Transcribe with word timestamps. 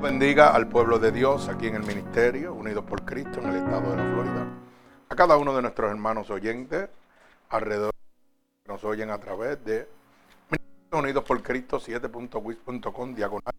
Bendiga 0.00 0.54
al 0.54 0.66
pueblo 0.66 0.98
de 0.98 1.12
Dios 1.12 1.50
aquí 1.50 1.66
en 1.66 1.74
el 1.74 1.82
ministerio, 1.82 2.54
unidos 2.54 2.84
por 2.86 3.04
Cristo 3.04 3.38
en 3.40 3.50
el 3.50 3.56
estado 3.56 3.90
de 3.90 3.96
la 3.98 4.04
Florida. 4.14 4.46
A 5.10 5.14
cada 5.14 5.36
uno 5.36 5.54
de 5.54 5.60
nuestros 5.60 5.90
hermanos 5.90 6.30
oyentes 6.30 6.88
alrededor 7.50 7.92
que 8.64 8.72
nos 8.72 8.82
oyen 8.82 9.10
a 9.10 9.18
través 9.18 9.62
de 9.62 9.86
Unidos 10.92 11.22
por 11.24 11.42
Cristo 11.42 11.78
7.wis.com 11.78 13.14
diagonal 13.14 13.54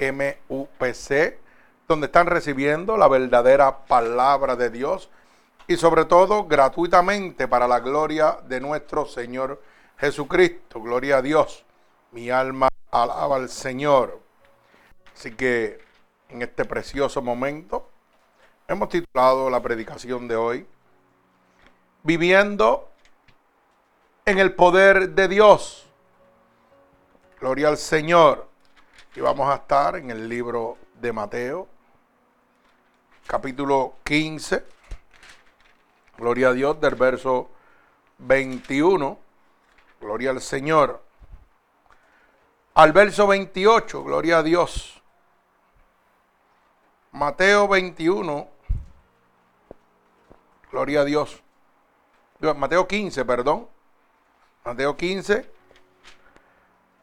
MUPC, 0.00 1.38
donde 1.86 2.06
están 2.06 2.26
recibiendo 2.26 2.96
la 2.96 3.06
verdadera 3.06 3.86
palabra 3.86 4.56
de 4.56 4.70
Dios 4.70 5.10
y 5.68 5.76
sobre 5.76 6.06
todo 6.06 6.46
gratuitamente 6.48 7.46
para 7.46 7.68
la 7.68 7.78
gloria 7.78 8.38
de 8.48 8.60
nuestro 8.60 9.06
Señor 9.06 9.62
Jesucristo. 9.96 10.80
Gloria 10.80 11.18
a 11.18 11.22
Dios. 11.22 11.64
Mi 12.10 12.30
alma 12.30 12.68
alaba 12.90 13.36
al 13.36 13.48
Señor. 13.48 14.27
Así 15.18 15.32
que 15.32 15.80
en 16.28 16.42
este 16.42 16.64
precioso 16.64 17.20
momento 17.20 17.90
hemos 18.68 18.88
titulado 18.88 19.50
la 19.50 19.60
predicación 19.60 20.28
de 20.28 20.36
hoy, 20.36 20.66
Viviendo 22.04 22.88
en 24.24 24.38
el 24.38 24.54
poder 24.54 25.08
de 25.08 25.26
Dios. 25.26 25.88
Gloria 27.40 27.66
al 27.66 27.78
Señor. 27.78 28.46
Y 29.16 29.20
vamos 29.20 29.50
a 29.50 29.56
estar 29.56 29.96
en 29.96 30.12
el 30.12 30.28
libro 30.28 30.78
de 31.00 31.12
Mateo, 31.12 31.66
capítulo 33.26 33.96
15. 34.04 34.64
Gloria 36.16 36.50
a 36.50 36.52
Dios 36.52 36.80
del 36.80 36.94
verso 36.94 37.50
21. 38.18 39.18
Gloria 40.00 40.30
al 40.30 40.40
Señor. 40.40 41.02
Al 42.74 42.92
verso 42.92 43.26
28. 43.26 44.04
Gloria 44.04 44.38
a 44.38 44.42
Dios. 44.44 44.97
Mateo 47.18 47.66
21, 47.66 48.48
gloria 50.70 51.00
a 51.00 51.04
Dios. 51.04 51.42
Mateo 52.56 52.86
15, 52.86 53.24
perdón. 53.24 53.68
Mateo 54.64 54.96
15, 54.96 55.50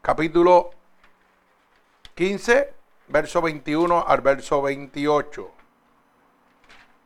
capítulo 0.02 0.72
15, 2.14 2.74
verso 3.10 3.42
21 3.42 4.06
al 4.08 4.22
verso 4.22 4.62
28. 4.62 5.52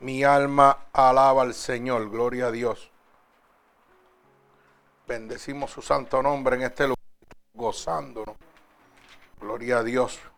Mi 0.02 0.24
alma 0.24 0.86
alaba 0.94 1.42
al 1.42 1.56
Señor, 1.56 2.12
gloria 2.12 2.46
a 2.46 2.52
Dios. 2.52 2.92
Bendecimos 5.08 5.72
su 5.72 5.82
santo 5.82 6.22
nombre 6.22 6.58
en 6.58 6.62
este 6.62 6.84
lugar, 6.84 7.00
gozándonos. 7.56 8.36
Gloria 9.42 9.80
a 9.80 9.84
Dios 9.84 10.29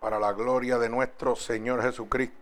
para 0.00 0.18
la 0.18 0.32
gloria 0.32 0.78
de 0.78 0.88
nuestro 0.88 1.34
Señor 1.34 1.82
Jesucristo. 1.82 2.38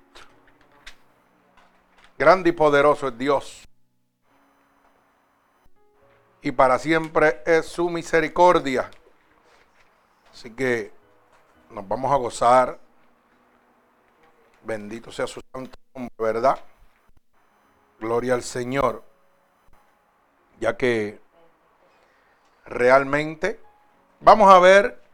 Grande 2.18 2.50
y 2.50 2.52
poderoso 2.52 3.08
es 3.08 3.18
Dios. 3.18 3.68
Y 6.42 6.52
para 6.52 6.78
siempre 6.78 7.42
es 7.44 7.66
su 7.66 7.90
misericordia. 7.90 8.90
Así 10.32 10.50
que 10.50 10.92
nos 11.70 11.86
vamos 11.86 12.12
a 12.12 12.16
gozar. 12.16 12.78
Bendito 14.62 15.10
sea 15.10 15.26
su 15.26 15.40
santo 15.52 15.78
nombre, 15.94 16.14
¿verdad? 16.18 16.58
Gloria 17.98 18.34
al 18.34 18.42
Señor. 18.42 19.02
Ya 20.60 20.76
que 20.76 21.20
realmente 22.64 23.60
vamos 24.20 24.52
a 24.52 24.58
ver 24.58 25.05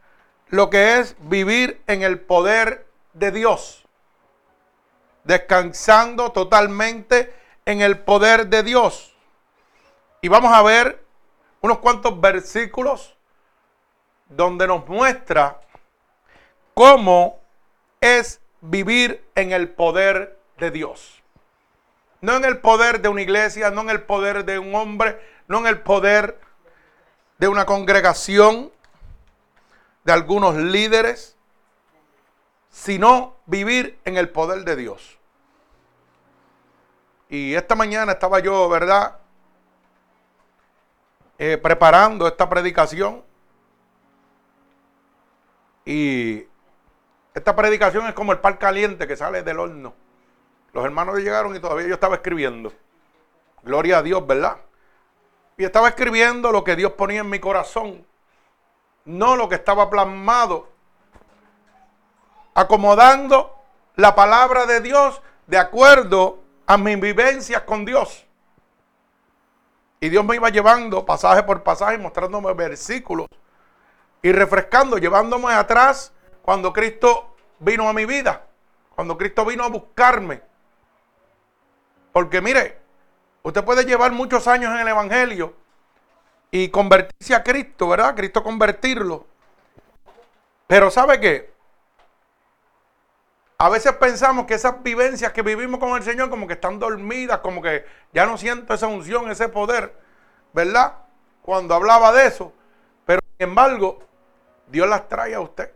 lo 0.47 0.69
que 0.69 0.99
es 0.99 1.15
vivir 1.19 1.81
en 1.87 2.03
el 2.03 2.19
poder 2.19 2.87
de 3.13 3.31
Dios, 3.31 3.85
descansando 5.23 6.31
totalmente 6.31 7.33
en 7.65 7.81
el 7.81 7.99
poder 7.99 8.47
de 8.47 8.63
Dios. 8.63 9.15
Y 10.21 10.27
vamos 10.27 10.53
a 10.53 10.61
ver 10.61 11.03
unos 11.61 11.79
cuantos 11.79 12.19
versículos 12.19 13.15
donde 14.29 14.67
nos 14.67 14.87
muestra 14.87 15.61
cómo 16.73 17.39
es 18.01 18.41
vivir 18.61 19.23
en 19.35 19.51
el 19.51 19.69
poder 19.69 20.39
de 20.57 20.71
Dios. 20.71 21.21
No 22.21 22.35
en 22.37 22.45
el 22.45 22.59
poder 22.59 23.01
de 23.01 23.09
una 23.09 23.21
iglesia, 23.21 23.69
no 23.69 23.81
en 23.81 23.89
el 23.89 24.03
poder 24.03 24.45
de 24.45 24.59
un 24.59 24.73
hombre, 24.75 25.19
no 25.47 25.59
en 25.59 25.67
el 25.67 25.81
poder 25.81 26.39
de 27.37 27.47
una 27.47 27.65
congregación, 27.65 28.71
de 30.03 30.11
algunos 30.11 30.55
líderes, 30.55 31.37
sino 32.69 33.37
vivir 33.45 33.99
en 34.05 34.17
el 34.17 34.29
poder 34.29 34.63
de 34.65 34.75
Dios. 34.75 35.17
Y 37.29 37.55
esta 37.55 37.75
mañana 37.75 38.13
estaba 38.13 38.39
yo, 38.39 38.69
¿verdad? 38.69 39.17
Eh, 41.37 41.57
preparando 41.57 42.27
esta 42.27 42.49
predicación. 42.49 43.23
Y 45.85 46.45
esta 47.33 47.55
predicación 47.55 48.05
es 48.07 48.13
como 48.13 48.31
el 48.31 48.39
pan 48.39 48.57
caliente 48.57 49.07
que 49.07 49.15
sale 49.15 49.43
del 49.43 49.59
horno. 49.59 49.93
Los 50.73 50.85
hermanos 50.85 51.17
llegaron 51.17 51.55
y 51.55 51.59
todavía 51.59 51.87
yo 51.87 51.93
estaba 51.95 52.15
escribiendo. 52.15 52.71
Gloria 53.63 53.99
a 53.99 54.03
Dios, 54.03 54.25
¿verdad? 54.25 54.57
Y 55.57 55.63
estaba 55.63 55.89
escribiendo 55.89 56.51
lo 56.51 56.63
que 56.63 56.75
Dios 56.75 56.93
ponía 56.93 57.21
en 57.21 57.29
mi 57.29 57.39
corazón 57.39 58.05
no 59.05 59.35
lo 59.35 59.49
que 59.49 59.55
estaba 59.55 59.89
plasmado, 59.89 60.69
acomodando 62.53 63.55
la 63.95 64.15
palabra 64.15 64.65
de 64.65 64.81
Dios 64.81 65.21
de 65.47 65.57
acuerdo 65.57 66.39
a 66.65 66.77
mis 66.77 66.99
vivencias 66.99 67.63
con 67.63 67.85
Dios. 67.85 68.25
Y 69.99 70.09
Dios 70.09 70.25
me 70.25 70.35
iba 70.35 70.49
llevando 70.49 71.05
pasaje 71.05 71.43
por 71.43 71.63
pasaje, 71.63 71.97
mostrándome 71.97 72.53
versículos 72.53 73.27
y 74.21 74.31
refrescando, 74.31 74.97
llevándome 74.97 75.53
atrás 75.53 76.13
cuando 76.41 76.73
Cristo 76.73 77.35
vino 77.59 77.87
a 77.87 77.93
mi 77.93 78.05
vida, 78.05 78.45
cuando 78.95 79.17
Cristo 79.17 79.45
vino 79.45 79.63
a 79.63 79.69
buscarme. 79.69 80.41
Porque 82.11 82.41
mire, 82.41 82.79
usted 83.43 83.63
puede 83.63 83.85
llevar 83.85 84.11
muchos 84.11 84.47
años 84.47 84.73
en 84.73 84.79
el 84.79 84.87
Evangelio 84.87 85.55
y 86.55 86.69
convertirse 86.69 87.33
a 87.33 87.43
Cristo, 87.43 87.89
¿verdad? 87.89 88.13
Cristo 88.13 88.43
convertirlo. 88.43 89.25
Pero 90.67 90.91
¿sabe 90.91 91.19
qué? 91.19 91.51
A 93.57 93.69
veces 93.69 93.91
pensamos 93.93 94.45
que 94.45 94.53
esas 94.53 94.83
vivencias 94.83 95.33
que 95.33 95.41
vivimos 95.41 95.79
con 95.79 95.97
el 95.97 96.03
Señor 96.03 96.29
como 96.29 96.45
que 96.45 96.53
están 96.53 96.77
dormidas, 96.77 97.39
como 97.39 97.59
que 97.59 97.83
ya 98.13 98.27
no 98.27 98.37
siento 98.37 98.71
esa 98.71 98.85
unción, 98.85 99.31
ese 99.31 99.49
poder, 99.49 99.99
¿verdad? 100.53 100.93
Cuando 101.41 101.73
hablaba 101.73 102.13
de 102.13 102.27
eso. 102.27 102.53
Pero 103.03 103.19
sin 103.35 103.49
embargo, 103.49 104.03
Dios 104.67 104.87
las 104.87 105.09
trae 105.09 105.33
a 105.33 105.41
usted. 105.41 105.73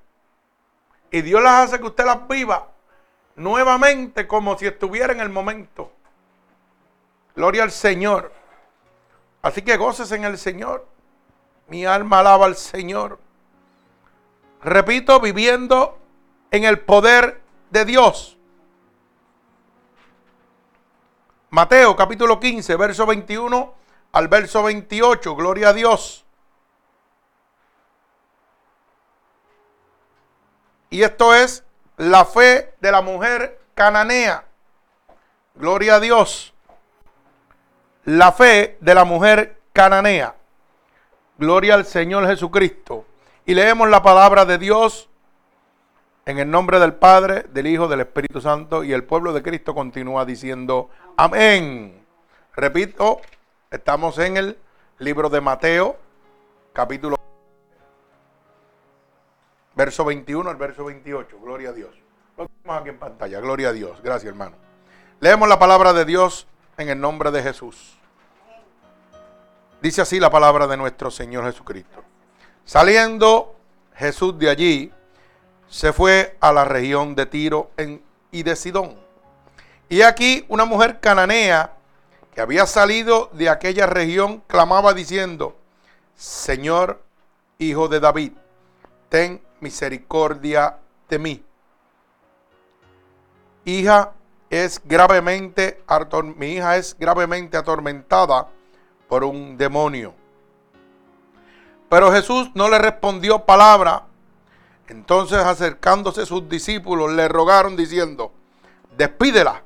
Y 1.10 1.24
Dios 1.24 1.42
las 1.42 1.66
hace 1.66 1.80
que 1.80 1.88
usted 1.88 2.06
las 2.06 2.28
viva 2.28 2.68
nuevamente 3.36 4.28
como 4.28 4.56
si 4.60 4.68
estuviera 4.68 5.12
en 5.12 5.22
el 5.22 5.30
momento. 5.30 5.92
Gloria 7.36 7.64
al 7.64 7.72
Señor. 7.72 8.37
Así 9.48 9.62
que 9.62 9.78
goces 9.78 10.12
en 10.12 10.26
el 10.26 10.38
Señor. 10.38 10.86
Mi 11.70 11.86
alma 11.86 12.20
alaba 12.20 12.48
al 12.48 12.58
Señor. 12.58 13.18
Repito, 14.62 15.22
viviendo 15.22 15.98
en 16.52 16.66
el 16.66 16.82
poder 16.82 17.42
de 17.70 17.86
Dios. 17.86 18.38
Mateo 21.50 21.96
capítulo 21.96 22.42
15, 22.42 22.76
verso 22.76 23.06
21 23.06 23.74
al 24.12 24.28
verso 24.28 24.64
28. 24.64 25.34
Gloria 25.38 25.70
a 25.70 25.74
Dios. 25.74 26.26
Y 30.90 31.04
esto 31.04 31.34
es 31.34 31.64
la 31.96 32.26
fe 32.26 32.76
de 32.82 32.92
la 32.92 33.02
mujer 33.02 33.62
cananea. 33.76 34.44
Gloria 35.56 35.96
a 35.96 36.00
Dios 36.02 36.54
la 38.08 38.32
fe 38.32 38.78
de 38.80 38.96
la 38.96 39.04
mujer 39.04 39.60
cananea. 39.74 40.34
Gloria 41.38 41.74
al 41.74 41.86
Señor 41.86 42.26
Jesucristo. 42.26 43.06
Y 43.46 43.54
leemos 43.54 43.90
la 43.90 44.02
palabra 44.02 44.46
de 44.46 44.58
Dios 44.58 45.10
en 46.26 46.40
el 46.40 46.50
nombre 46.50 46.80
del 46.80 46.94
Padre, 46.94 47.44
del 47.50 47.68
Hijo, 47.68 47.90
del 47.90 48.00
Espíritu 48.00 48.40
Santo. 48.40 48.86
Y 48.86 48.94
el 48.94 49.04
pueblo 49.04 49.34
de 49.34 49.44
Cristo 49.44 49.76
continúa 49.76 50.24
diciendo 50.24 50.90
amén. 51.18 52.02
Repito, 52.56 53.20
estamos 53.72 54.18
en 54.20 54.38
el 54.38 54.58
libro 55.00 55.30
de 55.30 55.42
Mateo, 55.42 55.98
capítulo 56.72 57.18
verso 59.76 60.06
21 60.06 60.50
al 60.50 60.56
verso 60.56 60.86
28. 60.86 61.40
Gloria 61.42 61.70
a 61.70 61.74
Dios. 61.74 61.94
Lo 62.38 62.48
tenemos 62.48 62.82
aquí 62.82 62.90
en 62.90 63.00
pantalla. 63.00 63.42
Gloria 63.42 63.68
a 63.68 63.74
Dios. 63.74 64.02
Gracias, 64.02 64.30
hermano. 64.30 64.56
Leemos 65.20 65.50
la 65.50 65.60
palabra 65.60 65.92
de 65.92 66.06
Dios 66.06 66.48
en 66.78 66.90
el 66.90 67.00
nombre 67.00 67.32
de 67.32 67.44
Jesús. 67.44 67.98
Dice 69.82 70.02
así 70.02 70.20
la 70.20 70.30
palabra 70.30 70.68
de 70.68 70.78
nuestro 70.78 71.12
Señor 71.12 71.46
Jesucristo. 71.46 72.04
Saliendo 72.66 73.56
Jesús 73.96 74.38
de 74.38 74.50
allí, 74.50 74.94
se 75.70 75.92
fue 75.94 76.38
a 76.40 76.52
la 76.52 76.66
región 76.66 77.16
de 77.16 77.26
Tiro 77.26 77.72
y 78.32 78.44
de 78.44 78.56
Sidón. 78.56 78.96
Y 79.90 80.02
aquí 80.02 80.46
una 80.50 80.66
mujer 80.66 81.00
cananea 81.00 81.74
que 82.34 82.42
había 82.42 82.66
salido 82.66 83.30
de 83.34 83.50
aquella 83.50 83.86
región 83.86 84.44
clamaba 84.48 84.94
diciendo, 84.94 85.58
Señor, 86.16 87.02
hijo 87.58 87.88
de 87.88 88.00
David, 88.00 88.34
ten 89.10 89.42
misericordia 89.60 90.78
de 91.10 91.20
mí. 91.20 91.44
Hija 93.66 94.14
es 94.50 94.82
gravemente, 94.86 95.67
mi 96.36 96.54
hija 96.54 96.78
es 96.78 96.96
gravemente 97.00 97.58
atormentada 97.58 98.48
por 99.08 99.24
un 99.24 99.58
demonio. 99.58 100.14
Pero 101.90 102.12
Jesús 102.12 102.50
no 102.54 102.70
le 102.70 102.78
respondió 102.78 103.46
palabra. 103.46 104.04
Entonces 104.90 105.38
acercándose 105.40 106.26
sus 106.26 106.48
discípulos 106.50 107.12
le 107.12 107.28
rogaron 107.28 107.76
diciendo, 107.76 108.32
despídela, 108.98 109.64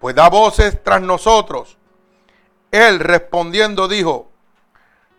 pues 0.00 0.14
da 0.14 0.28
voces 0.28 0.82
tras 0.82 1.02
nosotros. 1.02 1.78
Él 2.70 3.00
respondiendo 3.00 3.88
dijo, 3.88 4.28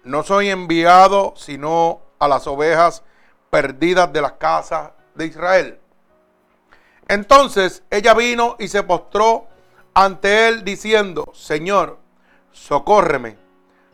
no 0.04 0.24
soy 0.24 0.50
enviado 0.50 1.34
sino 1.36 2.02
a 2.20 2.28
las 2.28 2.48
ovejas 2.48 3.04
perdidas 3.50 4.12
de 4.12 4.22
las 4.22 4.34
casas 4.34 4.92
de 5.16 5.26
Israel. 5.26 5.80
Entonces 7.08 7.84
ella 7.90 8.14
vino 8.14 8.56
y 8.60 8.68
se 8.68 8.84
postró 8.84 9.48
ante 9.98 10.48
él 10.48 10.64
diciendo, 10.64 11.26
Señor, 11.34 11.98
socórreme. 12.52 13.36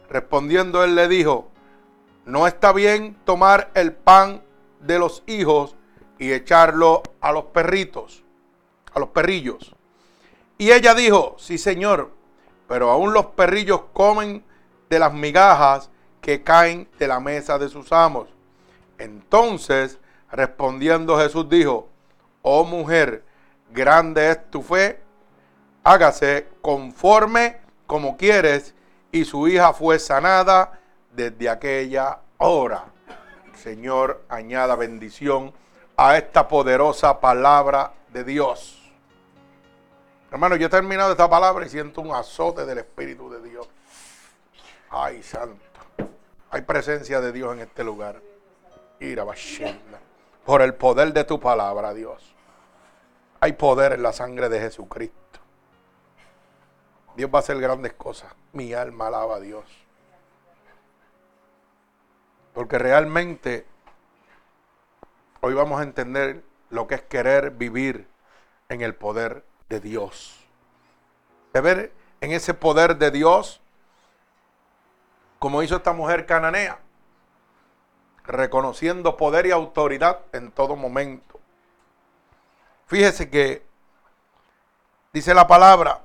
Respondiendo 0.10 0.84
él 0.84 0.96
le 0.96 1.08
dijo, 1.08 1.50
no 2.26 2.46
está 2.46 2.74
bien 2.74 3.16
tomar 3.24 3.72
el 3.74 3.94
pan 3.94 4.44
de 4.82 5.00
los 5.00 5.24
hijos 5.28 5.78
y 6.20 6.34
echarlo 6.34 7.04
a 7.22 7.32
los 7.32 7.46
perritos, 7.46 8.22
a 8.94 9.00
los 9.00 9.10
perrillos. 9.10 9.74
Y 10.58 10.74
ella 10.74 10.94
dijo, 10.94 11.38
sí 11.40 11.58
señor, 11.58 12.12
pero 12.68 12.92
aún 12.92 13.14
los 13.14 13.28
perrillos 13.28 13.84
comen 13.94 14.44
de 14.90 15.00
las 15.00 15.14
migajas 15.14 15.90
que 16.20 16.44
caen 16.44 16.90
de 17.00 17.08
la 17.08 17.22
mesa 17.22 17.58
de 17.58 17.70
sus 17.70 17.94
amos. 17.94 18.28
Entonces, 18.98 20.00
respondiendo 20.30 21.18
Jesús 21.18 21.48
dijo, 21.48 21.88
oh 22.42 22.66
mujer, 22.66 23.24
grande 23.72 24.32
es 24.32 24.52
tu 24.52 24.62
fe, 24.62 25.03
hágase 25.84 26.48
conforme 26.62 27.58
como 27.88 28.18
quieres. 28.18 28.74
Y 29.12 29.26
su 29.26 29.48
hija 29.48 29.74
fue 29.74 30.00
sanada 30.00 30.80
desde 31.12 31.50
aquella 31.50 32.20
hora. 32.38 32.86
Señor, 33.56 34.24
añada 34.28 34.76
bendición 34.76 35.54
a 35.96 36.18
esta 36.18 36.48
poderosa 36.48 37.20
palabra 37.20 37.94
de 38.12 38.24
Dios. 38.24 38.80
Hermano, 40.32 40.56
yo 40.56 40.66
he 40.66 40.70
terminado 40.70 41.12
esta 41.12 41.30
palabra 41.30 41.66
y 41.66 41.70
siento 41.70 42.02
un 42.02 42.12
azote 42.12 42.66
del 42.66 42.80
Espíritu 42.80 43.30
de 43.30 43.42
Dios. 43.48 43.70
Ay, 44.90 45.22
santo. 45.22 45.58
Hay 46.50 46.62
presencia 46.62 47.22
de 47.22 47.32
Dios 47.32 47.54
en 47.54 47.60
este 47.60 47.84
lugar. 47.84 48.20
Por 50.44 50.62
el 50.62 50.74
poder 50.74 51.14
de 51.14 51.24
tu 51.24 51.40
palabra, 51.40 51.94
Dios. 51.94 52.36
Hay 53.40 53.54
poder 53.54 53.94
en 53.94 54.04
la 54.04 54.12
sangre 54.12 54.50
de 54.50 54.60
Jesucristo. 54.60 55.40
Dios 57.16 57.30
va 57.34 57.40
a 57.40 57.42
hacer 57.42 57.60
grandes 57.60 57.94
cosas. 57.94 58.34
Mi 58.54 58.74
alma 58.74 59.08
alaba 59.08 59.36
a 59.36 59.40
Dios. 59.40 59.66
Porque 62.54 62.78
realmente 62.78 63.66
hoy 65.42 65.54
vamos 65.54 65.80
a 65.80 65.84
entender 65.84 66.44
lo 66.70 66.88
que 66.88 66.96
es 66.96 67.02
querer 67.04 67.52
vivir 67.52 68.08
en 68.70 68.82
el 68.82 68.96
poder 68.96 69.44
de 69.70 69.80
Dios. 69.80 70.40
De 71.54 71.62
ver 71.62 71.94
en 72.22 72.32
ese 72.32 72.54
poder 72.54 72.98
de 72.98 73.12
Dios, 73.12 73.62
como 75.40 75.62
hizo 75.62 75.76
esta 75.76 75.94
mujer 75.94 76.26
cananea, 76.26 76.80
reconociendo 78.26 79.18
poder 79.18 79.46
y 79.46 79.52
autoridad 79.52 80.20
en 80.32 80.52
todo 80.52 80.76
momento. 80.76 81.40
Fíjese 82.88 83.30
que 83.30 83.66
dice 85.12 85.34
la 85.34 85.48
palabra 85.48 86.02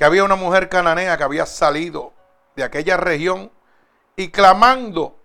que 0.00 0.06
había 0.06 0.24
una 0.24 0.36
mujer 0.36 0.70
cananea 0.70 1.18
que 1.18 1.24
había 1.24 1.44
salido 1.44 2.14
de 2.56 2.64
aquella 2.64 2.96
región 2.96 3.52
y 4.16 4.30
clamando, 4.30 5.18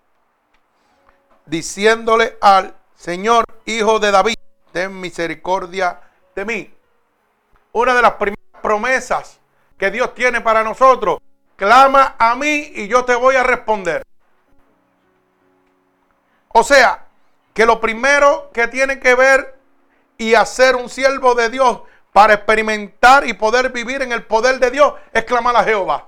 diciéndole 1.45 2.38
al 2.42 2.75
Señor, 2.94 3.45
hijo 3.63 4.00
de 4.00 4.12
David, 4.12 4.36
ten 4.74 5.00
misericordia 5.00 6.01
de 6.36 6.44
mí. 6.44 6.74
Una 7.72 7.94
de 7.94 8.01
las 8.01 8.16
primeras 8.16 8.62
promesas 8.62 9.39
que 9.77 9.92
Dios 9.92 10.13
tiene 10.13 10.42
para 10.42 10.62
nosotros, 10.62 11.19
clama 11.56 12.18
a 12.19 12.36
mí 12.36 12.74
y 12.75 12.89
yo 12.89 13.06
te 13.06 13.16
voy 13.16 13.38
a 13.38 13.44
responder. 13.44 14.04
O 16.50 16.63
sea, 16.63 17.06
que 17.54 17.66
lo 17.66 17.80
primero 17.80 18.50
que 18.54 18.68
tiene 18.68 19.00
que 19.00 19.16
ver 19.16 19.57
y 20.18 20.33
hacer 20.33 20.75
un 20.75 20.89
siervo 20.89 21.33
de 21.33 21.50
Dios 21.50 21.80
para 22.16 22.36
experimentar 22.36 23.28
y 23.28 23.34
poder 23.34 23.74
vivir 23.74 24.02
en 24.02 24.14
el 24.14 24.24
poder 24.24 24.58
de 24.58 24.72
Dios 24.72 24.94
es 25.12 25.26
clamar 25.26 25.58
a 25.58 25.66
Jehová 25.66 26.08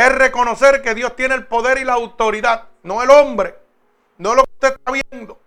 es 0.00 0.12
reconocer 0.14 0.80
que 0.80 0.94
Dios 0.94 1.14
tiene 1.14 1.34
el 1.34 1.46
poder 1.46 1.78
y 1.78 1.84
la 1.84 1.92
autoridad, 1.92 2.68
no 2.82 3.02
el 3.02 3.10
hombre, 3.10 3.54
no 4.16 4.34
lo 4.34 4.44
que 4.44 4.52
usted 4.52 4.74
está 4.74 4.92
viendo. 4.92 5.38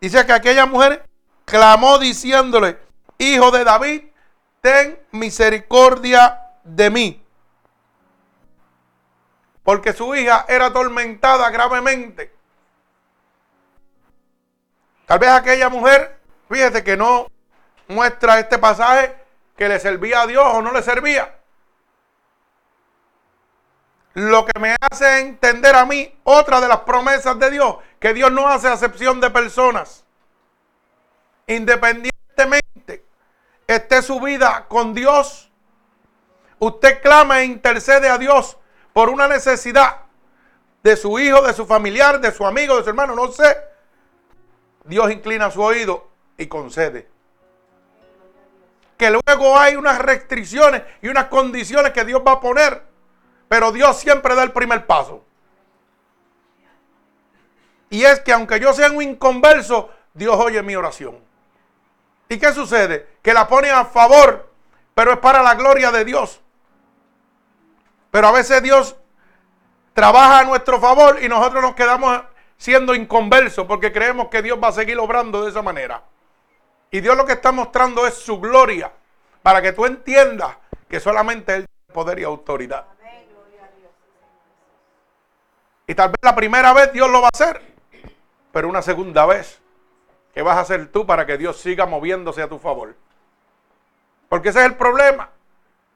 Dice 0.00 0.26
que 0.26 0.32
aquella 0.34 0.66
mujer 0.66 1.08
clamó 1.46 1.98
diciéndole, 1.98 2.78
hijo 3.16 3.50
de 3.50 3.64
David, 3.64 4.02
ten 4.60 4.98
misericordia 5.12 6.42
de 6.62 6.90
mí. 6.90 7.22
Porque 9.62 9.94
su 9.94 10.14
hija 10.14 10.44
era 10.46 10.66
atormentada 10.66 11.48
gravemente. 11.48 12.32
Tal 15.06 15.18
vez 15.18 15.30
aquella 15.30 15.70
mujer, 15.70 16.20
fíjese 16.50 16.84
que 16.84 16.98
no 16.98 17.28
muestra 17.88 18.38
este 18.38 18.58
pasaje 18.58 19.14
que 19.56 19.68
le 19.68 19.78
servía 19.80 20.22
a 20.22 20.26
Dios 20.26 20.44
o 20.46 20.62
no 20.62 20.72
le 20.72 20.82
servía 20.82 21.36
lo 24.16 24.46
que 24.46 24.58
me 24.58 24.74
hace 24.80 25.20
entender 25.20 25.76
a 25.76 25.84
mí 25.84 26.10
otra 26.24 26.58
de 26.58 26.68
las 26.68 26.80
promesas 26.80 27.38
de 27.38 27.50
Dios, 27.50 27.76
que 28.00 28.14
Dios 28.14 28.32
no 28.32 28.48
hace 28.48 28.66
acepción 28.66 29.20
de 29.20 29.28
personas. 29.28 30.06
Independientemente 31.46 33.04
esté 33.66 34.00
su 34.00 34.18
vida 34.18 34.64
con 34.68 34.94
Dios, 34.94 35.50
usted 36.58 37.02
clama 37.02 37.40
e 37.40 37.44
intercede 37.44 38.08
a 38.08 38.16
Dios 38.16 38.56
por 38.94 39.10
una 39.10 39.28
necesidad 39.28 40.04
de 40.82 40.96
su 40.96 41.18
hijo, 41.18 41.42
de 41.42 41.52
su 41.52 41.66
familiar, 41.66 42.18
de 42.18 42.32
su 42.32 42.46
amigo, 42.46 42.78
de 42.78 42.84
su 42.84 42.88
hermano, 42.88 43.14
no 43.14 43.30
sé. 43.30 43.54
Dios 44.84 45.10
inclina 45.10 45.50
su 45.50 45.60
oído 45.60 46.08
y 46.38 46.46
concede. 46.46 47.15
Que 48.96 49.10
luego 49.10 49.58
hay 49.58 49.76
unas 49.76 49.98
restricciones 49.98 50.82
y 51.02 51.08
unas 51.08 51.26
condiciones 51.26 51.92
que 51.92 52.04
Dios 52.04 52.22
va 52.26 52.32
a 52.32 52.40
poner 52.40 52.82
pero 53.48 53.72
Dios 53.72 53.98
siempre 53.98 54.34
da 54.34 54.42
el 54.42 54.52
primer 54.52 54.86
paso. 54.86 55.24
Y 57.90 58.04
es 58.04 58.20
que 58.20 58.32
aunque 58.32 58.58
yo 58.58 58.72
sea 58.72 58.90
un 58.90 59.02
inconverso, 59.02 59.90
Dios 60.12 60.36
oye 60.36 60.62
mi 60.62 60.74
oración. 60.74 61.18
¿Y 62.28 62.38
qué 62.38 62.52
sucede? 62.52 63.06
Que 63.22 63.32
la 63.32 63.46
pone 63.46 63.70
a 63.70 63.84
favor, 63.84 64.50
pero 64.94 65.12
es 65.12 65.18
para 65.18 65.42
la 65.42 65.54
gloria 65.54 65.92
de 65.92 66.04
Dios. 66.04 66.40
Pero 68.10 68.28
a 68.28 68.32
veces 68.32 68.62
Dios 68.62 68.96
trabaja 69.92 70.40
a 70.40 70.44
nuestro 70.44 70.80
favor 70.80 71.22
y 71.22 71.28
nosotros 71.28 71.62
nos 71.62 71.76
quedamos 71.76 72.22
siendo 72.56 72.94
inconversos 72.94 73.66
porque 73.66 73.92
creemos 73.92 74.28
que 74.28 74.42
Dios 74.42 74.58
va 74.62 74.68
a 74.68 74.72
seguir 74.72 74.98
obrando 74.98 75.44
de 75.44 75.50
esa 75.50 75.62
manera. 75.62 76.02
Y 76.90 77.00
Dios 77.00 77.16
lo 77.16 77.26
que 77.26 77.32
está 77.32 77.52
mostrando 77.52 78.06
es 78.06 78.14
su 78.14 78.40
gloria 78.40 78.92
para 79.42 79.60
que 79.62 79.72
tú 79.72 79.86
entiendas 79.86 80.56
que 80.88 81.00
solamente 81.00 81.54
Él 81.54 81.66
tiene 81.66 81.94
poder 81.94 82.18
y 82.18 82.24
autoridad. 82.24 82.86
Y 85.86 85.94
tal 85.94 86.08
vez 86.08 86.18
la 86.22 86.34
primera 86.34 86.72
vez 86.72 86.92
Dios 86.92 87.08
lo 87.10 87.20
va 87.20 87.28
a 87.28 87.30
hacer, 87.32 87.62
pero 88.52 88.68
una 88.68 88.82
segunda 88.82 89.24
vez, 89.24 89.60
¿qué 90.34 90.42
vas 90.42 90.56
a 90.56 90.60
hacer 90.60 90.90
tú 90.90 91.06
para 91.06 91.26
que 91.26 91.38
Dios 91.38 91.58
siga 91.58 91.86
moviéndose 91.86 92.42
a 92.42 92.48
tu 92.48 92.58
favor? 92.58 92.96
Porque 94.28 94.48
ese 94.48 94.60
es 94.60 94.66
el 94.66 94.74
problema, 94.74 95.30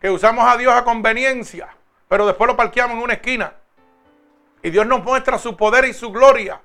que 0.00 0.10
usamos 0.10 0.44
a 0.46 0.56
Dios 0.56 0.72
a 0.72 0.84
conveniencia, 0.84 1.68
pero 2.08 2.26
después 2.26 2.46
lo 2.46 2.56
parqueamos 2.56 2.96
en 2.96 3.02
una 3.02 3.14
esquina. 3.14 3.54
Y 4.62 4.70
Dios 4.70 4.86
nos 4.86 5.02
muestra 5.02 5.38
su 5.38 5.56
poder 5.56 5.86
y 5.86 5.92
su 5.92 6.12
gloria. 6.12 6.60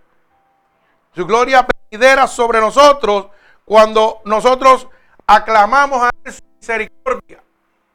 Su 1.15 1.25
gloria 1.25 1.65
venidera 1.89 2.27
sobre 2.27 2.59
nosotros 2.59 3.27
cuando 3.65 4.21
nosotros 4.25 4.87
aclamamos 5.27 6.03
a 6.03 6.09
Él 6.23 6.33
su 6.33 6.43
misericordia. 6.59 7.43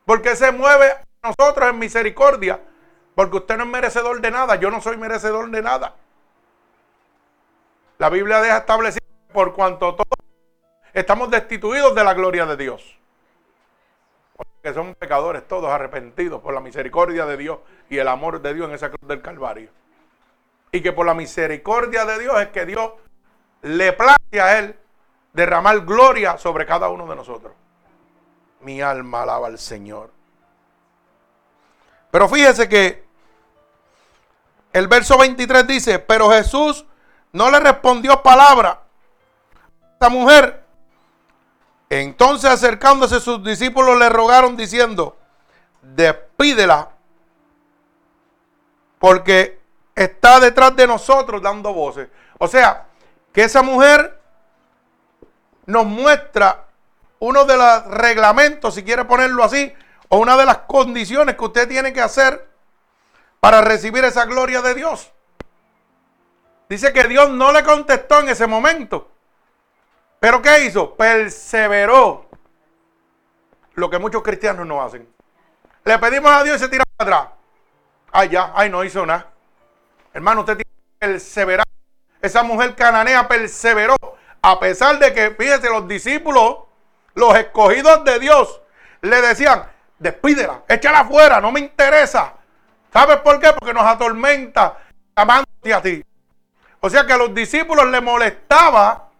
Porque 0.04 0.36
se 0.36 0.52
mueve 0.52 0.90
a 1.22 1.28
nosotros 1.28 1.70
en 1.70 1.78
misericordia 1.78 2.60
porque 3.20 3.36
usted 3.36 3.58
no 3.58 3.64
es 3.64 3.68
merecedor 3.68 4.18
de 4.22 4.30
nada, 4.30 4.56
yo 4.56 4.70
no 4.70 4.80
soy 4.80 4.96
merecedor 4.96 5.50
de 5.50 5.60
nada. 5.60 5.94
La 7.98 8.08
Biblia 8.08 8.40
deja 8.40 8.56
establecido 8.56 9.04
por 9.30 9.52
cuanto 9.52 9.94
todos 9.94 10.06
estamos 10.94 11.30
destituidos 11.30 11.94
de 11.94 12.02
la 12.02 12.14
gloria 12.14 12.46
de 12.46 12.56
Dios. 12.56 12.98
Porque 14.34 14.72
somos 14.72 14.96
pecadores 14.96 15.46
todos 15.46 15.70
arrepentidos 15.70 16.40
por 16.40 16.54
la 16.54 16.60
misericordia 16.60 17.26
de 17.26 17.36
Dios 17.36 17.58
y 17.90 17.98
el 17.98 18.08
amor 18.08 18.40
de 18.40 18.54
Dios 18.54 18.68
en 18.70 18.74
esa 18.74 18.88
cruz 18.88 19.06
del 19.06 19.20
Calvario. 19.20 19.68
Y 20.72 20.80
que 20.80 20.92
por 20.92 21.04
la 21.04 21.12
misericordia 21.12 22.06
de 22.06 22.20
Dios 22.20 22.40
es 22.40 22.48
que 22.48 22.64
Dios 22.64 22.92
le 23.60 23.92
place 23.92 24.40
a 24.40 24.58
Él 24.58 24.78
derramar 25.32 25.80
gloria 25.80 26.38
sobre 26.38 26.66
cada 26.66 26.88
uno 26.88 27.06
de 27.06 27.16
nosotros. 27.16 27.52
Mi 28.60 28.80
alma 28.80 29.22
alaba 29.22 29.46
al 29.46 29.58
Señor. 29.58 30.10
Pero 32.10 32.28
fíjese 32.28 32.68
que 32.68 33.04
el 34.72 34.88
verso 34.88 35.18
23 35.18 35.66
dice, 35.66 35.98
pero 35.98 36.30
Jesús 36.30 36.84
no 37.32 37.50
le 37.50 37.60
respondió 37.60 38.22
palabra 38.22 38.80
a 39.82 39.92
esta 39.92 40.08
mujer. 40.08 40.64
Entonces 41.88 42.50
acercándose 42.50 43.20
sus 43.20 43.42
discípulos 43.42 43.98
le 43.98 44.08
rogaron 44.08 44.56
diciendo, 44.56 45.16
despídela, 45.82 46.90
porque 48.98 49.60
está 49.94 50.38
detrás 50.38 50.76
de 50.76 50.86
nosotros 50.86 51.42
dando 51.42 51.72
voces. 51.72 52.08
O 52.38 52.46
sea, 52.46 52.86
que 53.32 53.42
esa 53.42 53.62
mujer 53.62 54.19
nos 55.66 55.86
muestra 55.86 56.66
uno 57.18 57.44
de 57.44 57.56
los 57.56 57.84
reglamentos, 57.86 58.74
si 58.74 58.82
quiere 58.82 59.04
ponerlo 59.04 59.44
así, 59.44 59.72
o 60.08 60.18
una 60.18 60.36
de 60.36 60.46
las 60.46 60.58
condiciones 60.58 61.36
que 61.36 61.44
usted 61.44 61.68
tiene 61.68 61.92
que 61.92 62.00
hacer 62.00 62.48
para 63.38 63.60
recibir 63.60 64.04
esa 64.04 64.24
gloria 64.24 64.62
de 64.62 64.74
Dios. 64.74 65.12
Dice 66.68 66.92
que 66.92 67.04
Dios 67.04 67.30
no 67.30 67.52
le 67.52 67.64
contestó 67.64 68.20
en 68.20 68.28
ese 68.28 68.46
momento. 68.46 69.10
Pero 70.20 70.40
¿qué 70.42 70.64
hizo? 70.66 70.94
Perseveró. 70.94 72.28
Lo 73.74 73.88
que 73.88 73.98
muchos 73.98 74.22
cristianos 74.22 74.66
no 74.66 74.82
hacen. 74.82 75.08
Le 75.84 75.98
pedimos 75.98 76.30
a 76.30 76.44
Dios 76.44 76.56
y 76.56 76.58
se 76.60 76.68
tira 76.68 76.84
para 76.96 77.16
atrás. 77.16 77.32
Ay, 78.12 78.28
ya, 78.28 78.52
ay, 78.54 78.68
no 78.68 78.84
hizo 78.84 79.04
nada. 79.06 79.30
Hermano, 80.12 80.40
usted 80.40 80.58
tiene 80.58 80.70
que 80.70 81.06
perseverar. 81.06 81.66
Esa 82.20 82.42
mujer 82.42 82.74
cananea 82.74 83.26
perseveró. 83.26 83.96
A 84.42 84.58
pesar 84.58 84.98
de 84.98 85.12
que, 85.12 85.30
fíjese, 85.32 85.68
los 85.68 85.86
discípulos, 85.86 86.58
los 87.14 87.36
escogidos 87.36 88.04
de 88.04 88.18
Dios, 88.18 88.60
le 89.02 89.20
decían, 89.20 89.70
despídela, 89.98 90.62
échala 90.68 91.00
afuera, 91.00 91.40
no 91.40 91.52
me 91.52 91.60
interesa. 91.60 92.34
¿Sabes 92.92 93.18
por 93.18 93.38
qué? 93.38 93.52
Porque 93.52 93.74
nos 93.74 93.84
atormenta 93.84 94.78
amándote 95.14 95.74
a 95.74 95.82
ti. 95.82 96.04
O 96.80 96.88
sea 96.88 97.06
que 97.06 97.12
a 97.12 97.18
los 97.18 97.34
discípulos 97.34 97.86
le 97.86 98.00
molestaba, 98.00 99.10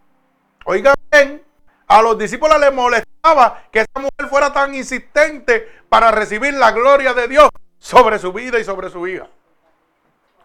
oigan 0.65 0.95
bien, 1.11 1.43
a 1.87 2.01
los 2.01 2.17
discípulos 2.17 2.59
les 2.59 2.73
molestaba 2.73 3.63
que 3.71 3.81
esa 3.81 3.99
mujer 3.99 4.29
fuera 4.29 4.51
tan 4.51 4.73
insistente 4.73 5.81
para 5.87 6.09
recibir 6.09 6.53
la 6.55 6.71
gloria 6.71 7.13
de 7.13 7.27
Dios 7.27 7.49
sobre 7.77 8.17
su 8.17 8.33
vida 8.33 8.59
y 8.59 8.63
sobre 8.63 8.89
su 8.89 9.07
hija. 9.07 9.27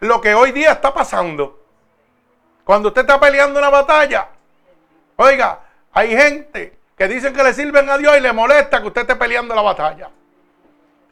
Lo 0.01 0.21
que 0.21 0.35
hoy 0.35 0.53
día 0.53 0.73
está 0.73 0.93
pasando. 0.93 1.63
Cuando 2.65 2.89
usted 2.89 3.03
está 3.03 3.19
peleando 3.19 3.59
una 3.59 3.71
batalla, 3.71 4.29
oiga, 5.17 5.61
hay 5.93 6.17
gente 6.17 6.79
que 6.97 7.09
dicen 7.09 7.35
que 7.35 7.43
le 7.43 7.53
sirven 7.53 7.89
a 7.91 7.99
Dios 7.99 8.17
y 8.17 8.21
le 8.21 8.33
molesta 8.33 8.81
que 8.81 8.89
usted 8.89 9.03
esté 9.03 9.17
peleando 9.17 9.55
la 9.55 9.63
batalla. 9.63 10.11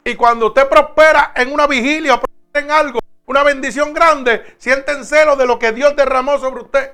Y 0.03 0.15
cuando 0.15 0.47
usted 0.47 0.67
prospera 0.69 1.33
en 1.35 1.51
una 1.51 1.67
vigilia 1.67 2.15
o 2.15 2.21
en 2.53 2.71
algo, 2.71 2.99
una 3.25 3.43
bendición 3.43 3.93
grande, 3.93 4.55
sienten 4.57 5.03
celo 5.03 5.35
de 5.35 5.45
lo 5.47 5.57
que 5.57 5.71
Dios 5.71 5.95
derramó 5.95 6.37
sobre 6.37 6.61
usted. 6.61 6.93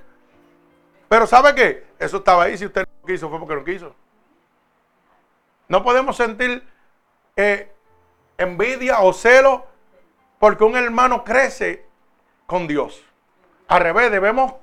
Pero 1.10 1.28
¿sabe 1.28 1.54
qué? 1.54 1.88
Eso 2.00 2.18
estaba 2.18 2.44
ahí. 2.44 2.58
Si 2.58 2.66
usted 2.66 2.86
no 2.86 3.08
quiso, 3.08 3.30
fue 3.30 3.38
porque 3.38 3.56
no 3.56 3.64
quiso. 3.66 3.96
No 5.68 5.84
podemos 5.84 6.16
sentir 6.16 6.66
eh, 7.36 7.72
envidia 8.38 9.02
o 9.02 9.12
celo 9.12 9.66
porque 10.40 10.64
un 10.64 10.76
hermano 10.76 11.24
crece 11.24 11.86
con 12.46 12.68
Dios. 12.68 13.04
Al 13.68 13.82
revés, 13.82 14.12
debemos 14.12 14.54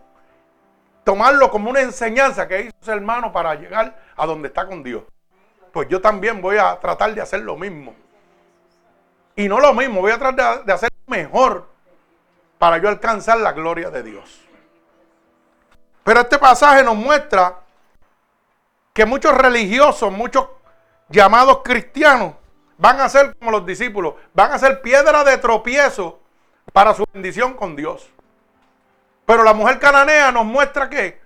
tomarlo 1.08 1.50
como 1.50 1.70
una 1.70 1.80
enseñanza 1.80 2.46
que 2.46 2.60
hizo 2.60 2.76
ese 2.82 2.92
hermano 2.92 3.32
para 3.32 3.54
llegar 3.54 3.98
a 4.14 4.26
donde 4.26 4.48
está 4.48 4.66
con 4.66 4.82
Dios. 4.82 5.04
Pues 5.72 5.88
yo 5.88 6.02
también 6.02 6.42
voy 6.42 6.58
a 6.58 6.78
tratar 6.78 7.14
de 7.14 7.22
hacer 7.22 7.40
lo 7.40 7.56
mismo. 7.56 7.94
Y 9.34 9.48
no 9.48 9.58
lo 9.58 9.72
mismo, 9.72 10.02
voy 10.02 10.12
a 10.12 10.18
tratar 10.18 10.66
de 10.66 10.70
hacer 10.74 10.90
mejor 11.06 11.66
para 12.58 12.76
yo 12.76 12.90
alcanzar 12.90 13.38
la 13.38 13.52
gloria 13.52 13.88
de 13.88 14.02
Dios. 14.02 14.38
Pero 16.04 16.20
este 16.20 16.38
pasaje 16.38 16.84
nos 16.84 16.96
muestra 16.96 17.56
que 18.92 19.06
muchos 19.06 19.34
religiosos, 19.34 20.12
muchos 20.12 20.46
llamados 21.08 21.62
cristianos, 21.64 22.34
van 22.76 23.00
a 23.00 23.08
ser 23.08 23.34
como 23.38 23.50
los 23.50 23.64
discípulos, 23.64 24.12
van 24.34 24.52
a 24.52 24.58
ser 24.58 24.82
piedra 24.82 25.24
de 25.24 25.38
tropiezo 25.38 26.20
para 26.74 26.92
su 26.92 27.06
bendición 27.14 27.54
con 27.54 27.76
Dios. 27.76 28.10
Pero 29.28 29.42
la 29.42 29.52
mujer 29.52 29.78
cananea 29.78 30.32
nos 30.32 30.46
muestra 30.46 30.88
que 30.88 31.20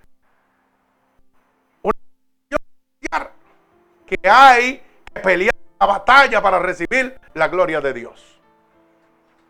que 4.05 4.29
hay 4.29 4.83
que 5.05 5.21
pelear 5.21 5.55
la 5.79 5.85
batalla 5.85 6.41
para 6.41 6.59
recibir 6.59 7.17
la 7.33 7.47
gloria 7.47 7.79
de 7.79 7.93
Dios. 7.93 8.41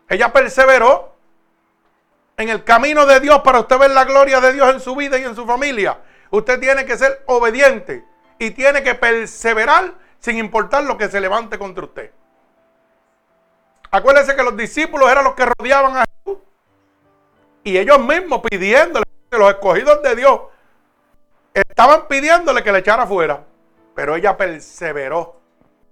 Ella 0.08 0.32
perseveró 0.32 1.16
en 2.36 2.48
el 2.48 2.62
camino 2.62 3.06
de 3.06 3.18
Dios 3.18 3.40
para 3.40 3.58
usted 3.58 3.76
ver 3.76 3.90
la 3.90 4.04
gloria 4.04 4.40
de 4.40 4.52
Dios 4.52 4.72
en 4.72 4.78
su 4.78 4.94
vida 4.94 5.18
y 5.18 5.24
en 5.24 5.34
su 5.34 5.44
familia. 5.44 5.98
Usted 6.30 6.60
tiene 6.60 6.86
que 6.86 6.96
ser 6.96 7.24
obediente 7.26 8.04
y 8.38 8.52
tiene 8.52 8.84
que 8.84 8.94
perseverar 8.94 9.94
sin 10.20 10.38
importar 10.38 10.84
lo 10.84 10.96
que 10.96 11.08
se 11.08 11.20
levante 11.20 11.58
contra 11.58 11.86
usted. 11.86 12.12
Acuérdese 13.90 14.36
que 14.36 14.44
los 14.44 14.56
discípulos 14.56 15.10
eran 15.10 15.24
los 15.24 15.34
que 15.34 15.44
rodeaban 15.58 15.96
a 15.96 16.04
Jesús 16.04 16.38
y 17.64 17.78
ellos 17.78 17.98
mismos 17.98 18.42
pidiéndole, 18.48 19.04
los 19.30 19.50
escogidos 19.50 20.02
de 20.02 20.14
Dios, 20.14 20.40
estaban 21.52 22.06
pidiéndole 22.06 22.62
que 22.62 22.70
le 22.70 22.78
echara 22.78 23.06
fuera. 23.06 23.42
Pero 23.94 24.14
ella 24.14 24.36
perseveró. 24.36 25.40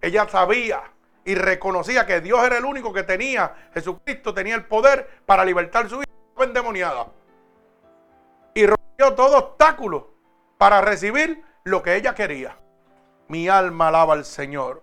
Ella 0.00 0.28
sabía 0.28 0.82
y 1.24 1.34
reconocía 1.34 2.04
que 2.06 2.20
Dios 2.20 2.44
era 2.44 2.58
el 2.58 2.64
único 2.64 2.92
que 2.92 3.04
tenía, 3.04 3.54
Jesucristo 3.72 4.34
tenía 4.34 4.56
el 4.56 4.64
poder 4.64 5.08
para 5.24 5.44
libertar 5.44 5.88
su 5.88 5.98
vida 5.98 6.08
endemoniada. 6.40 7.06
Y 8.54 8.66
rompió 8.66 9.14
todo 9.14 9.38
obstáculo 9.38 10.10
para 10.58 10.80
recibir 10.80 11.42
lo 11.64 11.82
que 11.82 11.96
ella 11.96 12.14
quería. 12.14 12.56
Mi 13.28 13.48
alma 13.48 13.88
alaba 13.88 14.14
al 14.14 14.24
Señor. 14.24 14.82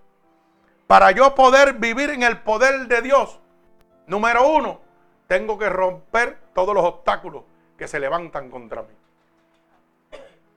Para 0.88 1.12
yo 1.12 1.36
poder 1.36 1.74
vivir 1.74 2.10
en 2.10 2.24
el 2.24 2.40
poder 2.40 2.88
de 2.88 3.02
Dios, 3.02 3.40
número 4.08 4.48
uno, 4.48 4.82
tengo 5.30 5.60
que 5.60 5.70
romper 5.70 6.40
todos 6.56 6.74
los 6.74 6.84
obstáculos 6.84 7.44
que 7.78 7.88
se 7.88 8.00
levantan 8.00 8.50
contra 8.50 8.82
mí. 8.82 8.96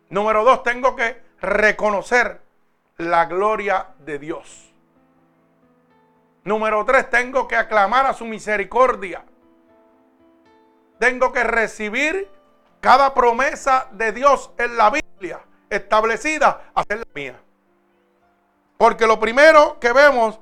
Número 0.09 0.45
dos, 0.45 0.62
tengo 0.62 0.97
que 0.97 1.21
reconocer 1.43 2.41
la 2.97 3.26
gloria 3.26 3.88
de 3.99 4.19
Dios. 4.19 4.73
Número 6.45 6.87
tres, 6.87 7.11
tengo 7.11 7.47
que 7.47 7.57
aclamar 7.57 8.07
a 8.07 8.14
su 8.14 8.25
misericordia. 8.25 9.23
Tengo 10.99 11.33
que 11.33 11.45
recibir 11.45 12.31
cada 12.81 13.12
promesa 13.12 13.88
de 13.93 14.12
Dios 14.12 14.52
en 14.57 14.79
la 14.79 14.88
Biblia 14.88 15.41
establecida 15.69 16.71
a 16.75 16.83
ser 16.85 17.00
la 17.00 17.09
mía. 17.14 17.38
Porque 18.79 19.07
lo 19.07 19.21
primero 19.21 19.79
que 19.79 19.93
vemos 19.93 20.41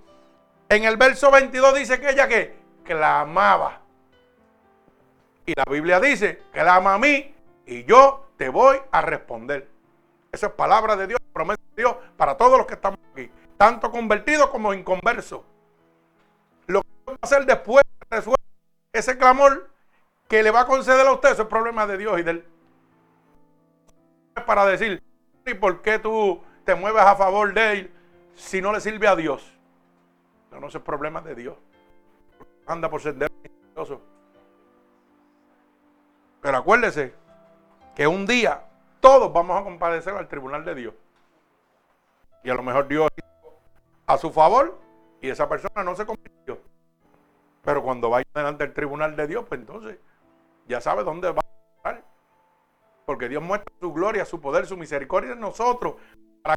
en 0.69 0.85
el 0.85 0.97
verso 0.97 1.33
22 1.33 1.75
dice 1.75 2.01
que 2.01 2.11
ella 2.11 2.29
que 2.29 2.57
clamaba. 2.85 3.81
Y 5.51 5.55
la 5.57 5.65
Biblia 5.69 5.99
dice, 5.99 6.45
clama 6.53 6.95
a 6.95 6.99
mí 6.99 7.35
y 7.67 7.83
yo 7.83 8.29
te 8.37 8.49
voy 8.49 8.77
a 8.93 9.03
responder. 9.03 9.69
Esa 10.31 10.47
es 10.47 10.53
palabra 10.53 10.95
de 10.95 11.09
Dios, 11.09 11.19
promesa 11.33 11.61
de 11.75 11.83
Dios 11.83 11.97
para 12.17 12.37
todos 12.37 12.57
los 12.57 12.69
que 12.69 12.75
estamos 12.75 13.01
aquí, 13.11 13.29
tanto 13.57 13.91
convertidos 13.91 14.49
como 14.51 14.73
inconversos. 14.73 15.41
Lo 16.69 16.83
que 16.83 16.89
va 17.09 17.15
a 17.21 17.27
hacer 17.27 17.47
después 17.47 17.83
de 18.11 18.23
ese 18.93 19.19
clamor 19.19 19.69
que 20.29 20.41
le 20.45 20.53
va 20.53 20.61
a 20.61 20.67
conceder 20.67 21.05
a 21.05 21.13
usted, 21.15 21.33
eso 21.33 21.43
es 21.43 21.49
problema 21.49 21.85
de 21.85 21.99
Dios 21.99 22.21
y 22.21 22.23
de 22.23 22.31
él. 22.31 22.47
Para 24.47 24.65
decir, 24.67 25.03
¿y 25.47 25.55
por 25.55 25.83
qué 25.83 25.99
tú 25.99 26.41
te 26.65 26.77
mueves 26.77 27.03
a 27.03 27.17
favor 27.17 27.53
de 27.53 27.73
él 27.73 27.91
si 28.37 28.63
no 28.63 28.73
le 28.73 28.81
sirve 28.81 29.09
a 29.09 29.17
Dios? 29.17 29.53
No, 30.53 30.61
no, 30.61 30.69
es 30.69 30.77
problema 30.77 31.21
de 31.21 31.35
Dios. 31.35 31.57
Anda 32.69 32.89
por 32.89 33.03
ser. 33.03 33.17
Pero 36.41 36.57
acuérdese 36.57 37.15
que 37.95 38.07
un 38.07 38.27
día 38.27 38.65
todos 39.01 39.33
vamos 39.33 39.61
a 39.61 39.65
compadecer 39.65 40.15
al 40.15 40.29
tribunal 40.29 40.65
de 40.65 40.75
Dios. 40.75 40.95
Y 42.43 42.51
a 42.51 42.55
lo 42.55 42.63
mejor 42.63 42.89
Dios 42.89 43.09
a 44.07 44.19
su 44.19 44.31
favor 44.31 44.79
y 45.21 45.29
esa 45.29 45.49
persona 45.49 45.85
no 45.85 45.95
se 45.95 46.07
convirtió. 46.07 46.59
Pero 47.63 47.83
cuando 47.83 48.09
vaya 48.11 48.27
delante 48.35 48.65
del 48.65 48.75
tribunal 48.75 49.17
de 49.17 49.27
Dios, 49.27 49.45
pues 49.49 49.61
entonces 49.61 49.99
ya 50.67 50.81
sabe 50.81 51.05
dónde 51.05 51.31
va 51.31 51.43
a 51.43 51.77
estar. 51.77 52.05
Porque 53.05 53.29
Dios 53.29 53.43
muestra 53.43 53.73
su 53.81 53.93
gloria, 53.93 54.25
su 54.25 54.41
poder, 54.41 54.67
su 54.67 54.77
misericordia 54.77 55.33
en 55.33 55.41
nosotros, 55.41 55.97
para 56.43 56.57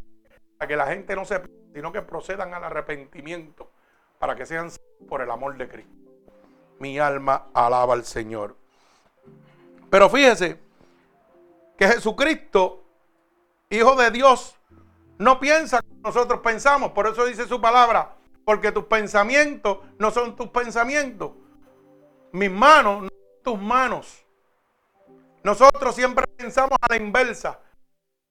que 0.68 0.76
la 0.78 0.88
gente 0.88 1.16
no 1.16 1.26
se 1.26 1.42
sino 1.74 1.92
que 1.92 2.02
procedan 2.02 2.54
al 2.54 2.64
arrepentimiento, 2.64 3.72
para 4.20 4.36
que 4.36 4.46
sean 4.46 4.70
por 5.10 5.22
el 5.22 5.32
amor 5.32 5.58
de 5.58 5.68
Cristo. 5.68 5.92
Mi 6.80 7.00
alma 7.00 7.48
alaba 7.54 7.94
al 7.94 8.04
Señor. 8.04 8.56
Pero 9.94 10.10
fíjese 10.10 10.60
que 11.78 11.88
Jesucristo, 11.88 12.84
Hijo 13.70 13.96
de 13.96 14.10
Dios, 14.10 14.58
no 15.20 15.40
piensa 15.40 15.84
como 15.84 16.02
nosotros 16.02 16.40
pensamos. 16.40 16.94
Por 16.94 17.06
eso 17.06 17.24
dice 17.26 17.48
su 17.48 17.62
palabra, 17.62 18.16
porque 18.44 18.72
tus 18.72 18.86
pensamientos 18.86 19.78
no 20.00 20.10
son 20.10 20.36
tus 20.36 20.48
pensamientos. 20.48 21.34
Mis 22.32 22.50
manos 22.50 23.04
no 23.04 23.10
son 23.10 23.44
tus 23.44 23.62
manos. 23.62 24.26
Nosotros 25.44 25.94
siempre 25.94 26.26
pensamos 26.38 26.76
a 26.82 26.88
la 26.90 26.96
inversa. 26.96 27.60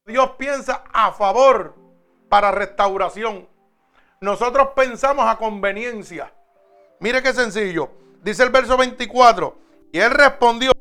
Dios 0.05 0.31
piensa 0.31 0.83
a 0.93 1.13
favor 1.13 1.77
para 2.29 2.51
restauración. 2.51 3.49
Nosotros 4.21 4.71
pensamos 4.75 5.27
a 5.29 5.39
conveniencia. 5.39 6.35
Mire 6.99 7.23
qué 7.23 7.33
sencillo. 7.33 7.89
Dice 8.21 8.43
el 8.43 8.51
verso 8.51 8.77
24. 8.77 9.57
Y 9.93 10.01
él 10.01 10.11
respondió, 10.11 10.73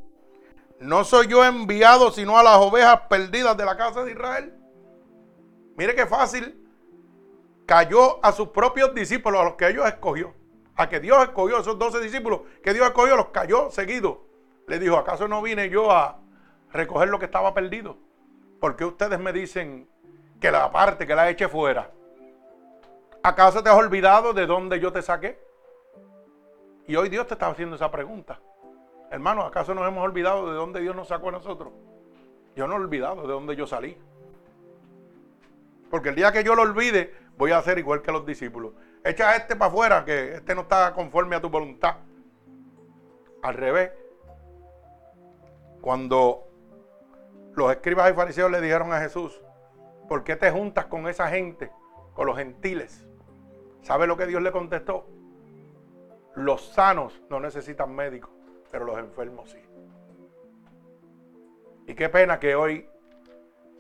no 0.82 1.04
soy 1.04 1.28
yo 1.28 1.46
enviado 1.46 2.12
sino 2.12 2.38
a 2.38 2.44
las 2.44 2.58
ovejas 2.58 3.02
perdidas 3.08 3.56
de 3.56 3.66
la 3.66 3.78
casa 3.78 4.04
de 4.04 4.12
Israel. 4.12 4.54
Mire 5.78 5.96
qué 5.96 6.08
fácil. 6.08 6.58
Cayó 7.68 8.24
a 8.26 8.32
sus 8.32 8.50
propios 8.50 8.94
discípulos, 8.94 9.40
a 9.40 9.44
los 9.44 9.54
que 9.54 9.70
ellos 9.70 9.86
escogió. 9.86 10.34
A 10.76 10.90
que 10.90 11.00
Dios 11.00 11.22
escogió, 11.22 11.60
esos 11.60 11.78
doce 11.78 12.00
discípulos 12.00 12.42
que 12.64 12.74
Dios 12.74 12.88
escogió, 12.88 13.16
los 13.16 13.28
cayó 13.28 13.70
seguido. 13.70 14.26
Le 14.68 14.80
dijo, 14.80 14.98
¿acaso 14.98 15.28
no 15.28 15.42
vine 15.42 15.70
yo 15.70 15.92
a 15.92 16.20
recoger 16.74 17.10
lo 17.10 17.20
que 17.20 17.26
estaba 17.26 17.54
perdido? 17.54 17.98
Porque 18.60 18.84
ustedes 18.84 19.20
me 19.20 19.32
dicen 19.32 19.88
que 20.40 20.52
la 20.52 20.72
parte, 20.72 21.06
que 21.06 21.16
la 21.16 21.30
eche 21.30 21.48
fuera? 21.48 21.92
¿Acaso 23.22 23.62
te 23.62 23.70
has 23.70 23.76
olvidado 23.76 24.34
de 24.34 24.48
dónde 24.48 24.80
yo 24.80 24.92
te 24.92 25.04
saqué? 25.04 25.40
Y 26.88 26.96
hoy 26.96 27.10
Dios 27.10 27.28
te 27.28 27.36
está 27.36 27.48
haciendo 27.48 27.76
esa 27.76 27.92
pregunta. 27.92 28.40
Hermano, 29.12 29.42
¿acaso 29.42 29.76
nos 29.76 29.86
hemos 29.86 30.06
olvidado 30.06 30.50
de 30.50 30.56
dónde 30.56 30.80
Dios 30.80 30.96
nos 30.96 31.10
sacó 31.10 31.28
a 31.28 31.34
nosotros? 31.34 31.74
Yo 32.56 32.66
no 32.66 32.76
he 32.76 32.78
olvidado 32.78 33.24
de 33.24 33.34
dónde 33.34 33.58
yo 33.58 33.68
salí. 33.68 33.98
Porque 35.90 36.10
el 36.10 36.16
día 36.16 36.32
que 36.32 36.46
yo 36.46 36.56
lo 36.56 36.62
olvide, 36.62 37.14
voy 37.38 37.52
a 37.52 37.58
hacer 37.58 37.78
igual 37.78 38.02
que 38.02 38.14
los 38.14 38.26
discípulos. 38.26 38.74
Echa 39.04 39.32
a 39.32 39.36
este 39.36 39.58
para 39.58 39.70
afuera, 39.70 40.06
que 40.06 40.36
este 40.36 40.56
no 40.56 40.62
está 40.62 40.94
conforme 40.94 41.36
a 41.36 41.42
tu 41.42 41.50
voluntad. 41.50 41.98
Al 43.44 43.54
revés. 43.56 43.92
Cuando 45.82 46.48
los 47.54 47.70
escribas 47.70 48.10
y 48.12 48.14
fariseos 48.14 48.50
le 48.50 48.62
dijeron 48.62 48.94
a 48.94 49.02
Jesús, 49.02 49.42
¿por 50.08 50.24
qué 50.24 50.38
te 50.38 50.52
juntas 50.52 50.86
con 50.86 51.10
esa 51.10 51.28
gente, 51.28 51.70
con 52.14 52.28
los 52.28 52.38
gentiles? 52.38 53.06
¿Sabe 53.82 54.08
lo 54.08 54.16
que 54.16 54.26
Dios 54.26 54.42
le 54.42 54.54
contestó? 54.54 55.06
Los 56.34 56.66
sanos 56.70 57.22
no 57.30 57.42
necesitan 57.42 57.94
médicos 57.94 58.41
pero 58.72 58.86
los 58.86 58.98
enfermos 58.98 59.50
sí. 59.50 59.60
Y 61.88 61.94
qué 61.94 62.10
pena 62.10 62.40
que 62.40 62.56
hoy, 62.56 62.88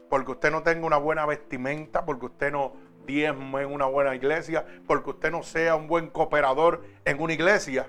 porque 0.09 0.31
usted 0.31 0.51
no 0.51 0.63
tenga 0.63 0.85
una 0.85 0.97
buena 0.97 1.25
vestimenta, 1.25 2.05
porque 2.05 2.25
usted 2.25 2.51
no 2.51 2.73
diezme 3.05 3.61
en 3.61 3.71
una 3.71 3.85
buena 3.85 4.13
iglesia, 4.15 4.65
porque 4.85 5.11
usted 5.11 5.31
no 5.31 5.43
sea 5.43 5.75
un 5.75 5.87
buen 5.87 6.09
cooperador 6.09 6.83
en 7.05 7.21
una 7.21 7.33
iglesia, 7.33 7.87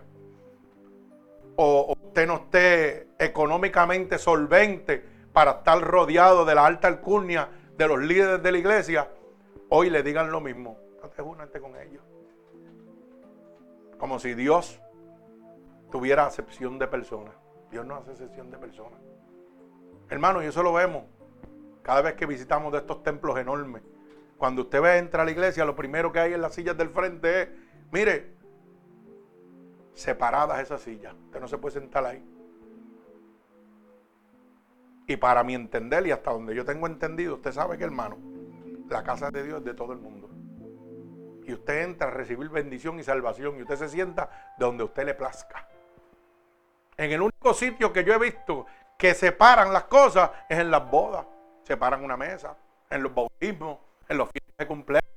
o 1.57 1.93
usted 1.93 2.27
no 2.27 2.37
esté 2.37 3.09
económicamente 3.19 4.19
solvente 4.19 5.05
para 5.33 5.53
estar 5.53 5.81
rodeado 5.81 6.45
de 6.45 6.55
la 6.55 6.67
alta 6.67 6.89
alcurnia 6.89 7.49
de 7.77 7.89
los 7.89 7.99
líderes 8.01 8.43
de 8.43 8.53
la 8.53 8.59
iglesia, 8.59 9.09
hoy 9.69 9.91
le 9.91 10.03
digan 10.03 10.31
lo 10.31 10.41
mismo. 10.41 10.79
No 11.03 11.09
te 11.49 11.61
con 11.61 11.77
ellos. 11.77 12.03
Como 13.99 14.19
si 14.19 14.35
Dios 14.35 14.81
tuviera 15.93 16.27
acepción 16.27 16.79
de 16.81 16.89
personas. 16.89 17.35
Dios 17.71 17.87
no 17.87 17.95
hace 17.95 18.11
acepción 18.11 18.51
de 18.51 18.59
personas. 18.59 18.99
Hermano, 20.09 20.43
y 20.43 20.47
eso 20.47 20.63
lo 20.65 20.73
vemos 20.73 21.05
cada 21.83 22.03
vez 22.03 22.15
que 22.15 22.27
visitamos 22.27 22.73
de 22.73 22.79
estos 22.79 23.03
templos 23.05 23.39
enormes. 23.39 23.83
Cuando 24.37 24.63
usted 24.63 24.83
ve 24.83 24.99
entra 24.99 25.23
a 25.23 25.25
la 25.25 25.31
iglesia, 25.31 25.65
lo 25.65 25.77
primero 25.77 26.11
que 26.11 26.19
hay 26.19 26.33
en 26.33 26.41
las 26.41 26.55
sillas 26.55 26.77
del 26.77 26.89
frente 26.89 27.43
es, 27.43 27.49
mire, 27.93 28.35
separadas 29.95 30.61
esas 30.61 30.81
sillas. 30.81 31.15
Usted 31.27 31.41
no 31.41 31.47
se 31.47 31.59
puede 31.59 31.75
sentar 31.75 32.05
ahí. 32.05 32.25
Y 35.07 35.17
para 35.17 35.45
mi 35.45 35.55
entender 35.55 36.07
y 36.07 36.11
hasta 36.11 36.33
donde 36.33 36.55
yo 36.55 36.65
tengo 36.65 36.87
entendido, 36.87 37.35
usted 37.35 37.53
sabe 37.53 37.77
que 37.77 37.85
hermano, 37.85 38.19
la 38.89 39.03
casa 39.03 39.31
de 39.31 39.45
Dios 39.45 39.59
es 39.59 39.65
de 39.65 39.75
todo 39.75 39.93
el 39.93 39.99
mundo. 39.99 40.31
Y 41.45 41.53
usted 41.53 41.83
entra 41.83 42.09
a 42.09 42.11
recibir 42.11 42.49
bendición 42.49 42.99
y 42.99 43.03
salvación 43.03 43.59
y 43.59 43.63
usted 43.63 43.77
se 43.77 43.89
sienta 43.89 44.55
donde 44.59 44.85
usted 44.85 45.05
le 45.05 45.15
plazca. 45.15 45.69
En 46.97 47.11
el 47.13 47.21
único 47.21 47.55
sitio 47.55 47.93
que 47.93 48.05
yo 48.05 48.15
he 48.15 48.19
visto 48.19 48.67
que 48.99 49.15
separan 49.15 49.73
las 49.73 49.85
cosas 49.85 50.31
es 50.49 50.59
en 50.59 50.71
las 50.71 50.89
bodas. 50.89 51.27
Separan 51.65 52.05
una 52.05 52.17
mesa, 52.17 52.57
en 52.91 53.03
los 53.03 53.15
bautismos, 53.15 53.79
en 54.09 54.19
los 54.19 54.29
fiestas 54.31 54.57
de 54.59 54.67
cumpleaños. 54.67 55.11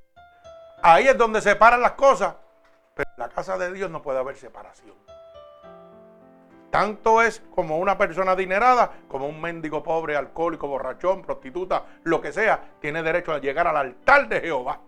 Ahí 0.81 1.07
es 1.07 1.17
donde 1.17 1.41
separan 1.41 1.81
las 1.81 1.91
cosas. 1.91 2.35
Pero 2.95 3.09
en 3.15 3.19
la 3.19 3.29
casa 3.29 3.57
de 3.57 3.73
Dios 3.73 3.91
no 3.91 4.01
puede 4.01 4.19
haber 4.19 4.37
separación. 4.37 4.95
Tanto 6.71 7.21
es 7.21 7.41
como 7.53 7.77
una 7.77 7.97
persona 7.97 8.31
adinerada, 8.31 8.91
como 9.07 9.27
un 9.27 9.39
mendigo 9.39 9.81
pobre, 9.81 10.17
alcohólico, 10.17 10.67
borrachón, 10.67 11.21
prostituta, 11.21 11.85
lo 12.03 12.19
que 12.21 12.33
sea, 12.33 12.71
tiene 12.81 13.01
derecho 13.01 13.31
a 13.31 13.39
llegar 13.39 13.67
al 13.67 13.77
altar 13.77 14.27
de 14.27 14.41
Jehová. 14.41 14.79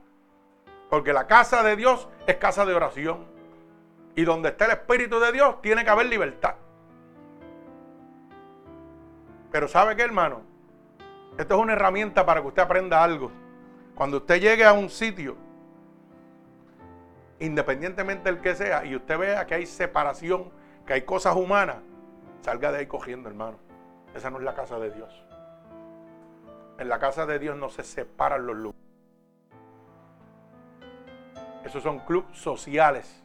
Porque 0.90 1.14
la 1.14 1.28
casa 1.28 1.64
de 1.64 1.76
Dios 1.76 2.08
es 2.26 2.38
casa 2.38 2.66
de 2.66 2.74
oración. 2.74 3.26
Y 4.16 4.24
donde 4.24 4.50
está 4.50 4.66
el 4.66 4.72
Espíritu 4.72 5.20
de 5.20 5.32
Dios 5.32 5.62
tiene 5.62 5.84
que 5.84 5.90
haber 5.90 6.08
libertad. 6.08 6.56
Pero 9.58 9.68
¿sabe 9.68 9.96
qué, 9.96 10.04
hermano? 10.04 10.44
Esto 11.36 11.56
es 11.56 11.60
una 11.60 11.74
herramienta 11.74 12.24
para 12.24 12.42
que 12.42 12.48
usted 12.48 12.62
aprenda 12.62 13.04
algo. 13.04 13.32
Cuando 13.96 14.18
usted 14.18 14.40
llegue 14.40 14.64
a 14.64 14.72
un 14.72 14.88
sitio, 14.88 15.36
independientemente 17.40 18.32
del 18.32 18.40
que 18.40 18.54
sea, 18.54 18.86
y 18.86 18.96
usted 18.96 19.18
vea 19.18 19.48
que 19.48 19.56
hay 19.56 19.66
separación, 19.66 20.52
que 20.86 20.94
hay 20.94 21.02
cosas 21.02 21.36
humanas, 21.36 21.78
salga 22.42 22.72
de 22.72 22.78
ahí 22.78 22.86
cogiendo, 22.86 23.30
hermano. 23.30 23.58
Esa 24.14 24.30
no 24.30 24.38
es 24.38 24.44
la 24.44 24.54
casa 24.54 24.78
de 24.78 24.92
Dios. 24.92 25.26
En 26.78 26.88
la 26.88 27.00
casa 27.00 27.26
de 27.26 27.40
Dios 27.40 27.58
no 27.58 27.70
se 27.70 27.84
separan 27.84 28.46
los 28.46 28.58
lugares. 28.58 28.86
Esos 31.66 31.82
son 31.82 31.98
clubes 32.02 32.38
sociales, 32.38 33.24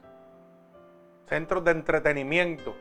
centros 1.27 1.63
de 1.63 1.73
entretenimiento 1.73 2.75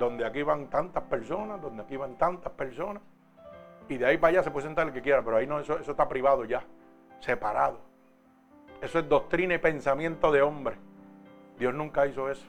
donde 0.00 0.24
aquí 0.24 0.42
van 0.42 0.70
tantas 0.70 1.04
personas, 1.04 1.60
donde 1.60 1.82
aquí 1.82 1.94
van 1.94 2.16
tantas 2.16 2.50
personas. 2.54 3.02
Y 3.86 3.98
de 3.98 4.06
ahí 4.06 4.16
para 4.16 4.30
allá 4.30 4.42
se 4.42 4.50
puede 4.50 4.66
sentar 4.66 4.86
el 4.86 4.94
que 4.94 5.02
quiera, 5.02 5.22
pero 5.22 5.36
ahí 5.36 5.46
no, 5.46 5.60
eso, 5.60 5.78
eso 5.78 5.90
está 5.90 6.08
privado 6.08 6.46
ya, 6.46 6.64
separado. 7.20 7.80
Eso 8.80 8.98
es 8.98 9.08
doctrina 9.08 9.54
y 9.54 9.58
pensamiento 9.58 10.32
de 10.32 10.40
hombre. 10.40 10.76
Dios 11.58 11.74
nunca 11.74 12.06
hizo 12.06 12.30
eso. 12.30 12.46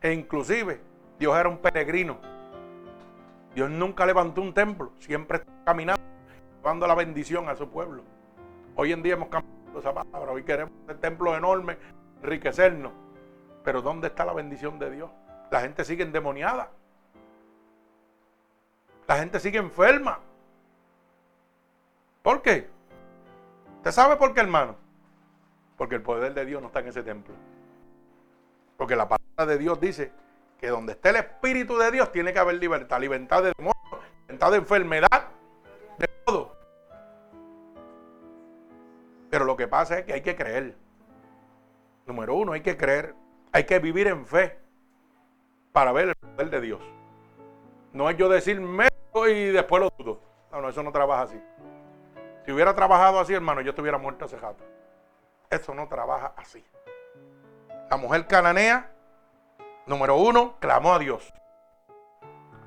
E 0.00 0.12
inclusive, 0.12 0.80
Dios 1.18 1.36
era 1.36 1.50
un 1.50 1.58
peregrino. 1.58 2.16
Dios 3.54 3.68
nunca 3.70 4.06
levantó 4.06 4.40
un 4.40 4.54
templo, 4.54 4.92
siempre 4.98 5.38
está 5.38 5.52
caminando, 5.66 6.02
llevando 6.56 6.86
la 6.86 6.94
bendición 6.94 7.48
a 7.50 7.56
su 7.56 7.68
pueblo. 7.68 8.02
Hoy 8.74 8.92
en 8.92 9.02
día 9.02 9.14
hemos 9.14 9.28
cambiado 9.28 9.78
esa 9.78 9.92
palabra, 9.92 10.32
hoy 10.32 10.44
queremos 10.44 10.72
un 10.88 10.96
templo 10.96 11.36
enorme, 11.36 11.76
enriquecernos. 12.22 12.92
Pero 13.62 13.82
¿dónde 13.82 14.08
está 14.08 14.24
la 14.24 14.32
bendición 14.32 14.78
de 14.78 14.90
Dios? 14.90 15.10
La 15.50 15.60
gente 15.60 15.84
sigue 15.84 16.02
endemoniada. 16.02 16.70
La 19.06 19.18
gente 19.18 19.38
sigue 19.40 19.58
enferma. 19.58 20.20
¿Por 22.22 22.40
qué? 22.40 22.68
¿Usted 23.76 23.92
sabe 23.92 24.16
por 24.16 24.32
qué, 24.32 24.40
hermano? 24.40 24.76
Porque 25.76 25.96
el 25.96 26.02
poder 26.02 26.32
de 26.32 26.46
Dios 26.46 26.62
no 26.62 26.68
está 26.68 26.80
en 26.80 26.88
ese 26.88 27.02
templo. 27.02 27.34
Porque 28.76 28.96
la 28.96 29.08
palabra 29.08 29.46
de 29.46 29.58
Dios 29.58 29.78
dice 29.78 30.10
que 30.58 30.68
donde 30.68 30.92
esté 30.92 31.10
el 31.10 31.16
Espíritu 31.16 31.76
de 31.76 31.90
Dios 31.90 32.10
tiene 32.10 32.32
que 32.32 32.38
haber 32.38 32.56
libertad. 32.56 32.98
Libertad 32.98 33.42
de 33.42 33.52
demonio, 33.56 34.02
libertad 34.22 34.50
de 34.52 34.56
enfermedad, 34.56 35.28
de 35.98 36.08
todo. 36.24 36.56
Pero 39.28 39.44
lo 39.44 39.56
que 39.56 39.68
pasa 39.68 39.98
es 39.98 40.06
que 40.06 40.14
hay 40.14 40.22
que 40.22 40.34
creer. 40.34 40.76
Número 42.06 42.34
uno, 42.34 42.52
hay 42.52 42.62
que 42.62 42.76
creer. 42.76 43.14
Hay 43.52 43.64
que 43.64 43.78
vivir 43.78 44.06
en 44.06 44.24
fe 44.24 44.63
para 45.74 45.90
ver 45.90 46.10
el 46.10 46.14
poder 46.14 46.50
de 46.50 46.60
Dios. 46.60 46.80
No 47.92 48.08
es 48.08 48.16
yo 48.16 48.28
decir 48.28 48.60
meto 48.60 49.26
y 49.28 49.50
después 49.50 49.82
lo 49.82 49.90
dudo. 49.98 50.20
No, 50.52 50.60
no, 50.60 50.68
eso 50.68 50.84
no 50.84 50.92
trabaja 50.92 51.22
así. 51.22 51.42
Si 52.46 52.52
hubiera 52.52 52.74
trabajado 52.74 53.18
así, 53.18 53.34
hermano, 53.34 53.60
yo 53.60 53.70
estuviera 53.70 53.98
muerto 53.98 54.24
hace 54.24 54.36
rato. 54.36 54.62
Eso 55.50 55.74
no 55.74 55.88
trabaja 55.88 56.32
así. 56.36 56.64
La 57.90 57.96
mujer 57.96 58.28
cananea, 58.28 58.88
número 59.86 60.14
uno, 60.14 60.54
clamó 60.60 60.94
a 60.94 61.00
Dios. 61.00 61.34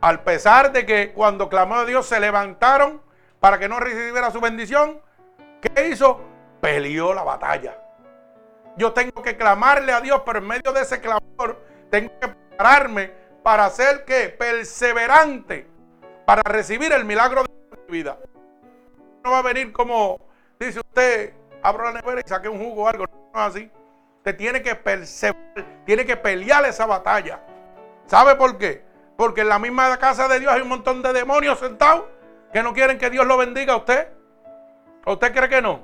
Al 0.02 0.24
pesar 0.24 0.74
de 0.74 0.86
que 0.86 1.14
cuando 1.14 1.48
clamó 1.48 1.76
a 1.76 1.86
Dios 1.86 2.08
se 2.08 2.20
levantaron 2.20 3.02
para 3.40 3.58
que 3.58 3.70
no 3.70 3.80
recibiera 3.80 4.32
su 4.32 4.42
bendición, 4.42 5.00
¿qué 5.62 5.88
hizo? 5.88 6.20
Peleó 6.60 7.14
la 7.14 7.24
batalla. 7.24 7.82
Yo 8.76 8.92
tengo 8.92 9.22
que 9.22 9.38
clamarle 9.38 9.94
a 9.94 10.02
Dios, 10.02 10.24
pero 10.26 10.40
en 10.40 10.48
medio 10.48 10.74
de 10.74 10.82
ese 10.82 11.00
clamor 11.00 11.64
tengo 11.90 12.12
que 12.20 12.47
prepararme 12.58 13.12
para 13.44 13.70
ser 13.70 14.04
que 14.04 14.30
perseverante 14.30 15.68
para 16.26 16.42
recibir 16.44 16.92
el 16.92 17.06
milagro 17.06 17.44
de 17.44 17.50
mi 17.88 18.00
vida. 18.00 18.18
No 19.24 19.32
va 19.32 19.40
a 19.40 19.42
venir 19.44 19.72
como 19.72 20.20
dice 20.60 20.80
usted, 20.80 21.34
abro 21.62 21.86
la 21.86 21.94
nevera 21.94 22.22
y 22.26 22.28
saque 22.28 22.50
un 22.50 22.60
jugo 22.60 22.84
o 22.84 22.88
algo, 22.88 23.06
así. 23.34 23.72
Usted 24.18 24.36
tiene 24.36 24.62
que 24.62 24.76
perseverar, 24.76 25.84
tiene 25.86 26.06
que 26.06 26.18
pelear 26.18 26.66
esa 26.66 26.86
batalla. 26.86 27.40
¿Sabe 28.08 28.36
por 28.36 28.58
qué? 28.58 28.84
Porque 29.16 29.42
en 29.42 29.50
la 29.50 29.60
misma 29.60 29.96
casa 29.98 30.28
de 30.28 30.40
Dios 30.40 30.52
hay 30.52 30.62
un 30.62 30.68
montón 30.70 31.02
de 31.02 31.14
demonios 31.14 31.60
sentados 31.60 32.06
que 32.52 32.64
no 32.64 32.74
quieren 32.74 32.98
que 32.98 33.10
Dios 33.10 33.26
lo 33.26 33.38
bendiga 33.38 33.74
a 33.74 33.78
usted. 33.78 34.08
¿O 35.06 35.14
usted 35.14 35.34
cree 35.34 35.48
que 35.48 35.62
no? 35.62 35.82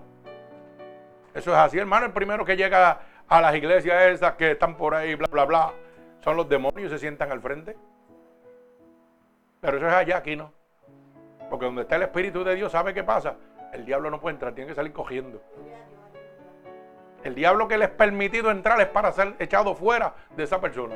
Eso 1.33 1.51
es 1.51 1.57
así, 1.57 1.77
hermano. 1.77 2.07
El 2.07 2.13
primero 2.13 2.43
que 2.43 2.57
llega 2.57 2.99
a 3.27 3.41
las 3.41 3.55
iglesias 3.55 4.07
esas 4.07 4.33
que 4.33 4.51
están 4.51 4.75
por 4.75 4.93
ahí, 4.93 5.15
bla, 5.15 5.27
bla, 5.31 5.45
bla, 5.45 5.73
son 6.23 6.37
los 6.37 6.47
demonios 6.47 6.89
se 6.91 6.97
sientan 6.97 7.31
al 7.31 7.41
frente. 7.41 7.75
Pero 9.59 9.77
eso 9.77 9.87
es 9.87 9.93
allá, 9.93 10.17
aquí 10.17 10.35
no. 10.35 10.51
Porque 11.49 11.65
donde 11.65 11.81
está 11.83 11.97
el 11.97 12.03
Espíritu 12.03 12.43
de 12.43 12.55
Dios, 12.55 12.71
¿sabe 12.71 12.93
qué 12.93 13.03
pasa? 13.03 13.35
El 13.73 13.85
diablo 13.85 14.09
no 14.09 14.19
puede 14.19 14.35
entrar, 14.35 14.53
tiene 14.53 14.69
que 14.69 14.75
salir 14.75 14.93
cogiendo. 14.93 15.41
El 17.23 17.35
diablo 17.35 17.67
que 17.67 17.77
le 17.77 17.85
es 17.85 17.91
permitido 17.91 18.51
entrar 18.51 18.79
es 18.81 18.87
para 18.87 19.11
ser 19.11 19.35
echado 19.39 19.75
fuera 19.75 20.13
de 20.35 20.43
esa 20.43 20.59
persona 20.59 20.95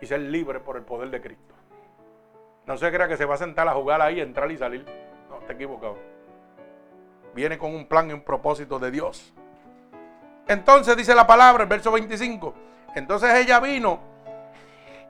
y 0.00 0.06
ser 0.06 0.20
libre 0.20 0.60
por 0.60 0.76
el 0.76 0.82
poder 0.82 1.10
de 1.10 1.20
Cristo. 1.20 1.54
No 2.66 2.76
se 2.76 2.90
crea 2.92 3.08
que 3.08 3.16
se 3.16 3.24
va 3.24 3.34
a 3.34 3.38
sentar 3.38 3.66
a 3.68 3.72
jugar 3.72 4.00
ahí, 4.00 4.20
entrar 4.20 4.50
y 4.50 4.56
salir. 4.56 4.84
No, 5.28 5.38
está 5.38 5.52
equivocado. 5.52 5.98
Viene 7.34 7.58
con 7.58 7.74
un 7.74 7.86
plan 7.86 8.10
y 8.10 8.12
un 8.12 8.22
propósito 8.22 8.78
de 8.78 8.90
Dios. 8.90 9.32
Entonces 10.46 10.96
dice 10.96 11.14
la 11.14 11.26
palabra, 11.26 11.64
el 11.64 11.68
verso 11.68 11.90
25. 11.92 12.54
Entonces 12.94 13.34
ella 13.34 13.58
vino 13.60 14.11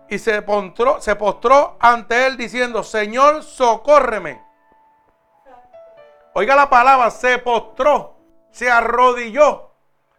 y 0.08 0.18
se 0.18 0.42
postró, 0.42 1.00
se 1.00 1.16
ante 1.80 2.26
él 2.26 2.36
diciendo, 2.36 2.82
Señor, 2.82 3.42
socórreme. 3.42 4.42
Oiga 6.34 6.56
la 6.56 6.70
palabra, 6.70 7.10
se 7.10 7.38
postró, 7.38 8.16
se 8.50 8.70
arrodilló, 8.70 9.70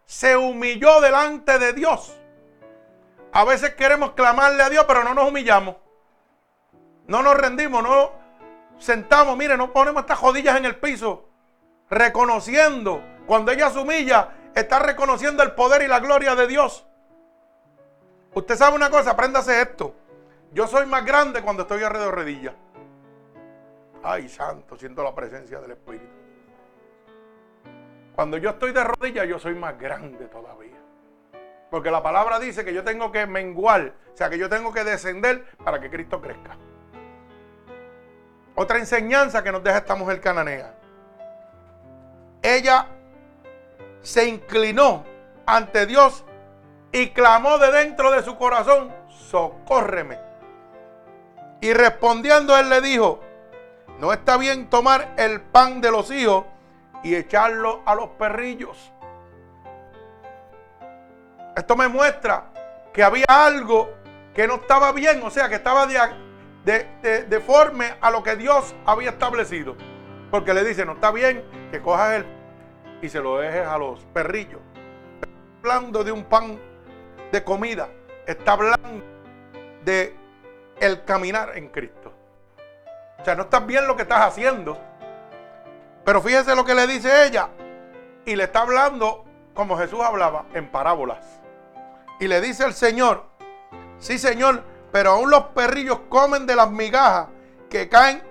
se 0.04 0.36
humilló 0.36 1.00
delante 1.00 1.58
de 1.58 1.72
Dios. 1.72 2.16
A 3.32 3.44
veces 3.44 3.74
queremos 3.74 4.12
clamarle 4.12 4.62
a 4.62 4.70
Dios, 4.70 4.84
pero 4.86 5.02
no 5.02 5.12
nos 5.12 5.28
humillamos. 5.28 5.76
No 7.06 7.22
nos 7.22 7.36
rendimos, 7.36 7.82
no 7.82 8.12
sentamos, 8.78 9.36
mire, 9.36 9.56
no 9.56 9.72
ponemos 9.72 10.02
estas 10.02 10.20
rodillas 10.20 10.56
en 10.56 10.64
el 10.64 10.76
piso, 10.76 11.28
reconociendo. 11.90 13.02
Cuando 13.26 13.50
ella 13.52 13.70
se 13.70 13.78
humilla, 13.78 14.30
está 14.54 14.78
reconociendo 14.78 15.42
el 15.42 15.52
poder 15.52 15.82
y 15.82 15.88
la 15.88 16.00
gloria 16.00 16.34
de 16.34 16.46
Dios. 16.46 16.86
Usted 18.34 18.56
sabe 18.56 18.76
una 18.76 18.90
cosa, 18.90 19.12
apréndase 19.12 19.60
esto. 19.60 19.94
Yo 20.52 20.66
soy 20.66 20.86
más 20.86 21.04
grande 21.04 21.42
cuando 21.42 21.62
estoy 21.62 21.82
alrededor 21.82 22.14
de 22.16 22.22
rodillas. 22.22 22.54
Ay, 24.02 24.28
santo, 24.28 24.76
siento 24.76 25.02
la 25.02 25.14
presencia 25.14 25.60
del 25.60 25.72
Espíritu. 25.72 26.04
Cuando 28.14 28.36
yo 28.36 28.50
estoy 28.50 28.72
de 28.72 28.84
rodillas, 28.84 29.26
yo 29.26 29.38
soy 29.38 29.54
más 29.54 29.78
grande 29.78 30.26
todavía. 30.26 30.78
Porque 31.70 31.90
la 31.90 32.02
palabra 32.02 32.38
dice 32.38 32.64
que 32.64 32.74
yo 32.74 32.84
tengo 32.84 33.10
que 33.10 33.26
menguar, 33.26 33.94
o 34.12 34.16
sea, 34.16 34.30
que 34.30 34.38
yo 34.38 34.48
tengo 34.48 34.72
que 34.72 34.84
descender 34.84 35.44
para 35.64 35.80
que 35.80 35.90
Cristo 35.90 36.20
crezca. 36.20 36.56
Otra 38.54 38.78
enseñanza 38.78 39.42
que 39.42 39.50
nos 39.50 39.64
deja 39.64 39.78
esta 39.78 39.96
mujer 39.96 40.20
cananea. 40.20 40.74
Ella 42.42 42.86
se 44.02 44.28
inclinó 44.28 45.04
ante 45.46 45.86
Dios 45.86 46.24
y 46.94 47.08
clamó 47.08 47.58
de 47.58 47.72
dentro 47.72 48.12
de 48.12 48.22
su 48.22 48.38
corazón, 48.38 48.94
socórreme. 49.08 50.16
Y 51.60 51.72
respondiendo 51.72 52.56
él 52.56 52.70
le 52.70 52.80
dijo, 52.80 53.20
no 53.98 54.12
está 54.12 54.36
bien 54.36 54.70
tomar 54.70 55.12
el 55.16 55.40
pan 55.40 55.80
de 55.80 55.90
los 55.90 56.12
hijos 56.12 56.44
y 57.02 57.16
echarlo 57.16 57.82
a 57.84 57.96
los 57.96 58.10
perrillos. 58.10 58.92
Esto 61.56 61.74
me 61.74 61.88
muestra 61.88 62.52
que 62.92 63.02
había 63.02 63.26
algo 63.28 63.90
que 64.32 64.46
no 64.46 64.54
estaba 64.54 64.92
bien, 64.92 65.20
o 65.24 65.30
sea, 65.30 65.48
que 65.48 65.56
estaba 65.56 65.88
de, 65.88 67.26
deforme 67.28 67.96
a 68.00 68.12
lo 68.12 68.22
que 68.22 68.36
Dios 68.36 68.72
había 68.86 69.10
establecido. 69.10 69.76
Porque 70.30 70.54
le 70.54 70.62
dice, 70.62 70.86
no 70.86 70.92
está 70.92 71.10
bien 71.10 71.44
que 71.72 71.82
cojas 71.82 72.14
el 72.20 72.26
y 73.02 73.08
se 73.08 73.20
lo 73.20 73.38
dejes 73.38 73.66
a 73.66 73.78
los 73.78 73.98
perrillos. 74.12 74.60
Hablando 75.60 76.04
de 76.04 76.12
un 76.12 76.22
pan 76.22 76.73
de 77.34 77.42
comida. 77.42 77.88
Está 78.26 78.52
hablando 78.52 79.04
de 79.84 80.16
el 80.78 81.04
caminar 81.04 81.58
en 81.58 81.68
Cristo. 81.68 82.12
O 83.20 83.24
sea, 83.24 83.34
no 83.34 83.42
estás 83.42 83.66
bien 83.66 83.88
lo 83.88 83.96
que 83.96 84.02
estás 84.02 84.20
haciendo. 84.20 84.78
Pero 86.04 86.22
fíjese 86.22 86.54
lo 86.54 86.64
que 86.64 86.76
le 86.76 86.86
dice 86.86 87.26
ella. 87.26 87.48
Y 88.24 88.36
le 88.36 88.44
está 88.44 88.60
hablando 88.60 89.24
como 89.52 89.76
Jesús 89.76 89.98
hablaba, 90.00 90.46
en 90.54 90.70
parábolas. 90.70 91.24
Y 92.20 92.28
le 92.28 92.40
dice 92.40 92.64
el 92.64 92.72
Señor, 92.72 93.24
sí 93.98 94.16
Señor, 94.16 94.62
pero 94.92 95.10
aún 95.10 95.28
los 95.28 95.46
perrillos 95.46 96.02
comen 96.08 96.46
de 96.46 96.54
las 96.54 96.70
migajas 96.70 97.26
que 97.68 97.88
caen 97.88 98.22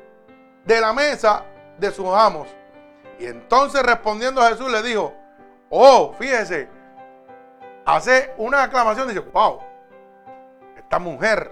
de 0.64 0.80
la 0.80 0.94
mesa 0.94 1.44
de 1.78 1.92
sus 1.92 2.08
amos. 2.08 2.48
Y 3.20 3.26
entonces 3.26 3.84
respondiendo 3.84 4.42
a 4.42 4.48
Jesús 4.48 4.72
le 4.72 4.82
dijo, 4.82 5.14
oh, 5.70 6.14
fíjese, 6.18 6.70
hace 7.86 8.34
una 8.38 8.64
aclamación, 8.64 9.08
dice, 9.08 9.20
wow, 9.20 9.60
esta 10.78 11.00
mujer, 11.00 11.52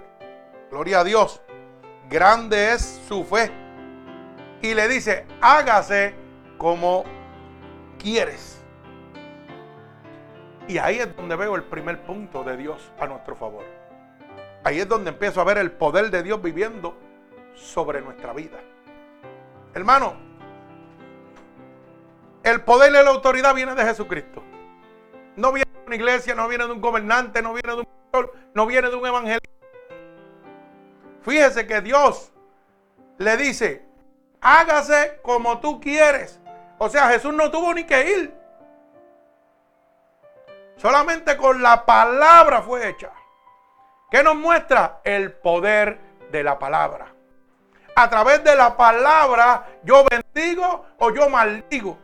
gloria 0.69 1.01
a 1.01 1.03
Dios, 1.03 1.41
grande 2.09 2.73
es 2.73 3.01
su 3.07 3.23
fe. 3.23 3.51
Y 4.61 4.73
le 4.73 4.87
dice, 4.87 5.25
hágase 5.41 6.13
como 6.57 7.03
quieres. 7.97 8.61
Y 10.67 10.77
ahí 10.77 10.99
es 10.99 11.15
donde 11.15 11.35
veo 11.35 11.55
el 11.55 11.63
primer 11.63 12.01
punto 12.03 12.43
de 12.43 12.55
Dios 12.55 12.91
a 12.99 13.07
nuestro 13.07 13.35
favor. 13.35 13.65
Ahí 14.63 14.79
es 14.79 14.87
donde 14.87 15.09
empiezo 15.09 15.41
a 15.41 15.43
ver 15.43 15.57
el 15.57 15.71
poder 15.71 16.11
de 16.11 16.21
Dios 16.21 16.41
viviendo 16.41 16.95
sobre 17.55 18.01
nuestra 18.01 18.33
vida. 18.33 18.59
Hermano, 19.73 20.13
el 22.43 22.61
poder 22.61 22.91
y 22.91 22.93
la 22.93 23.09
autoridad 23.09 23.55
viene 23.55 23.73
de 23.73 23.83
Jesucristo. 23.83 24.43
No 25.35 25.51
viene 25.51 25.70
una 25.85 25.95
iglesia, 25.95 26.35
no 26.35 26.47
viene 26.47 26.65
de 26.65 26.71
un 26.71 26.81
gobernante, 26.81 27.41
no 27.41 27.53
viene 27.53 27.73
de 27.73 27.79
un 27.79 27.85
pastor, 27.85 28.33
no 28.53 28.65
viene 28.65 28.89
de 28.89 28.95
un 28.95 29.05
evangelista. 29.05 29.49
Fíjese 31.23 31.67
que 31.67 31.81
Dios 31.81 32.31
le 33.17 33.37
dice, 33.37 33.85
hágase 34.41 35.19
como 35.21 35.59
tú 35.59 35.79
quieres. 35.79 36.39
O 36.79 36.89
sea, 36.89 37.09
Jesús 37.09 37.33
no 37.33 37.51
tuvo 37.51 37.73
ni 37.73 37.83
que 37.83 38.09
ir. 38.11 38.41
Solamente 40.77 41.37
con 41.37 41.61
la 41.61 41.85
palabra 41.85 42.63
fue 42.63 42.89
hecha. 42.89 43.11
¿Qué 44.09 44.23
nos 44.23 44.35
muestra? 44.35 44.99
El 45.03 45.31
poder 45.31 45.99
de 46.31 46.43
la 46.43 46.57
palabra. 46.57 47.13
A 47.95 48.09
través 48.09 48.43
de 48.43 48.55
la 48.55 48.75
palabra 48.75 49.67
yo 49.83 50.03
bendigo 50.09 50.87
o 50.97 51.13
yo 51.13 51.29
maldigo. 51.29 51.99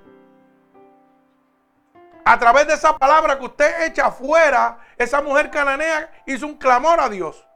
A 2.29 2.37
través 2.37 2.67
de 2.67 2.73
esa 2.73 2.97
palabra 2.97 3.39
que 3.39 3.45
usted 3.45 3.85
echa 3.85 4.07
afuera, 4.07 4.79
esa 4.97 5.21
mujer 5.21 5.49
cananea 5.49 6.11
hizo 6.25 6.45
un 6.45 6.57
clamor 6.57 6.99
a 6.99 7.07
Dios 7.07 7.47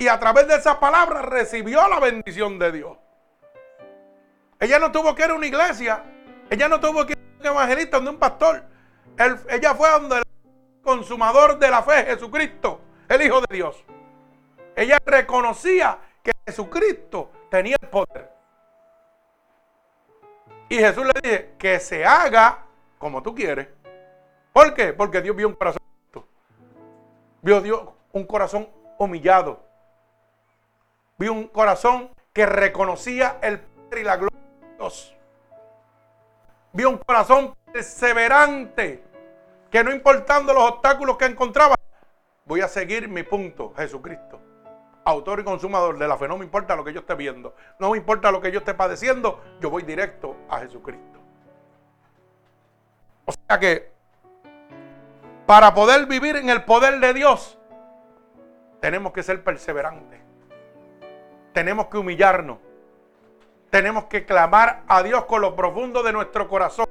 y 0.00 0.08
a 0.08 0.18
través 0.18 0.48
de 0.48 0.56
esa 0.56 0.80
palabra 0.80 1.22
recibió 1.22 1.86
la 1.86 2.00
bendición 2.00 2.58
de 2.58 2.72
Dios. 2.72 2.98
Ella 4.58 4.80
no 4.80 4.90
tuvo 4.90 5.14
que 5.14 5.24
ir 5.24 5.30
a 5.30 5.34
una 5.34 5.46
iglesia, 5.46 6.02
ella 6.50 6.68
no 6.68 6.80
tuvo 6.80 7.06
que 7.06 7.12
ir 7.12 7.18
a 7.18 7.40
un 7.42 7.46
evangelista, 7.46 7.98
donde 7.98 8.10
un 8.10 8.18
pastor. 8.18 8.64
ella 9.48 9.74
fue 9.76 9.88
donde 9.90 10.16
el 10.16 10.24
consumador 10.82 11.60
de 11.60 11.70
la 11.70 11.84
fe, 11.84 12.04
Jesucristo, 12.04 12.80
el 13.08 13.22
Hijo 13.22 13.42
de 13.42 13.54
Dios. 13.54 13.84
Ella 14.74 14.98
reconocía 15.06 16.00
que 16.20 16.32
Jesucristo 16.44 17.30
tenía 17.48 17.76
el 17.80 17.88
poder. 17.88 18.28
Y 20.68 20.78
Jesús 20.78 21.06
le 21.06 21.20
dice 21.22 21.54
que 21.56 21.78
se 21.78 22.04
haga 22.04 22.64
como 22.98 23.22
tú 23.22 23.36
quieres. 23.36 23.68
¿Por 24.54 24.72
qué? 24.72 24.92
Porque 24.92 25.20
Dios 25.20 25.34
vio 25.34 25.48
un 25.48 25.54
corazón. 25.54 25.82
Vio 27.42 27.60
Dios 27.60 27.88
un 28.12 28.24
corazón 28.24 28.68
humillado. 28.98 29.60
Vi 31.18 31.26
un 31.28 31.48
corazón 31.48 32.10
que 32.32 32.46
reconocía 32.46 33.38
el 33.42 33.58
poder 33.58 33.98
y 33.98 34.04
la 34.04 34.16
gloria 34.16 34.38
de 34.60 34.76
Dios. 34.76 35.16
Vi 36.72 36.84
un 36.84 36.98
corazón 36.98 37.56
perseverante 37.72 39.02
que 39.72 39.82
no 39.82 39.92
importando 39.92 40.54
los 40.54 40.70
obstáculos 40.70 41.16
que 41.16 41.24
encontraba, 41.24 41.74
voy 42.44 42.60
a 42.60 42.68
seguir 42.68 43.08
mi 43.08 43.24
punto, 43.24 43.74
Jesucristo. 43.76 44.40
autor 45.04 45.40
y 45.40 45.44
consumador 45.44 45.98
de 45.98 46.06
la 46.06 46.16
fe. 46.16 46.28
No 46.28 46.38
me 46.38 46.44
importa 46.44 46.76
lo 46.76 46.84
que 46.84 46.92
yo 46.92 47.00
esté 47.00 47.14
viendo, 47.16 47.56
no 47.80 47.90
me 47.90 47.98
importa 47.98 48.30
lo 48.30 48.40
que 48.40 48.52
yo 48.52 48.60
esté 48.60 48.72
padeciendo, 48.72 49.42
yo 49.60 49.68
voy 49.68 49.82
directo 49.82 50.36
a 50.48 50.60
Jesucristo. 50.60 51.18
O 53.26 53.32
sea 53.32 53.58
que 53.58 53.93
para 55.46 55.74
poder 55.74 56.06
vivir 56.06 56.36
en 56.36 56.48
el 56.48 56.64
poder 56.64 57.00
de 57.00 57.12
Dios, 57.12 57.58
tenemos 58.80 59.12
que 59.12 59.22
ser 59.22 59.42
perseverantes. 59.42 60.20
Tenemos 61.52 61.86
que 61.86 61.98
humillarnos. 61.98 62.58
Tenemos 63.70 64.04
que 64.04 64.24
clamar 64.24 64.82
a 64.88 65.02
Dios 65.02 65.24
con 65.24 65.40
lo 65.40 65.54
profundo 65.54 66.02
de 66.02 66.12
nuestro 66.12 66.48
corazón. 66.48 66.86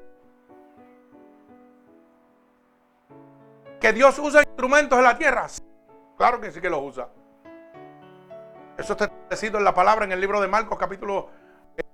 ¿Que 3.79 3.91
Dios 3.93 4.17
usa 4.19 4.41
instrumentos 4.41 4.97
en 4.97 5.03
la 5.03 5.17
tierra? 5.17 5.47
Claro 6.17 6.39
que 6.39 6.51
sí 6.51 6.61
que 6.61 6.69
los 6.69 6.81
usa. 6.81 7.09
Eso 8.77 8.93
está 8.93 9.05
establecido 9.05 9.57
en 9.57 9.63
la 9.63 9.73
palabra 9.73 10.05
en 10.05 10.11
el 10.13 10.21
libro 10.21 10.41
de 10.41 10.47
Marcos 10.47 10.77
capítulo 10.77 11.29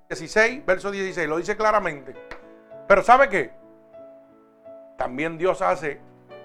16, 0.08 0.66
verso 0.66 0.92
16. 0.92 1.28
Lo 1.28 1.38
dice 1.38 1.58
claramente. 1.58 2.16
Pero 2.88 3.04
¿sabe 3.04 3.30
qué? 3.30 3.52
También 4.98 5.38
Dios 5.38 5.62
hace 5.62 6.00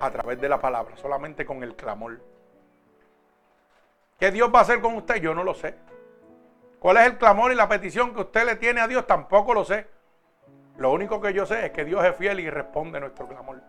a 0.04 0.10
través 0.10 0.40
de 0.40 0.48
la 0.48 0.60
palabra, 0.60 0.96
solamente 0.96 1.44
con 1.44 1.62
el 1.62 1.74
clamor. 1.74 2.20
¿Qué 4.18 4.30
Dios 4.30 4.50
va 4.54 4.60
a 4.60 4.62
hacer 4.62 4.80
con 4.80 4.94
usted? 4.96 5.16
Yo 5.16 5.34
no 5.34 5.44
lo 5.44 5.54
sé. 5.54 5.74
¿Cuál 6.78 6.98
es 6.98 7.06
el 7.06 7.18
clamor 7.18 7.50
y 7.52 7.54
la 7.54 7.68
petición 7.68 8.14
que 8.14 8.20
usted 8.20 8.44
le 8.44 8.56
tiene 8.56 8.80
a 8.80 8.86
Dios? 8.86 9.06
Tampoco 9.06 9.54
lo 9.54 9.64
sé. 9.64 9.86
Lo 10.76 10.92
único 10.92 11.20
que 11.20 11.32
yo 11.32 11.46
sé 11.46 11.66
es 11.66 11.72
que 11.72 11.84
Dios 11.84 12.04
es 12.04 12.14
fiel 12.16 12.40
y 12.40 12.50
responde 12.50 13.00
nuestro 13.00 13.26
clamor. 13.26 13.60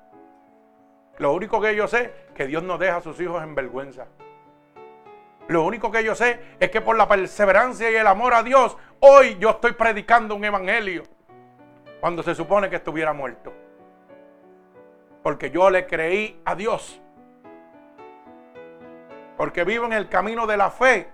Lo 1.17 1.33
único 1.33 1.61
que 1.61 1.75
yo 1.75 1.87
sé 1.87 2.13
es 2.27 2.33
que 2.33 2.47
Dios 2.47 2.63
no 2.63 2.77
deja 2.77 2.97
a 2.97 3.01
sus 3.01 3.19
hijos 3.21 3.41
en 3.41 3.55
vergüenza. 3.55 4.07
Lo 5.47 5.63
único 5.63 5.91
que 5.91 6.03
yo 6.03 6.15
sé 6.15 6.39
es 6.59 6.69
que 6.71 6.81
por 6.81 6.97
la 6.97 7.07
perseverancia 7.07 7.89
y 7.91 7.95
el 7.95 8.07
amor 8.07 8.33
a 8.33 8.43
Dios, 8.43 8.75
hoy 8.99 9.37
yo 9.39 9.51
estoy 9.51 9.73
predicando 9.73 10.35
un 10.35 10.43
evangelio 10.43 11.03
cuando 12.01 12.23
se 12.23 12.35
supone 12.35 12.69
que 12.69 12.77
estuviera 12.77 13.13
muerto. 13.13 13.53
Porque 15.25 15.49
yo 15.49 15.71
le 15.71 15.87
creí 15.87 16.39
a 16.45 16.53
Dios. 16.53 17.01
Porque 19.37 19.63
vivo 19.63 19.87
en 19.87 19.93
el 19.93 20.07
camino 20.07 20.45
de 20.45 20.55
la 20.55 20.69
fe. 20.69 21.09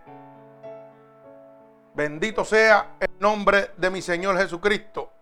Bendito 1.93 2.43
sea 2.43 2.97
el 2.99 3.11
nombre 3.19 3.71
de 3.77 3.89
mi 3.89 4.01
Señor 4.01 4.37
Jesucristo. 4.37 5.13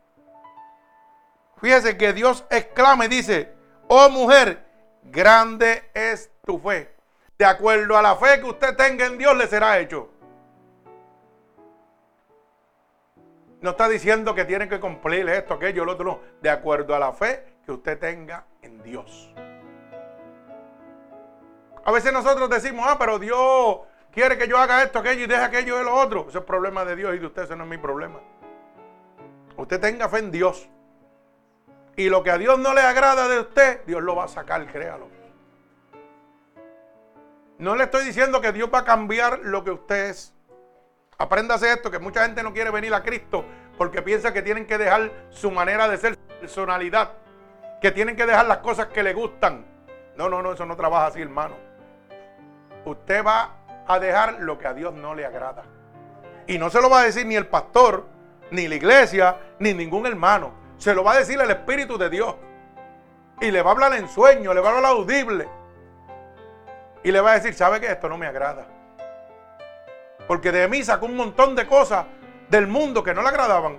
Fíjese 1.62 1.98
que 1.98 2.14
Dios 2.14 2.44
exclama 2.50 3.06
y 3.06 3.10
dice, 3.10 3.54
oh 3.90 4.10
mujer, 4.10 4.66
grande 5.04 5.92
es 5.94 6.32
tu 6.44 6.58
fe 6.58 6.96
de 7.38 7.46
acuerdo 7.46 7.96
a 7.96 8.02
la 8.02 8.16
fe 8.16 8.40
que 8.40 8.48
usted 8.48 8.76
tenga 8.76 9.06
en 9.06 9.20
Dios, 9.20 9.38
le 9.38 9.46
será 9.46 9.78
hecho. 9.78 10.10
No 13.62 13.70
está 13.70 13.88
diciendo 13.88 14.34
que 14.34 14.46
tiene 14.46 14.68
que 14.68 14.80
cumplir 14.80 15.30
esto, 15.30 15.54
aquello, 15.54 15.86
lo 15.86 15.92
otro, 15.92 16.06
no. 16.06 16.20
De 16.42 16.50
acuerdo 16.50 16.96
a 16.96 17.00
la 17.00 17.14
fe 17.14 17.60
que 17.64 17.72
usted 17.72 18.00
tenga 18.00 18.49
en 18.62 18.82
Dios. 18.84 19.34
A 21.86 21.92
veces 21.92 22.14
nosotros 22.14 22.50
decimos, 22.50 22.86
ah, 22.88 22.98
pero 23.00 23.20
Dios 23.20 23.80
quiere 24.12 24.38
que 24.38 24.48
yo 24.48 24.58
haga 24.58 24.84
esto, 24.84 25.00
aquello 25.00 25.24
y 25.24 25.28
deje 25.28 25.42
aquello 25.42 25.82
y 25.82 25.84
lo 25.84 25.96
otro. 25.96 26.28
Ese 26.30 26.40
es 26.40 26.44
problema 26.44 26.86
de 26.86 26.96
Dios 26.96 27.16
y 27.16 27.20
de 27.20 27.26
usted, 27.26 27.44
ese 27.44 27.56
no 27.56 27.64
es 27.64 27.70
mi 27.70 27.78
problema. 27.78 28.20
Usted 29.58 29.80
tenga 29.80 30.08
fe 30.10 30.20
en 30.20 30.32
Dios. 30.32 30.70
Y 31.96 32.10
lo 32.10 32.24
que 32.24 32.32
a 32.32 32.38
Dios 32.38 32.58
no 32.60 32.74
le 32.74 32.82
agrada 32.82 33.28
de 33.28 33.40
usted, 33.40 33.86
Dios 33.86 34.02
lo 34.02 34.16
va 34.16 34.26
a 34.26 34.28
sacar, 34.28 34.66
créalo. 34.68 35.10
No 37.58 37.76
le 37.76 37.84
estoy 37.84 38.06
diciendo 38.06 38.40
que 38.40 38.54
Dios 38.54 38.70
va 38.74 38.80
a 38.80 38.86
cambiar 38.86 39.40
lo 39.40 39.64
que 39.64 39.72
usted 39.72 40.10
es. 40.12 40.34
Apréndase 41.18 41.74
esto, 41.74 41.92
que 41.92 42.00
mucha 42.00 42.24
gente 42.24 42.42
no 42.42 42.54
quiere 42.54 42.72
venir 42.72 42.94
a 42.94 43.04
Cristo 43.04 43.44
porque 43.78 44.02
piensa 44.02 44.34
que 44.34 44.42
tienen 44.42 44.66
que 44.66 44.78
dejar 44.78 45.12
su 45.30 45.52
manera 45.52 45.88
de 45.88 45.98
ser, 45.98 46.14
su 46.14 46.40
personalidad, 46.40 47.14
que 47.82 47.92
tienen 47.92 48.16
que 48.16 48.26
dejar 48.26 48.46
las 48.46 48.58
cosas 48.60 48.88
que 48.88 49.04
le 49.04 49.14
gustan. 49.14 49.66
No, 50.16 50.30
no, 50.30 50.42
no, 50.42 50.54
eso 50.54 50.66
no 50.66 50.76
trabaja 50.76 51.08
así, 51.08 51.22
hermano. 51.22 51.56
Usted 52.86 53.26
va 53.26 53.56
a 53.88 54.00
dejar 54.00 54.40
lo 54.40 54.58
que 54.58 54.68
a 54.68 54.74
Dios 54.74 54.94
no 54.94 55.16
le 55.16 55.26
agrada. 55.26 55.64
Y 56.48 56.58
no 56.58 56.70
se 56.70 56.82
lo 56.82 56.90
va 56.90 57.02
a 57.02 57.04
decir 57.04 57.26
ni 57.26 57.36
el 57.36 57.48
pastor, 57.48 58.06
ni 58.52 58.68
la 58.68 58.76
iglesia, 58.76 59.38
ni 59.60 59.74
ningún 59.74 60.06
hermano. 60.06 60.52
Se 60.78 60.94
lo 60.94 61.04
va 61.04 61.14
a 61.14 61.20
decir 61.20 61.40
el 61.40 61.50
Espíritu 61.50 61.98
de 61.98 62.10
Dios. 62.10 62.36
Y 63.42 63.52
le 63.52 63.62
va 63.62 63.72
a 63.72 63.74
hablar 63.74 63.94
en 63.94 64.10
sueño, 64.10 64.54
le 64.54 64.62
va 64.62 64.70
a 64.70 64.76
hablar 64.76 64.92
audible. 64.92 65.48
Y 67.04 67.12
le 67.12 67.22
va 67.22 67.32
a 67.32 67.34
decir, 67.36 67.54
¿sabe 67.54 67.80
que 67.80 67.88
esto 67.88 68.10
no 68.10 68.18
me 68.18 68.28
agrada? 68.28 68.68
Porque 70.28 70.52
de 70.52 70.68
mí 70.68 70.84
sacó 70.84 71.06
un 71.06 71.16
montón 71.16 71.56
de 71.56 71.66
cosas 71.66 72.06
del 72.50 72.68
mundo 72.68 73.04
que 73.04 73.14
no 73.14 73.22
le 73.22 73.30
agradaban. 73.30 73.78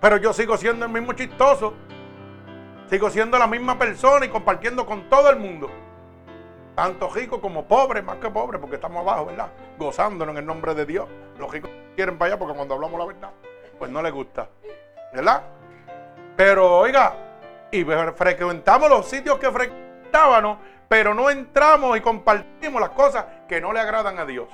Pero 0.00 0.16
yo 0.16 0.32
sigo 0.32 0.56
siendo 0.56 0.86
el 0.86 0.92
mismo 0.92 1.12
chistoso. 1.12 1.74
Sigo 2.88 3.10
siendo 3.10 3.38
la 3.38 3.46
misma 3.46 3.78
persona 3.78 4.26
y 4.26 4.28
compartiendo 4.28 4.86
con 4.86 5.08
todo 5.08 5.30
el 5.30 5.36
mundo. 5.36 5.70
Tanto 6.74 7.08
rico 7.08 7.40
como 7.40 7.64
pobre, 7.64 8.02
más 8.02 8.18
que 8.18 8.30
pobre, 8.30 8.58
porque 8.58 8.76
estamos 8.76 9.00
abajo, 9.00 9.26
¿verdad? 9.26 9.50
Gozándonos 9.78 10.34
en 10.34 10.38
el 10.38 10.46
nombre 10.46 10.74
de 10.74 10.86
Dios. 10.86 11.08
Los 11.38 11.50
ricos 11.50 11.70
quieren 11.94 12.18
para 12.18 12.32
allá 12.32 12.38
porque 12.38 12.54
cuando 12.54 12.74
hablamos 12.74 12.98
la 12.98 13.06
verdad, 13.06 13.30
pues 13.78 13.90
no 13.90 14.02
les 14.02 14.12
gusta. 14.12 14.48
¿Verdad? 15.12 15.42
Pero 16.36 16.78
oiga, 16.78 17.14
y 17.72 17.84
frecuentamos 17.84 18.90
los 18.90 19.08
sitios 19.08 19.38
que 19.38 19.50
frecuentábamos 19.50 20.58
pero 20.88 21.14
no 21.14 21.30
entramos 21.30 21.96
y 21.96 22.00
compartimos 22.00 22.80
las 22.80 22.90
cosas 22.90 23.24
que 23.48 23.60
no 23.60 23.72
le 23.72 23.80
agradan 23.80 24.18
a 24.18 24.24
Dios. 24.24 24.48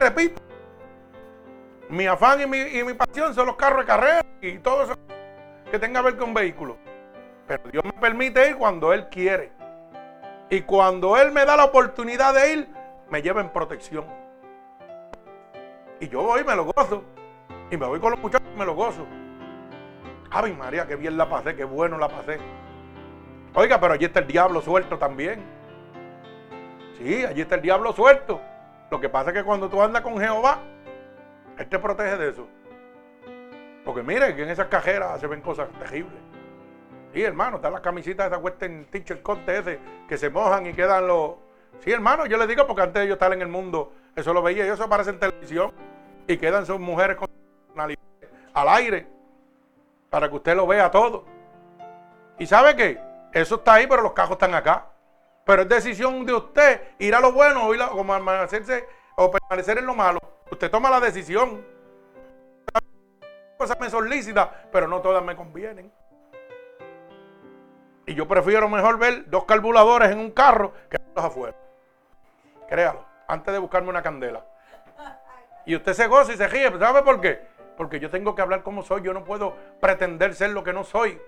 Repito, 0.00 0.42
mi 1.88 2.06
afán 2.06 2.40
y 2.42 2.46
mi, 2.46 2.94
pasión 2.94 3.34
son 3.34 3.46
los 3.46 3.56
carros 3.56 3.80
de 3.80 3.86
carrera 3.86 4.26
y 4.40 4.58
todo 4.58 4.84
eso 4.84 4.94
que 5.70 5.78
tenga 5.78 6.00
que 6.00 6.06
ver 6.06 6.16
con 6.16 6.34
vehículos. 6.34 6.76
Pero 7.46 7.70
Dios 7.70 7.84
me 7.84 7.92
permite 7.92 8.50
ir 8.50 8.56
cuando 8.56 8.92
Él 8.92 9.08
quiere. 9.08 9.52
Y 10.50 10.62
cuando 10.62 11.16
Él 11.16 11.32
me 11.32 11.44
da 11.44 11.56
la 11.56 11.64
oportunidad 11.64 12.34
de 12.34 12.52
ir, 12.52 12.68
me 13.10 13.22
lleva 13.22 13.40
en 13.40 13.50
protección. 13.50 14.04
Y 16.00 16.08
yo 16.08 16.22
voy 16.22 16.42
y 16.42 16.44
me 16.44 16.54
lo 16.54 16.64
gozo. 16.64 17.04
Y 17.70 17.76
me 17.76 17.86
voy 17.86 18.00
con 18.00 18.12
los 18.12 18.20
muchachos 18.20 18.48
y 18.54 18.58
me 18.58 18.64
lo 18.64 18.74
gozo. 18.74 19.06
Ay, 20.30 20.52
María, 20.52 20.86
qué 20.86 20.96
bien 20.96 21.16
la 21.16 21.28
pasé, 21.28 21.56
qué 21.56 21.64
bueno 21.64 21.98
la 21.98 22.08
pasé. 22.08 22.38
Oiga, 23.54 23.80
pero 23.80 23.94
allí 23.94 24.04
está 24.04 24.20
el 24.20 24.26
diablo 24.26 24.60
suelto 24.60 24.98
también. 24.98 25.42
Sí, 26.98 27.24
allí 27.24 27.40
está 27.40 27.54
el 27.54 27.62
diablo 27.62 27.92
suelto. 27.92 28.40
Lo 28.90 29.00
que 29.00 29.08
pasa 29.08 29.30
es 29.30 29.36
que 29.36 29.44
cuando 29.44 29.68
tú 29.68 29.82
andas 29.82 30.02
con 30.02 30.18
Jehová, 30.18 30.58
Él 31.58 31.68
te 31.68 31.78
protege 31.78 32.16
de 32.16 32.28
eso. 32.30 32.46
Porque 33.86 34.02
mire 34.02 34.34
que 34.34 34.42
en 34.42 34.50
esas 34.50 34.66
cajeras 34.66 35.20
se 35.20 35.28
ven 35.28 35.40
cosas 35.40 35.68
terribles. 35.78 36.18
Sí, 37.14 37.22
hermano, 37.22 37.56
están 37.56 37.72
las 37.72 37.80
camisitas 37.80 38.28
de 38.28 38.36
esa 38.36 38.64
en 38.66 38.84
teacher 38.86 39.22
corte 39.22 39.58
ese 39.58 39.78
que 40.08 40.18
se 40.18 40.28
mojan 40.28 40.66
y 40.66 40.72
quedan 40.72 41.06
los. 41.06 41.36
Sí, 41.78 41.92
hermano, 41.92 42.26
yo 42.26 42.36
le 42.36 42.48
digo 42.48 42.66
porque 42.66 42.82
antes 42.82 43.02
de 43.02 43.06
yo 43.06 43.14
estar 43.14 43.32
en 43.32 43.40
el 43.40 43.48
mundo, 43.48 43.92
eso 44.16 44.34
lo 44.34 44.42
veía, 44.42 44.66
y 44.66 44.70
eso 44.70 44.82
aparece 44.82 45.10
en 45.10 45.20
televisión 45.20 45.72
y 46.26 46.36
quedan 46.36 46.66
sus 46.66 46.80
mujeres 46.80 47.16
con 47.16 47.28
al 48.54 48.68
aire 48.70 49.06
para 50.10 50.28
que 50.28 50.34
usted 50.34 50.56
lo 50.56 50.66
vea 50.66 50.90
todo. 50.90 51.24
¿Y 52.40 52.46
sabe 52.46 52.74
qué? 52.74 53.00
Eso 53.32 53.54
está 53.54 53.74
ahí, 53.74 53.86
pero 53.86 54.02
los 54.02 54.14
cajos 54.14 54.32
están 54.32 54.54
acá. 54.54 54.86
Pero 55.44 55.62
es 55.62 55.68
decisión 55.68 56.26
de 56.26 56.32
usted 56.32 56.80
ir 56.98 57.14
a 57.14 57.20
lo 57.20 57.30
bueno 57.30 57.66
o, 57.68 57.72
ir 57.72 57.80
a, 57.80 57.90
o 57.92 59.30
permanecer 59.30 59.78
en 59.78 59.86
lo 59.86 59.94
malo. 59.94 60.18
Usted 60.50 60.72
toma 60.72 60.90
la 60.90 60.98
decisión. 60.98 61.75
Cosas 63.56 63.78
me 63.80 63.90
son 63.90 64.08
lícitas, 64.08 64.48
pero 64.70 64.86
no 64.86 65.00
todas 65.00 65.22
me 65.22 65.34
convienen. 65.34 65.92
Y 68.06 68.14
yo 68.14 68.28
prefiero 68.28 68.68
mejor 68.68 68.98
ver 68.98 69.28
dos 69.28 69.44
carburadores 69.44 70.10
en 70.10 70.18
un 70.18 70.30
carro 70.30 70.72
que 70.88 70.98
dos 71.14 71.24
afuera. 71.24 71.56
Créalo, 72.68 73.04
antes 73.26 73.52
de 73.52 73.58
buscarme 73.58 73.88
una 73.88 74.02
candela. 74.02 74.44
Y 75.64 75.74
usted 75.74 75.94
se 75.94 76.06
goza 76.06 76.32
y 76.32 76.36
se 76.36 76.46
ríe. 76.46 76.78
¿Sabe 76.78 77.02
por 77.02 77.20
qué? 77.20 77.40
Porque 77.76 77.98
yo 77.98 78.10
tengo 78.10 78.34
que 78.34 78.42
hablar 78.42 78.62
como 78.62 78.82
soy. 78.82 79.02
Yo 79.02 79.12
no 79.12 79.24
puedo 79.24 79.54
pretender 79.80 80.34
ser 80.34 80.50
lo 80.50 80.62
que 80.62 80.72
no 80.72 80.84
soy 80.84 81.20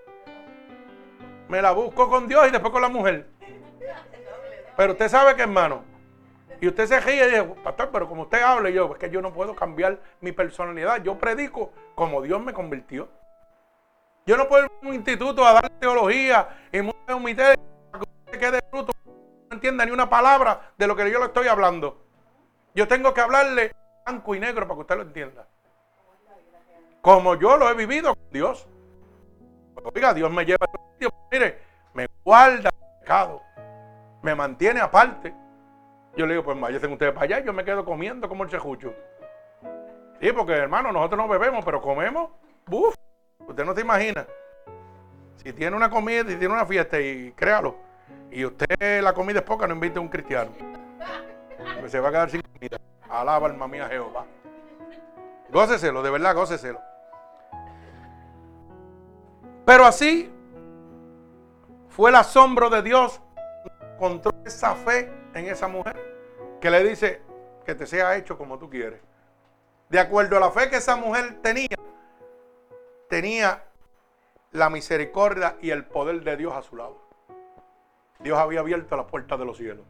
me 1.48 1.62
la 1.62 1.72
busco 1.72 2.08
con 2.08 2.28
Dios 2.28 2.46
y 2.46 2.50
después 2.50 2.72
con 2.72 2.82
la 2.82 2.88
mujer. 2.88 3.26
Pero 4.76 4.92
usted 4.92 5.08
sabe 5.08 5.34
que, 5.34 5.42
hermano, 5.42 5.82
y 6.60 6.68
usted 6.68 6.86
se 6.86 7.00
ríe 7.00 7.22
y 7.22 7.30
dice, 7.30 7.44
pastor, 7.62 7.90
pero 7.92 8.08
como 8.08 8.22
usted 8.22 8.42
habla, 8.42 8.70
yo, 8.70 8.92
es 8.92 8.98
que 8.98 9.10
yo 9.10 9.22
no 9.22 9.32
puedo 9.32 9.54
cambiar 9.54 9.98
mi 10.20 10.32
personalidad. 10.32 11.02
Yo 11.02 11.18
predico 11.18 11.72
como 11.94 12.20
Dios 12.22 12.42
me 12.42 12.52
convirtió. 12.52 13.08
Yo 14.26 14.36
no 14.36 14.48
puedo 14.48 14.64
ir 14.64 14.70
a 14.82 14.88
un 14.88 14.94
instituto 14.94 15.46
a 15.46 15.54
dar 15.54 15.70
teología 15.78 16.48
y 16.72 16.82
mucha 16.82 17.14
humildad 17.14 17.54
para 17.90 18.04
que 18.04 18.10
usted 18.26 18.38
quede 18.40 18.60
fruto. 18.70 18.92
No 19.04 19.54
entienda 19.54 19.86
ni 19.86 19.92
una 19.92 20.10
palabra 20.10 20.72
de 20.76 20.86
lo 20.86 20.96
que 20.96 21.10
yo 21.10 21.18
le 21.20 21.26
estoy 21.26 21.46
hablando. 21.46 22.04
Yo 22.74 22.86
tengo 22.88 23.14
que 23.14 23.20
hablarle 23.20 23.72
blanco 24.04 24.34
y 24.34 24.40
negro 24.40 24.66
para 24.66 24.76
que 24.76 24.80
usted 24.80 24.96
lo 24.96 25.02
entienda. 25.02 25.46
Como 27.00 27.36
yo 27.36 27.56
lo 27.56 27.70
he 27.70 27.74
vivido 27.74 28.14
con 28.14 28.30
Dios. 28.30 28.66
Oiga, 29.94 30.12
Dios 30.12 30.30
me 30.30 30.44
lleva 30.44 30.66
Mire, 31.30 31.60
me 31.94 32.06
guarda 32.24 32.70
el 32.70 33.00
pecado, 33.00 33.42
me 34.22 34.34
mantiene 34.34 34.80
aparte. 34.80 35.34
Yo 36.16 36.26
le 36.26 36.34
digo, 36.34 36.44
pues 36.44 36.58
váyanse 36.58 36.86
ustedes 36.86 37.12
para 37.12 37.24
allá, 37.24 37.44
yo 37.44 37.52
me 37.52 37.64
quedo 37.64 37.84
comiendo 37.84 38.28
como 38.28 38.44
el 38.44 38.50
chejucho. 38.50 38.94
Sí, 40.20 40.32
porque 40.32 40.52
hermano, 40.52 40.90
nosotros 40.90 41.18
no 41.18 41.28
bebemos, 41.28 41.64
pero 41.64 41.80
comemos. 41.80 42.30
¡Buf! 42.66 42.94
Usted 43.46 43.64
no 43.64 43.74
se 43.74 43.82
imagina. 43.82 44.26
Si 45.36 45.52
tiene 45.52 45.76
una 45.76 45.88
comida, 45.88 46.22
si 46.22 46.36
tiene 46.36 46.52
una 46.52 46.66
fiesta, 46.66 47.00
y 47.00 47.32
créalo, 47.32 47.76
y 48.30 48.44
usted 48.44 49.02
la 49.02 49.12
comida 49.12 49.38
es 49.38 49.44
poca, 49.44 49.66
no 49.66 49.74
invite 49.74 49.98
a 49.98 50.02
un 50.02 50.08
cristiano. 50.08 50.50
Porque 51.74 51.88
se 51.88 52.00
va 52.00 52.08
a 52.08 52.10
quedar 52.10 52.30
sin 52.30 52.42
comida. 52.42 52.78
Alaba 53.08 53.46
alma 53.46 53.68
mía 53.68 53.88
Jehová. 53.88 54.26
Góceselo, 55.50 56.02
de 56.02 56.10
verdad, 56.10 56.34
góceselo. 56.34 56.80
Pero 59.64 59.86
así 59.86 60.30
fue 61.88 62.10
el 62.10 62.16
asombro 62.16 62.68
de 62.68 62.82
Dios. 62.82 63.20
Encontró 63.94 64.32
esa 64.44 64.74
fe 64.74 65.12
en 65.38 65.48
esa 65.48 65.68
mujer 65.68 65.96
que 66.60 66.70
le 66.70 66.82
dice 66.84 67.20
que 67.64 67.74
te 67.74 67.86
sea 67.86 68.16
hecho 68.16 68.36
como 68.36 68.58
tú 68.58 68.68
quieres. 68.68 69.00
De 69.88 69.98
acuerdo 69.98 70.36
a 70.36 70.40
la 70.40 70.50
fe 70.50 70.68
que 70.68 70.76
esa 70.76 70.96
mujer 70.96 71.40
tenía, 71.42 71.76
tenía 73.08 73.64
la 74.52 74.70
misericordia 74.70 75.56
y 75.60 75.70
el 75.70 75.86
poder 75.86 76.22
de 76.22 76.36
Dios 76.36 76.54
a 76.54 76.62
su 76.62 76.76
lado. 76.76 77.00
Dios 78.20 78.38
había 78.38 78.60
abierto 78.60 78.96
las 78.96 79.06
puertas 79.06 79.38
de 79.38 79.44
los 79.44 79.56
cielos. 79.56 79.86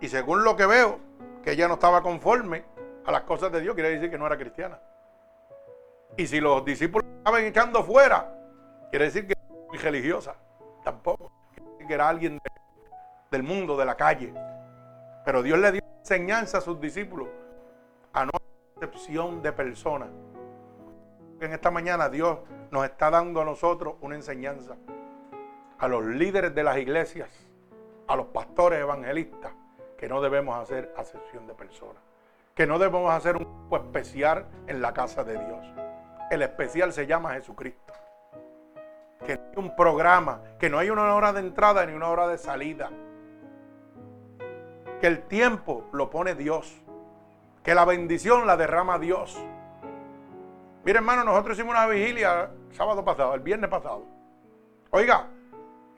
Y 0.00 0.08
según 0.08 0.44
lo 0.44 0.56
que 0.56 0.66
veo, 0.66 1.00
que 1.42 1.52
ella 1.52 1.68
no 1.68 1.74
estaba 1.74 2.02
conforme 2.02 2.64
a 3.04 3.12
las 3.12 3.22
cosas 3.22 3.50
de 3.52 3.60
Dios, 3.60 3.74
quiere 3.74 3.90
decir 3.90 4.10
que 4.10 4.18
no 4.18 4.26
era 4.26 4.38
cristiana. 4.38 4.80
Y 6.16 6.26
si 6.26 6.40
los 6.40 6.64
discípulos 6.64 7.06
estaban 7.18 7.44
echando 7.44 7.82
fuera, 7.82 8.32
quiere 8.90 9.06
decir 9.06 9.26
que 9.26 9.32
era 9.32 9.66
muy 9.68 9.78
religiosa. 9.78 10.36
Tampoco. 10.84 11.32
Quiere 11.54 11.70
decir 11.70 11.86
que 11.86 11.94
era 11.94 12.08
alguien 12.08 12.38
del 13.34 13.42
mundo, 13.42 13.76
de 13.76 13.84
la 13.84 13.96
calle. 13.96 14.32
Pero 15.24 15.42
Dios 15.42 15.58
le 15.58 15.72
dio 15.72 15.82
enseñanza 15.98 16.58
a 16.58 16.60
sus 16.60 16.80
discípulos 16.80 17.28
a 18.12 18.24
no 18.24 18.30
excepción 18.76 19.42
de 19.42 19.52
personas. 19.52 20.08
En 21.40 21.52
esta 21.52 21.72
mañana 21.72 22.08
Dios 22.08 22.38
nos 22.70 22.84
está 22.84 23.10
dando 23.10 23.40
a 23.40 23.44
nosotros 23.44 23.96
una 24.02 24.14
enseñanza. 24.14 24.76
A 25.78 25.88
los 25.88 26.04
líderes 26.04 26.54
de 26.54 26.62
las 26.62 26.78
iglesias, 26.78 27.28
a 28.06 28.14
los 28.14 28.26
pastores 28.26 28.80
evangelistas, 28.80 29.52
que 29.98 30.08
no 30.08 30.20
debemos 30.20 30.56
hacer 30.56 30.94
acepción 30.96 31.48
de 31.48 31.54
personas. 31.54 32.02
Que 32.54 32.68
no 32.68 32.78
debemos 32.78 33.12
hacer 33.12 33.36
un 33.36 33.42
grupo 33.42 33.78
especial 33.78 34.46
en 34.68 34.80
la 34.80 34.94
casa 34.94 35.24
de 35.24 35.32
Dios. 35.44 35.66
El 36.30 36.42
especial 36.42 36.92
se 36.92 37.08
llama 37.08 37.34
Jesucristo. 37.34 37.94
Que 39.26 39.34
no 39.34 39.42
hay 39.50 39.56
un 39.56 39.74
programa, 39.74 40.40
que 40.60 40.70
no 40.70 40.78
hay 40.78 40.90
una 40.90 41.12
hora 41.12 41.32
de 41.32 41.40
entrada 41.40 41.84
ni 41.84 41.94
una 41.94 42.10
hora 42.10 42.28
de 42.28 42.38
salida. 42.38 42.90
Que 45.00 45.06
el 45.06 45.22
tiempo 45.22 45.84
lo 45.92 46.10
pone 46.10 46.34
Dios. 46.34 46.80
Que 47.62 47.74
la 47.74 47.84
bendición 47.84 48.46
la 48.46 48.56
derrama 48.56 48.98
Dios. 48.98 49.38
Mire, 50.84 50.98
hermano, 50.98 51.24
nosotros 51.24 51.56
hicimos 51.56 51.74
una 51.74 51.86
vigilia 51.86 52.50
sábado 52.72 53.04
pasado, 53.04 53.34
el 53.34 53.40
viernes 53.40 53.70
pasado. 53.70 54.04
Oiga, 54.90 55.28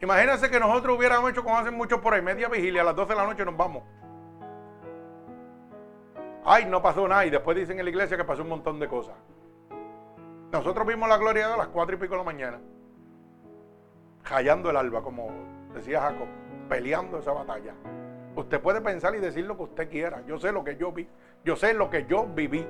imagínense 0.00 0.48
que 0.48 0.60
nosotros 0.60 0.96
hubiéramos 0.96 1.30
hecho 1.30 1.42
como 1.42 1.58
hacen 1.58 1.74
muchos 1.74 2.00
por 2.00 2.14
ahí, 2.14 2.22
media 2.22 2.48
vigilia, 2.48 2.82
a 2.82 2.84
las 2.84 2.96
12 2.96 3.12
de 3.12 3.18
la 3.18 3.26
noche 3.26 3.44
nos 3.44 3.56
vamos. 3.56 3.82
Ay, 6.44 6.64
no 6.64 6.80
pasó 6.80 7.08
nada. 7.08 7.26
Y 7.26 7.30
después 7.30 7.56
dicen 7.56 7.78
en 7.78 7.84
la 7.84 7.90
iglesia 7.90 8.16
que 8.16 8.24
pasó 8.24 8.42
un 8.42 8.48
montón 8.48 8.78
de 8.78 8.86
cosas. 8.86 9.16
Nosotros 10.52 10.86
vimos 10.86 11.08
la 11.08 11.18
gloria 11.18 11.48
de 11.48 11.56
las 11.56 11.66
4 11.66 11.96
y 11.96 11.98
pico 11.98 12.12
de 12.12 12.18
la 12.18 12.24
mañana. 12.24 12.60
Hallando 14.22 14.70
el 14.70 14.76
alba, 14.76 15.02
como 15.02 15.28
decía 15.74 16.00
Jacob, 16.00 16.28
peleando 16.68 17.18
esa 17.18 17.32
batalla. 17.32 17.74
Usted 18.36 18.60
puede 18.60 18.82
pensar 18.82 19.14
y 19.14 19.18
decir 19.18 19.46
lo 19.46 19.56
que 19.56 19.62
usted 19.62 19.90
quiera. 19.90 20.22
Yo 20.26 20.38
sé 20.38 20.52
lo 20.52 20.62
que 20.62 20.76
yo 20.76 20.92
vi. 20.92 21.08
Yo 21.42 21.56
sé 21.56 21.72
lo 21.72 21.88
que 21.88 22.04
yo 22.04 22.26
viví. 22.26 22.66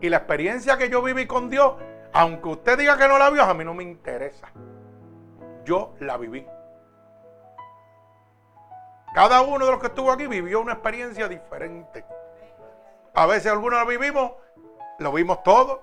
Y 0.00 0.08
la 0.08 0.18
experiencia 0.18 0.76
que 0.76 0.90
yo 0.90 1.00
viví 1.00 1.26
con 1.26 1.48
Dios, 1.48 1.74
aunque 2.12 2.48
usted 2.48 2.78
diga 2.78 2.98
que 2.98 3.06
no 3.06 3.18
la 3.18 3.30
vio, 3.30 3.44
a 3.44 3.54
mí 3.54 3.64
no 3.64 3.72
me 3.72 3.84
interesa. 3.84 4.48
Yo 5.64 5.94
la 6.00 6.16
viví. 6.16 6.44
Cada 9.14 9.42
uno 9.42 9.64
de 9.64 9.70
los 9.70 9.80
que 9.80 9.86
estuvo 9.86 10.10
aquí 10.10 10.26
vivió 10.26 10.60
una 10.60 10.72
experiencia 10.72 11.28
diferente. 11.28 12.04
A 13.14 13.26
veces 13.26 13.52
algunos 13.52 13.80
lo 13.80 13.86
vivimos, 13.86 14.32
lo 14.98 15.12
vimos 15.12 15.42
todo, 15.42 15.82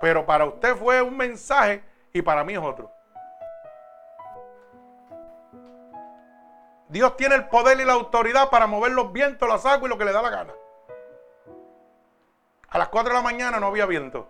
pero 0.00 0.26
para 0.26 0.46
usted 0.46 0.74
fue 0.76 1.02
un 1.02 1.16
mensaje 1.16 1.82
y 2.12 2.22
para 2.22 2.42
mí 2.44 2.54
es 2.54 2.60
otro. 2.60 2.90
Dios 6.88 7.16
tiene 7.16 7.34
el 7.34 7.48
poder 7.48 7.80
y 7.80 7.84
la 7.84 7.94
autoridad 7.94 8.48
para 8.50 8.66
mover 8.66 8.92
los 8.92 9.12
vientos, 9.12 9.48
las 9.48 9.66
aguas 9.66 9.86
y 9.86 9.88
lo 9.88 9.98
que 9.98 10.04
le 10.04 10.12
da 10.12 10.22
la 10.22 10.30
gana. 10.30 10.54
A 12.68 12.78
las 12.78 12.88
4 12.88 13.10
de 13.10 13.16
la 13.16 13.22
mañana 13.22 13.58
no 13.58 13.66
había 13.66 13.86
viento. 13.86 14.28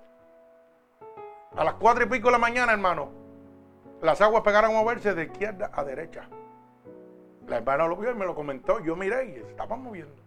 A 1.57 1.65
las 1.65 1.75
4 1.75 2.05
y 2.05 2.07
pico 2.09 2.29
de 2.29 2.33
la 2.33 2.39
mañana, 2.39 2.73
hermano, 2.73 3.11
las 4.01 4.21
aguas 4.21 4.43
pegaron 4.43 4.71
a 4.71 4.81
moverse 4.81 5.15
de 5.15 5.25
izquierda 5.25 5.71
a 5.73 5.85
derecha. 5.85 6.29
La 7.47 7.57
hermana 7.59 7.87
lo 7.87 7.97
vio 7.97 8.11
y 8.11 8.15
me 8.15 8.27
lo 8.27 8.35
comentó. 8.35 8.81
Yo 8.81 8.97
miré 8.97 9.27
y 9.27 9.51
estaban 9.51 9.83
moviendo. 9.83 10.23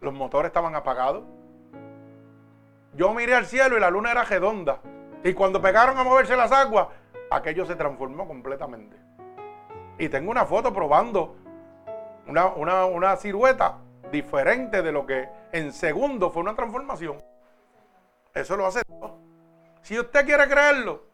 Los 0.00 0.12
motores 0.12 0.50
estaban 0.50 0.74
apagados. 0.74 1.24
Yo 2.94 3.12
miré 3.14 3.34
al 3.34 3.46
cielo 3.46 3.76
y 3.76 3.80
la 3.80 3.90
luna 3.90 4.10
era 4.10 4.24
redonda. 4.24 4.80
Y 5.22 5.34
cuando 5.34 5.60
pegaron 5.60 5.98
a 5.98 6.04
moverse 6.04 6.36
las 6.36 6.52
aguas, 6.52 6.88
aquello 7.30 7.64
se 7.66 7.76
transformó 7.76 8.26
completamente. 8.26 8.96
Y 9.98 10.08
tengo 10.08 10.30
una 10.30 10.44
foto 10.44 10.72
probando 10.72 11.36
una, 12.26 12.84
una 12.86 13.16
silueta 13.16 13.78
diferente 14.10 14.82
de 14.82 14.92
lo 14.92 15.06
que 15.06 15.28
en 15.52 15.72
segundo 15.72 16.30
fue 16.30 16.42
una 16.42 16.54
transformación. 16.54 17.16
Eso 18.34 18.56
lo 18.56 18.66
hace 18.66 18.82
todo. 18.84 19.18
Si 19.82 19.98
usted 19.98 20.26
quiere 20.26 20.46
creerlo, 20.48 21.04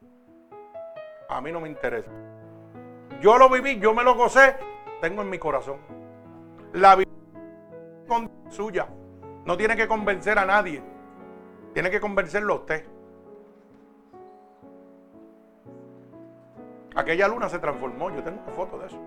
a 1.29 1.41
mí 1.41 1.53
no 1.53 1.61
me 1.61 1.69
interesa. 1.69 2.11
Yo 3.21 3.39
lo 3.39 3.49
viví, 3.49 3.79
yo 3.79 3.95
me 3.95 4.03
lo 4.03 4.15
gocé, 4.15 4.57
tengo 5.01 5.23
en 5.23 5.31
mi 5.31 5.39
corazón. 5.39 5.79
La 6.73 6.97
vida 6.97 7.11
con 8.09 8.31
suya. 8.51 8.89
No 9.45 9.57
tiene 9.57 9.77
que 9.77 9.89
convencer 9.89 10.39
a 10.39 10.45
nadie. 10.45 10.83
Tiene 11.73 11.91
que 11.91 12.01
convencerlo 12.01 12.55
a 12.55 12.57
usted. 12.57 12.87
Aquella 16.95 17.29
luna 17.29 17.49
se 17.49 17.59
transformó. 17.59 18.11
Yo 18.11 18.23
tengo 18.23 18.43
una 18.43 18.53
foto 18.53 18.79
de 18.79 18.87
eso. 18.87 18.99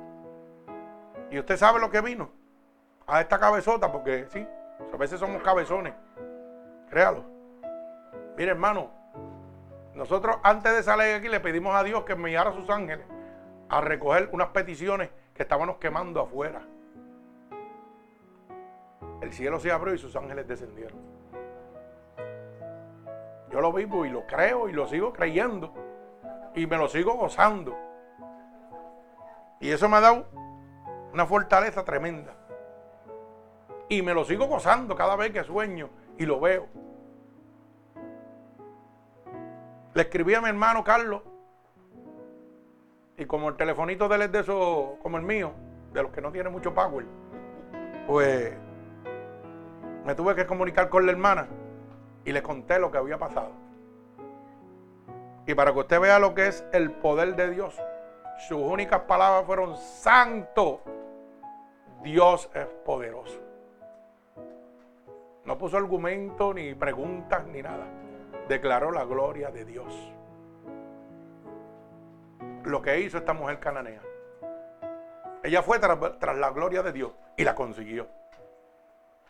Y 1.31 1.39
usted 1.39 1.57
sabe 1.57 1.79
lo 1.79 1.89
que 1.89 2.01
vino 2.01 2.29
a 3.07 3.21
esta 3.21 3.39
cabezota, 3.39 3.91
porque 3.91 4.27
sí, 4.29 4.47
a 4.93 4.97
veces 4.97 5.19
somos 5.19 5.41
cabezones. 5.43 5.93
Créalo. 6.89 7.23
Mire, 8.37 8.51
hermano, 8.51 8.91
nosotros 9.93 10.37
antes 10.43 10.73
de 10.73 10.83
salir 10.83 11.15
aquí 11.15 11.29
le 11.29 11.39
pedimos 11.39 11.75
a 11.75 11.83
Dios 11.83 12.03
que 12.03 12.13
enviara 12.13 12.49
a 12.49 12.53
sus 12.53 12.69
ángeles 12.69 13.05
a 13.69 13.81
recoger 13.81 14.29
unas 14.31 14.49
peticiones 14.49 15.09
que 15.33 15.43
estábamos 15.43 15.77
quemando 15.77 16.21
afuera. 16.21 16.61
El 19.21 19.33
cielo 19.33 19.59
se 19.59 19.71
abrió 19.71 19.93
y 19.93 19.97
sus 19.97 20.15
ángeles 20.15 20.47
descendieron. 20.47 20.97
Yo 23.51 23.61
lo 23.61 23.71
vivo 23.71 24.05
y 24.05 24.09
lo 24.09 24.25
creo 24.27 24.67
y 24.67 24.73
lo 24.73 24.87
sigo 24.87 25.13
creyendo. 25.13 25.73
Y 26.55 26.67
me 26.67 26.77
lo 26.77 26.87
sigo 26.87 27.13
gozando. 27.15 27.77
Y 29.59 29.71
eso 29.71 29.89
me 29.89 29.97
ha 29.97 30.01
dado 30.01 30.25
una 31.13 31.25
fortaleza 31.25 31.83
tremenda. 31.83 32.33
Y 33.89 34.01
me 34.01 34.13
lo 34.13 34.25
sigo 34.25 34.47
gozando 34.47 34.95
cada 34.95 35.15
vez 35.15 35.31
que 35.31 35.43
sueño 35.43 35.89
y 36.17 36.25
lo 36.25 36.39
veo. 36.39 36.67
Le 39.93 40.01
escribí 40.01 40.33
a 40.33 40.41
mi 40.41 40.49
hermano 40.49 40.83
Carlos. 40.83 41.21
Y 43.17 43.25
como 43.25 43.49
el 43.49 43.55
telefonito 43.55 44.09
de 44.09 44.15
él 44.15 44.21
es 44.23 44.31
de 44.31 44.39
esos, 44.39 44.97
como 45.01 45.17
el 45.17 45.23
mío, 45.23 45.53
de 45.93 46.03
los 46.03 46.11
que 46.11 46.19
no 46.19 46.31
tiene 46.31 46.49
mucho 46.49 46.73
power, 46.73 47.05
pues 48.07 48.53
me 50.05 50.13
tuve 50.15 50.35
que 50.35 50.45
comunicar 50.45 50.89
con 50.89 51.05
la 51.05 51.13
hermana 51.13 51.47
y 52.25 52.31
le 52.31 52.43
conté 52.43 52.77
lo 52.77 52.91
que 52.91 52.97
había 52.97 53.17
pasado. 53.17 53.64
Y 55.47 55.53
para 55.53 55.73
que 55.73 55.79
usted 55.79 55.99
vea 55.99 56.19
lo 56.19 56.33
que 56.33 56.47
es 56.47 56.65
el 56.71 56.91
poder 56.91 57.35
de 57.35 57.51
Dios, 57.51 57.75
sus 58.47 58.57
únicas 58.57 59.01
palabras 59.01 59.45
fueron, 59.45 59.77
santo, 59.77 60.81
Dios 62.01 62.49
es 62.53 62.65
poderoso. 62.83 63.39
No 65.45 65.57
puso 65.57 65.77
argumento, 65.77 66.53
ni 66.53 66.73
preguntas, 66.73 67.45
ni 67.45 67.61
nada. 67.61 67.85
Declaró 68.47 68.91
la 68.91 69.05
gloria 69.05 69.51
de 69.51 69.63
Dios. 69.63 69.93
Lo 72.63 72.81
que 72.81 72.99
hizo 73.01 73.19
esta 73.19 73.33
mujer 73.33 73.59
cananea. 73.59 74.01
Ella 75.43 75.61
fue 75.61 75.77
tras, 75.77 76.37
la 76.37 76.49
gloria 76.49 76.81
de 76.81 76.91
Dios 76.91 77.11
y 77.37 77.43
la 77.43 77.53
consiguió. 77.53 78.07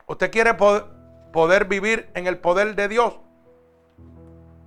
¿Usted 0.07 0.31
quiere 0.31 0.53
poder, 0.53 0.85
poder 1.33 1.65
vivir 1.65 2.09
en 2.13 2.27
el 2.27 2.37
poder 2.37 2.75
de 2.75 2.87
Dios? 2.87 3.19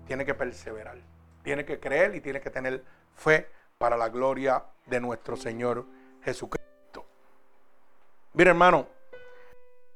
Tiene 0.07 0.27
que 0.27 0.35
perseverar. 0.35 1.08
Tiene 1.49 1.65
que 1.65 1.81
creer 1.81 2.15
y 2.15 2.21
tiene 2.21 2.43
que 2.43 2.51
tener 2.51 2.85
fe 3.15 3.49
para 3.79 3.97
la 3.97 4.11
gloria 4.11 4.63
de 4.85 5.01
nuestro 5.01 5.35
Señor 5.35 5.87
Jesucristo. 6.23 7.07
Mira, 8.35 8.51
hermano, 8.51 8.87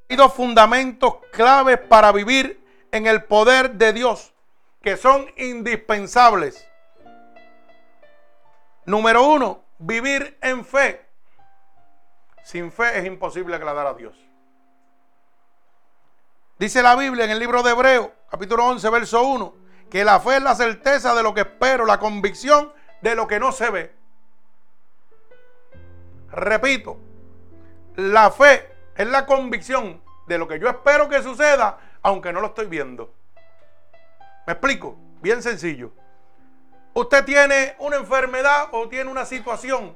hay 0.09 0.15
dos 0.15 0.33
fundamentos 0.33 1.17
claves 1.31 1.77
para 1.77 2.11
vivir 2.11 2.59
en 2.91 3.05
el 3.05 3.25
poder 3.25 3.73
de 3.73 3.93
Dios 3.93 4.33
que 4.81 4.97
son 4.97 5.27
indispensables. 5.37 6.67
Número 8.85 9.23
uno, 9.23 9.63
vivir 9.77 10.35
en 10.41 10.65
fe. 10.65 11.05
Sin 12.43 12.71
fe 12.71 12.97
es 12.97 13.05
imposible 13.05 13.55
agradar 13.55 13.85
a 13.85 13.93
Dios. 13.93 14.17
Dice 16.57 16.81
la 16.81 16.95
Biblia 16.95 17.25
en 17.25 17.29
el 17.29 17.37
libro 17.37 17.61
de 17.61 17.69
Hebreo, 17.69 18.11
capítulo 18.27 18.65
11, 18.65 18.89
verso 18.89 19.21
1, 19.21 19.62
que 19.93 20.03
la 20.03 20.19
fe 20.19 20.37
es 20.37 20.41
la 20.41 20.55
certeza 20.55 21.13
de 21.13 21.21
lo 21.21 21.35
que 21.35 21.41
espero, 21.41 21.85
la 21.85 21.99
convicción 21.99 22.73
de 23.01 23.13
lo 23.13 23.27
que 23.27 23.39
no 23.39 23.51
se 23.51 23.69
ve. 23.69 23.93
Repito, 26.31 26.97
la 27.97 28.31
fe 28.31 28.71
es 28.95 29.05
la 29.05 29.27
convicción 29.27 30.01
de 30.25 30.39
lo 30.39 30.47
que 30.47 30.57
yo 30.57 30.67
espero 30.67 31.07
que 31.07 31.21
suceda, 31.21 31.77
aunque 32.01 32.33
no 32.33 32.41
lo 32.41 32.47
estoy 32.47 32.65
viendo. 32.65 33.13
¿Me 34.47 34.53
explico? 34.53 34.97
Bien 35.21 35.43
sencillo. 35.43 35.91
Usted 36.95 37.23
tiene 37.23 37.75
una 37.77 37.97
enfermedad 37.97 38.69
o 38.71 38.89
tiene 38.89 39.11
una 39.11 39.25
situación. 39.25 39.95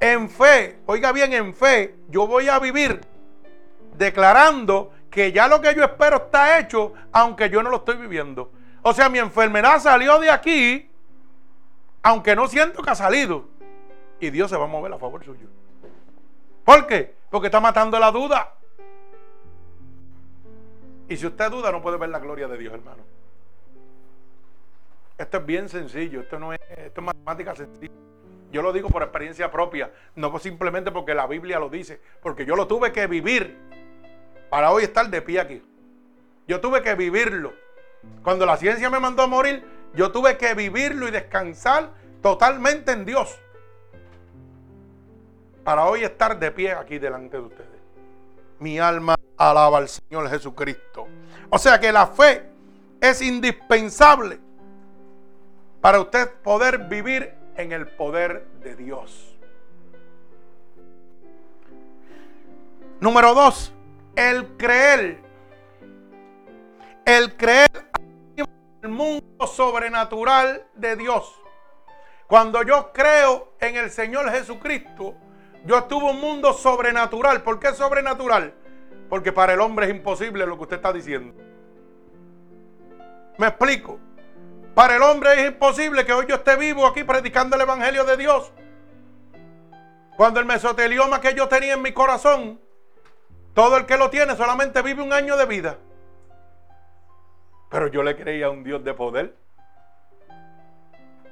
En 0.00 0.28
fe, 0.28 0.80
oiga 0.86 1.12
bien, 1.12 1.32
en 1.34 1.54
fe, 1.54 1.94
yo 2.08 2.26
voy 2.26 2.48
a 2.48 2.58
vivir 2.58 3.00
declarando 3.96 4.92
que 5.10 5.32
ya 5.32 5.48
lo 5.48 5.60
que 5.60 5.74
yo 5.74 5.84
espero 5.84 6.16
está 6.16 6.58
hecho, 6.58 6.92
aunque 7.12 7.50
yo 7.50 7.62
no 7.62 7.70
lo 7.70 7.78
estoy 7.78 7.96
viviendo. 7.96 8.50
O 8.82 8.92
sea, 8.92 9.08
mi 9.08 9.18
enfermedad 9.18 9.80
salió 9.80 10.18
de 10.18 10.30
aquí, 10.30 10.90
aunque 12.02 12.36
no 12.36 12.46
siento 12.48 12.82
que 12.82 12.90
ha 12.90 12.94
salido. 12.94 13.44
Y 14.20 14.30
Dios 14.30 14.50
se 14.50 14.56
va 14.56 14.64
a 14.64 14.68
mover 14.68 14.92
a 14.92 14.98
favor 14.98 15.24
suyo. 15.24 15.48
¿Por 16.64 16.86
qué? 16.86 17.14
Porque 17.30 17.46
está 17.46 17.60
matando 17.60 17.98
la 17.98 18.10
duda. 18.10 18.54
Y 21.08 21.16
si 21.16 21.26
usted 21.26 21.50
duda, 21.50 21.72
no 21.72 21.80
puede 21.80 21.96
ver 21.96 22.10
la 22.10 22.18
gloria 22.18 22.48
de 22.48 22.58
Dios, 22.58 22.74
hermano. 22.74 23.02
Esto 25.16 25.38
es 25.38 25.46
bien 25.46 25.68
sencillo, 25.68 26.20
esto 26.20 26.38
no 26.38 26.52
es, 26.52 26.60
esto 26.70 27.00
es 27.00 27.06
matemática 27.06 27.54
sencilla. 27.56 27.92
Yo 28.52 28.62
lo 28.62 28.72
digo 28.72 28.88
por 28.88 29.02
experiencia 29.02 29.50
propia, 29.50 29.90
no 30.14 30.38
simplemente 30.38 30.90
porque 30.90 31.14
la 31.14 31.26
Biblia 31.26 31.58
lo 31.58 31.68
dice, 31.68 32.00
porque 32.22 32.46
yo 32.46 32.56
lo 32.56 32.66
tuve 32.66 32.92
que 32.92 33.06
vivir 33.06 33.58
para 34.50 34.70
hoy 34.70 34.84
estar 34.84 35.08
de 35.08 35.22
pie 35.22 35.40
aquí. 35.40 35.62
Yo 36.46 36.60
tuve 36.60 36.82
que 36.82 36.94
vivirlo. 36.94 37.52
Cuando 38.22 38.46
la 38.46 38.56
ciencia 38.56 38.88
me 38.90 39.00
mandó 39.00 39.22
a 39.22 39.26
morir, 39.26 39.64
yo 39.94 40.10
tuve 40.10 40.36
que 40.36 40.54
vivirlo 40.54 41.08
y 41.08 41.10
descansar 41.10 41.90
totalmente 42.22 42.92
en 42.92 43.04
Dios. 43.04 43.38
Para 45.64 45.84
hoy 45.86 46.04
estar 46.04 46.38
de 46.38 46.50
pie 46.50 46.72
aquí 46.72 46.98
delante 46.98 47.36
de 47.36 47.42
ustedes. 47.42 47.68
Mi 48.58 48.78
alma 48.78 49.16
alaba 49.36 49.78
al 49.78 49.88
Señor 49.88 50.28
Jesucristo. 50.30 51.06
O 51.50 51.58
sea 51.58 51.78
que 51.78 51.92
la 51.92 52.06
fe 52.06 52.48
es 53.00 53.20
indispensable 53.22 54.40
para 55.80 56.00
usted 56.00 56.30
poder 56.42 56.78
vivir 56.88 57.32
en 57.56 57.72
el 57.72 57.86
poder 57.86 58.46
de 58.62 58.74
Dios. 58.76 59.36
Número 63.00 63.32
dos, 63.34 63.72
el 64.18 64.56
creer. 64.56 65.20
El 67.06 67.36
creer 67.36 67.70
el 68.82 68.88
mundo 68.88 69.46
sobrenatural 69.46 70.66
de 70.74 70.96
Dios. 70.96 71.40
Cuando 72.26 72.62
yo 72.64 72.92
creo 72.92 73.54
en 73.60 73.76
el 73.76 73.90
Señor 73.90 74.30
Jesucristo, 74.30 75.14
yo 75.64 75.78
estuve 75.78 76.10
un 76.10 76.20
mundo 76.20 76.52
sobrenatural. 76.52 77.42
¿Por 77.42 77.60
qué 77.60 77.72
sobrenatural? 77.72 78.54
Porque 79.08 79.32
para 79.32 79.54
el 79.54 79.60
hombre 79.60 79.86
es 79.86 79.92
imposible 79.92 80.46
lo 80.46 80.56
que 80.56 80.62
usted 80.62 80.76
está 80.76 80.92
diciendo. 80.92 81.32
Me 83.38 83.46
explico. 83.46 84.00
Para 84.74 84.96
el 84.96 85.02
hombre 85.02 85.40
es 85.40 85.48
imposible 85.48 86.04
que 86.04 86.12
hoy 86.12 86.26
yo 86.28 86.34
esté 86.36 86.56
vivo 86.56 86.86
aquí 86.86 87.04
predicando 87.04 87.54
el 87.54 87.62
Evangelio 87.62 88.04
de 88.04 88.16
Dios. 88.16 88.52
Cuando 90.16 90.40
el 90.40 90.46
mesotelioma 90.46 91.20
que 91.20 91.34
yo 91.34 91.48
tenía 91.48 91.74
en 91.74 91.82
mi 91.82 91.92
corazón, 91.92 92.60
todo 93.58 93.76
el 93.76 93.86
que 93.86 93.96
lo 93.96 94.08
tiene 94.08 94.36
solamente 94.36 94.82
vive 94.82 95.02
un 95.02 95.12
año 95.12 95.36
de 95.36 95.44
vida. 95.44 95.78
Pero 97.68 97.88
yo 97.88 98.04
le 98.04 98.14
creía 98.14 98.46
a 98.46 98.50
un 98.50 98.62
Dios 98.62 98.84
de 98.84 98.94
poder. 98.94 99.34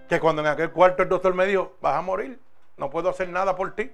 Que 0.08 0.18
cuando 0.18 0.42
en 0.42 0.48
aquel 0.48 0.72
cuarto 0.72 1.04
el 1.04 1.08
doctor 1.08 1.34
me 1.34 1.46
dijo, 1.46 1.76
vas 1.80 1.94
a 1.94 2.02
morir, 2.02 2.40
no 2.78 2.90
puedo 2.90 3.10
hacer 3.10 3.28
nada 3.28 3.54
por 3.54 3.76
ti. 3.76 3.92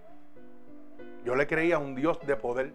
Yo 1.27 1.37
le 1.37 1.47
creía 1.47 1.77
a 1.77 1.79
un 1.79 1.95
Dios 1.95 2.19
de 2.27 2.35
poder. 2.37 2.73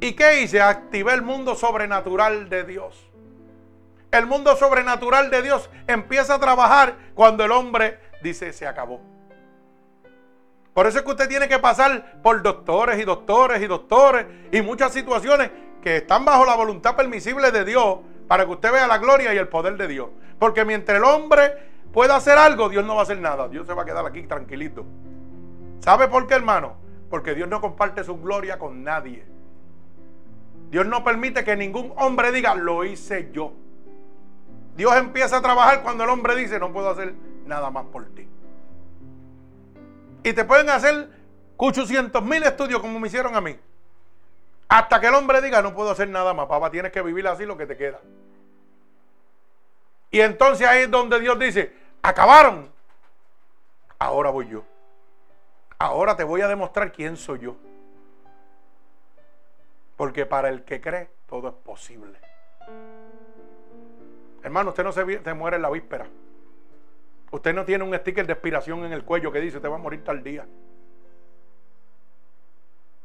¿Y 0.00 0.12
qué 0.12 0.42
hice? 0.42 0.60
Activé 0.60 1.14
el 1.14 1.22
mundo 1.22 1.54
sobrenatural 1.54 2.50
de 2.50 2.64
Dios. 2.64 3.10
El 4.10 4.26
mundo 4.26 4.56
sobrenatural 4.56 5.30
de 5.30 5.40
Dios 5.40 5.70
empieza 5.86 6.34
a 6.34 6.38
trabajar 6.38 6.96
cuando 7.14 7.46
el 7.46 7.50
hombre 7.50 7.98
dice 8.22 8.52
se 8.52 8.66
acabó. 8.66 9.13
Por 10.74 10.88
eso 10.88 10.98
es 10.98 11.04
que 11.04 11.10
usted 11.12 11.28
tiene 11.28 11.48
que 11.48 11.60
pasar 11.60 12.20
por 12.20 12.42
doctores 12.42 13.00
y 13.00 13.04
doctores 13.04 13.62
y 13.62 13.66
doctores 13.66 14.26
y 14.50 14.60
muchas 14.60 14.92
situaciones 14.92 15.50
que 15.80 15.98
están 15.98 16.24
bajo 16.24 16.44
la 16.44 16.56
voluntad 16.56 16.96
permisible 16.96 17.52
de 17.52 17.64
Dios 17.64 17.98
para 18.26 18.44
que 18.44 18.50
usted 18.50 18.72
vea 18.72 18.88
la 18.88 18.98
gloria 18.98 19.32
y 19.32 19.38
el 19.38 19.46
poder 19.46 19.76
de 19.76 19.86
Dios. 19.86 20.08
Porque 20.38 20.64
mientras 20.64 20.98
el 20.98 21.04
hombre 21.04 21.54
pueda 21.92 22.16
hacer 22.16 22.36
algo, 22.36 22.68
Dios 22.68 22.84
no 22.84 22.94
va 22.96 23.00
a 23.00 23.04
hacer 23.04 23.20
nada. 23.20 23.48
Dios 23.48 23.68
se 23.68 23.72
va 23.72 23.82
a 23.82 23.84
quedar 23.84 24.04
aquí 24.04 24.24
tranquilito. 24.24 24.84
¿Sabe 25.78 26.08
por 26.08 26.26
qué, 26.26 26.34
hermano? 26.34 26.74
Porque 27.08 27.36
Dios 27.36 27.48
no 27.48 27.60
comparte 27.60 28.02
su 28.02 28.20
gloria 28.20 28.58
con 28.58 28.82
nadie. 28.82 29.24
Dios 30.70 30.86
no 30.86 31.04
permite 31.04 31.44
que 31.44 31.54
ningún 31.54 31.92
hombre 31.96 32.32
diga, 32.32 32.56
lo 32.56 32.84
hice 32.84 33.30
yo. 33.32 33.52
Dios 34.76 34.96
empieza 34.96 35.36
a 35.36 35.42
trabajar 35.42 35.82
cuando 35.84 36.02
el 36.02 36.10
hombre 36.10 36.34
dice, 36.34 36.58
no 36.58 36.72
puedo 36.72 36.90
hacer 36.90 37.14
nada 37.46 37.70
más 37.70 37.84
por 37.92 38.06
ti. 38.06 38.26
Y 40.24 40.32
te 40.32 40.44
pueden 40.44 40.70
hacer 40.70 41.08
800 41.58 42.22
mil 42.24 42.42
estudios 42.42 42.80
como 42.80 42.98
me 42.98 43.06
hicieron 43.06 43.36
a 43.36 43.40
mí. 43.40 43.56
Hasta 44.68 44.98
que 45.00 45.06
el 45.06 45.14
hombre 45.14 45.40
diga, 45.40 45.62
no 45.62 45.74
puedo 45.74 45.90
hacer 45.90 46.08
nada 46.08 46.34
más, 46.34 46.46
papá, 46.46 46.70
tienes 46.70 46.90
que 46.90 47.02
vivir 47.02 47.28
así 47.28 47.44
lo 47.46 47.56
que 47.56 47.66
te 47.66 47.76
queda. 47.76 48.00
Y 50.10 50.20
entonces 50.20 50.66
ahí 50.66 50.82
es 50.84 50.90
donde 50.90 51.20
Dios 51.20 51.38
dice, 51.38 51.72
acabaron. 52.02 52.72
Ahora 53.98 54.30
voy 54.30 54.48
yo. 54.48 54.64
Ahora 55.78 56.16
te 56.16 56.24
voy 56.24 56.40
a 56.40 56.48
demostrar 56.48 56.90
quién 56.90 57.16
soy 57.16 57.40
yo. 57.40 57.56
Porque 59.96 60.26
para 60.26 60.48
el 60.48 60.64
que 60.64 60.80
cree, 60.80 61.10
todo 61.28 61.48
es 61.48 61.54
posible. 61.54 62.18
Hermano, 64.42 64.70
usted 64.70 64.84
no 64.84 64.92
se, 64.92 65.04
muere 65.34 65.56
en 65.56 65.62
la 65.62 65.70
víspera. 65.70 66.06
Usted 67.34 67.52
no 67.52 67.64
tiene 67.64 67.82
un 67.82 67.92
sticker 67.92 68.28
de 68.28 68.32
expiración 68.32 68.84
en 68.84 68.92
el 68.92 69.02
cuello 69.02 69.32
que 69.32 69.40
dice, 69.40 69.58
te 69.58 69.66
va 69.66 69.74
a 69.74 69.80
morir 69.80 70.04
tal 70.04 70.22
día. 70.22 70.46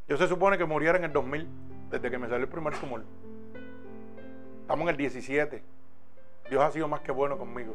Yo 0.08 0.18
se 0.18 0.28
supone 0.28 0.56
que 0.56 0.66
muriera 0.66 1.00
en 1.00 1.06
el 1.06 1.12
2000, 1.12 1.48
desde 1.90 2.12
que 2.12 2.20
me 2.20 2.28
salió 2.28 2.44
el 2.44 2.52
primer 2.52 2.78
tumor. 2.78 3.02
Estamos 4.62 4.84
en 4.84 4.90
el 4.90 4.98
17. 4.98 5.64
Dios 6.48 6.64
ha 6.64 6.70
sido 6.70 6.88
más 6.88 7.02
que 7.02 7.12
bueno 7.12 7.40
conmigo. 7.40 7.74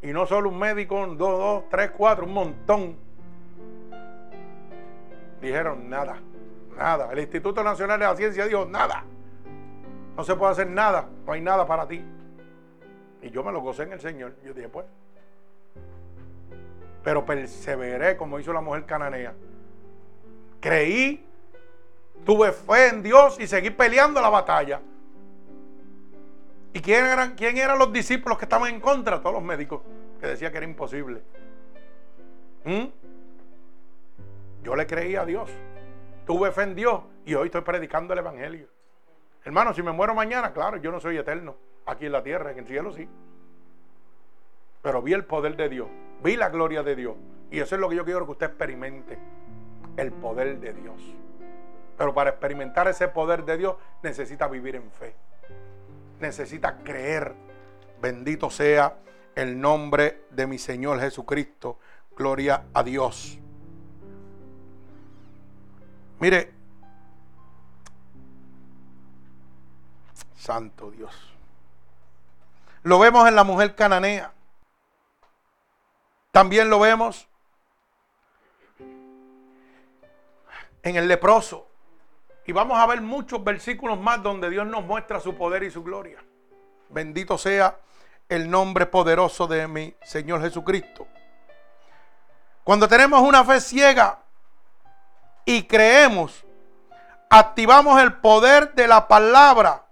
Y 0.00 0.06
no 0.06 0.24
solo 0.24 0.48
un 0.48 0.58
médico, 0.58 1.08
dos, 1.08 1.18
dos, 1.18 1.64
tres, 1.68 1.90
cuatro, 1.90 2.24
un 2.24 2.32
montón 2.32 2.96
Dijeron 5.42 5.90
nada, 5.90 6.16
nada. 6.74 7.12
El 7.12 7.18
Instituto 7.18 7.62
Nacional 7.62 8.00
de 8.00 8.06
la 8.06 8.16
Ciencia 8.16 8.46
dijo 8.46 8.64
nada. 8.64 9.04
No 10.16 10.24
se 10.24 10.34
puede 10.36 10.52
hacer 10.52 10.68
nada, 10.68 11.06
no 11.26 11.32
hay 11.32 11.42
nada 11.42 11.66
para 11.66 11.86
ti. 11.86 12.02
Y 13.22 13.30
yo 13.30 13.42
me 13.42 13.52
lo 13.52 13.60
gocé 13.60 13.82
en 13.84 13.92
el 13.92 14.00
Señor. 14.00 14.34
Yo 14.44 14.54
dije, 14.54 14.68
pues. 14.68 14.86
Pero 17.02 17.24
perseveré 17.24 18.16
como 18.16 18.38
hizo 18.38 18.52
la 18.52 18.60
mujer 18.60 18.84
cananea. 18.84 19.34
Creí, 20.60 21.24
tuve 22.24 22.52
fe 22.52 22.88
en 22.88 23.02
Dios 23.02 23.38
y 23.40 23.46
seguí 23.46 23.70
peleando 23.70 24.20
la 24.20 24.28
batalla. 24.28 24.80
¿Y 26.72 26.80
quién 26.80 27.04
eran, 27.04 27.34
quién 27.34 27.56
eran 27.56 27.78
los 27.78 27.92
discípulos 27.92 28.38
que 28.38 28.44
estaban 28.44 28.72
en 28.72 28.80
contra? 28.80 29.20
Todos 29.20 29.34
los 29.34 29.42
médicos 29.42 29.80
que 30.20 30.26
decían 30.26 30.52
que 30.52 30.58
era 30.58 30.66
imposible. 30.66 31.22
¿Mm? 32.64 32.84
Yo 34.62 34.76
le 34.76 34.86
creí 34.86 35.16
a 35.16 35.24
Dios. 35.24 35.50
Tuve 36.26 36.52
fe 36.52 36.62
en 36.62 36.74
Dios 36.74 37.02
y 37.24 37.34
hoy 37.34 37.46
estoy 37.46 37.62
predicando 37.62 38.12
el 38.12 38.18
Evangelio. 38.18 38.68
Hermano, 39.44 39.72
si 39.72 39.82
me 39.82 39.92
muero 39.92 40.14
mañana, 40.14 40.52
claro, 40.52 40.76
yo 40.76 40.90
no 40.90 41.00
soy 41.00 41.16
eterno. 41.16 41.56
Aquí 41.88 42.04
en 42.04 42.12
la 42.12 42.22
tierra, 42.22 42.52
en 42.52 42.58
el 42.58 42.66
cielo 42.66 42.92
sí. 42.92 43.08
Pero 44.82 45.00
vi 45.00 45.14
el 45.14 45.24
poder 45.24 45.56
de 45.56 45.70
Dios, 45.70 45.88
vi 46.22 46.36
la 46.36 46.50
gloria 46.50 46.82
de 46.82 46.94
Dios. 46.94 47.16
Y 47.50 47.60
eso 47.60 47.74
es 47.74 47.80
lo 47.80 47.88
que 47.88 47.96
yo 47.96 48.04
quiero 48.04 48.26
que 48.26 48.32
usted 48.32 48.46
experimente. 48.46 49.18
El 49.96 50.12
poder 50.12 50.60
de 50.60 50.74
Dios. 50.74 51.00
Pero 51.96 52.12
para 52.14 52.30
experimentar 52.30 52.86
ese 52.88 53.08
poder 53.08 53.44
de 53.46 53.56
Dios 53.56 53.76
necesita 54.02 54.46
vivir 54.48 54.76
en 54.76 54.90
fe. 54.90 55.14
Necesita 56.20 56.76
creer. 56.84 57.34
Bendito 58.02 58.50
sea 58.50 58.98
el 59.34 59.58
nombre 59.58 60.24
de 60.30 60.46
mi 60.46 60.58
Señor 60.58 61.00
Jesucristo. 61.00 61.78
Gloria 62.14 62.66
a 62.74 62.82
Dios. 62.82 63.38
Mire, 66.20 66.52
Santo 70.36 70.90
Dios. 70.90 71.37
Lo 72.88 72.98
vemos 72.98 73.28
en 73.28 73.36
la 73.36 73.44
mujer 73.44 73.74
cananea. 73.74 74.32
También 76.32 76.70
lo 76.70 76.80
vemos 76.80 77.28
en 80.82 80.96
el 80.96 81.06
leproso. 81.06 81.68
Y 82.46 82.52
vamos 82.52 82.78
a 82.78 82.86
ver 82.86 83.02
muchos 83.02 83.44
versículos 83.44 84.00
más 84.00 84.22
donde 84.22 84.48
Dios 84.48 84.66
nos 84.66 84.84
muestra 84.84 85.20
su 85.20 85.34
poder 85.34 85.64
y 85.64 85.70
su 85.70 85.84
gloria. 85.84 86.24
Bendito 86.88 87.36
sea 87.36 87.76
el 88.26 88.48
nombre 88.48 88.86
poderoso 88.86 89.46
de 89.46 89.68
mi 89.68 89.94
Señor 90.02 90.40
Jesucristo. 90.40 91.06
Cuando 92.64 92.88
tenemos 92.88 93.20
una 93.20 93.44
fe 93.44 93.60
ciega 93.60 94.20
y 95.44 95.64
creemos, 95.64 96.42
activamos 97.28 98.00
el 98.00 98.14
poder 98.14 98.72
de 98.72 98.88
la 98.88 99.06
palabra, 99.06 99.84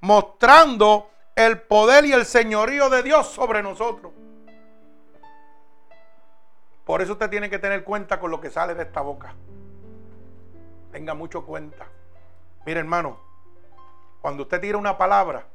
mostrando 0.00 1.08
el 1.36 1.60
poder 1.62 2.04
y 2.04 2.12
el 2.12 2.24
señorío 2.24 2.88
de 2.90 3.02
Dios 3.02 3.28
sobre 3.28 3.62
nosotros. 3.62 4.12
Por 6.84 7.00
eso 7.02 7.12
usted 7.12 7.30
tiene 7.30 7.48
que 7.50 7.58
tener 7.58 7.82
cuenta 7.82 8.20
con 8.20 8.30
lo 8.30 8.40
que 8.40 8.50
sale 8.50 8.74
de 8.74 8.82
esta 8.82 9.00
boca. 9.00 9.34
Tenga 10.92 11.14
mucho 11.14 11.44
cuenta. 11.44 11.86
Mire, 12.66 12.80
hermano, 12.80 13.18
cuando 14.20 14.44
usted 14.44 14.60
tira 14.60 14.78
una 14.78 14.96
palabra, 14.96 15.46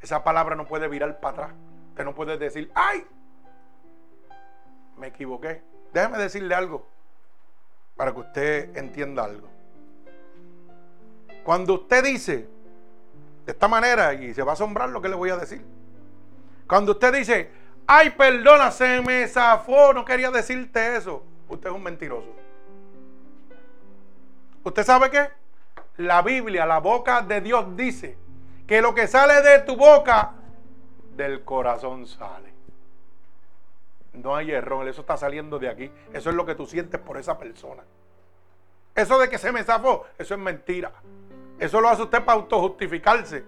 esa 0.00 0.24
palabra 0.24 0.54
no 0.54 0.66
puede 0.66 0.88
virar 0.88 1.20
para 1.20 1.44
atrás. 1.44 1.56
Usted 1.90 2.04
no 2.04 2.14
puede 2.14 2.38
decir, 2.38 2.70
¡ay! 2.74 3.06
Me 4.96 5.08
equivoqué. 5.08 5.62
Déjeme 5.92 6.18
decirle 6.18 6.54
algo 6.54 6.86
para 7.96 8.12
que 8.12 8.20
usted 8.20 8.76
entienda 8.76 9.24
algo. 9.24 9.48
Cuando 11.44 11.74
usted 11.74 12.04
dice 12.04 12.48
de 13.44 13.52
esta 13.52 13.68
manera, 13.68 14.14
y 14.14 14.32
se 14.32 14.42
va 14.42 14.52
a 14.52 14.54
asombrar 14.54 14.88
lo 14.88 15.02
que 15.02 15.08
le 15.08 15.14
voy 15.14 15.30
a 15.30 15.36
decir. 15.36 15.64
Cuando 16.66 16.92
usted 16.92 17.12
dice, 17.12 17.50
ay, 17.86 18.10
perdona, 18.10 18.70
se 18.70 19.00
me 19.02 19.26
zafó, 19.28 19.92
no 19.92 20.04
quería 20.04 20.30
decirte 20.30 20.96
eso. 20.96 21.22
Usted 21.48 21.68
es 21.68 21.74
un 21.74 21.82
mentiroso. 21.82 22.28
¿Usted 24.62 24.82
sabe 24.82 25.10
qué? 25.10 25.28
La 25.98 26.22
Biblia, 26.22 26.64
la 26.64 26.78
boca 26.78 27.20
de 27.20 27.40
Dios 27.42 27.76
dice 27.76 28.16
que 28.66 28.80
lo 28.80 28.94
que 28.94 29.06
sale 29.06 29.42
de 29.42 29.60
tu 29.60 29.76
boca, 29.76 30.32
del 31.14 31.44
corazón 31.44 32.06
sale. 32.06 32.52
No 34.14 34.34
hay 34.34 34.52
error, 34.52 34.88
eso 34.88 35.02
está 35.02 35.16
saliendo 35.16 35.58
de 35.58 35.68
aquí. 35.68 35.90
Eso 36.12 36.30
es 36.30 36.36
lo 36.36 36.46
que 36.46 36.54
tú 36.54 36.66
sientes 36.66 37.00
por 37.00 37.18
esa 37.18 37.36
persona. 37.36 37.82
Eso 38.94 39.18
de 39.18 39.28
que 39.28 39.38
se 39.38 39.52
me 39.52 39.64
zafó, 39.64 40.06
eso 40.16 40.34
es 40.34 40.40
mentira. 40.40 40.92
Eso 41.58 41.80
lo 41.80 41.88
hace 41.88 42.02
usted 42.02 42.24
para 42.24 42.38
autojustificarse. 42.38 43.44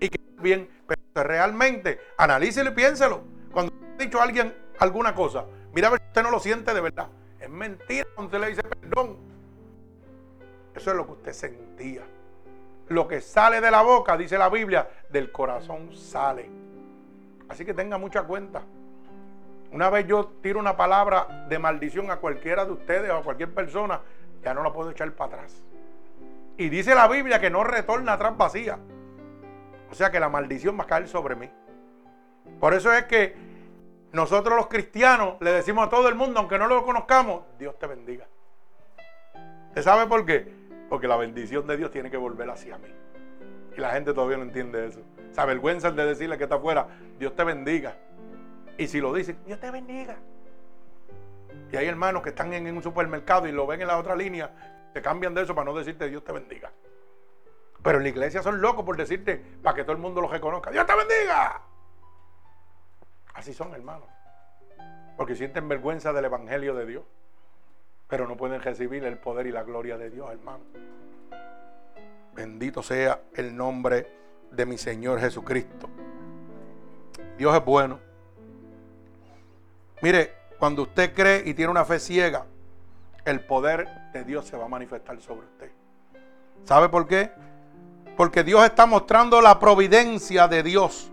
Y 0.00 0.08
que 0.08 0.18
bien, 0.40 0.68
pero 0.86 1.28
realmente 1.28 1.98
analícelo 2.16 2.70
y 2.70 2.74
piénselo. 2.74 3.22
Cuando 3.52 3.72
ha 3.72 4.02
dicho 4.02 4.20
a 4.20 4.24
alguien 4.24 4.54
alguna 4.78 5.14
cosa, 5.14 5.44
mira 5.72 5.88
a 5.88 5.90
ver 5.92 6.00
si 6.00 6.06
usted 6.08 6.22
no 6.22 6.30
lo 6.30 6.40
siente 6.40 6.74
de 6.74 6.80
verdad. 6.80 7.08
Es 7.40 7.48
mentira 7.48 8.06
cuando 8.14 8.36
usted 8.36 8.40
le 8.40 8.48
dice 8.48 8.62
perdón. 8.62 9.16
Eso 10.74 10.90
es 10.90 10.96
lo 10.96 11.06
que 11.06 11.12
usted 11.12 11.32
sentía. 11.32 12.02
Lo 12.88 13.08
que 13.08 13.20
sale 13.20 13.60
de 13.60 13.70
la 13.70 13.82
boca, 13.82 14.16
dice 14.16 14.38
la 14.38 14.48
Biblia, 14.48 14.88
del 15.08 15.32
corazón 15.32 15.96
sale. 15.96 16.48
Así 17.48 17.64
que 17.64 17.74
tenga 17.74 17.98
mucha 17.98 18.22
cuenta. 18.22 18.62
Una 19.72 19.90
vez 19.90 20.06
yo 20.06 20.26
tiro 20.42 20.60
una 20.60 20.76
palabra 20.76 21.46
de 21.48 21.58
maldición 21.58 22.10
a 22.10 22.16
cualquiera 22.16 22.64
de 22.64 22.72
ustedes 22.72 23.10
o 23.10 23.16
a 23.16 23.22
cualquier 23.22 23.52
persona, 23.52 24.00
ya 24.42 24.54
no 24.54 24.62
la 24.62 24.72
puedo 24.72 24.90
echar 24.90 25.10
para 25.12 25.34
atrás. 25.34 25.65
Y 26.56 26.68
dice 26.68 26.94
la 26.94 27.08
Biblia 27.08 27.40
que 27.40 27.50
no 27.50 27.64
retorna 27.64 28.14
atrás 28.14 28.36
vacía. 28.36 28.78
O 29.90 29.94
sea 29.94 30.10
que 30.10 30.20
la 30.20 30.28
maldición 30.28 30.78
va 30.78 30.84
a 30.84 30.86
caer 30.86 31.08
sobre 31.08 31.36
mí. 31.36 31.50
Por 32.60 32.74
eso 32.74 32.92
es 32.92 33.04
que 33.04 33.36
nosotros 34.12 34.56
los 34.56 34.68
cristianos 34.68 35.36
le 35.40 35.52
decimos 35.52 35.86
a 35.86 35.90
todo 35.90 36.08
el 36.08 36.14
mundo, 36.14 36.40
aunque 36.40 36.58
no 36.58 36.66
lo 36.66 36.84
conozcamos, 36.84 37.42
Dios 37.58 37.78
te 37.78 37.86
bendiga. 37.86 38.26
¿Usted 39.68 39.82
sabe 39.82 40.06
por 40.06 40.24
qué? 40.24 40.50
Porque 40.88 41.06
la 41.06 41.16
bendición 41.16 41.66
de 41.66 41.76
Dios 41.76 41.90
tiene 41.90 42.10
que 42.10 42.16
volver 42.16 42.48
hacia 42.48 42.78
mí. 42.78 42.88
Y 43.76 43.80
la 43.80 43.90
gente 43.90 44.14
todavía 44.14 44.38
no 44.38 44.44
entiende 44.44 44.86
eso. 44.86 45.00
Se 45.32 45.40
avergüenza 45.40 45.90
de 45.90 46.06
decirle 46.06 46.38
que 46.38 46.44
está 46.44 46.56
afuera, 46.56 46.88
Dios 47.18 47.36
te 47.36 47.44
bendiga. 47.44 47.94
Y 48.78 48.86
si 48.86 49.00
lo 49.00 49.12
dicen, 49.12 49.36
Dios 49.44 49.60
te 49.60 49.70
bendiga. 49.70 50.16
Y 51.70 51.76
hay 51.76 51.86
hermanos 51.86 52.22
que 52.22 52.30
están 52.30 52.52
en 52.54 52.74
un 52.74 52.82
supermercado 52.82 53.46
y 53.46 53.52
lo 53.52 53.66
ven 53.66 53.82
en 53.82 53.88
la 53.88 53.98
otra 53.98 54.16
línea, 54.16 54.50
se 54.96 55.02
cambian 55.02 55.34
de 55.34 55.42
eso 55.42 55.54
para 55.54 55.66
no 55.66 55.76
decirte 55.76 56.08
Dios 56.08 56.24
te 56.24 56.32
bendiga. 56.32 56.72
Pero 57.82 57.98
en 57.98 58.04
la 58.04 58.08
iglesia 58.08 58.42
son 58.42 58.60
locos 58.62 58.84
por 58.84 58.96
decirte 58.96 59.36
para 59.62 59.76
que 59.76 59.82
todo 59.82 59.92
el 59.92 59.98
mundo 59.98 60.22
lo 60.22 60.28
reconozca. 60.28 60.70
Dios 60.70 60.86
te 60.86 60.94
bendiga. 60.96 61.60
Así 63.34 63.52
son 63.52 63.74
hermanos. 63.74 64.08
Porque 65.18 65.36
sienten 65.36 65.68
vergüenza 65.68 66.12
del 66.12 66.24
Evangelio 66.24 66.74
de 66.74 66.86
Dios 66.86 67.04
pero 68.08 68.28
no 68.28 68.36
pueden 68.36 68.60
recibir 68.62 69.04
el 69.04 69.18
poder 69.18 69.46
y 69.46 69.52
la 69.52 69.64
gloria 69.64 69.98
de 69.98 70.10
Dios, 70.10 70.30
hermano. 70.30 70.64
Bendito 72.34 72.82
sea 72.82 73.20
el 73.34 73.56
nombre 73.56 74.06
de 74.50 74.66
mi 74.66 74.78
Señor 74.78 75.18
Jesucristo. 75.18 75.88
Dios 77.36 77.54
es 77.54 77.64
bueno. 77.64 77.98
Mire, 80.02 80.32
cuando 80.58 80.82
usted 80.82 81.12
cree 81.14 81.42
y 81.44 81.54
tiene 81.54 81.70
una 81.70 81.84
fe 81.84 81.98
ciega, 81.98 82.46
el 83.26 83.40
poder 83.40 83.88
de 84.12 84.24
Dios 84.24 84.46
se 84.46 84.56
va 84.56 84.66
a 84.66 84.68
manifestar 84.68 85.20
sobre 85.20 85.46
usted. 85.46 85.70
¿Sabe 86.64 86.88
por 86.88 87.06
qué? 87.06 87.32
Porque 88.16 88.44
Dios 88.44 88.64
está 88.64 88.86
mostrando 88.86 89.42
la 89.42 89.58
providencia 89.58 90.48
de 90.48 90.62
Dios. 90.62 91.10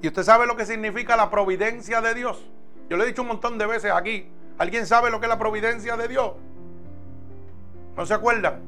¿Y 0.00 0.06
usted 0.06 0.22
sabe 0.22 0.46
lo 0.46 0.56
que 0.56 0.64
significa 0.64 1.16
la 1.16 1.28
providencia 1.28 2.00
de 2.00 2.14
Dios? 2.14 2.48
Yo 2.88 2.96
le 2.96 3.02
he 3.02 3.06
dicho 3.08 3.22
un 3.22 3.28
montón 3.28 3.58
de 3.58 3.66
veces 3.66 3.90
aquí. 3.92 4.30
¿Alguien 4.58 4.86
sabe 4.86 5.10
lo 5.10 5.18
que 5.18 5.26
es 5.26 5.30
la 5.30 5.38
providencia 5.38 5.96
de 5.96 6.08
Dios? 6.08 6.32
¿No 7.96 8.06
se 8.06 8.14
acuerdan? 8.14 8.62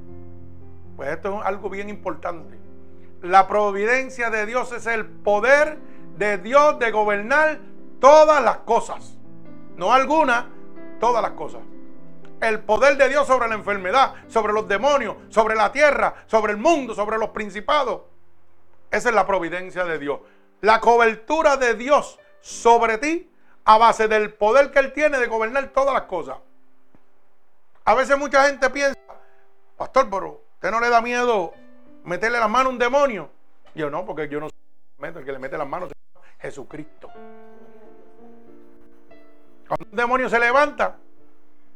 Pues 0.96 1.10
esto 1.10 1.40
es 1.40 1.46
algo 1.46 1.70
bien 1.70 1.88
importante. 1.88 2.58
La 3.22 3.46
providencia 3.46 4.28
de 4.28 4.44
Dios 4.46 4.72
es 4.72 4.86
el 4.86 5.06
poder 5.06 5.78
de 6.18 6.38
Dios 6.38 6.80
de 6.80 6.90
gobernar 6.90 7.60
todas 8.00 8.42
las 8.42 8.58
cosas. 8.58 9.16
No 9.76 9.92
algunas, 9.92 10.46
todas 10.98 11.22
las 11.22 11.32
cosas. 11.32 11.60
El 12.40 12.60
poder 12.60 12.96
de 12.96 13.08
Dios 13.08 13.26
sobre 13.26 13.48
la 13.48 13.54
enfermedad, 13.54 14.14
sobre 14.28 14.52
los 14.52 14.66
demonios, 14.66 15.16
sobre 15.28 15.54
la 15.54 15.72
tierra, 15.72 16.24
sobre 16.26 16.52
el 16.52 16.58
mundo, 16.58 16.94
sobre 16.94 17.18
los 17.18 17.30
principados. 17.30 18.02
Esa 18.90 19.10
es 19.10 19.14
la 19.14 19.26
providencia 19.26 19.84
de 19.84 19.98
Dios. 19.98 20.20
La 20.62 20.80
cobertura 20.80 21.56
de 21.56 21.74
Dios 21.74 22.18
sobre 22.40 22.98
ti 22.98 23.30
a 23.64 23.78
base 23.78 24.08
del 24.08 24.32
poder 24.32 24.70
que 24.70 24.78
Él 24.78 24.92
tiene 24.92 25.18
de 25.18 25.26
gobernar 25.26 25.68
todas 25.68 25.94
las 25.94 26.04
cosas. 26.04 26.38
A 27.84 27.94
veces 27.94 28.18
mucha 28.18 28.44
gente 28.46 28.70
piensa, 28.70 28.98
pastor, 29.76 30.08
pero 30.10 30.42
¿usted 30.54 30.70
no 30.70 30.80
le 30.80 30.88
da 30.88 31.00
miedo 31.00 31.52
meterle 32.04 32.38
las 32.38 32.48
manos 32.48 32.66
a 32.66 32.70
un 32.70 32.78
demonio? 32.78 33.30
Yo 33.74 33.90
no, 33.90 34.04
porque 34.04 34.28
yo 34.28 34.40
no 34.40 34.48
soy 34.48 35.08
el 35.08 35.24
que 35.24 35.32
le 35.32 35.38
mete 35.38 35.56
las 35.56 35.68
manos 35.68 35.90
es 35.90 35.96
Jesucristo. 36.40 37.10
Cuando 39.66 39.86
un 39.90 39.96
demonio 39.96 40.28
se 40.28 40.38
levanta, 40.38 40.96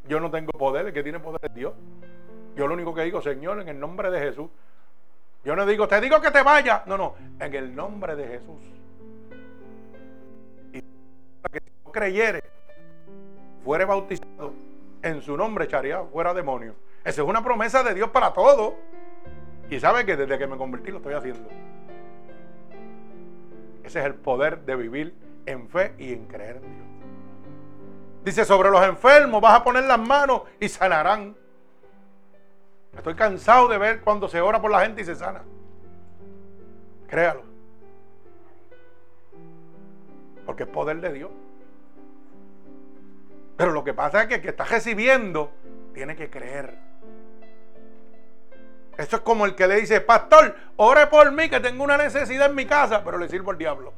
yo 0.08 0.20
no 0.20 0.30
tengo 0.30 0.52
poder, 0.52 0.86
el 0.86 0.92
que 0.92 1.02
tiene 1.02 1.18
poder 1.18 1.40
es 1.42 1.54
Dios. 1.54 1.74
Yo 2.56 2.66
lo 2.66 2.74
único 2.74 2.94
que 2.94 3.02
digo, 3.02 3.20
Señor, 3.20 3.60
en 3.60 3.68
el 3.68 3.80
nombre 3.80 4.10
de 4.10 4.20
Jesús. 4.20 4.48
Yo 5.44 5.56
no 5.56 5.66
digo, 5.66 5.88
te 5.88 6.00
digo 6.00 6.20
que 6.20 6.30
te 6.30 6.42
vaya. 6.42 6.82
No, 6.86 6.96
no, 6.96 7.14
en 7.40 7.54
el 7.54 7.74
nombre 7.74 8.16
de 8.16 8.26
Jesús. 8.26 8.60
Y 10.72 10.80
que 11.50 11.60
creyere, 11.92 12.42
fuere 13.64 13.84
bautizado, 13.84 14.52
en 15.02 15.20
su 15.22 15.36
nombre 15.36 15.64
echaría 15.64 16.02
fuera 16.04 16.32
demonios. 16.32 16.76
Esa 17.04 17.22
es 17.22 17.28
una 17.28 17.42
promesa 17.42 17.82
de 17.82 17.94
Dios 17.94 18.10
para 18.10 18.32
todos. 18.32 18.74
Y 19.70 19.80
sabe 19.80 20.04
que 20.04 20.16
desde 20.16 20.38
que 20.38 20.46
me 20.46 20.56
convertí 20.56 20.90
lo 20.90 20.98
estoy 20.98 21.14
haciendo. 21.14 21.48
Ese 23.82 24.00
es 24.00 24.06
el 24.06 24.14
poder 24.14 24.60
de 24.60 24.76
vivir 24.76 25.14
en 25.46 25.68
fe 25.68 25.94
y 25.98 26.12
en 26.12 26.26
creer 26.26 26.56
en 26.56 26.62
Dios. 26.62 26.93
Dice, 28.24 28.44
sobre 28.46 28.70
los 28.70 28.82
enfermos 28.82 29.40
vas 29.42 29.54
a 29.54 29.62
poner 29.62 29.84
las 29.84 29.98
manos 29.98 30.42
y 30.58 30.68
sanarán. 30.68 31.36
Estoy 32.96 33.14
cansado 33.14 33.68
de 33.68 33.76
ver 33.76 34.00
cuando 34.00 34.28
se 34.28 34.40
ora 34.40 34.62
por 34.62 34.70
la 34.70 34.80
gente 34.80 35.02
y 35.02 35.04
se 35.04 35.14
sana. 35.14 35.42
Créalo. 37.06 37.42
Porque 40.46 40.62
es 40.62 40.68
poder 40.70 41.00
de 41.00 41.12
Dios. 41.12 41.30
Pero 43.58 43.72
lo 43.72 43.84
que 43.84 43.92
pasa 43.92 44.22
es 44.22 44.28
que 44.28 44.36
el 44.36 44.42
que 44.42 44.48
está 44.48 44.64
recibiendo 44.64 45.52
tiene 45.92 46.16
que 46.16 46.30
creer. 46.30 46.78
Eso 48.96 49.16
es 49.16 49.22
como 49.22 49.44
el 49.44 49.54
que 49.54 49.66
le 49.66 49.76
dice, 49.76 50.00
pastor, 50.00 50.56
ore 50.76 51.08
por 51.08 51.30
mí 51.32 51.50
que 51.50 51.60
tengo 51.60 51.84
una 51.84 51.96
necesidad 51.96 52.48
en 52.48 52.54
mi 52.54 52.64
casa, 52.64 53.04
pero 53.04 53.18
le 53.18 53.28
sirvo 53.28 53.50
al 53.50 53.58
diablo. 53.58 53.92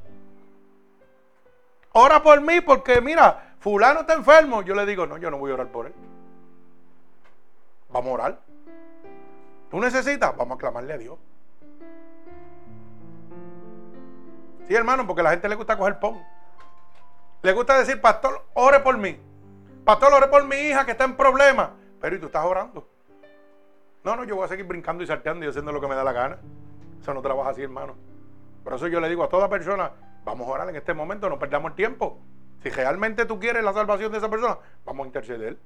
ora 1.92 2.22
por 2.22 2.40
mí 2.40 2.60
porque 2.60 3.00
mira, 3.00 3.45
fulano 3.66 4.02
está 4.02 4.14
enfermo. 4.14 4.62
Yo 4.62 4.76
le 4.76 4.86
digo, 4.86 5.08
no, 5.08 5.18
yo 5.18 5.28
no 5.28 5.38
voy 5.38 5.50
a 5.50 5.54
orar 5.54 5.72
por 5.72 5.86
él. 5.86 5.94
Vamos 7.90 8.10
a 8.10 8.14
orar. 8.14 8.40
¿Tú 9.68 9.80
necesitas? 9.80 10.36
Vamos 10.36 10.54
a 10.54 10.58
clamarle 10.60 10.92
a 10.92 10.98
Dios. 10.98 11.18
Sí, 14.68 14.74
hermano, 14.76 15.04
porque 15.04 15.22
a 15.22 15.24
la 15.24 15.30
gente 15.30 15.48
le 15.48 15.56
gusta 15.56 15.76
coger 15.76 15.98
pon. 15.98 16.22
Le 17.42 17.52
gusta 17.52 17.76
decir, 17.76 18.00
pastor, 18.00 18.44
ore 18.54 18.78
por 18.78 18.96
mí. 18.98 19.18
Pastor, 19.84 20.12
ore 20.12 20.28
por 20.28 20.46
mi 20.46 20.54
hija 20.54 20.86
que 20.86 20.92
está 20.92 21.02
en 21.02 21.16
problemas. 21.16 21.70
Pero 22.00 22.14
¿y 22.14 22.20
tú 22.20 22.26
estás 22.26 22.44
orando? 22.44 22.88
No, 24.04 24.14
no, 24.14 24.22
yo 24.22 24.36
voy 24.36 24.44
a 24.44 24.48
seguir 24.48 24.66
brincando 24.66 25.02
y 25.02 25.08
salteando 25.08 25.44
y 25.44 25.48
haciendo 25.48 25.72
lo 25.72 25.80
que 25.80 25.88
me 25.88 25.96
da 25.96 26.04
la 26.04 26.12
gana. 26.12 26.38
Eso 27.02 27.12
no 27.12 27.20
trabaja 27.20 27.50
así, 27.50 27.62
hermano. 27.62 27.96
Por 28.62 28.74
eso 28.74 28.86
yo 28.86 29.00
le 29.00 29.08
digo 29.08 29.24
a 29.24 29.28
toda 29.28 29.48
persona, 29.48 29.90
vamos 30.24 30.46
a 30.46 30.52
orar 30.52 30.68
en 30.68 30.76
este 30.76 30.94
momento, 30.94 31.28
no 31.28 31.36
perdamos 31.36 31.72
el 31.72 31.74
tiempo. 31.74 32.20
Si 32.66 32.70
realmente 32.70 33.26
tú 33.26 33.38
quieres 33.38 33.62
la 33.62 33.72
salvación 33.72 34.10
de 34.10 34.18
esa 34.18 34.28
persona, 34.28 34.58
vamos 34.84 35.04
a 35.04 35.06
interceder. 35.06 35.56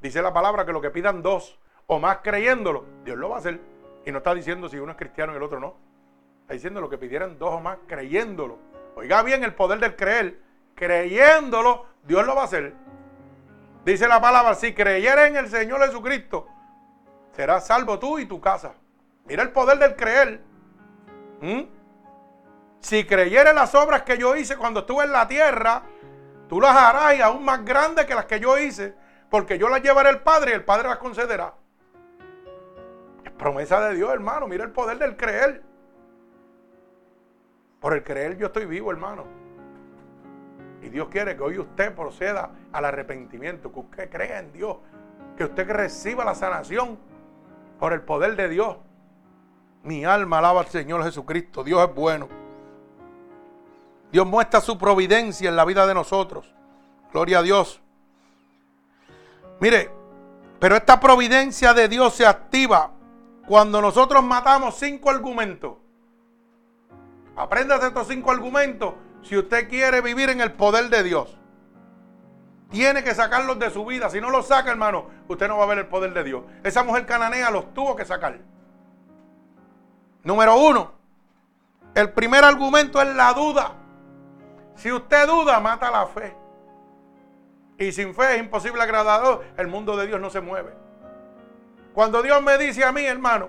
Dice 0.00 0.22
la 0.22 0.32
palabra 0.32 0.64
que 0.64 0.72
lo 0.72 0.80
que 0.80 0.88
pidan 0.88 1.20
dos 1.20 1.58
o 1.86 1.98
más 1.98 2.20
creyéndolo, 2.22 2.86
Dios 3.04 3.18
lo 3.18 3.28
va 3.28 3.36
a 3.36 3.38
hacer. 3.40 3.60
Y 4.06 4.12
no 4.12 4.16
está 4.16 4.34
diciendo 4.34 4.66
si 4.66 4.78
uno 4.78 4.92
es 4.92 4.96
cristiano 4.96 5.34
y 5.34 5.36
el 5.36 5.42
otro 5.42 5.60
no. 5.60 5.76
Está 6.40 6.54
diciendo 6.54 6.80
lo 6.80 6.88
que 6.88 6.96
pidieran 6.96 7.38
dos 7.38 7.52
o 7.52 7.60
más 7.60 7.76
creyéndolo. 7.86 8.56
Oiga 8.96 9.22
bien 9.24 9.44
el 9.44 9.52
poder 9.52 9.78
del 9.78 9.94
creer. 9.94 10.40
Creyéndolo, 10.74 11.84
Dios 12.04 12.24
lo 12.24 12.34
va 12.34 12.40
a 12.40 12.44
hacer. 12.46 12.72
Dice 13.84 14.08
la 14.08 14.18
palabra, 14.18 14.54
si 14.54 14.72
creyeres 14.72 15.26
en 15.26 15.36
el 15.36 15.48
Señor 15.50 15.84
Jesucristo, 15.84 16.46
serás 17.32 17.66
salvo 17.66 17.98
tú 17.98 18.18
y 18.18 18.24
tu 18.24 18.40
casa. 18.40 18.72
Mira 19.26 19.42
el 19.42 19.50
poder 19.50 19.78
del 19.78 19.96
creer. 19.96 20.40
¿Mm? 21.42 21.60
Si 22.80 23.04
creyeres 23.04 23.54
las 23.54 23.74
obras 23.74 24.00
que 24.04 24.16
yo 24.16 24.34
hice 24.34 24.56
cuando 24.56 24.80
estuve 24.80 25.04
en 25.04 25.12
la 25.12 25.28
tierra, 25.28 25.82
tú 26.48 26.60
las 26.60 26.76
harás 26.76 27.16
y 27.16 27.20
aún 27.20 27.44
más 27.44 27.64
grandes 27.64 28.06
que 28.06 28.14
las 28.14 28.26
que 28.26 28.40
yo 28.40 28.58
hice, 28.58 28.94
porque 29.30 29.58
yo 29.58 29.68
las 29.68 29.82
llevaré 29.82 30.08
al 30.08 30.22
Padre 30.22 30.52
y 30.52 30.54
el 30.54 30.64
Padre 30.64 30.88
las 30.88 30.98
concederá. 30.98 31.54
Es 33.24 33.30
promesa 33.32 33.80
de 33.88 33.94
Dios, 33.94 34.10
hermano. 34.12 34.48
Mira 34.48 34.64
el 34.64 34.70
poder 34.70 34.98
del 34.98 35.16
creer. 35.16 35.62
Por 37.80 37.92
el 37.92 38.02
creer 38.02 38.36
yo 38.36 38.46
estoy 38.46 38.66
vivo, 38.66 38.90
hermano. 38.90 39.24
Y 40.82 40.88
Dios 40.88 41.08
quiere 41.08 41.36
que 41.36 41.42
hoy 41.42 41.58
usted 41.58 41.94
proceda 41.94 42.50
al 42.72 42.84
arrepentimiento, 42.84 43.72
que 43.72 43.80
usted 43.80 44.10
crea 44.10 44.38
en 44.38 44.52
Dios, 44.52 44.78
que 45.36 45.44
usted 45.44 45.68
reciba 45.68 46.24
la 46.24 46.34
sanación 46.34 46.98
por 47.78 47.92
el 47.92 48.02
poder 48.02 48.36
de 48.36 48.48
Dios. 48.48 48.76
Mi 49.82 50.04
alma 50.04 50.38
alaba 50.38 50.60
al 50.60 50.66
Señor 50.66 51.02
Jesucristo. 51.04 51.64
Dios 51.64 51.88
es 51.88 51.94
bueno. 51.94 52.28
Dios 54.12 54.26
muestra 54.26 54.60
su 54.60 54.78
providencia 54.78 55.48
en 55.48 55.56
la 55.56 55.64
vida 55.64 55.86
de 55.86 55.94
nosotros. 55.94 56.46
Gloria 57.12 57.40
a 57.40 57.42
Dios. 57.42 57.80
Mire, 59.60 59.90
pero 60.58 60.76
esta 60.76 61.00
providencia 61.00 61.74
de 61.74 61.88
Dios 61.88 62.14
se 62.14 62.26
activa 62.26 62.92
cuando 63.46 63.80
nosotros 63.80 64.22
matamos 64.22 64.76
cinco 64.76 65.10
argumentos. 65.10 65.74
Apréndase 67.36 67.88
estos 67.88 68.08
cinco 68.08 68.30
argumentos 68.30 68.94
si 69.22 69.36
usted 69.36 69.68
quiere 69.68 70.00
vivir 70.00 70.30
en 70.30 70.40
el 70.40 70.52
poder 70.52 70.88
de 70.90 71.02
Dios. 71.02 71.36
Tiene 72.70 73.02
que 73.02 73.14
sacarlos 73.14 73.58
de 73.58 73.70
su 73.70 73.84
vida. 73.86 74.10
Si 74.10 74.20
no 74.20 74.30
los 74.30 74.48
saca, 74.48 74.70
hermano, 74.70 75.06
usted 75.28 75.48
no 75.48 75.56
va 75.56 75.64
a 75.64 75.68
ver 75.68 75.78
el 75.78 75.86
poder 75.86 76.12
de 76.12 76.24
Dios. 76.24 76.44
Esa 76.62 76.84
mujer 76.84 77.06
cananea 77.06 77.50
los 77.50 77.72
tuvo 77.72 77.96
que 77.96 78.04
sacar. 78.04 78.38
Número 80.22 80.56
uno, 80.56 80.92
el 81.94 82.12
primer 82.12 82.44
argumento 82.44 83.00
es 83.00 83.14
la 83.14 83.32
duda. 83.32 83.72
Si 84.78 84.92
usted 84.92 85.26
duda, 85.26 85.58
mata 85.58 85.90
la 85.90 86.06
fe. 86.06 86.32
Y 87.78 87.90
sin 87.90 88.14
fe 88.14 88.36
es 88.36 88.40
imposible 88.40 88.80
agradar 88.80 89.40
El 89.56 89.66
mundo 89.66 89.96
de 89.96 90.06
Dios 90.06 90.20
no 90.20 90.30
se 90.30 90.40
mueve. 90.40 90.72
Cuando 91.92 92.22
Dios 92.22 92.40
me 92.42 92.56
dice 92.58 92.84
a 92.84 92.92
mí, 92.92 93.04
hermano, 93.04 93.48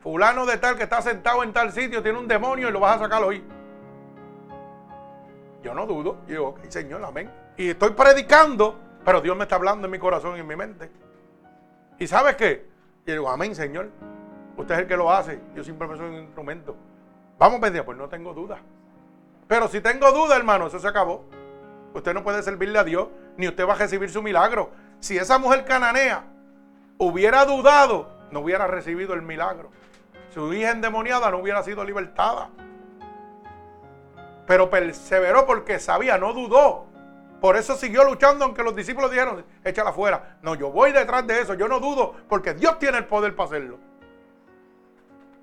fulano 0.00 0.46
de 0.46 0.56
tal 0.56 0.76
que 0.76 0.84
está 0.84 1.02
sentado 1.02 1.42
en 1.42 1.52
tal 1.52 1.72
sitio 1.72 2.02
tiene 2.02 2.18
un 2.18 2.26
demonio 2.26 2.70
y 2.70 2.72
lo 2.72 2.80
vas 2.80 2.96
a 2.96 3.04
sacar 3.04 3.22
hoy. 3.22 3.44
Yo 5.62 5.74
no 5.74 5.86
dudo. 5.86 6.16
Yo 6.26 6.32
digo, 6.32 6.48
ok, 6.48 6.60
Señor, 6.68 7.04
amén. 7.04 7.30
Y 7.58 7.68
estoy 7.68 7.90
predicando, 7.90 8.78
pero 9.04 9.20
Dios 9.20 9.36
me 9.36 9.42
está 9.42 9.56
hablando 9.56 9.86
en 9.86 9.90
mi 9.90 9.98
corazón 9.98 10.38
y 10.38 10.40
en 10.40 10.46
mi 10.46 10.56
mente. 10.56 10.90
¿Y 11.98 12.06
sabes 12.06 12.36
qué? 12.36 12.66
Y 13.04 13.10
digo, 13.10 13.28
amén, 13.28 13.54
Señor. 13.54 13.90
Usted 14.56 14.74
es 14.74 14.80
el 14.80 14.86
que 14.86 14.96
lo 14.96 15.12
hace. 15.12 15.38
Yo 15.54 15.62
simplemente 15.62 16.02
soy 16.02 16.14
un 16.14 16.22
instrumento. 16.22 16.74
Vamos 17.38 17.58
a 17.58 17.60
pedir, 17.60 17.84
pues 17.84 17.98
no 17.98 18.08
tengo 18.08 18.32
duda. 18.32 18.58
Pero 19.50 19.66
si 19.66 19.80
tengo 19.80 20.12
duda, 20.12 20.36
hermano, 20.36 20.68
eso 20.68 20.78
se 20.78 20.86
acabó. 20.86 21.24
Usted 21.92 22.14
no 22.14 22.22
puede 22.22 22.40
servirle 22.40 22.78
a 22.78 22.84
Dios, 22.84 23.08
ni 23.36 23.48
usted 23.48 23.66
va 23.66 23.72
a 23.72 23.78
recibir 23.78 24.08
su 24.08 24.22
milagro. 24.22 24.70
Si 25.00 25.18
esa 25.18 25.38
mujer 25.38 25.64
cananea 25.64 26.22
hubiera 26.98 27.44
dudado, 27.44 28.16
no 28.30 28.38
hubiera 28.38 28.68
recibido 28.68 29.12
el 29.12 29.22
milagro. 29.22 29.72
Su 30.32 30.54
hija 30.54 30.70
endemoniada 30.70 31.32
no 31.32 31.38
hubiera 31.38 31.64
sido 31.64 31.82
libertada. 31.82 32.50
Pero 34.46 34.70
perseveró 34.70 35.46
porque 35.46 35.80
sabía, 35.80 36.16
no 36.16 36.32
dudó. 36.32 36.86
Por 37.40 37.56
eso 37.56 37.74
siguió 37.74 38.04
luchando, 38.04 38.44
aunque 38.44 38.62
los 38.62 38.76
discípulos 38.76 39.10
dijeron, 39.10 39.44
échala 39.64 39.92
fuera. 39.92 40.38
No, 40.42 40.54
yo 40.54 40.70
voy 40.70 40.92
detrás 40.92 41.26
de 41.26 41.40
eso, 41.40 41.54
yo 41.54 41.66
no 41.66 41.80
dudo, 41.80 42.14
porque 42.28 42.54
Dios 42.54 42.78
tiene 42.78 42.98
el 42.98 43.06
poder 43.06 43.34
para 43.34 43.48
hacerlo. 43.48 43.80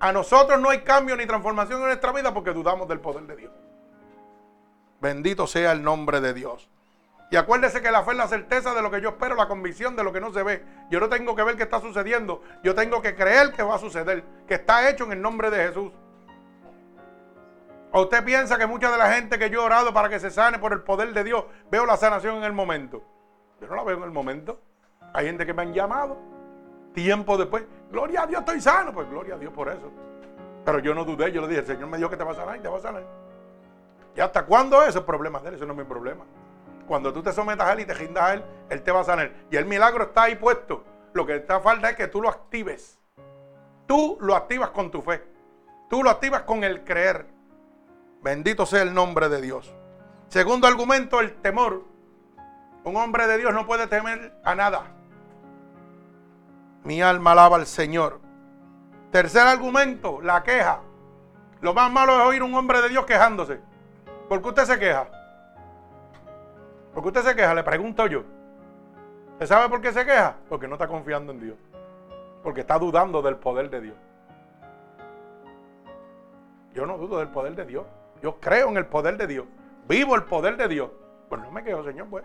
A 0.00 0.12
nosotros 0.12 0.58
no 0.58 0.70
hay 0.70 0.78
cambio 0.78 1.14
ni 1.14 1.26
transformación 1.26 1.80
en 1.82 1.88
nuestra 1.88 2.10
vida 2.12 2.32
porque 2.32 2.54
dudamos 2.54 2.88
del 2.88 3.00
poder 3.00 3.24
de 3.24 3.36
Dios. 3.36 3.52
Bendito 5.00 5.46
sea 5.46 5.72
el 5.72 5.82
nombre 5.82 6.20
de 6.20 6.34
Dios. 6.34 6.68
Y 7.30 7.36
acuérdese 7.36 7.82
que 7.82 7.90
la 7.90 8.02
fe 8.02 8.12
es 8.12 8.16
la 8.16 8.26
certeza 8.26 8.74
de 8.74 8.80
lo 8.80 8.90
que 8.90 9.00
yo 9.00 9.10
espero, 9.10 9.34
la 9.34 9.48
convicción 9.48 9.94
de 9.96 10.02
lo 10.02 10.12
que 10.12 10.20
no 10.20 10.32
se 10.32 10.42
ve. 10.42 10.64
Yo 10.90 10.98
no 10.98 11.08
tengo 11.08 11.36
que 11.36 11.42
ver 11.42 11.56
qué 11.56 11.64
está 11.64 11.80
sucediendo. 11.80 12.42
Yo 12.62 12.74
tengo 12.74 13.02
que 13.02 13.14
creer 13.14 13.52
que 13.52 13.62
va 13.62 13.74
a 13.74 13.78
suceder, 13.78 14.24
que 14.46 14.54
está 14.54 14.88
hecho 14.88 15.04
en 15.04 15.12
el 15.12 15.20
nombre 15.20 15.50
de 15.50 15.68
Jesús. 15.68 15.92
¿O 17.92 18.02
usted 18.02 18.24
piensa 18.24 18.58
que 18.58 18.66
mucha 18.66 18.90
de 18.90 18.98
la 18.98 19.12
gente 19.12 19.38
que 19.38 19.50
yo 19.50 19.62
he 19.62 19.64
orado 19.64 19.92
para 19.92 20.08
que 20.08 20.18
se 20.18 20.30
sane 20.30 20.58
por 20.58 20.72
el 20.72 20.80
poder 20.80 21.12
de 21.12 21.24
Dios, 21.24 21.44
veo 21.70 21.84
la 21.84 21.96
sanación 21.96 22.36
en 22.36 22.44
el 22.44 22.52
momento? 22.52 23.02
Yo 23.60 23.66
no 23.66 23.76
la 23.76 23.82
veo 23.82 23.98
en 23.98 24.04
el 24.04 24.10
momento. 24.10 24.60
Hay 25.12 25.26
gente 25.26 25.44
que 25.44 25.52
me 25.52 25.62
han 25.62 25.74
llamado 25.74 26.18
tiempo 26.94 27.36
después. 27.36 27.64
Gloria 27.90 28.22
a 28.22 28.26
Dios, 28.26 28.40
estoy 28.40 28.60
sano. 28.60 28.92
Pues 28.92 29.08
gloria 29.08 29.34
a 29.34 29.38
Dios 29.38 29.52
por 29.52 29.68
eso. 29.68 29.90
Pero 30.64 30.78
yo 30.80 30.94
no 30.94 31.04
dudé, 31.04 31.30
yo 31.32 31.42
le 31.42 31.48
dije, 31.48 31.60
el 31.60 31.66
Señor 31.66 31.88
me 31.88 31.98
dijo 31.98 32.10
que 32.10 32.16
te 32.16 32.24
va 32.24 32.32
a 32.32 32.34
sanar 32.34 32.56
y 32.56 32.60
te 32.60 32.68
va 32.68 32.78
a 32.78 32.80
sanar. 32.80 33.27
¿Y 34.18 34.20
hasta 34.20 34.44
cuándo 34.46 34.82
es? 34.82 34.88
Ese 34.88 35.00
problema 35.02 35.38
de 35.38 35.50
él, 35.50 35.54
eso 35.54 35.64
no 35.64 35.74
es 35.74 35.78
mi 35.78 35.84
problema. 35.84 36.24
Cuando 36.88 37.12
tú 37.12 37.22
te 37.22 37.32
sometas 37.32 37.68
a 37.68 37.72
Él 37.74 37.80
y 37.80 37.84
te 37.84 37.94
rindas 37.94 38.24
a 38.24 38.34
Él, 38.34 38.44
Él 38.68 38.82
te 38.82 38.90
va 38.90 39.02
a 39.02 39.04
sanar. 39.04 39.30
Y 39.48 39.54
el 39.54 39.64
milagro 39.64 40.06
está 40.06 40.24
ahí 40.24 40.34
puesto. 40.34 40.82
Lo 41.12 41.24
que 41.24 41.38
te 41.38 41.60
falta 41.60 41.90
es 41.90 41.96
que 41.96 42.08
tú 42.08 42.20
lo 42.20 42.28
actives. 42.28 42.98
Tú 43.86 44.18
lo 44.20 44.34
activas 44.34 44.70
con 44.70 44.90
tu 44.90 45.02
fe. 45.02 45.22
Tú 45.88 46.02
lo 46.02 46.10
activas 46.10 46.42
con 46.42 46.64
el 46.64 46.82
creer. 46.82 47.28
Bendito 48.20 48.66
sea 48.66 48.82
el 48.82 48.92
nombre 48.92 49.28
de 49.28 49.40
Dios. 49.40 49.72
Segundo 50.26 50.66
argumento, 50.66 51.20
el 51.20 51.34
temor. 51.36 51.84
Un 52.82 52.96
hombre 52.96 53.28
de 53.28 53.38
Dios 53.38 53.54
no 53.54 53.68
puede 53.68 53.86
temer 53.86 54.34
a 54.42 54.56
nada. 54.56 54.82
Mi 56.82 57.00
alma 57.02 57.32
alaba 57.32 57.54
al 57.54 57.66
Señor. 57.66 58.20
Tercer 59.12 59.46
argumento, 59.46 60.20
la 60.20 60.42
queja. 60.42 60.80
Lo 61.60 61.72
más 61.72 61.88
malo 61.92 62.18
es 62.18 62.26
oír 62.26 62.42
un 62.42 62.54
hombre 62.56 62.82
de 62.82 62.88
Dios 62.88 63.06
quejándose. 63.06 63.60
¿Por 64.28 64.42
qué 64.42 64.48
usted 64.48 64.64
se 64.64 64.78
queja? 64.78 65.06
¿Por 66.92 67.02
qué 67.02 67.08
usted 67.08 67.22
se 67.22 67.34
queja? 67.34 67.54
Le 67.54 67.62
pregunto 67.62 68.06
yo. 68.06 68.24
¿Usted 69.32 69.46
sabe 69.46 69.68
por 69.68 69.80
qué 69.80 69.92
se 69.92 70.04
queja? 70.04 70.36
Porque 70.48 70.68
no 70.68 70.74
está 70.74 70.86
confiando 70.86 71.32
en 71.32 71.40
Dios. 71.40 71.56
Porque 72.42 72.60
está 72.60 72.78
dudando 72.78 73.22
del 73.22 73.36
poder 73.36 73.70
de 73.70 73.80
Dios. 73.80 73.96
Yo 76.74 76.84
no 76.84 76.98
dudo 76.98 77.18
del 77.18 77.28
poder 77.28 77.54
de 77.54 77.64
Dios. 77.64 77.86
Yo 78.22 78.38
creo 78.38 78.68
en 78.68 78.76
el 78.76 78.86
poder 78.86 79.16
de 79.16 79.26
Dios. 79.26 79.46
Vivo 79.88 80.14
el 80.14 80.24
poder 80.24 80.56
de 80.56 80.68
Dios. 80.68 80.90
Pues 81.28 81.40
no 81.40 81.50
me 81.50 81.64
quejo, 81.64 81.82
Señor, 81.84 82.08
pues. 82.08 82.24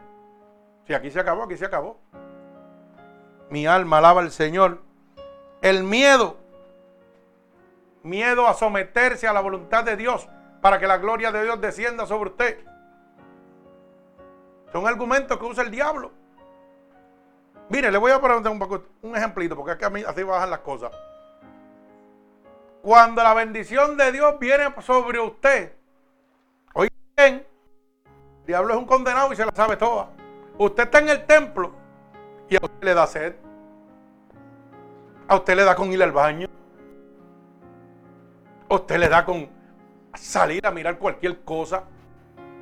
Si 0.85 0.93
aquí 0.93 1.09
se 1.09 1.21
acabó, 1.21 1.43
aquí 1.43 1.55
se 1.55 1.65
acabó. 1.65 1.97
Mi 3.49 3.65
alma 3.65 3.99
alaba 3.99 4.21
al 4.21 4.31
Señor. 4.31 4.79
El 5.61 5.83
miedo. 5.83 6.35
Miedo 8.01 8.47
a 8.47 8.53
someterse 8.53 9.27
a 9.27 9.33
la 9.33 9.39
voluntad 9.39 9.85
de 9.85 9.95
Dios 9.95 10.27
para 10.63 10.79
que 10.79 10.87
la 10.87 10.97
gloria 10.97 11.29
de 11.29 11.43
Dios 11.43 11.59
descienda 11.59 12.05
sobre 12.05 12.29
usted. 12.29 12.57
Son 14.71 14.87
argumentos 14.87 15.37
que 15.37 15.43
usa 15.43 15.61
el 15.61 15.69
diablo. 15.69 16.09
Mire, 17.67 17.91
le 17.91 17.97
voy 17.97 18.13
a 18.13 18.21
poner 18.21 18.37
un, 18.37 18.85
un 19.01 19.15
ejemplito, 19.17 19.57
porque 19.57 19.73
es 19.73 19.77
que 19.77 19.83
a 19.83 19.89
mí 19.89 20.03
así 20.07 20.23
bajan 20.23 20.49
las 20.49 20.59
cosas. 20.59 20.89
Cuando 22.81 23.21
la 23.21 23.33
bendición 23.33 23.97
de 23.97 24.13
Dios 24.13 24.39
viene 24.39 24.73
sobre 24.79 25.19
usted, 25.19 25.73
oiga 26.75 26.93
bien, 27.17 27.45
el 28.39 28.45
diablo 28.45 28.73
es 28.73 28.79
un 28.79 28.85
condenado 28.85 29.33
y 29.33 29.35
se 29.35 29.45
la 29.45 29.51
sabe 29.53 29.75
toda. 29.75 30.11
Usted 30.57 30.83
está 30.83 30.99
en 30.99 31.09
el 31.09 31.25
templo 31.25 31.73
y 32.47 32.55
a 32.55 32.59
usted 32.63 32.83
le 32.83 32.93
da 32.93 33.05
sed. 33.05 33.35
A 35.27 35.35
usted 35.35 35.57
le 35.57 35.65
da 35.65 35.75
con 35.75 35.91
ir 35.91 36.01
al 36.01 36.13
baño. 36.13 36.47
A 38.69 38.75
usted 38.75 38.97
le 38.97 39.09
da 39.09 39.25
con 39.25 39.62
salir 40.15 40.65
a 40.65 40.71
mirar 40.71 40.97
cualquier 40.97 41.41
cosa. 41.41 41.83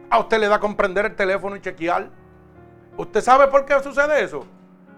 A 0.09 0.19
usted 0.19 0.39
le 0.39 0.47
da 0.47 0.55
a 0.55 0.59
comprender 0.59 1.05
el 1.05 1.15
teléfono 1.15 1.55
y 1.55 1.61
chequear. 1.61 2.09
¿Usted 2.97 3.21
sabe 3.21 3.47
por 3.47 3.65
qué 3.65 3.79
sucede 3.81 4.23
eso? 4.23 4.45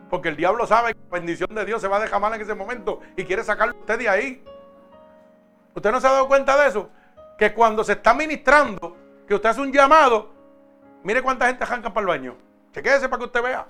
Porque 0.09 0.29
el 0.29 0.35
diablo 0.35 0.65
sabe 0.65 0.93
que 0.93 0.99
la 1.09 1.17
bendición 1.19 1.53
de 1.53 1.65
Dios 1.65 1.81
se 1.81 1.87
va 1.87 1.97
a 1.97 1.99
dejar 1.99 2.19
mal 2.19 2.33
en 2.33 2.41
ese 2.41 2.55
momento 2.55 3.01
y 3.15 3.23
quiere 3.23 3.43
sacarlo 3.43 3.75
usted 3.79 3.99
de 3.99 4.09
ahí. 4.09 4.43
¿Usted 5.75 5.91
no 5.91 5.99
se 5.99 6.07
ha 6.07 6.11
dado 6.11 6.27
cuenta 6.27 6.61
de 6.61 6.69
eso? 6.69 6.89
Que 7.37 7.53
cuando 7.53 7.83
se 7.83 7.93
está 7.93 8.13
ministrando, 8.13 8.95
que 9.27 9.35
usted 9.35 9.49
hace 9.49 9.61
un 9.61 9.71
llamado, 9.71 10.31
mire 11.03 11.21
cuánta 11.21 11.47
gente 11.47 11.63
arranca 11.63 11.93
para 11.93 12.01
el 12.01 12.07
baño. 12.07 12.37
Chequéese 12.71 13.09
para 13.09 13.19
que 13.19 13.25
usted 13.25 13.41
vea. 13.41 13.67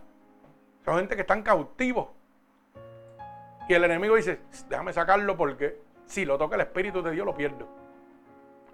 Son 0.84 0.98
gente 0.98 1.16
que 1.16 1.22
están 1.22 1.44
cautivos. 1.44 2.10
Y 3.68 3.74
el 3.74 3.84
enemigo 3.84 4.16
dice, 4.16 4.42
déjame 4.68 4.92
sacarlo 4.92 5.38
porque 5.38 5.80
si 6.06 6.26
lo 6.26 6.38
toca 6.38 6.56
el 6.56 6.62
Espíritu 6.62 7.02
de 7.02 7.12
Dios 7.12 7.26
lo 7.26 7.34
pierdo. 7.34 7.83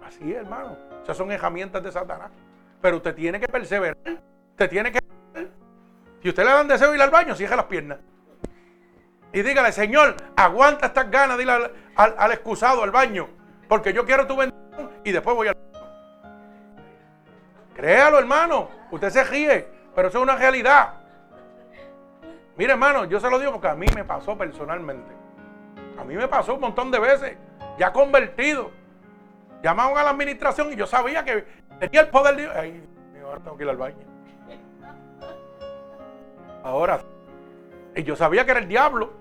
Así 0.09 0.31
es, 0.31 0.37
hermano. 0.37 0.75
Esas 1.03 1.15
son 1.15 1.31
herramientas 1.31 1.83
de 1.83 1.91
Satanás. 1.91 2.31
Pero 2.81 2.97
usted 2.97 3.13
tiene 3.13 3.39
que 3.39 3.47
perseverar. 3.47 3.95
Usted 4.51 4.69
tiene 4.69 4.91
que... 4.91 4.99
Si 6.23 6.29
usted 6.29 6.43
le 6.43 6.51
dan 6.51 6.67
deseo 6.67 6.95
ir 6.95 7.01
al 7.01 7.11
baño, 7.11 7.35
cierre 7.35 7.55
las 7.55 7.65
piernas. 7.65 7.99
Y 9.31 9.43
dígale, 9.43 9.71
Señor, 9.71 10.15
aguanta 10.35 10.87
estas 10.87 11.11
ganas 11.11 11.37
de 11.37 11.43
ir 11.43 11.49
al, 11.51 12.31
excusado, 12.31 12.81
al 12.81 12.89
baño. 12.89 13.29
Porque 13.67 13.93
yo 13.93 14.03
quiero 14.03 14.25
tu 14.25 14.35
bendición 14.35 14.89
y 15.03 15.11
después 15.11 15.35
voy 15.35 15.49
al 15.49 15.55
baño. 15.55 15.85
Créalo, 17.75 18.17
hermano. 18.17 18.69
Usted 18.89 19.11
se 19.11 19.23
ríe, 19.23 19.67
pero 19.93 20.07
eso 20.07 20.17
es 20.17 20.23
una 20.23 20.35
realidad. 20.35 20.95
Mire, 22.57 22.71
hermano, 22.71 23.05
yo 23.05 23.19
se 23.19 23.29
lo 23.29 23.37
digo 23.37 23.51
porque 23.51 23.67
a 23.67 23.75
mí 23.75 23.85
me 23.93 24.03
pasó 24.03 24.35
personalmente. 24.35 25.13
A 25.99 26.03
mí 26.03 26.15
me 26.15 26.27
pasó 26.27 26.55
un 26.55 26.61
montón 26.61 26.89
de 26.89 26.97
veces. 26.97 27.37
Ya 27.77 27.93
convertido. 27.93 28.71
Llamaban 29.61 29.97
a 29.97 30.03
la 30.03 30.09
administración 30.11 30.71
y 30.71 30.75
yo 30.75 30.87
sabía 30.87 31.23
que 31.23 31.45
tenía 31.79 32.01
el 32.01 32.09
poder 32.09 32.35
de 32.35 32.41
Dios. 32.43 32.55
Ay, 32.55 32.83
ahora 33.23 33.39
tengo 33.39 33.57
que 33.57 33.63
ir 33.63 33.69
al 33.69 33.77
baño. 33.77 33.97
Ahora, 36.63 37.01
y 37.95 38.03
yo 38.03 38.15
sabía 38.15 38.45
que 38.45 38.51
era 38.51 38.59
el 38.59 38.67
diablo. 38.67 39.11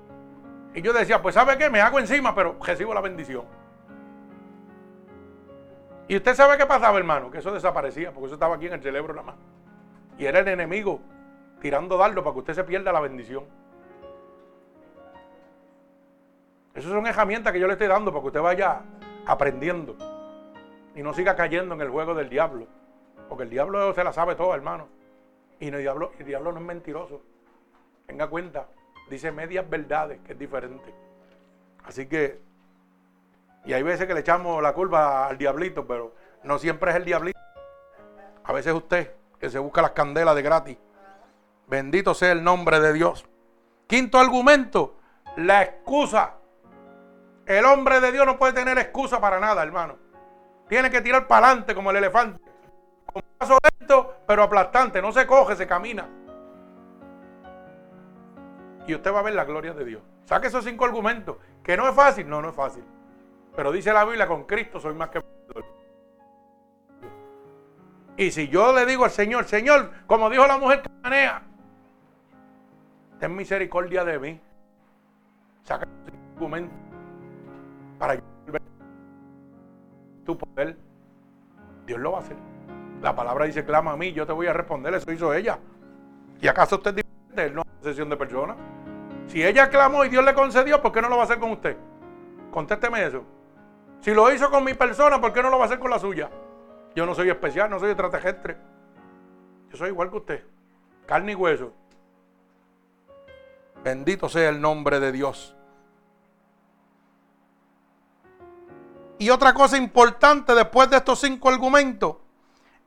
Y 0.74 0.82
yo 0.82 0.92
decía, 0.92 1.20
pues 1.20 1.34
¿sabe 1.34 1.58
qué? 1.58 1.70
Me 1.70 1.80
hago 1.80 1.98
encima, 1.98 2.34
pero 2.34 2.56
recibo 2.62 2.94
la 2.94 3.00
bendición. 3.00 3.44
Y 6.06 6.16
usted 6.16 6.34
sabe 6.34 6.56
qué 6.56 6.66
pasaba, 6.66 6.98
hermano, 6.98 7.30
que 7.30 7.38
eso 7.38 7.52
desaparecía, 7.52 8.12
porque 8.12 8.26
eso 8.26 8.34
estaba 8.34 8.56
aquí 8.56 8.66
en 8.66 8.74
el 8.74 8.82
cerebro 8.82 9.12
nada 9.12 9.26
más. 9.26 9.36
Y 10.18 10.24
era 10.24 10.38
el 10.38 10.48
enemigo 10.48 11.00
tirando 11.60 11.96
dardo 11.96 12.22
para 12.22 12.32
que 12.34 12.38
usted 12.40 12.54
se 12.54 12.64
pierda 12.64 12.92
la 12.92 13.00
bendición. 13.00 13.44
Esas 16.74 16.92
son 16.92 17.06
herramientas 17.06 17.52
que 17.52 17.58
yo 17.58 17.66
le 17.66 17.72
estoy 17.72 17.88
dando 17.88 18.12
para 18.12 18.22
que 18.22 18.26
usted 18.28 18.40
vaya 18.40 18.82
aprendiendo 19.26 19.96
y 20.98 21.02
no 21.04 21.14
siga 21.14 21.36
cayendo 21.36 21.76
en 21.76 21.80
el 21.80 21.90
juego 21.90 22.12
del 22.12 22.28
diablo. 22.28 22.66
Porque 23.28 23.44
el 23.44 23.50
diablo 23.50 23.94
se 23.94 24.02
la 24.02 24.12
sabe 24.12 24.34
todo, 24.34 24.52
hermano. 24.52 24.88
Y 25.60 25.68
el 25.68 25.78
diablo, 25.78 26.10
el 26.18 26.26
diablo 26.26 26.50
no 26.50 26.58
es 26.58 26.66
mentiroso. 26.66 27.22
Tenga 28.04 28.26
cuenta, 28.26 28.66
dice 29.08 29.30
medias 29.30 29.70
verdades, 29.70 30.18
que 30.26 30.32
es 30.32 30.38
diferente. 30.38 30.92
Así 31.84 32.06
que, 32.06 32.40
y 33.64 33.74
hay 33.74 33.82
veces 33.84 34.08
que 34.08 34.14
le 34.14 34.20
echamos 34.20 34.60
la 34.60 34.72
culpa 34.72 35.28
al 35.28 35.38
diablito, 35.38 35.86
pero 35.86 36.14
no 36.42 36.58
siempre 36.58 36.90
es 36.90 36.96
el 36.96 37.04
diablito. 37.04 37.38
A 38.42 38.52
veces 38.52 38.72
usted, 38.72 39.14
que 39.38 39.50
se 39.50 39.60
busca 39.60 39.80
las 39.80 39.92
candelas 39.92 40.34
de 40.34 40.42
gratis. 40.42 40.78
Bendito 41.68 42.12
sea 42.12 42.32
el 42.32 42.42
nombre 42.42 42.80
de 42.80 42.92
Dios. 42.92 43.24
Quinto 43.86 44.18
argumento, 44.18 44.96
la 45.36 45.62
excusa. 45.62 46.38
El 47.46 47.64
hombre 47.66 48.00
de 48.00 48.10
Dios 48.10 48.26
no 48.26 48.36
puede 48.36 48.52
tener 48.52 48.78
excusa 48.78 49.20
para 49.20 49.38
nada, 49.38 49.62
hermano. 49.62 50.07
Tiene 50.68 50.90
que 50.90 51.00
tirar 51.00 51.26
para 51.26 51.46
adelante 51.46 51.74
como 51.74 51.90
el 51.90 51.96
elefante. 51.96 52.40
Con 53.06 53.22
paso 53.38 53.58
lento, 53.78 54.16
pero 54.26 54.42
aplastante. 54.42 55.00
No 55.00 55.12
se 55.12 55.26
coge, 55.26 55.56
se 55.56 55.66
camina. 55.66 56.06
Y 58.86 58.94
usted 58.94 59.12
va 59.12 59.20
a 59.20 59.22
ver 59.22 59.34
la 59.34 59.44
gloria 59.44 59.72
de 59.72 59.84
Dios. 59.84 60.02
Saque 60.26 60.48
esos 60.48 60.64
cinco 60.64 60.84
argumentos. 60.84 61.36
Que 61.62 61.76
no 61.76 61.88
es 61.88 61.94
fácil. 61.94 62.28
No, 62.28 62.42
no 62.42 62.50
es 62.50 62.54
fácil. 62.54 62.84
Pero 63.56 63.72
dice 63.72 63.92
la 63.92 64.04
Biblia, 64.04 64.26
con 64.26 64.44
Cristo 64.44 64.78
soy 64.78 64.94
más 64.94 65.08
que 65.08 65.20
Y 68.16 68.30
si 68.30 68.48
yo 68.48 68.72
le 68.72 68.84
digo 68.84 69.04
al 69.04 69.10
Señor, 69.10 69.46
Señor, 69.46 69.90
como 70.06 70.28
dijo 70.28 70.46
la 70.46 70.58
mujer 70.58 70.82
cananea, 70.82 71.42
ten 73.18 73.34
misericordia 73.34 74.04
de 74.04 74.18
mí. 74.18 74.40
Saca 75.64 75.86
esos 76.06 76.18
argumentos 76.34 76.76
para 77.98 78.14
yo 78.14 78.37
tu 80.28 80.36
poder, 80.36 80.76
Dios 81.86 81.98
lo 81.98 82.12
va 82.12 82.18
a 82.18 82.20
hacer. 82.20 82.36
La 83.00 83.16
palabra 83.16 83.46
dice, 83.46 83.64
clama 83.64 83.92
a 83.92 83.96
mí, 83.96 84.12
yo 84.12 84.26
te 84.26 84.32
voy 84.34 84.46
a 84.46 84.52
responder, 84.52 84.92
eso 84.92 85.10
hizo 85.10 85.32
ella. 85.32 85.58
¿Y 86.38 86.46
acaso 86.46 86.76
usted 86.76 86.90
es 86.90 86.96
diferente? 86.96 87.54
no 87.54 87.62
es 87.62 87.68
sesión 87.82 88.10
de 88.10 88.16
personas. 88.18 88.58
Si 89.26 89.42
ella 89.42 89.70
clamó 89.70 90.04
y 90.04 90.10
Dios 90.10 90.22
le 90.22 90.34
concedió, 90.34 90.82
¿por 90.82 90.92
qué 90.92 91.00
no 91.00 91.08
lo 91.08 91.16
va 91.16 91.22
a 91.22 91.24
hacer 91.24 91.38
con 91.38 91.52
usted? 91.52 91.78
Contésteme 92.50 93.06
eso. 93.06 93.24
Si 94.00 94.12
lo 94.12 94.30
hizo 94.30 94.50
con 94.50 94.64
mi 94.64 94.74
persona, 94.74 95.18
¿por 95.18 95.32
qué 95.32 95.42
no 95.42 95.48
lo 95.48 95.56
va 95.56 95.64
a 95.64 95.66
hacer 95.66 95.78
con 95.78 95.90
la 95.90 95.98
suya? 95.98 96.28
Yo 96.94 97.06
no 97.06 97.14
soy 97.14 97.30
especial, 97.30 97.70
no 97.70 97.78
soy 97.78 97.90
extraterrestre. 97.90 98.58
Yo 99.70 99.78
soy 99.78 99.88
igual 99.88 100.10
que 100.10 100.16
usted. 100.16 100.44
Carne 101.06 101.32
y 101.32 101.34
hueso. 101.34 101.72
Bendito 103.82 104.28
sea 104.28 104.50
el 104.50 104.60
nombre 104.60 105.00
de 105.00 105.10
Dios. 105.10 105.57
Y 109.18 109.30
otra 109.30 109.52
cosa 109.52 109.76
importante 109.76 110.54
después 110.54 110.88
de 110.90 110.98
estos 110.98 111.20
cinco 111.20 111.48
argumentos 111.48 112.16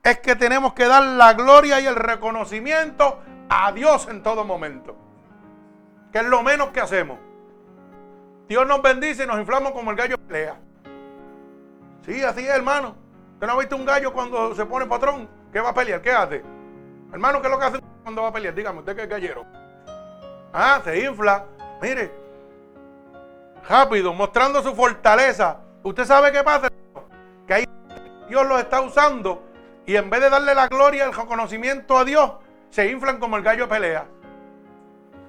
es 0.02 0.18
que 0.18 0.34
tenemos 0.34 0.72
que 0.72 0.86
dar 0.86 1.02
la 1.02 1.34
gloria 1.34 1.78
y 1.80 1.86
el 1.86 1.94
reconocimiento 1.94 3.20
a 3.48 3.70
Dios 3.72 4.08
en 4.08 4.22
todo 4.22 4.44
momento. 4.44 4.96
Que 6.10 6.18
es 6.18 6.24
lo 6.24 6.42
menos 6.42 6.70
que 6.70 6.80
hacemos. 6.80 7.18
Dios 8.48 8.66
nos 8.66 8.82
bendice 8.82 9.24
y 9.24 9.26
nos 9.26 9.38
inflamos 9.38 9.72
como 9.72 9.90
el 9.90 9.96
gallo 9.96 10.16
pelea. 10.18 10.56
Sí, 12.04 12.22
así 12.22 12.40
es, 12.40 12.50
hermano. 12.50 12.96
¿Usted 13.34 13.46
no 13.46 13.52
ha 13.52 13.58
visto 13.58 13.76
un 13.76 13.84
gallo 13.84 14.12
cuando 14.12 14.54
se 14.54 14.64
pone 14.66 14.86
patrón? 14.86 15.28
¿Qué 15.52 15.60
va 15.60 15.70
a 15.70 15.74
pelear? 15.74 16.00
¿Qué 16.00 16.12
hace? 16.12 16.42
Hermano, 17.12 17.40
¿qué 17.40 17.46
es 17.46 17.52
lo 17.52 17.58
que 17.58 17.64
hace 17.64 17.80
cuando 18.02 18.22
va 18.22 18.28
a 18.28 18.32
pelear? 18.32 18.54
Dígame, 18.54 18.80
usted 18.80 18.96
que 18.96 19.02
es 19.02 19.08
gallero. 19.08 19.44
Ah, 20.52 20.80
se 20.82 20.98
infla. 21.04 21.44
Mire, 21.80 22.12
rápido, 23.68 24.12
mostrando 24.12 24.62
su 24.62 24.74
fortaleza 24.74 25.58
¿Usted 25.82 26.04
sabe 26.04 26.30
qué 26.30 26.42
pasa? 26.42 26.68
Que 27.46 27.54
ahí 27.54 27.64
Dios 28.28 28.46
los 28.46 28.60
está 28.60 28.80
usando 28.80 29.42
y 29.84 29.96
en 29.96 30.10
vez 30.10 30.20
de 30.20 30.30
darle 30.30 30.54
la 30.54 30.68
gloria, 30.68 31.04
el 31.04 31.12
reconocimiento 31.12 31.98
a 31.98 32.04
Dios, 32.04 32.32
se 32.70 32.90
inflan 32.90 33.18
como 33.18 33.36
el 33.36 33.42
gallo 33.42 33.68
pelea. 33.68 34.06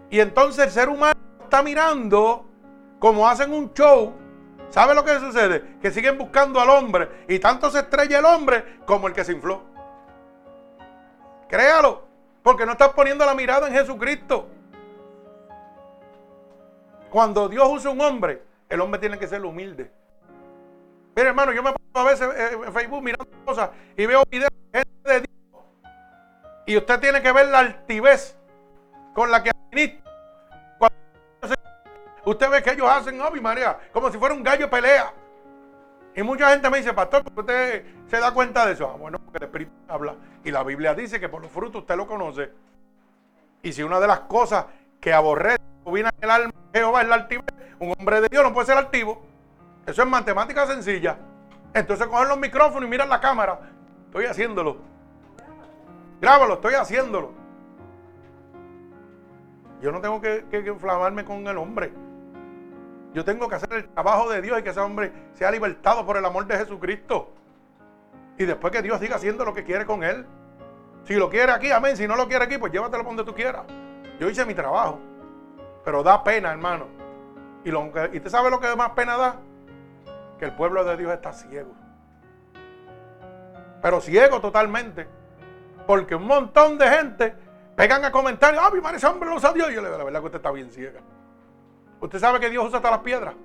Y 0.09 0.19
entonces 0.19 0.65
el 0.65 0.71
ser 0.71 0.89
humano 0.89 1.19
está 1.41 1.63
mirando 1.63 2.45
como 2.99 3.27
hacen 3.27 3.51
un 3.51 3.73
show. 3.73 4.13
¿Sabe 4.69 4.93
lo 4.95 5.03
que 5.03 5.19
sucede? 5.19 5.77
Que 5.81 5.91
siguen 5.91 6.17
buscando 6.17 6.59
al 6.59 6.69
hombre 6.69 7.25
y 7.27 7.39
tanto 7.39 7.69
se 7.69 7.79
estrella 7.79 8.19
el 8.19 8.25
hombre 8.25 8.79
como 8.85 9.07
el 9.07 9.13
que 9.13 9.23
se 9.23 9.31
infló. 9.31 9.63
Créalo, 11.47 12.05
porque 12.41 12.65
no 12.65 12.73
estás 12.73 12.89
poniendo 12.89 13.25
la 13.25 13.35
mirada 13.35 13.67
en 13.67 13.73
Jesucristo. 13.73 14.47
Cuando 17.09 17.49
Dios 17.49 17.67
usa 17.69 17.91
un 17.91 18.01
hombre, 18.01 18.41
el 18.69 18.81
hombre 18.81 18.99
tiene 18.99 19.19
que 19.19 19.27
ser 19.27 19.43
humilde. 19.43 19.91
Mire, 21.15 21.29
hermano, 21.29 21.51
yo 21.51 21.61
me 21.61 21.71
pongo 21.71 22.07
a 22.07 22.11
veces 22.11 22.29
en 22.53 22.73
Facebook 22.73 23.03
mirando 23.03 23.27
cosas 23.45 23.69
y 23.95 24.05
veo 24.05 24.23
videos 24.29 24.49
de 24.71 24.79
gente 24.79 25.09
de 25.09 25.19
Dios. 25.19 25.63
Y 26.65 26.77
usted 26.77 26.99
tiene 26.99 27.21
que 27.21 27.31
ver 27.31 27.47
la 27.49 27.59
altivez 27.59 28.37
con 29.13 29.29
la 29.29 29.43
que 29.43 29.51
administra. 29.51 30.03
Usted 32.25 32.49
ve 32.49 32.63
que 32.63 32.71
ellos 32.71 32.87
hacen, 32.89 33.19
oh, 33.19 33.31
María, 33.41 33.77
como 33.91 34.09
si 34.09 34.17
fuera 34.17 34.33
un 34.33 34.43
gallo 34.43 34.69
pelea. 34.69 35.13
Y 36.15 36.23
mucha 36.23 36.51
gente 36.51 36.69
me 36.69 36.77
dice, 36.77 36.93
pastor, 36.93 37.23
¿por 37.23 37.43
usted 37.43 37.85
se 38.07 38.19
da 38.19 38.33
cuenta 38.33 38.65
de 38.65 38.73
eso? 38.73 38.89
Ah, 38.89 38.97
bueno, 38.97 39.19
porque 39.19 39.39
el 39.39 39.43
Espíritu 39.43 39.71
habla. 39.87 40.15
Y 40.43 40.51
la 40.51 40.63
Biblia 40.63 40.93
dice 40.93 41.19
que 41.19 41.27
por 41.27 41.41
los 41.41 41.51
frutos 41.51 41.81
usted 41.81 41.95
lo 41.95 42.07
conoce. 42.07 42.51
Y 43.61 43.73
si 43.73 43.83
una 43.83 43.99
de 43.99 44.07
las 44.07 44.21
cosas 44.21 44.67
que 45.01 45.11
aborrece 45.11 45.61
viene 45.85 46.09
el 46.21 46.29
alma 46.29 46.53
de 46.71 46.79
Jehová 46.79 47.01
es 47.01 47.07
la 47.09 47.15
altivez, 47.15 47.45
un 47.79 47.93
hombre 47.97 48.21
de 48.21 48.29
Dios 48.29 48.43
no 48.43 48.53
puede 48.53 48.67
ser 48.67 48.77
altivo. 48.77 49.32
Eso 49.85 50.01
es 50.01 50.07
matemática 50.07 50.65
sencilla. 50.65 51.17
Entonces 51.73 52.07
cogen 52.07 52.29
los 52.29 52.37
micrófonos 52.37 52.87
y 52.87 52.91
miran 52.91 53.09
la 53.09 53.19
cámara. 53.19 53.59
Estoy 54.05 54.25
haciéndolo. 54.25 54.77
Grábalo, 56.21 56.53
estoy 56.55 56.75
haciéndolo. 56.75 57.31
Yo 59.81 59.91
no 59.91 59.99
tengo 59.99 60.21
que, 60.21 60.45
inflamarme 60.65 61.25
con 61.25 61.45
el 61.45 61.57
hombre. 61.57 61.91
Yo 63.13 63.25
tengo 63.25 63.49
que 63.49 63.55
hacer 63.55 63.73
el 63.73 63.89
trabajo 63.89 64.29
de 64.29 64.41
Dios 64.41 64.59
y 64.59 64.63
que 64.63 64.69
ese 64.69 64.79
hombre 64.79 65.11
sea 65.33 65.51
libertado 65.51 66.05
por 66.05 66.15
el 66.15 66.23
amor 66.23 66.45
de 66.45 66.57
Jesucristo. 66.57 67.33
Y 68.37 68.45
después 68.45 68.71
que 68.71 68.81
Dios 68.81 68.99
siga 68.99 69.17
haciendo 69.17 69.43
lo 69.43 69.53
que 69.53 69.63
quiere 69.63 69.85
con 69.85 70.03
él. 70.03 70.25
Si 71.03 71.15
lo 71.15 71.29
quiere 71.29 71.51
aquí, 71.51 71.71
amén. 71.71 71.97
Si 71.97 72.07
no 72.07 72.15
lo 72.15 72.27
quiere 72.27 72.45
aquí, 72.45 72.57
pues 72.57 72.71
llévatelo 72.71 73.03
donde 73.03 73.25
tú 73.25 73.35
quieras. 73.35 73.63
Yo 74.19 74.29
hice 74.29 74.45
mi 74.45 74.53
trabajo. 74.53 74.99
Pero 75.83 76.01
da 76.01 76.23
pena, 76.23 76.51
hermano. 76.51 76.87
Y, 77.65 77.71
lo, 77.71 77.91
y 78.13 78.17
usted 78.17 78.29
sabe 78.29 78.49
lo 78.49 78.59
que 78.59 78.73
más 78.75 78.91
pena 78.91 79.17
da 79.17 79.35
el 80.41 80.55
pueblo 80.55 80.83
de 80.83 80.97
Dios 80.97 81.11
está 81.11 81.33
ciego. 81.33 81.73
Pero 83.81 84.01
ciego 84.01 84.39
totalmente. 84.39 85.07
Porque 85.85 86.15
un 86.15 86.25
montón 86.25 86.77
de 86.77 86.87
gente 86.87 87.35
pegan 87.75 88.05
a 88.05 88.11
comentarios, 88.11 88.63
ah, 88.65 88.71
mi 88.73 88.79
madre 88.79 88.97
ese 88.97 89.07
hombre 89.07 89.29
lo 89.29 89.35
usa 89.35 89.51
Dios. 89.51 89.69
Y 89.71 89.75
yo 89.75 89.81
le 89.81 89.87
digo, 89.87 89.97
la 89.97 90.03
verdad 90.03 90.19
que 90.19 90.25
usted 90.25 90.39
está 90.39 90.51
bien 90.51 90.71
ciega. 90.71 91.01
Usted 91.99 92.19
sabe 92.19 92.39
que 92.39 92.49
Dios 92.49 92.65
usa 92.65 92.77
hasta 92.77 92.91
las 92.91 92.99
piedras. 92.99 93.35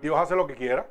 Dios 0.00 0.18
hace 0.18 0.34
lo 0.34 0.46
que 0.46 0.54
quiera. 0.54 0.86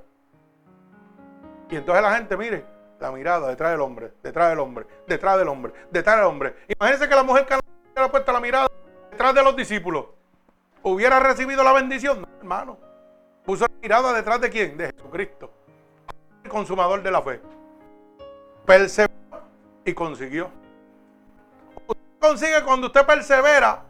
Y 1.70 1.76
entonces 1.76 2.02
la 2.02 2.16
gente, 2.16 2.36
mire, 2.38 2.66
la 3.00 3.12
mirada 3.12 3.50
detrás 3.50 3.72
del 3.72 3.82
hombre, 3.82 4.14
detrás 4.22 4.50
del 4.50 4.60
hombre, 4.60 4.86
detrás 5.08 5.38
del 5.38 5.48
hombre, 5.48 5.74
detrás 5.90 6.18
del 6.18 6.26
hombre. 6.26 6.56
Imagínense 6.68 7.10
que 7.10 7.16
la 7.16 7.24
mujer 7.24 7.46
que 7.46 7.58
hubiera 7.94 8.12
puesto 8.12 8.32
la 8.32 8.40
mirada 8.40 8.68
detrás 9.10 9.34
de 9.34 9.44
los 9.44 9.56
discípulos 9.56 10.06
hubiera 10.84 11.20
recibido 11.20 11.64
la 11.64 11.74
bendición. 11.74 12.26
hermano, 12.40 12.78
puso 13.46 13.66
la 13.66 13.74
mirada 13.82 14.14
detrás 14.14 14.42
de 14.42 14.50
quién? 14.50 14.78
De 14.78 14.92
Jesucristo, 14.96 15.52
el 16.44 16.50
consumador 16.50 17.02
de 17.02 17.12
la 17.12 17.22
fe. 17.22 17.42
Perseveró 18.66 19.12
y 19.86 19.94
consiguió. 19.94 20.50
Usted 21.88 22.04
consigue 22.20 22.64
cuando 22.64 22.88
usted 22.88 23.06
persevera, 23.06 23.84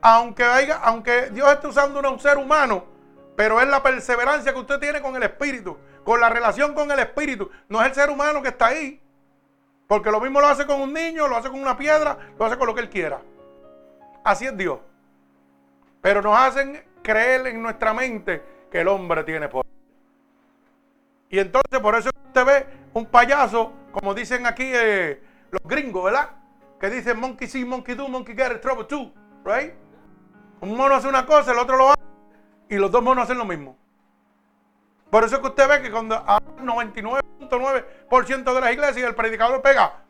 aunque, 0.00 0.44
haya, 0.44 0.76
aunque 0.76 1.30
Dios 1.30 1.50
esté 1.50 1.68
usando 1.68 2.00
un 2.00 2.20
ser 2.20 2.36
humano, 2.36 2.84
pero 3.36 3.60
es 3.60 3.68
la 3.68 3.82
perseverancia 3.82 4.52
que 4.52 4.58
usted 4.58 4.78
tiene 4.78 5.00
con 5.00 5.14
el 5.16 5.22
Espíritu, 5.22 5.76
con 6.04 6.20
la 6.20 6.28
relación 6.28 6.74
con 6.74 6.90
el 6.90 6.98
Espíritu. 6.98 7.50
No 7.68 7.80
es 7.80 7.88
el 7.88 7.94
ser 7.94 8.10
humano 8.10 8.42
que 8.42 8.48
está 8.48 8.66
ahí. 8.66 9.00
Porque 9.86 10.10
lo 10.10 10.20
mismo 10.20 10.40
lo 10.40 10.48
hace 10.48 10.66
con 10.66 10.80
un 10.80 10.92
niño, 10.92 11.26
lo 11.28 11.36
hace 11.36 11.48
con 11.48 11.60
una 11.60 11.76
piedra, 11.76 12.18
lo 12.38 12.44
hace 12.44 12.58
con 12.58 12.66
lo 12.66 12.74
que 12.74 12.82
él 12.82 12.90
quiera. 12.90 13.20
Así 14.22 14.44
es 14.44 14.56
Dios. 14.56 14.80
Pero 16.02 16.20
nos 16.20 16.36
hacen 16.36 16.84
creer 17.02 17.46
en 17.46 17.62
nuestra 17.62 17.94
mente 17.94 18.42
que 18.70 18.80
el 18.80 18.88
hombre 18.88 19.24
tiene 19.24 19.48
poder. 19.48 19.66
Y 21.30 21.38
entonces 21.38 21.80
por 21.80 21.94
eso 21.94 22.10
usted 22.26 22.44
ve 22.44 22.66
un 22.94 23.06
payaso, 23.06 23.72
como 23.92 24.14
dicen 24.14 24.46
aquí 24.46 24.64
eh, 24.64 25.22
los 25.50 25.62
gringos, 25.64 26.04
¿verdad? 26.04 26.30
Que 26.80 26.90
dicen 26.90 27.18
monkey 27.18 27.48
see, 27.48 27.64
monkey 27.64 27.94
do, 27.94 28.08
monkey 28.08 28.34
get 28.34 28.60
trouble 28.60 28.84
too, 28.84 29.12
right? 29.44 29.74
Un 30.60 30.76
mono 30.76 30.94
hace 30.94 31.08
una 31.08 31.26
cosa, 31.26 31.52
el 31.52 31.58
otro 31.58 31.76
lo 31.76 31.90
hace 31.90 32.00
y 32.68 32.76
los 32.76 32.90
dos 32.90 33.02
monos 33.02 33.24
hacen 33.24 33.38
lo 33.38 33.44
mismo. 33.44 33.76
Por 35.10 35.24
eso 35.24 35.36
es 35.36 35.40
que 35.40 35.48
usted 35.48 35.68
ve 35.68 35.82
que 35.82 35.90
cuando 35.90 36.16
a 36.16 36.40
99.9% 36.40 38.54
de 38.54 38.60
las 38.60 38.72
iglesias 38.72 39.08
el 39.08 39.14
predicador 39.14 39.62
pega, 39.62 40.02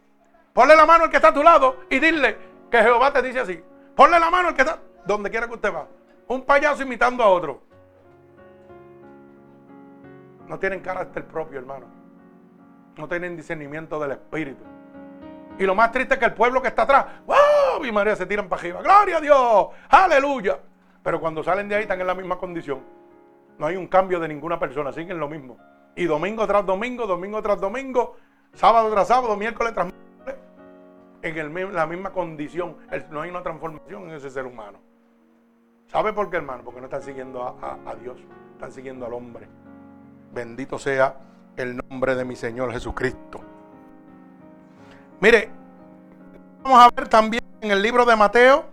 ponle 0.53 0.75
la 0.75 0.87
mano 0.87 1.05
al 1.05 1.11
que 1.11 1.17
está 1.17 1.29
a 1.29 1.35
tu 1.35 1.43
lado 1.43 1.83
y 1.89 2.01
dile 2.01 2.37
que 2.71 2.83
Jehová 2.83 3.13
te 3.13 3.23
dice 3.23 3.41
así. 3.41 3.63
Ponle 3.95 4.19
la 4.19 4.31
mano 4.31 4.49
al 4.49 4.55
que 4.55 4.63
está 4.63 4.81
donde 5.07 5.31
quiera 5.31 5.47
que 5.47 5.55
usted 5.55 5.73
va. 5.73 5.87
Un 6.27 6.45
payaso 6.45 6.83
imitando 6.83 7.23
a 7.23 7.29
otro. 7.29 7.63
No 10.49 10.59
tienen 10.59 10.81
carácter 10.81 11.27
propio, 11.27 11.59
hermano. 11.59 11.87
No 12.97 13.09
tienen 13.09 13.37
discernimiento 13.37 14.01
del 14.01 14.13
Espíritu. 14.13 14.65
Y 15.59 15.65
lo 15.65 15.75
más 15.75 15.93
triste 15.93 16.15
es 16.15 16.21
que 16.21 16.27
el 16.27 16.35
pueblo 16.35 16.63
que 16.63 16.69
está 16.69 16.83
atrás, 16.83 17.07
¡wow! 17.27 17.81
Mi 17.83 17.93
María 17.93 18.17
se 18.17 18.27
tiran 18.27 18.49
para 18.49 18.61
arriba. 18.61 18.83
¡Gloria 18.83 19.19
a 19.19 19.21
Dios! 19.21 19.69
¡Aleluya! 19.89 20.59
Pero 21.03 21.21
cuando 21.21 21.43
salen 21.43 21.69
de 21.69 21.75
ahí 21.75 21.83
están 21.83 22.01
en 22.01 22.07
la 22.07 22.15
misma 22.15 22.39
condición. 22.39 22.81
No 23.59 23.67
hay 23.67 23.77
un 23.77 23.89
cambio 23.89 24.21
de 24.21 24.29
ninguna 24.29 24.59
persona, 24.59 24.93
siguen 24.93 25.19
lo 25.19 25.29
mismo. 25.29 25.59
Y 25.97 26.05
domingo 26.05 26.47
tras 26.47 26.65
domingo, 26.65 27.07
domingo 27.07 27.43
tras 27.43 27.61
domingo, 27.61 28.17
sábado 28.53 28.91
tras 28.91 29.09
sábado, 29.09 29.37
miércoles 29.37 29.75
tras 29.75 29.87
miércoles, 29.87 30.37
en 31.23 31.75
la 31.75 31.87
misma 31.87 32.13
condición. 32.13 32.77
no 33.11 33.21
hay 33.21 33.31
una 33.31 33.43
transformación 33.43 34.05
en 34.05 34.17
ese 34.17 34.31
ser 34.31 34.47
humano. 34.47 34.79
¿Sabe 35.89 36.13
por 36.13 36.31
qué, 36.31 36.37
hermano? 36.37 36.63
Porque 36.63 36.81
no 36.81 36.87
están 36.87 37.03
siguiendo 37.03 37.43
a, 37.43 37.95
Dios, 37.97 38.19
están 38.53 38.71
siguiendo 38.71 39.07
al 39.07 39.15
hombre. 39.15 39.49
Bendito 40.33 40.79
sea 40.79 41.16
el 41.57 41.76
nombre 41.76 42.14
de 42.14 42.24
mi 42.24 42.37
Señor 42.37 42.72
Jesucristo. 42.72 43.41
Mire, 45.20 45.51
vamos 46.62 46.79
a 46.79 46.89
ver 46.95 47.09
también 47.09 47.43
en 47.61 47.70
el 47.70 47.83
libro 47.83 48.05
de 48.05 48.14
Mateo, 48.14 48.64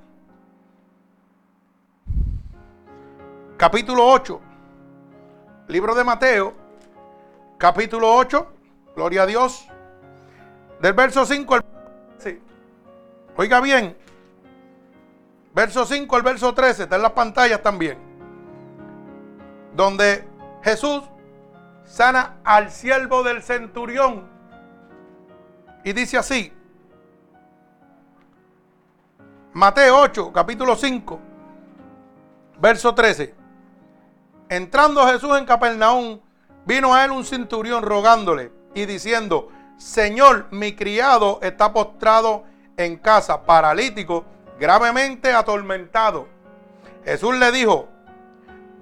capítulo 3.58 4.06
8. 4.06 4.42
Libro 5.68 5.96
de 5.96 6.04
Mateo, 6.04 6.54
capítulo 7.58 8.16
8. 8.16 8.48
Gloria 8.96 9.24
a 9.24 9.26
Dios. 9.26 9.68
Del 10.82 10.94
verso 10.94 11.26
5 11.26 11.56
al... 11.56 11.66
Sí. 12.20 12.40
Oiga 13.36 13.60
bien. 13.62 13.98
Verso 15.54 15.86
5 15.86 16.16
al 16.16 16.22
verso 16.22 16.54
13. 16.54 16.84
Está 16.84 16.98
en 16.98 17.02
las 17.02 17.14
pantallas 17.14 17.64
también. 17.64 17.98
Donde 19.74 20.28
Jesús 20.62 21.04
sana 21.86 22.38
al 22.44 22.72
siervo 22.72 23.24
del 23.24 23.42
centurión. 23.42 24.28
Y 25.84 25.94
dice 25.94 26.18
así. 26.18 26.52
Mateo 29.54 30.02
8, 30.02 30.34
capítulo 30.34 30.76
5, 30.76 31.20
verso 32.60 32.94
13. 32.94 33.34
Entrando 34.50 35.08
Jesús 35.08 35.38
en 35.38 35.46
Capernaum, 35.46 36.20
vino 36.66 36.94
a 36.94 37.06
él 37.06 37.12
un 37.12 37.24
centurión 37.24 37.82
rogándole 37.82 38.52
y 38.74 38.86
diciendo, 38.86 39.50
Señor, 39.78 40.48
mi 40.52 40.76
criado 40.76 41.40
está 41.42 41.72
postrado 41.72 42.44
en 42.76 42.98
casa, 42.98 43.46
paralítico, 43.46 44.26
gravemente 44.60 45.32
atormentado. 45.32 46.28
Jesús 47.06 47.36
le 47.36 47.52
dijo, 47.54 47.88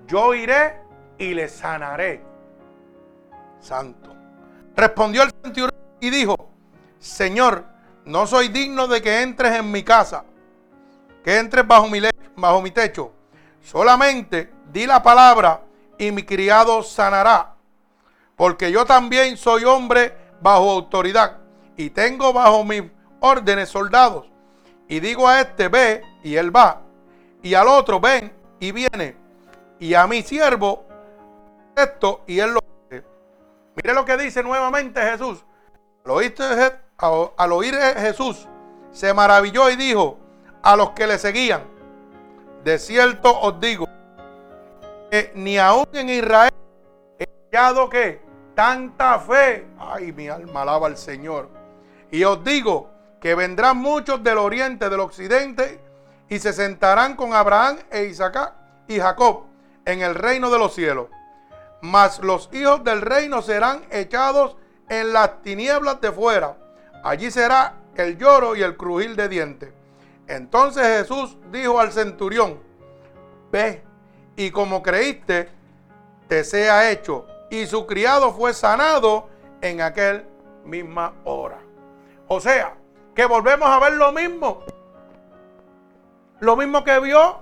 yo 0.08 0.34
iré 0.34 0.82
y 1.20 1.34
le 1.34 1.49
sanaré. 1.49 2.32
Santo. 3.64 4.14
Respondió 4.76 5.24
el 5.24 5.32
centurión 5.41 5.74
y 5.99 6.09
dijo, 6.09 6.36
Señor, 6.99 7.66
no 8.05 8.28
soy 8.28 8.49
digno 8.49 8.88
de 8.88 9.01
que 9.01 9.22
entres 9.22 9.55
en 9.57 9.72
mi 9.72 9.84
casa, 9.84 10.26
que 11.24 11.38
entres 11.38 11.66
bajo 11.66 11.88
mi, 11.88 11.99
bajo 12.36 12.61
mi 12.61 12.72
techo. 12.72 13.14
Solamente 13.61 14.51
di 14.72 14.86
la 14.86 15.01
palabra 15.01 15.61
y 15.97 16.11
mi 16.11 16.24
criado 16.24 16.84
sanará. 16.84 17.55
Porque 18.36 18.72
yo 18.72 18.86
también 18.86 19.38
soy 19.38 19.64
hombre 19.64 20.18
bajo 20.41 20.70
autoridad 20.72 21.38
y 21.78 21.89
tengo 21.89 22.34
bajo 22.34 22.64
mis 22.64 22.84
órdenes 23.20 23.70
soldados. 23.70 24.28
Y 24.88 24.99
digo 24.99 25.28
a 25.28 25.39
este, 25.39 25.70
ve, 25.70 26.03
y 26.24 26.36
él 26.36 26.55
va. 26.55 26.82
Y 27.41 27.53
al 27.53 27.68
otro, 27.68 27.99
ven, 27.99 28.34
y 28.59 28.72
viene. 28.72 29.16
Y 29.80 29.93
a 29.93 30.05
mi 30.07 30.22
siervo, 30.22 30.86
esto, 31.76 32.24
y 32.28 32.39
él 32.39 32.53
lo. 32.53 32.72
Mire 33.76 33.93
lo 33.93 34.05
que 34.05 34.17
dice 34.17 34.43
nuevamente 34.43 35.01
Jesús. 35.01 35.43
al 37.38 37.51
oír 37.51 37.76
Jesús, 37.76 38.47
se 38.91 39.13
maravilló 39.13 39.69
y 39.69 39.76
dijo 39.76 40.17
a 40.61 40.76
los 40.76 40.91
que 40.91 41.07
le 41.07 41.17
seguían, 41.17 41.63
de 42.63 42.80
cierto 42.80 43.39
os 43.41 43.59
digo, 43.59 43.88
que 45.11 45.32
ni 45.36 45.57
aún 45.57 45.88
en 45.93 46.09
Israel 46.09 46.53
he 47.19 47.26
hallado 47.51 47.89
que 47.89 48.21
tanta 48.55 49.19
fe. 49.19 49.67
Ay, 49.78 50.11
mi 50.11 50.28
alma 50.28 50.61
alaba 50.61 50.88
al 50.88 50.97
Señor. 50.97 51.49
Y 52.11 52.24
os 52.24 52.43
digo 52.43 52.89
que 53.19 53.36
vendrán 53.36 53.78
muchos 53.78 54.24
del 54.24 54.38
oriente, 54.38 54.89
del 54.89 54.99
occidente, 54.99 55.80
y 56.30 56.39
se 56.39 56.53
sentarán 56.53 57.15
con 57.15 57.34
Abraham 57.34 57.78
e 57.91 58.05
Isaac 58.05 58.53
y 58.88 58.99
Jacob 58.99 59.43
en 59.86 60.01
el 60.01 60.15
reino 60.15 60.49
de 60.49 60.59
los 60.59 60.74
cielos. 60.74 61.07
Mas 61.84 62.19
los 62.19 62.47
hijos 62.53 62.81
del 62.86 63.01
reino 63.01 63.41
serán 63.41 63.84
echados 63.91 64.55
en 64.88 65.11
las 65.11 65.41
tinieblas 65.41 65.99
de 65.99 66.13
fuera. 66.13 66.55
Allí 67.03 67.29
será 67.29 67.75
el 67.95 68.17
lloro 68.17 68.55
y 68.55 68.63
el 68.63 68.77
crujir 68.77 69.17
de 69.17 69.27
dientes. 69.27 69.73
Entonces 70.27 70.81
Jesús 70.99 71.36
dijo 71.51 71.81
al 71.81 71.91
centurión, 71.91 72.57
ve 73.51 73.84
y 74.38 74.49
como 74.51 74.81
creíste, 74.81 75.49
te 76.29 76.45
sea 76.45 76.89
hecho. 76.89 77.25
Y 77.49 77.65
su 77.65 77.86
criado 77.86 78.31
fue 78.31 78.53
sanado 78.53 79.27
en 79.59 79.81
aquel 79.81 80.25
misma 80.63 81.11
hora. 81.25 81.59
O 82.29 82.39
sea, 82.39 82.75
que 83.13 83.25
volvemos 83.25 83.67
a 83.67 83.79
ver 83.79 83.95
lo 83.95 84.13
mismo. 84.13 84.63
Lo 86.39 86.55
mismo 86.55 86.81
que 86.86 86.97
vio 87.01 87.41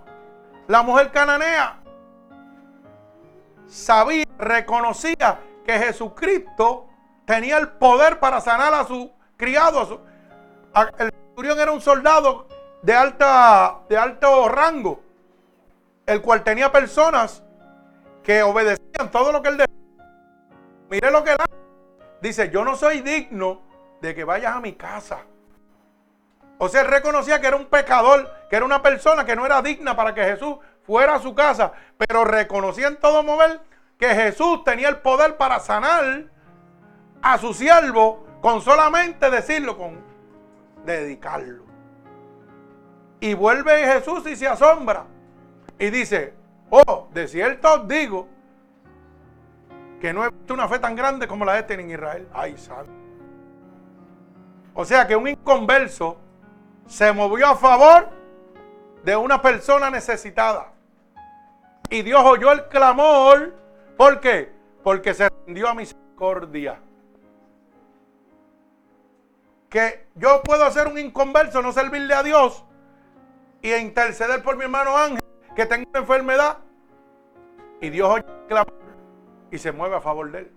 la 0.68 0.82
mujer 0.82 1.12
cananea. 1.12 1.81
Sabía, 3.72 4.26
reconocía 4.38 5.40
que 5.66 5.80
Jesucristo 5.80 6.90
tenía 7.24 7.58
el 7.58 7.70
poder 7.70 8.20
para 8.20 8.42
sanar 8.42 8.74
a 8.74 8.84
su 8.84 9.10
criado. 9.38 10.02
el 10.98 11.10
centurión 11.10 11.58
era 11.58 11.72
un 11.72 11.80
soldado 11.80 12.48
de, 12.82 12.94
alta, 12.94 13.80
de 13.88 13.98
alto 13.98 14.50
rango, 14.50 15.02
el 16.06 16.22
cual 16.22 16.44
tenía 16.44 16.70
personas 16.70 17.44
que 18.24 18.44
obedecían 18.44 19.10
todo 19.10 19.32
lo 19.32 19.42
que 19.42 19.48
él 19.48 19.58
decía. 19.58 20.06
Mire 20.90 21.10
lo 21.10 21.24
que 21.24 21.32
él 21.32 21.38
dice, 22.20 22.50
yo 22.50 22.66
no 22.66 22.76
soy 22.76 23.00
digno 23.00 23.62
de 24.02 24.14
que 24.14 24.26
vayas 24.26 24.54
a 24.54 24.60
mi 24.60 24.74
casa. 24.74 25.20
O 26.58 26.68
sea, 26.68 26.82
él 26.82 26.88
reconocía 26.88 27.40
que 27.40 27.48
era 27.48 27.56
un 27.56 27.68
pecador, 27.68 28.30
que 28.50 28.58
era 28.58 28.66
una 28.66 28.82
persona 28.82 29.24
que 29.24 29.38
no 29.38 29.46
era 29.46 29.62
digna 29.62 29.96
para 29.96 30.14
que 30.14 30.26
Jesús 30.26 30.58
fuera 30.92 31.16
a 31.16 31.20
su 31.20 31.34
casa, 31.34 31.72
pero 31.96 32.26
reconocía 32.26 32.90
en 32.90 32.98
todo 32.98 33.24
momento 33.24 33.64
que 33.98 34.10
Jesús 34.10 34.62
tenía 34.66 34.90
el 34.90 34.98
poder 34.98 35.38
para 35.38 35.58
sanar 35.62 36.26
a 37.22 37.38
su 37.38 37.54
siervo 37.54 38.26
con 38.42 38.62
solamente 38.62 39.30
decirlo, 39.30 39.78
con 39.78 40.04
dedicarlo. 40.86 41.64
Y 43.22 43.34
vuelve 43.36 43.86
Jesús 43.86 44.28
y 44.28 44.36
se 44.36 44.50
asombra. 44.50 45.06
Y 45.80 45.92
dice, 45.92 46.34
oh, 46.70 47.08
de 47.14 47.30
cierto 47.30 47.74
os 47.74 47.88
digo 47.88 48.28
que 50.02 50.12
no 50.12 50.26
he 50.26 50.30
visto 50.30 50.54
una 50.54 50.68
fe 50.68 50.80
tan 50.80 50.94
grande 50.94 51.26
como 51.26 51.46
la 51.46 51.54
de 51.54 51.60
este 51.60 51.76
en 51.76 51.90
Israel. 51.90 52.28
Ay, 52.34 52.58
santo. 52.58 52.92
O 54.74 54.84
sea 54.84 55.08
que 55.08 55.16
un 55.16 55.30
inconverso 55.30 56.18
se 56.86 57.14
movió 57.14 57.48
a 57.48 57.56
favor 57.56 58.10
de 59.06 59.16
una 59.16 59.42
persona 59.42 59.90
necesitada. 59.90 60.74
Y 61.92 62.02
Dios 62.04 62.24
oyó 62.24 62.52
el 62.54 62.68
clamor. 62.70 63.54
¿Por 63.98 64.20
qué? 64.22 64.52
Porque 64.82 65.14
se 65.14 65.30
rindió 65.46 65.68
a 65.68 65.76
misericordia. 65.76 66.80
Que 69.70 70.08
yo 70.16 70.42
puedo 70.42 70.64
hacer 70.64 70.88
un 70.88 70.98
inconverso, 70.98 71.62
no 71.62 71.72
servirle 71.72 72.14
a 72.14 72.24
Dios 72.24 72.66
y 73.62 73.74
interceder 73.74 74.42
por 74.42 74.58
mi 74.58 74.64
hermano 74.64 74.98
Ángel 74.98 75.22
que 75.56 75.66
tenga 75.66 75.88
una 75.90 76.00
enfermedad. 76.00 76.58
Y 77.82 77.90
Dios 77.90 78.10
oye 78.10 78.26
el 78.26 78.48
clamor 78.48 78.74
y 79.52 79.58
se 79.58 79.72
mueve 79.74 79.98
a 79.98 80.02
favor 80.02 80.32
de 80.32 80.40
él. 80.40 80.52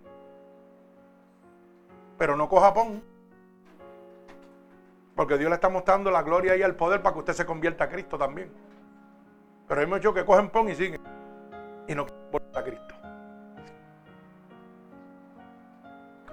Pero 2.17 2.37
no 2.37 2.49
coja 2.49 2.73
pon. 2.73 3.03
Porque 5.17 5.37
Dios 5.37 5.49
le 5.49 5.57
está 5.57 5.69
mostrando 5.69 6.13
la 6.13 6.23
gloria 6.23 6.57
y 6.57 6.63
el 6.63 6.77
poder 6.77 7.03
para 7.03 7.13
que 7.13 7.19
usted 7.21 7.33
se 7.33 7.47
convierta 7.47 7.85
a 7.85 7.89
Cristo 7.89 8.17
también. 8.17 8.53
Pero 9.67 9.81
hay 9.81 9.87
muchos 9.87 10.15
que 10.15 10.25
cogen 10.25 10.49
pon 10.51 10.69
y 10.69 10.77
siguen. 10.77 11.14
Y 11.87 11.95
no 11.95 12.07
a 12.55 12.63
Cristo. 12.63 12.95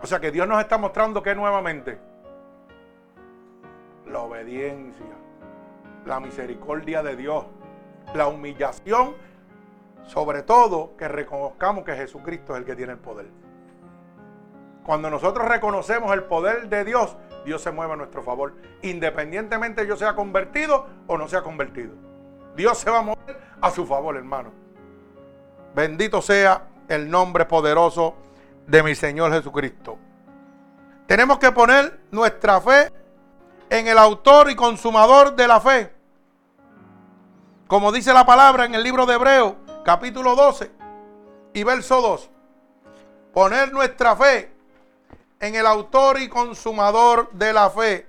O 0.02 0.08
sea 0.08 0.20
que 0.20 0.32
Dios 0.32 0.48
nos 0.48 0.60
está 0.60 0.78
mostrando 0.78 1.22
que 1.22 1.36
nuevamente 1.36 2.00
la 4.08 4.20
obediencia, 4.20 5.06
la 6.06 6.20
misericordia 6.20 7.04
de 7.04 7.16
Dios, 7.16 7.46
la 8.16 8.28
humillación, 8.28 9.16
sobre 10.06 10.42
todo 10.42 10.96
que 10.98 11.08
reconozcamos 11.08 11.86
que 11.86 11.96
Jesucristo 11.96 12.54
es 12.54 12.60
el 12.60 12.66
que 12.66 12.76
tiene 12.76 12.94
el 12.94 13.00
poder. 13.00 13.28
Cuando 14.84 15.10
nosotros 15.10 15.48
reconocemos 15.48 16.12
el 16.14 16.24
poder 16.24 16.68
de 16.68 16.84
Dios, 16.84 17.16
Dios 17.46 17.62
se 17.62 17.72
mueve 17.72 17.94
a 17.94 17.96
nuestro 17.96 18.24
favor, 18.24 18.56
independientemente 18.82 19.86
yo 19.86 19.96
sea 19.96 20.16
convertido 20.16 20.88
o 21.08 21.18
no 21.18 21.28
sea 21.28 21.44
convertido. 21.44 21.94
Dios 22.56 22.80
se 22.80 22.90
va 22.90 23.00
a 23.00 23.04
mover 23.04 23.40
a 23.62 23.70
su 23.70 23.86
favor, 23.86 24.18
hermano. 24.18 24.52
Bendito 25.74 26.22
sea 26.22 26.64
el 26.90 27.10
nombre 27.10 27.46
poderoso 27.46 28.16
de 28.68 28.84
mi 28.84 28.96
Señor 28.96 29.32
Jesucristo. 29.32 29.98
Tenemos 31.08 31.40
que 31.40 31.52
poner 31.52 32.02
nuestra 32.12 32.60
fe 32.62 32.92
en 33.70 33.88
el 33.88 33.98
autor 33.98 34.50
y 34.50 34.56
consumador 34.56 35.36
de 35.36 35.48
la 35.48 35.62
fe. 35.62 35.94
Como 37.68 37.92
dice 37.92 38.14
la 38.14 38.26
palabra 38.26 38.66
en 38.66 38.76
el 38.76 38.84
libro 38.84 39.06
de 39.06 39.14
Hebreo, 39.16 39.56
capítulo 39.86 40.36
12 40.36 40.72
y 41.54 41.64
verso 41.64 42.02
2. 42.02 42.30
Poner 43.34 43.72
nuestra 43.72 44.16
fe 44.16 44.52
en 45.40 45.56
el 45.56 45.66
autor 45.66 46.20
y 46.20 46.28
consumador 46.28 47.32
de 47.32 47.54
la 47.54 47.70
fe. 47.70 48.08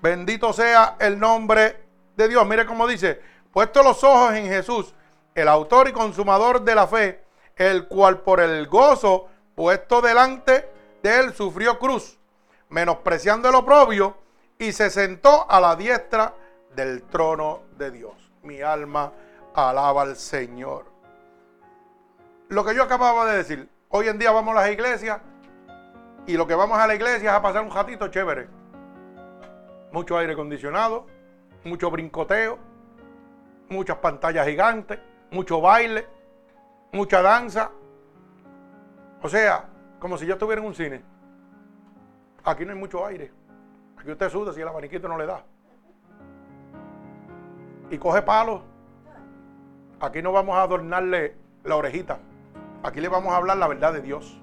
Bendito 0.00 0.54
sea 0.54 0.96
el 0.98 1.18
nombre 1.18 1.84
de 2.16 2.28
Dios. 2.28 2.46
Mire 2.46 2.64
cómo 2.64 2.86
dice, 2.86 3.20
puesto 3.52 3.82
los 3.82 4.02
ojos 4.02 4.32
en 4.32 4.46
Jesús, 4.46 4.94
el 5.40 5.48
autor 5.48 5.88
y 5.88 5.92
consumador 5.92 6.62
de 6.62 6.74
la 6.74 6.86
fe, 6.86 7.24
el 7.56 7.88
cual 7.88 8.20
por 8.20 8.40
el 8.40 8.66
gozo 8.68 9.28
puesto 9.54 10.00
delante 10.00 10.68
de 11.02 11.20
él 11.20 11.34
sufrió 11.34 11.78
cruz, 11.78 12.18
menospreciando 12.68 13.48
el 13.48 13.54
oprobio, 13.54 14.16
y 14.58 14.72
se 14.72 14.90
sentó 14.90 15.50
a 15.50 15.60
la 15.60 15.74
diestra 15.74 16.34
del 16.74 17.02
trono 17.04 17.62
de 17.76 17.90
Dios. 17.90 18.12
Mi 18.42 18.60
alma 18.60 19.12
alaba 19.54 20.02
al 20.02 20.16
Señor. 20.16 20.84
Lo 22.48 22.64
que 22.64 22.74
yo 22.74 22.82
acababa 22.82 23.26
de 23.26 23.38
decir, 23.38 23.68
hoy 23.88 24.08
en 24.08 24.18
día 24.18 24.32
vamos 24.32 24.56
a 24.56 24.60
las 24.60 24.70
iglesias 24.70 25.20
y 26.26 26.36
lo 26.36 26.46
que 26.46 26.54
vamos 26.54 26.78
a 26.78 26.86
la 26.86 26.94
iglesia 26.94 27.30
es 27.30 27.36
a 27.36 27.42
pasar 27.42 27.62
un 27.62 27.70
ratito 27.70 28.08
chévere. 28.08 28.48
Mucho 29.92 30.18
aire 30.18 30.34
acondicionado, 30.34 31.06
mucho 31.64 31.90
brincoteo, 31.90 32.58
muchas 33.68 33.96
pantallas 33.98 34.46
gigantes, 34.46 34.98
mucho 35.30 35.60
baile, 35.60 36.06
mucha 36.92 37.22
danza. 37.22 37.70
O 39.22 39.28
sea, 39.28 39.68
como 39.98 40.16
si 40.16 40.26
yo 40.26 40.34
estuviera 40.34 40.60
en 40.60 40.68
un 40.68 40.74
cine. 40.74 41.02
Aquí 42.44 42.64
no 42.64 42.72
hay 42.72 42.78
mucho 42.78 43.04
aire. 43.04 43.30
Aquí 43.98 44.10
usted 44.10 44.30
suda 44.30 44.52
si 44.52 44.60
el 44.60 44.68
abaniquito 44.68 45.08
no 45.08 45.18
le 45.18 45.26
da. 45.26 45.44
Y 47.90 47.98
coge 47.98 48.22
palos. 48.22 48.62
Aquí 50.00 50.22
no 50.22 50.32
vamos 50.32 50.56
a 50.56 50.62
adornarle 50.62 51.36
la 51.64 51.76
orejita. 51.76 52.18
Aquí 52.82 53.00
le 53.00 53.08
vamos 53.08 53.32
a 53.32 53.36
hablar 53.36 53.58
la 53.58 53.68
verdad 53.68 53.92
de 53.92 54.00
Dios. 54.00 54.40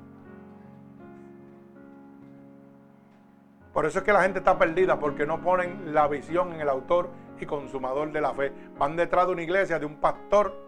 Por 3.74 3.86
eso 3.86 4.00
es 4.00 4.06
que 4.06 4.14
la 4.14 4.22
gente 4.22 4.40
está 4.40 4.58
perdida, 4.58 5.00
porque 5.00 5.26
no 5.26 5.42
ponen 5.42 5.94
la 5.94 6.08
visión 6.08 6.54
en 6.54 6.62
el 6.62 6.70
autor 6.70 7.10
y 7.40 7.46
consumador 7.46 8.12
de 8.12 8.22
la 8.22 8.34
fe. 8.34 8.52
Van 8.78 8.96
detrás 8.96 9.28
de 9.28 9.34
una 9.34 9.42
iglesia, 9.44 9.80
de 9.80 9.86
un 9.86 9.98
pastor, 9.98 10.67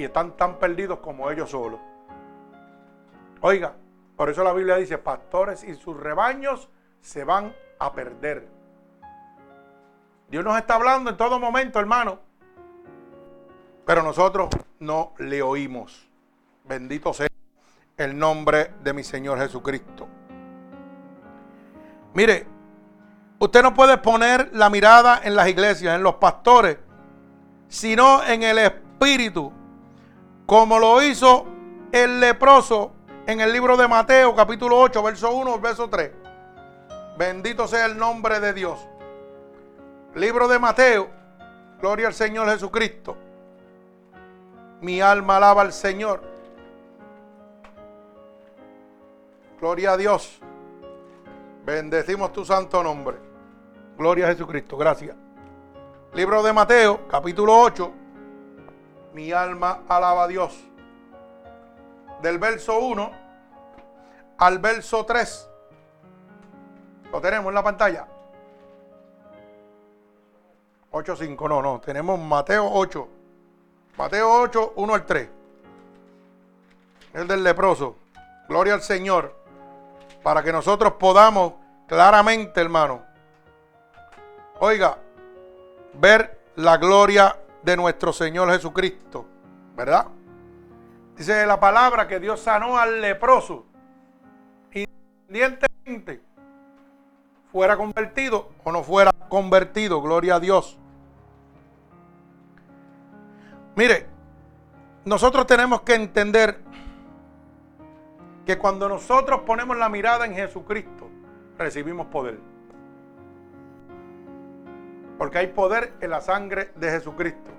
y 0.00 0.04
están 0.04 0.34
tan 0.34 0.58
perdidos 0.58 1.00
como 1.00 1.30
ellos 1.30 1.50
solos. 1.50 1.78
Oiga, 3.42 3.74
por 4.16 4.30
eso 4.30 4.42
la 4.42 4.54
Biblia 4.54 4.76
dice, 4.76 4.96
pastores 4.96 5.62
y 5.62 5.74
sus 5.74 5.94
rebaños 5.94 6.70
se 7.02 7.22
van 7.22 7.54
a 7.78 7.92
perder. 7.92 8.48
Dios 10.28 10.42
nos 10.42 10.56
está 10.56 10.76
hablando 10.76 11.10
en 11.10 11.18
todo 11.18 11.38
momento, 11.38 11.78
hermano. 11.78 12.18
Pero 13.84 14.02
nosotros 14.02 14.48
no 14.78 15.12
le 15.18 15.42
oímos. 15.42 16.08
Bendito 16.64 17.12
sea 17.12 17.28
el 17.98 18.18
nombre 18.18 18.72
de 18.82 18.94
mi 18.94 19.04
Señor 19.04 19.38
Jesucristo. 19.38 20.08
Mire, 22.14 22.46
usted 23.38 23.62
no 23.62 23.74
puede 23.74 23.98
poner 23.98 24.48
la 24.54 24.70
mirada 24.70 25.20
en 25.22 25.36
las 25.36 25.46
iglesias, 25.48 25.94
en 25.94 26.02
los 26.02 26.14
pastores, 26.14 26.78
sino 27.68 28.24
en 28.24 28.42
el 28.42 28.56
Espíritu, 28.56 29.59
como 30.50 30.80
lo 30.80 31.00
hizo 31.00 31.46
el 31.92 32.18
leproso 32.18 32.90
en 33.24 33.40
el 33.40 33.52
libro 33.52 33.76
de 33.76 33.86
Mateo, 33.86 34.34
capítulo 34.34 34.80
8, 34.80 35.00
verso 35.00 35.32
1, 35.32 35.60
verso 35.60 35.88
3. 35.88 36.10
Bendito 37.16 37.68
sea 37.68 37.86
el 37.86 37.96
nombre 37.96 38.40
de 38.40 38.52
Dios. 38.52 38.80
Libro 40.16 40.48
de 40.48 40.58
Mateo, 40.58 41.08
gloria 41.80 42.08
al 42.08 42.14
Señor 42.14 42.50
Jesucristo. 42.50 43.16
Mi 44.80 45.00
alma 45.00 45.36
alaba 45.36 45.62
al 45.62 45.72
Señor. 45.72 46.20
Gloria 49.60 49.92
a 49.92 49.96
Dios. 49.96 50.40
Bendecimos 51.64 52.32
tu 52.32 52.44
santo 52.44 52.82
nombre. 52.82 53.18
Gloria 53.96 54.26
a 54.26 54.30
Jesucristo. 54.30 54.76
Gracias. 54.76 55.14
Libro 56.12 56.42
de 56.42 56.52
Mateo, 56.52 57.06
capítulo 57.06 57.56
8. 57.56 57.99
Mi 59.12 59.32
alma 59.32 59.82
alaba 59.88 60.24
a 60.24 60.28
Dios 60.28 60.70
del 62.22 62.38
verso 62.38 62.78
1 62.78 63.10
al 64.38 64.58
verso 64.58 65.04
3. 65.04 65.48
Lo 67.12 67.20
tenemos 67.20 67.48
en 67.48 67.54
la 67.54 67.62
pantalla. 67.62 68.06
8.5, 70.92 71.48
no, 71.48 71.62
no, 71.62 71.80
tenemos 71.80 72.18
Mateo 72.18 72.68
8. 72.70 73.08
Mateo 73.96 74.40
8, 74.42 74.72
1 74.76 74.94
al 74.94 75.06
3. 75.06 75.28
El 77.14 77.28
del 77.28 77.44
leproso. 77.44 77.96
Gloria 78.48 78.74
al 78.74 78.82
Señor. 78.82 79.34
Para 80.22 80.42
que 80.42 80.52
nosotros 80.52 80.94
podamos 80.94 81.54
claramente, 81.86 82.60
hermano, 82.60 83.02
oiga, 84.58 84.98
ver 85.94 86.38
la 86.56 86.76
gloria 86.76 87.36
de 87.62 87.76
nuestro 87.76 88.12
Señor 88.12 88.50
Jesucristo. 88.50 89.26
¿Verdad? 89.76 90.08
Dice 91.16 91.46
la 91.46 91.60
palabra 91.60 92.08
que 92.08 92.18
Dios 92.20 92.40
sanó 92.40 92.78
al 92.78 93.00
leproso. 93.00 93.66
Independientemente 94.72 96.22
fuera 97.52 97.76
convertido 97.76 98.50
o 98.64 98.72
no 98.72 98.82
fuera 98.82 99.12
convertido. 99.28 100.00
Gloria 100.00 100.36
a 100.36 100.40
Dios. 100.40 100.78
Mire, 103.76 104.06
nosotros 105.04 105.46
tenemos 105.46 105.82
que 105.82 105.94
entender 105.94 106.60
que 108.44 108.58
cuando 108.58 108.88
nosotros 108.88 109.40
ponemos 109.46 109.76
la 109.76 109.88
mirada 109.88 110.26
en 110.26 110.34
Jesucristo, 110.34 111.08
recibimos 111.56 112.06
poder. 112.06 112.38
Porque 115.20 115.36
hay 115.36 115.48
poder 115.48 115.92
en 116.00 116.08
la 116.08 116.22
sangre 116.22 116.72
de 116.76 116.92
Jesucristo. 116.92 117.50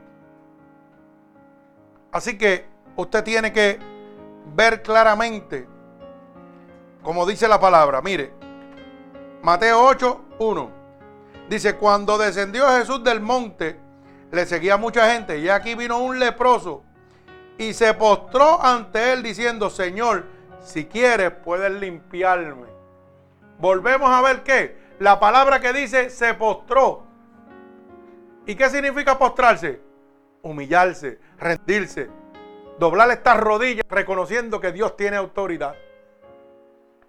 Así 2.12 2.36
que 2.36 2.66
usted 2.96 3.24
tiene 3.24 3.54
que 3.54 3.78
ver 4.56 4.82
claramente, 4.82 5.68
como 7.04 7.24
dice 7.24 7.48
la 7.48 7.60
palabra, 7.60 8.02
mire, 8.02 8.34
Mateo 9.44 9.80
8, 9.80 10.22
1. 10.40 10.72
Dice, 11.50 11.76
cuando 11.76 12.18
descendió 12.18 12.68
Jesús 12.70 13.04
del 13.04 13.22
monte, 13.22 13.80
le 14.32 14.48
seguía 14.48 14.78
mucha 14.78 15.12
gente 15.12 15.38
y 15.38 15.48
aquí 15.48 15.76
vino 15.76 16.00
un 16.00 16.18
leproso 16.18 16.82
y 17.60 17.76
se 17.76 17.94
postró 17.94 18.60
ante 18.60 19.14
él 19.14 19.22
diciendo, 19.22 19.70
Señor, 19.70 20.26
si 20.62 20.86
quieres 20.86 21.30
puedes 21.30 21.72
limpiarme. 21.74 22.66
Volvemos 23.60 24.10
a 24.10 24.22
ver 24.24 24.42
qué. 24.42 24.82
La 24.98 25.20
palabra 25.20 25.60
que 25.60 25.74
dice 25.74 26.10
se 26.10 26.34
postró. 26.34 27.11
¿Y 28.46 28.56
qué 28.56 28.70
significa 28.70 29.18
postrarse? 29.18 29.82
Humillarse, 30.42 31.20
rendirse, 31.38 32.10
doblar 32.80 33.12
estas 33.12 33.38
rodillas 33.38 33.86
reconociendo 33.90 34.60
que 34.60 34.72
Dios 34.72 34.98
tiene 34.98 35.18
autoridad. 35.18 35.76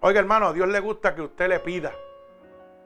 Oiga 0.01 0.19
hermano, 0.19 0.47
a 0.47 0.53
Dios 0.53 0.67
le 0.67 0.79
gusta 0.79 1.15
que 1.15 1.21
usted 1.21 1.49
le 1.49 1.59
pida, 1.59 1.91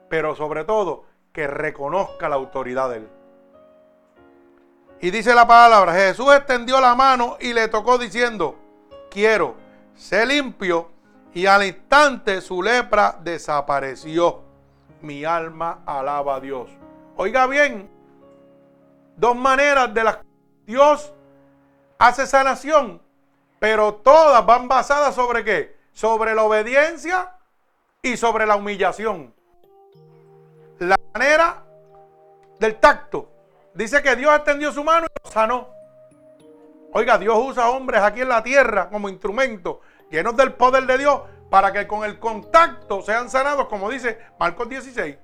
pero 0.08 0.34
sobre 0.34 0.64
todo 0.64 1.04
que 1.32 1.46
reconozca 1.46 2.28
la 2.28 2.36
autoridad 2.36 2.90
de 2.90 2.96
Él. 2.96 3.08
Y 5.00 5.10
dice 5.10 5.34
la 5.34 5.46
palabra, 5.46 5.92
Jesús 5.92 6.32
extendió 6.34 6.80
la 6.80 6.94
mano 6.94 7.36
y 7.40 7.52
le 7.52 7.68
tocó 7.68 7.98
diciendo, 7.98 8.56
quiero, 9.10 9.54
sé 9.94 10.26
limpio. 10.26 10.90
Y 11.34 11.46
al 11.46 11.64
instante 11.64 12.40
su 12.40 12.62
lepra 12.62 13.16
desapareció. 13.22 14.42
Mi 15.02 15.24
alma 15.24 15.82
alaba 15.86 16.36
a 16.36 16.40
Dios. 16.40 16.70
Oiga 17.16 17.46
bien, 17.46 17.88
dos 19.18 19.36
maneras 19.36 19.92
de 19.92 20.04
las 20.04 20.16
que 20.16 20.24
Dios 20.66 21.12
hace 21.98 22.26
sanación, 22.26 23.02
pero 23.58 23.94
todas 23.94 24.44
van 24.46 24.68
basadas 24.68 25.14
sobre 25.14 25.44
qué? 25.44 25.76
Sobre 25.92 26.34
la 26.34 26.44
obediencia 26.44 27.34
y 28.00 28.16
sobre 28.16 28.46
la 28.46 28.56
humillación. 28.56 29.34
La 30.78 30.96
manera 31.12 31.64
del 32.58 32.76
tacto 32.76 33.28
Dice 33.78 34.02
que 34.02 34.16
Dios 34.16 34.34
extendió 34.34 34.72
su 34.72 34.82
mano 34.82 35.06
y 35.06 35.24
lo 35.24 35.30
sanó. 35.30 35.68
Oiga, 36.92 37.16
Dios 37.16 37.38
usa 37.38 37.70
hombres 37.70 38.02
aquí 38.02 38.22
en 38.22 38.28
la 38.28 38.42
tierra 38.42 38.88
como 38.88 39.08
instrumentos 39.08 39.76
llenos 40.10 40.36
del 40.36 40.54
poder 40.54 40.84
de 40.84 40.98
Dios 40.98 41.20
para 41.48 41.72
que 41.72 41.86
con 41.86 42.04
el 42.04 42.18
contacto 42.18 43.02
sean 43.02 43.30
sanados, 43.30 43.68
como 43.68 43.88
dice 43.88 44.18
Marcos 44.36 44.68
16. 44.68 45.16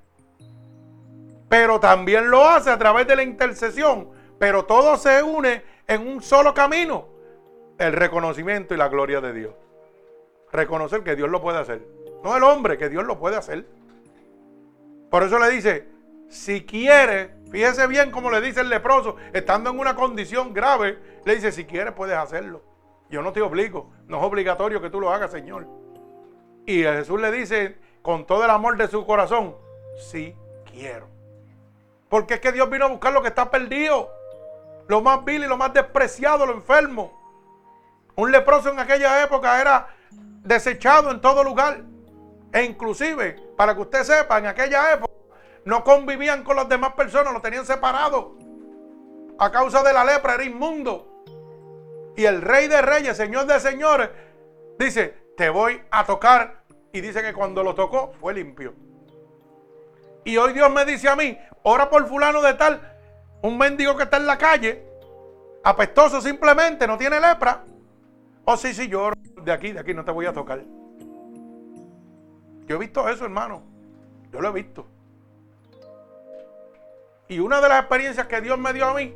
Pero 1.49 1.81
también 1.81 2.31
lo 2.31 2.45
hace 2.45 2.71
a 2.71 2.79
través 2.79 3.07
de 3.07 3.17
la 3.17 3.23
intercesión. 3.23 4.11
Pero 4.39 4.65
todo 4.65 4.97
se 4.97 5.23
une 5.23 5.63
en 5.87 6.07
un 6.07 6.23
solo 6.23 6.55
camino. 6.55 7.09
El 7.79 7.93
reconocimiento 7.93 8.75
y 8.75 8.77
la 8.77 8.89
gloria 8.89 9.21
de 9.21 9.33
Dios. 9.33 9.55
Reconocer 10.53 11.03
que 11.03 11.17
Dios 11.17 11.29
lo 11.29 11.41
puede 11.41 11.59
hacer. 11.59 11.87
No 12.23 12.37
el 12.37 12.43
hombre, 12.43 12.79
que 12.79 12.89
Dios 12.89 13.05
lo 13.05 13.19
puede 13.19 13.37
hacer. 13.37 13.67
Por 15.11 15.23
eso 15.23 15.39
le 15.39 15.51
dice, 15.51 15.87
si 16.29 16.65
quiere, 16.65 17.35
fíjese 17.51 17.87
bien 17.87 18.11
como 18.11 18.31
le 18.31 18.41
dice 18.41 18.61
el 18.61 18.69
leproso, 18.69 19.17
estando 19.33 19.71
en 19.71 19.79
una 19.79 19.95
condición 19.95 20.53
grave, 20.53 20.99
le 21.25 21.35
dice, 21.35 21.53
si 21.53 21.65
quieres 21.65 21.93
puedes 21.93 22.17
hacerlo. 22.17 22.63
Yo 23.11 23.23
no 23.23 23.33
te 23.33 23.43
obligo, 23.43 23.93
no 24.07 24.19
es 24.19 24.25
obligatorio 24.25 24.81
que 24.81 24.91
tú 24.91 25.01
lo 25.01 25.13
hagas, 25.13 25.31
Señor. 25.31 25.69
Y 26.67 26.83
Jesús 26.83 27.21
le 27.21 27.31
dice 27.31 27.77
con 28.03 28.27
todo 28.27 28.45
el 28.45 28.51
amor 28.51 28.77
de 28.77 28.89
su 28.89 29.05
corazón, 29.07 29.55
sí 29.97 30.35
quiero. 30.71 31.14
Porque 32.15 32.35
es 32.35 32.41
que 32.41 32.53
Dios 32.53 32.71
vino 32.71 32.85
a 32.85 32.89
buscar 32.89 33.13
lo 33.13 33.23
que 33.23 33.27
está 33.27 33.51
perdido, 33.51 34.09
lo 34.87 35.01
más 35.01 35.25
vil 35.25 35.43
y 35.43 35.49
lo 35.49 35.57
más 35.57 35.75
despreciado, 35.75 36.47
lo 36.47 36.53
enfermo. 36.53 37.13
Un 38.15 38.31
leproso 38.31 38.71
en 38.71 38.79
aquella 38.79 39.21
época 39.25 39.61
era 39.61 39.89
desechado 40.45 41.11
en 41.11 41.21
todo 41.21 41.43
lugar. 41.43 41.81
E 42.53 42.63
inclusive, 42.63 43.33
para 43.57 43.75
que 43.75 43.81
usted 43.81 44.05
sepa, 44.05 44.39
en 44.39 44.47
aquella 44.47 44.93
época 44.93 45.13
no 45.65 45.83
convivían 45.83 46.45
con 46.45 46.55
las 46.55 46.69
demás 46.69 46.93
personas, 46.93 47.33
lo 47.33 47.41
tenían 47.41 47.67
separado. 47.67 48.37
A 49.41 49.51
causa 49.51 49.83
de 49.83 49.93
la 49.93 50.05
lepra 50.05 50.35
era 50.35 50.45
inmundo. 50.45 51.25
Y 52.17 52.27
el 52.27 52.43
rey 52.43 52.69
de 52.69 52.81
reyes, 52.81 53.17
señor 53.17 53.47
de 53.47 53.59
señores, 53.59 54.11
dice, 54.79 55.33
te 55.37 55.49
voy 55.49 55.83
a 55.91 56.05
tocar. 56.07 56.63
Y 56.93 57.01
dice 57.01 57.23
que 57.23 57.35
cuando 57.35 57.65
lo 57.65 57.75
tocó 57.75 58.13
fue 58.21 58.35
limpio. 58.35 58.84
Y 60.25 60.37
hoy 60.37 60.53
Dios 60.53 60.71
me 60.71 60.85
dice 60.85 61.09
a 61.09 61.17
mí, 61.17 61.39
ora 61.63 61.89
por 61.89 62.07
fulano 62.07 62.41
de 62.43 62.55
tal, 62.55 62.81
un 63.43 63.59
mendigo 63.59 63.97
que 63.97 64.05
está 64.05 64.17
en 64.17 64.27
la 64.27 64.39
calle, 64.39 64.85
apestoso 65.63 66.21
simplemente, 66.21 66.87
no 66.87 66.97
tiene 66.97 67.21
lepra. 67.21 67.63
Oh, 68.45 68.57
sí, 68.57 68.75
sí, 68.75 68.89
yo 68.89 69.05
oro 69.05 69.17
de 69.43 69.53
aquí, 69.53 69.73
de 69.73 69.81
aquí 69.81 69.95
no 69.95 70.05
te 70.05 70.11
voy 70.11 70.27
a 70.27 70.33
tocar. 70.33 70.63
Yo 72.67 72.77
he 72.77 72.79
visto 72.79 73.09
eso, 73.09 73.25
hermano. 73.25 73.63
Yo 74.33 74.41
lo 74.41 74.49
he 74.49 74.53
visto. 74.53 74.87
Y 77.29 77.39
una 77.39 77.61
de 77.61 77.69
las 77.69 77.81
experiencias 77.81 78.27
que 78.27 78.41
Dios 78.41 78.59
me 78.59 78.73
dio 78.73 78.87
a 78.87 78.95
mí 78.95 79.15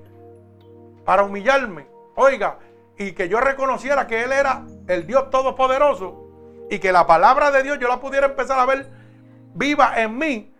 para 1.04 1.22
humillarme, 1.24 1.86
oiga, 2.16 2.59
y 2.98 3.12
que 3.12 3.28
yo 3.28 3.40
reconociera 3.40 4.06
que 4.06 4.24
Él 4.24 4.32
era 4.32 4.64
el 4.88 5.06
Dios 5.06 5.30
Todopoderoso 5.30 6.66
y 6.70 6.78
que 6.78 6.92
la 6.92 7.06
palabra 7.06 7.50
de 7.50 7.62
Dios 7.62 7.78
yo 7.78 7.88
la 7.88 8.00
pudiera 8.00 8.26
empezar 8.26 8.59
a 8.59 8.66
ver 8.66 8.90
viva 9.54 10.00
en 10.00 10.18
mí. 10.18 10.54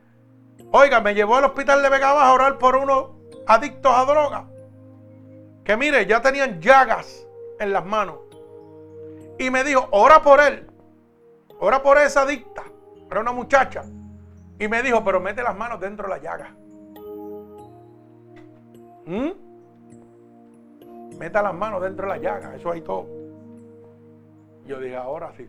Oiga, 0.71 1.01
me 1.01 1.14
llevó 1.14 1.37
al 1.37 1.45
hospital 1.45 1.83
de 1.83 1.89
Vega 1.89 2.11
a 2.11 2.33
orar 2.33 2.59
por 2.59 2.77
unos 2.77 3.11
adictos 3.47 3.93
a 3.95 4.05
droga. 4.05 4.45
Que 5.64 5.77
mire, 5.77 6.07
ya 6.07 6.21
tenían 6.21 6.61
llagas 6.61 7.27
en 7.59 7.73
las 7.73 7.85
manos. 7.85 8.16
Y 9.39 9.51
me 9.51 9.64
dijo, 9.64 9.89
ora 9.93 10.23
por 10.23 10.41
él. 10.41 10.66
Ora 11.61 11.83
por 11.83 11.99
esa 11.99 12.23
adicta. 12.23 12.64
Era 13.11 13.21
una 13.21 13.33
muchacha. 13.33 13.85
Y 14.59 14.68
me 14.68 14.83
dijo, 14.83 15.03
pero 15.05 15.21
mete 15.21 15.42
las 15.42 15.57
manos 15.57 15.80
dentro 15.80 16.09
de 16.09 16.14
la 16.14 16.18
llaga. 16.18 16.55
¿Mm? 19.07 19.30
Meta 21.18 21.42
las 21.42 21.55
manos 21.55 21.83
dentro 21.83 22.07
de 22.07 22.13
la 22.13 22.18
llaga, 22.18 22.55
eso 22.55 22.71
hay 22.71 22.83
todo. 22.83 23.07
Yo 24.67 24.79
dije, 24.79 24.97
ahora 24.97 25.33
sí. 25.37 25.49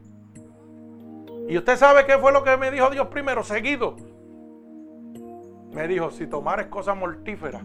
Y 1.48 1.58
usted 1.58 1.76
sabe 1.76 2.06
qué 2.06 2.18
fue 2.18 2.32
lo 2.32 2.44
que 2.44 2.56
me 2.58 2.72
dijo 2.72 2.90
Dios 2.90 3.08
primero, 3.08 3.44
seguido. 3.44 3.96
Me 5.74 5.88
dijo, 5.88 6.10
si 6.12 6.28
tomares 6.28 6.68
cosas 6.68 6.98
mortíferas, 6.98 7.64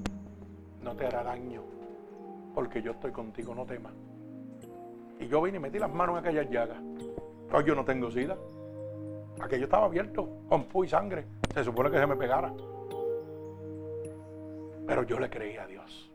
no 0.83 0.95
te 0.95 1.07
hará 1.07 1.23
daño, 1.23 1.63
porque 2.55 2.83
yo 2.83 2.93
estoy 2.93 3.13
contigo, 3.13 3.55
no 3.55 3.65
temas. 3.65 3.93
Y 5.19 5.27
yo 5.27 5.41
vine 5.41 5.57
y 5.57 5.61
metí 5.61 5.79
las 5.79 5.93
manos 5.93 6.19
en 6.19 6.27
aquellas 6.27 6.51
llagas. 6.51 6.79
Pues 7.51 7.65
yo 7.65 7.75
no 7.75 7.85
tengo 7.85 8.11
sida. 8.11 8.37
Aquello 9.41 9.65
estaba 9.65 9.87
abierto, 9.87 10.29
con 10.49 10.65
pu 10.65 10.85
y 10.85 10.89
sangre. 10.89 11.25
Se 11.55 11.65
supone 11.65 11.91
que 11.91 11.99
se 11.99 12.07
me 12.07 12.17
pegara. 12.17 12.53
Pero 14.87 15.03
yo 15.05 15.19
le 15.19 15.31
creí 15.31 15.57
a 15.57 15.67
Dios. 15.67 16.11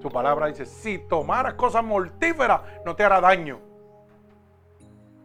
Su 0.00 0.08
palabra 0.10 0.48
dice, 0.48 0.66
si 0.66 0.98
tomaras 0.98 1.54
cosas 1.54 1.84
mortíferas, 1.84 2.60
no 2.84 2.96
te 2.96 3.04
hará 3.04 3.20
daño. 3.20 3.60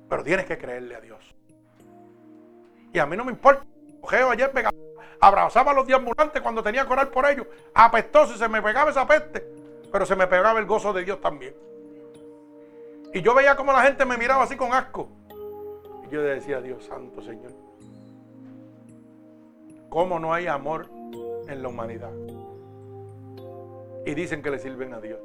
Pero 0.08 0.24
tienes 0.24 0.46
que 0.46 0.58
creerle 0.58 0.96
a 0.96 1.02
Dios. 1.02 1.36
Y 2.94 3.00
a 3.00 3.06
mí 3.06 3.18
no 3.18 3.26
me 3.26 3.32
importa. 3.32 3.66
Ojeo 4.02 4.30
ayer 4.30 4.52
pegaba, 4.52 4.76
abrazaba 5.20 5.72
a 5.72 5.74
los 5.74 5.88
diambulantes 5.88 6.42
cuando 6.42 6.64
tenía 6.64 6.86
que 6.86 6.94
orar 6.94 7.10
por 7.10 7.26
ellos. 7.26 7.48
Apestoso 7.74 8.36
y 8.36 8.38
se 8.38 8.48
me 8.48 8.62
pegaba 8.62 8.92
esa 8.92 9.08
peste. 9.08 9.48
Pero 9.92 10.06
se 10.06 10.16
me 10.16 10.28
pegaba 10.28 10.60
el 10.60 10.66
gozo 10.66 10.94
de 10.94 11.04
Dios 11.04 11.22
también. 11.22 11.56
Y 13.14 13.22
yo 13.22 13.34
veía 13.34 13.56
como 13.56 13.72
la 13.72 13.84
gente 13.84 14.06
me 14.06 14.18
miraba 14.18 14.44
así 14.44 14.56
con 14.56 14.74
asco. 14.74 15.10
Y 16.06 16.14
yo 16.14 16.22
decía, 16.22 16.62
Dios 16.62 16.86
santo 16.86 17.22
Señor. 17.22 17.52
¿Cómo 19.90 20.20
no 20.20 20.34
hay 20.34 20.48
amor 20.48 20.90
en 21.48 21.62
la 21.62 21.70
humanidad. 21.70 22.12
Y 24.06 24.14
dicen 24.14 24.42
que 24.42 24.50
le 24.50 24.60
sirven 24.60 24.94
a 24.94 25.00
Dios. 25.00 25.20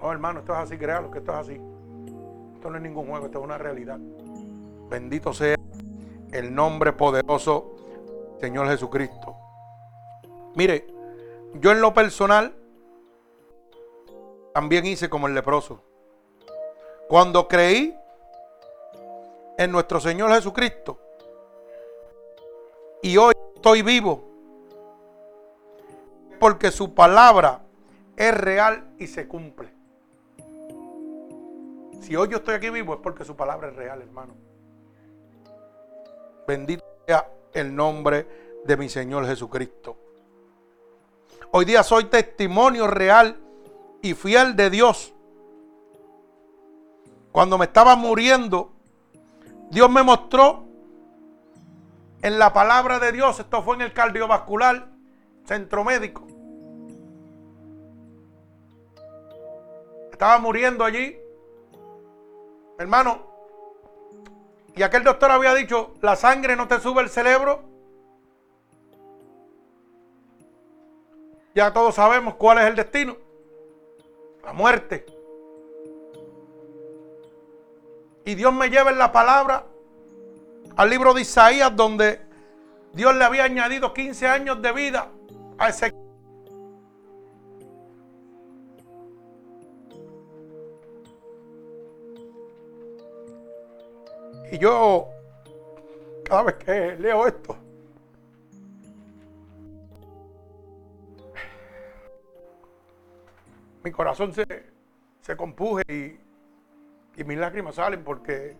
No, 0.00 0.12
hermano, 0.12 0.40
esto 0.40 0.52
es 0.52 0.58
así, 0.58 0.76
créalo 0.76 1.10
que 1.10 1.18
esto 1.18 1.32
es 1.32 1.38
así. 1.38 1.60
Esto 2.54 2.70
no 2.70 2.76
es 2.76 2.82
ningún 2.82 3.06
juego, 3.06 3.26
esto 3.26 3.38
es 3.38 3.44
una 3.44 3.58
realidad. 3.58 3.98
Bendito 4.90 5.32
sea 5.32 5.56
el 6.32 6.54
nombre 6.54 6.92
poderoso 6.92 7.75
Señor 8.40 8.68
Jesucristo. 8.68 9.36
Mire, 10.54 10.86
yo 11.54 11.72
en 11.72 11.80
lo 11.80 11.92
personal 11.94 12.54
también 14.52 14.86
hice 14.86 15.08
como 15.08 15.26
el 15.26 15.34
leproso. 15.34 15.82
Cuando 17.08 17.46
creí 17.46 17.96
en 19.58 19.70
nuestro 19.70 20.00
Señor 20.00 20.32
Jesucristo 20.32 20.98
y 23.02 23.16
hoy 23.16 23.34
estoy 23.54 23.82
vivo, 23.82 24.24
porque 26.38 26.70
su 26.70 26.94
palabra 26.94 27.60
es 28.16 28.34
real 28.34 28.94
y 28.98 29.06
se 29.06 29.26
cumple. 29.26 29.68
Si 32.00 32.14
hoy 32.14 32.28
yo 32.28 32.38
estoy 32.38 32.54
aquí 32.54 32.70
vivo 32.70 32.94
es 32.94 33.00
porque 33.00 33.24
su 33.24 33.36
palabra 33.36 33.68
es 33.68 33.76
real, 33.76 34.00
hermano. 34.00 34.34
Bendito 36.46 36.84
sea 37.06 37.28
el 37.56 37.74
nombre 37.74 38.60
de 38.64 38.76
mi 38.76 38.88
Señor 38.88 39.26
Jesucristo. 39.26 39.96
Hoy 41.52 41.64
día 41.64 41.82
soy 41.82 42.04
testimonio 42.04 42.86
real 42.86 43.36
y 44.02 44.14
fiel 44.14 44.54
de 44.56 44.70
Dios. 44.70 45.14
Cuando 47.32 47.56
me 47.58 47.64
estaba 47.64 47.96
muriendo, 47.96 48.72
Dios 49.70 49.90
me 49.90 50.02
mostró 50.02 50.64
en 52.22 52.38
la 52.38 52.52
palabra 52.52 52.98
de 52.98 53.12
Dios. 53.12 53.40
Esto 53.40 53.62
fue 53.62 53.76
en 53.76 53.82
el 53.82 53.92
cardiovascular, 53.92 54.88
centro 55.46 55.84
médico. 55.84 56.26
Estaba 60.12 60.38
muriendo 60.38 60.84
allí. 60.84 61.16
Hermano, 62.78 63.35
y 64.76 64.82
aquel 64.82 65.02
doctor 65.04 65.30
había 65.30 65.54
dicho, 65.54 65.94
la 66.02 66.16
sangre 66.16 66.54
no 66.54 66.68
te 66.68 66.78
sube 66.78 67.00
el 67.00 67.08
cerebro. 67.08 67.62
Ya 71.54 71.72
todos 71.72 71.94
sabemos 71.94 72.34
cuál 72.34 72.58
es 72.58 72.64
el 72.64 72.76
destino. 72.76 73.16
La 74.44 74.52
muerte. 74.52 75.06
Y 78.26 78.34
Dios 78.34 78.52
me 78.52 78.68
lleva 78.68 78.90
en 78.90 78.98
la 78.98 79.12
palabra 79.12 79.64
al 80.76 80.90
libro 80.90 81.14
de 81.14 81.22
Isaías 81.22 81.74
donde 81.74 82.20
Dios 82.92 83.16
le 83.16 83.24
había 83.24 83.44
añadido 83.44 83.94
15 83.94 84.26
años 84.26 84.60
de 84.60 84.72
vida 84.72 85.08
a 85.56 85.70
ese 85.70 85.94
Y 94.50 94.58
yo, 94.58 95.08
cada 96.24 96.44
vez 96.44 96.54
que 96.56 96.96
leo 96.96 97.26
esto, 97.26 97.56
mi 103.82 103.90
corazón 103.90 104.32
se, 104.32 104.46
se 105.20 105.36
compuje 105.36 105.82
y, 105.88 107.20
y 107.20 107.24
mis 107.24 107.38
lágrimas 107.38 107.74
salen 107.74 108.04
porque 108.04 108.56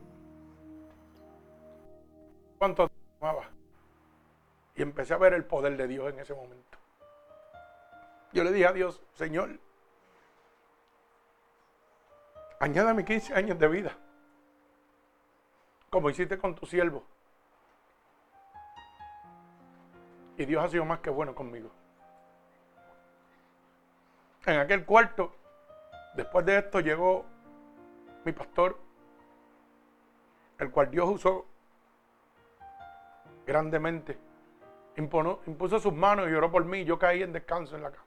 cuánto 2.58 2.90
amaba. 3.20 3.48
Y 4.74 4.82
empecé 4.82 5.14
a 5.14 5.18
ver 5.18 5.34
el 5.34 5.44
poder 5.44 5.76
de 5.76 5.86
Dios 5.86 6.12
en 6.12 6.18
ese 6.20 6.34
momento. 6.34 6.78
Yo 8.32 8.44
le 8.44 8.52
dije 8.52 8.66
a 8.66 8.72
Dios, 8.72 9.02
Señor, 9.14 9.58
añádame 12.60 13.04
15 13.04 13.34
años 13.34 13.58
de 13.58 13.68
vida, 13.68 13.96
como 15.90 16.10
hiciste 16.10 16.38
con 16.38 16.54
tu 16.54 16.66
siervo. 16.66 17.04
Y 20.36 20.44
Dios 20.44 20.64
ha 20.64 20.68
sido 20.68 20.84
más 20.84 21.00
que 21.00 21.10
bueno 21.10 21.34
conmigo. 21.34 21.70
En 24.44 24.58
aquel 24.60 24.84
cuarto, 24.84 25.34
después 26.14 26.44
de 26.46 26.58
esto, 26.58 26.80
llegó 26.80 27.24
mi 28.24 28.32
pastor, 28.32 28.78
el 30.58 30.70
cual 30.70 30.90
Dios 30.90 31.08
usó 31.08 31.46
grandemente. 33.46 34.18
impuso 34.96 35.78
sus 35.78 35.92
manos 35.92 36.28
y 36.28 36.34
oró 36.34 36.50
por 36.50 36.64
mí. 36.64 36.84
Yo 36.84 36.98
caí 36.98 37.22
en 37.22 37.32
descanso 37.32 37.76
en 37.76 37.82
la 37.82 37.90
cama. 37.90 38.04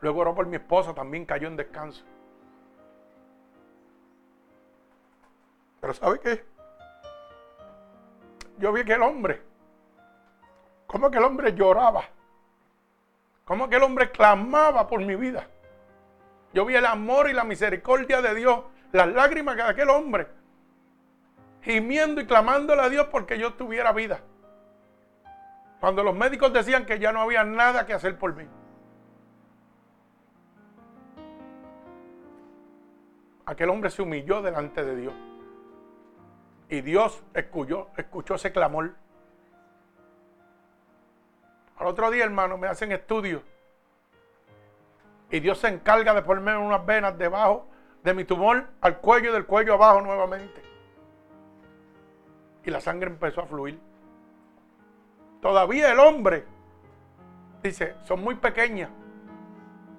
Luego 0.00 0.20
oró 0.20 0.34
por 0.34 0.46
mi 0.46 0.56
esposa, 0.56 0.94
también 0.94 1.24
cayó 1.24 1.48
en 1.48 1.56
descanso. 1.56 2.04
Pero 5.84 5.92
¿sabe 5.92 6.18
qué? 6.18 6.42
Yo 8.56 8.72
vi 8.72 8.84
que 8.86 8.94
el 8.94 9.02
hombre, 9.02 9.42
como 10.86 11.10
que 11.10 11.18
el 11.18 11.24
hombre 11.24 11.52
lloraba, 11.52 12.04
como 13.44 13.68
que 13.68 13.76
el 13.76 13.82
hombre 13.82 14.10
clamaba 14.10 14.86
por 14.88 15.04
mi 15.04 15.14
vida. 15.14 15.46
Yo 16.54 16.64
vi 16.64 16.74
el 16.74 16.86
amor 16.86 17.28
y 17.28 17.34
la 17.34 17.44
misericordia 17.44 18.22
de 18.22 18.34
Dios, 18.34 18.60
las 18.92 19.08
lágrimas 19.08 19.56
de 19.56 19.62
aquel 19.62 19.90
hombre 19.90 20.26
gimiendo 21.60 22.22
y 22.22 22.26
clamándole 22.26 22.80
a 22.80 22.88
Dios 22.88 23.08
porque 23.08 23.38
yo 23.38 23.52
tuviera 23.52 23.92
vida. 23.92 24.20
Cuando 25.80 26.02
los 26.02 26.14
médicos 26.14 26.50
decían 26.50 26.86
que 26.86 26.98
ya 26.98 27.12
no 27.12 27.20
había 27.20 27.44
nada 27.44 27.84
que 27.84 27.92
hacer 27.92 28.18
por 28.18 28.34
mí. 28.34 28.46
Aquel 33.44 33.68
hombre 33.68 33.90
se 33.90 34.00
humilló 34.00 34.40
delante 34.40 34.82
de 34.82 34.96
Dios. 34.96 35.33
Y 36.74 36.80
Dios 36.80 37.22
escuchó, 37.34 37.88
escuchó 37.96 38.34
ese 38.34 38.52
clamor. 38.52 38.94
Al 41.76 41.86
otro 41.86 42.10
día, 42.10 42.24
hermano, 42.24 42.58
me 42.58 42.66
hacen 42.66 42.90
estudios. 42.92 43.42
Y 45.30 45.40
Dios 45.40 45.58
se 45.58 45.68
encarga 45.68 46.14
de 46.14 46.22
ponerme 46.22 46.56
unas 46.56 46.84
venas 46.84 47.16
debajo 47.16 47.66
de 48.02 48.14
mi 48.14 48.24
tumor 48.24 48.66
al 48.80 48.98
cuello 48.98 49.30
y 49.30 49.32
del 49.32 49.46
cuello 49.46 49.74
abajo 49.74 50.00
nuevamente 50.00 50.64
y 52.64 52.70
la 52.70 52.80
sangre 52.80 53.10
empezó 53.10 53.42
a 53.42 53.46
fluir. 53.46 53.78
Todavía 55.40 55.92
el 55.92 56.00
hombre 56.00 56.44
dice, 57.62 57.94
son 58.04 58.22
muy 58.22 58.34
pequeñas, 58.36 58.90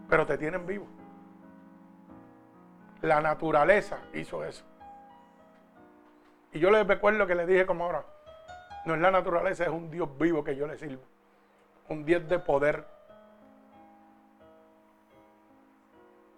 pero 0.09 0.25
te 0.25 0.37
tienen 0.37 0.65
vivo. 0.65 0.87
La 3.01 3.21
naturaleza 3.21 3.99
hizo 4.13 4.43
eso. 4.43 4.65
Y 6.55 6.59
yo 6.59 6.71
les 6.71 6.87
recuerdo 6.87 7.27
que 7.27 7.35
le 7.35 7.45
dije 7.45 7.65
como 7.65 7.83
ahora, 7.83 8.05
no 8.85 8.95
es 8.95 9.01
la 9.01 9.11
naturaleza, 9.11 9.65
es 9.65 9.69
un 9.69 9.91
Dios 9.91 10.07
vivo 10.17 10.41
que 10.41 10.55
yo 10.55 10.65
le 10.65 10.77
sirvo. 10.77 11.03
Un 11.89 12.05
Dios 12.05 12.25
de 12.29 12.39
poder. 12.39 12.87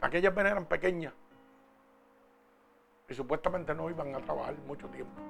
Aquellas 0.01 0.33
venas 0.33 0.53
eran 0.53 0.65
pequeñas 0.65 1.13
y 3.07 3.13
supuestamente 3.13 3.75
no 3.75 3.91
iban 3.91 4.15
a 4.15 4.17
trabajar 4.17 4.55
mucho 4.65 4.87
tiempo. 4.87 5.21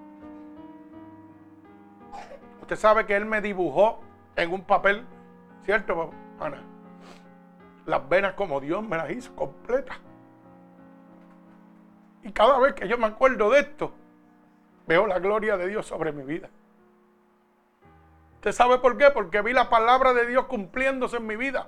Usted 2.62 2.78
sabe 2.78 3.06
que 3.06 3.18
él 3.18 3.26
me 3.26 3.42
dibujó 3.42 4.00
en 4.38 4.54
un 4.54 4.64
papel, 4.64 5.06
¿cierto, 5.66 6.12
Ana? 6.40 6.64
Las 7.86 8.08
venas 8.08 8.36
como 8.36 8.62
Dios 8.62 8.82
me 8.84 8.96
las 8.96 9.12
hizo 9.12 9.36
completas. 9.36 9.98
Y 12.24 12.32
cada 12.32 12.58
vez 12.60 12.74
que 12.74 12.88
yo 12.88 12.98
me 12.98 13.08
acuerdo 13.08 13.50
de 13.50 13.60
esto, 13.60 13.92
veo 14.88 15.06
la 15.06 15.20
gloria 15.20 15.58
de 15.58 15.68
Dios 15.68 15.86
sobre 15.86 16.12
mi 16.12 16.24
vida. 16.24 16.50
¿Usted 18.36 18.52
sabe 18.52 18.78
por 18.80 18.98
qué? 18.98 19.12
Porque 19.12 19.42
vi 19.42 19.54
la 19.54 19.70
palabra 19.70 20.14
de 20.14 20.26
Dios 20.26 20.46
cumpliéndose 20.46 21.18
en 21.18 21.28
mi 21.28 21.36
vida. 21.36 21.68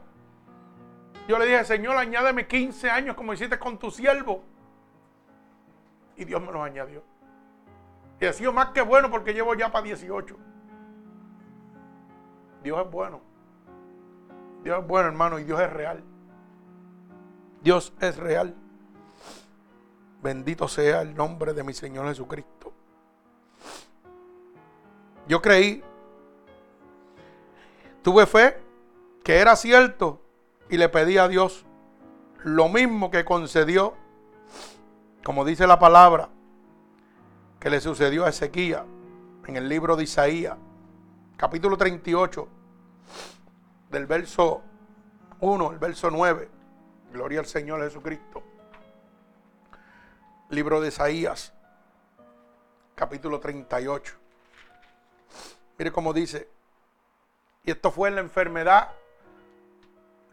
Yo 1.27 1.37
le 1.37 1.45
dije, 1.45 1.63
Señor, 1.65 1.97
añádeme 1.97 2.47
15 2.47 2.89
años 2.89 3.15
como 3.15 3.33
hiciste 3.33 3.59
con 3.59 3.77
tu 3.77 3.91
siervo. 3.91 4.43
Y 6.15 6.25
Dios 6.25 6.41
me 6.41 6.51
los 6.51 6.61
añadió. 6.61 7.03
Y 8.19 8.25
ha 8.25 8.33
sido 8.33 8.51
más 8.51 8.69
que 8.69 8.81
bueno 8.81 9.09
porque 9.09 9.33
llevo 9.33 9.53
ya 9.55 9.71
para 9.71 9.83
18. 9.83 10.35
Dios 12.63 12.85
es 12.85 12.91
bueno. 12.91 13.21
Dios 14.63 14.79
es 14.79 14.87
bueno, 14.87 15.07
hermano, 15.07 15.39
y 15.39 15.43
Dios 15.43 15.59
es 15.61 15.71
real. 15.71 16.03
Dios 17.61 17.93
es 18.01 18.17
real. 18.17 18.55
Bendito 20.21 20.67
sea 20.67 21.01
el 21.01 21.15
nombre 21.15 21.53
de 21.53 21.63
mi 21.63 21.73
Señor 21.73 22.07
Jesucristo. 22.07 22.58
Yo 25.29 25.43
creí, 25.43 25.83
tuve 28.01 28.25
fe 28.25 28.59
que 29.23 29.37
era 29.37 29.55
cierto 29.55 30.19
y 30.69 30.77
le 30.77 30.89
pedí 30.89 31.19
a 31.19 31.27
Dios 31.27 31.67
lo 32.43 32.67
mismo 32.67 33.11
que 33.11 33.23
concedió, 33.23 33.93
como 35.23 35.45
dice 35.45 35.67
la 35.67 35.77
palabra, 35.77 36.29
que 37.59 37.69
le 37.69 37.79
sucedió 37.79 38.25
a 38.25 38.29
Ezequiel 38.29 38.81
en 39.45 39.55
el 39.55 39.69
libro 39.69 39.95
de 39.95 40.05
Isaías 40.05 40.57
capítulo 41.37 41.77
38, 41.77 42.47
del 43.91 44.07
verso 44.07 44.63
1 45.41 45.71
el 45.71 45.77
verso 45.77 46.09
9. 46.09 46.49
Gloria 47.13 47.39
al 47.39 47.45
Señor 47.45 47.81
Jesucristo. 47.81 48.41
Libro 50.49 50.81
de 50.81 50.87
Isaías, 50.87 51.53
capítulo 52.95 53.39
38. 53.39 54.28
Mire 55.79 55.93
cómo 55.93 56.11
dice. 56.11 56.49
Y 57.63 57.71
esto 57.71 57.89
fue 57.89 58.09
en 58.09 58.15
la 58.15 58.21
enfermedad 58.21 58.89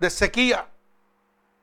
de 0.00 0.10
sequía, 0.10 0.66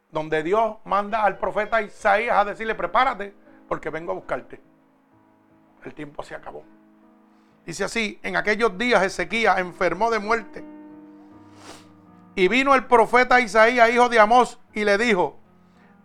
donde 0.10 0.41
Dios 0.41 0.77
manda 0.85 1.23
al 1.23 1.38
profeta 1.38 1.81
Isaías 1.81 2.38
a 2.38 2.45
decirle, 2.45 2.76
prepárate, 2.76 3.34
porque 3.68 3.89
vengo 3.89 4.14
a 4.14 4.15
buscarte. 4.15 4.61
El 5.84 5.93
tiempo 5.93 6.23
se 6.23 6.34
acabó. 6.34 6.64
Dice 7.65 7.84
así, 7.84 8.19
en 8.23 8.38
aquellos 8.38 8.77
días 8.77 9.03
Ezequías 9.03 9.60
enfermó 9.60 10.10
de 10.10 10.19
muerte. 10.19 10.64
Y 12.35 12.47
vino 12.47 12.73
el 12.76 12.85
profeta 12.85 13.41
Isaías, 13.41 13.89
hijo 13.89 14.07
de 14.07 14.19
Amós, 14.19 14.60
y 14.73 14.85
le 14.85 14.97
dijo, 14.97 15.38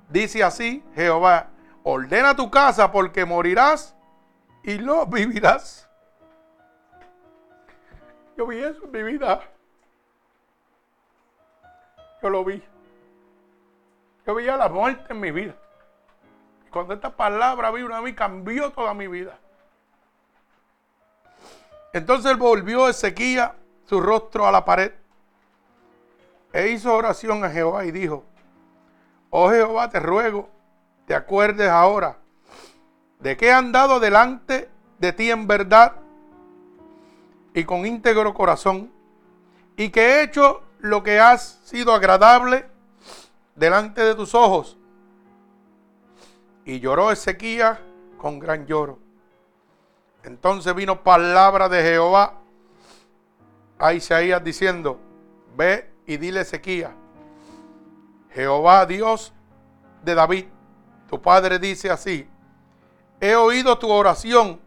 dice 0.08 0.42
así 0.42 0.84
Jehová, 0.94 1.50
ordena 1.84 2.34
tu 2.34 2.50
casa 2.50 2.90
porque 2.90 3.24
morirás 3.24 3.96
y 4.64 4.78
no 4.78 5.06
vivirás. 5.06 5.87
Yo 8.38 8.46
vi 8.46 8.62
eso 8.62 8.84
en 8.84 8.92
mi 8.92 9.02
vida. 9.02 9.40
Yo 12.22 12.30
lo 12.30 12.44
vi. 12.44 12.62
Yo 14.24 14.34
veía 14.36 14.56
la 14.56 14.68
muerte 14.68 15.12
en 15.12 15.18
mi 15.18 15.32
vida. 15.32 15.56
Cuando 16.70 16.94
esta 16.94 17.10
palabra 17.10 17.72
vino 17.72 17.92
a 17.96 18.00
mí, 18.00 18.14
cambió 18.14 18.70
toda 18.70 18.94
mi 18.94 19.08
vida. 19.08 19.36
Entonces 21.92 22.38
volvió 22.38 22.88
Ezequiel 22.88 23.48
su 23.86 24.00
rostro 24.00 24.46
a 24.46 24.52
la 24.52 24.64
pared 24.64 24.92
e 26.52 26.68
hizo 26.68 26.94
oración 26.94 27.42
a 27.42 27.50
Jehová 27.50 27.86
y 27.86 27.90
dijo, 27.90 28.24
oh 29.30 29.50
Jehová, 29.50 29.90
te 29.90 29.98
ruego, 29.98 30.48
te 31.06 31.14
acuerdes 31.14 31.68
ahora 31.68 32.18
de 33.18 33.36
que 33.36 33.46
he 33.46 33.52
andado 33.52 33.98
delante 33.98 34.70
de 34.98 35.12
ti 35.12 35.28
en 35.28 35.48
verdad 35.48 35.96
y 37.58 37.64
con 37.64 37.84
íntegro 37.84 38.34
corazón, 38.34 38.92
y 39.76 39.90
que 39.90 40.00
he 40.00 40.22
hecho 40.22 40.62
lo 40.78 41.02
que 41.02 41.18
has 41.18 41.60
sido 41.64 41.92
agradable 41.92 42.66
delante 43.56 44.02
de 44.02 44.14
tus 44.14 44.32
ojos. 44.32 44.78
Y 46.64 46.78
lloró 46.78 47.10
Ezequías 47.10 47.80
con 48.16 48.38
gran 48.38 48.64
lloro. 48.66 49.00
Entonces 50.22 50.72
vino 50.72 51.02
palabra 51.02 51.68
de 51.68 51.82
Jehová 51.82 52.34
a 53.80 53.92
Isaías 53.92 54.42
diciendo, 54.44 55.00
ve 55.56 55.90
y 56.06 56.16
dile 56.16 56.42
Ezequías, 56.42 56.92
Jehová 58.34 58.86
Dios 58.86 59.32
de 60.04 60.14
David, 60.14 60.44
tu 61.08 61.20
padre 61.20 61.58
dice 61.58 61.90
así, 61.90 62.28
he 63.20 63.34
oído 63.34 63.76
tu 63.78 63.90
oración 63.90 64.60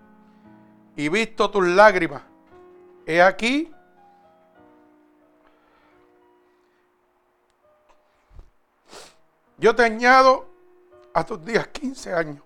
y 0.97 1.07
visto 1.07 1.49
tus 1.49 1.65
lágrimas. 1.65 2.23
He 3.05 3.21
aquí, 3.21 3.71
yo 9.57 9.75
te 9.75 9.83
añado 9.83 10.45
a 11.13 11.25
tus 11.25 11.43
días 11.43 11.67
15 11.67 12.13
años. 12.13 12.43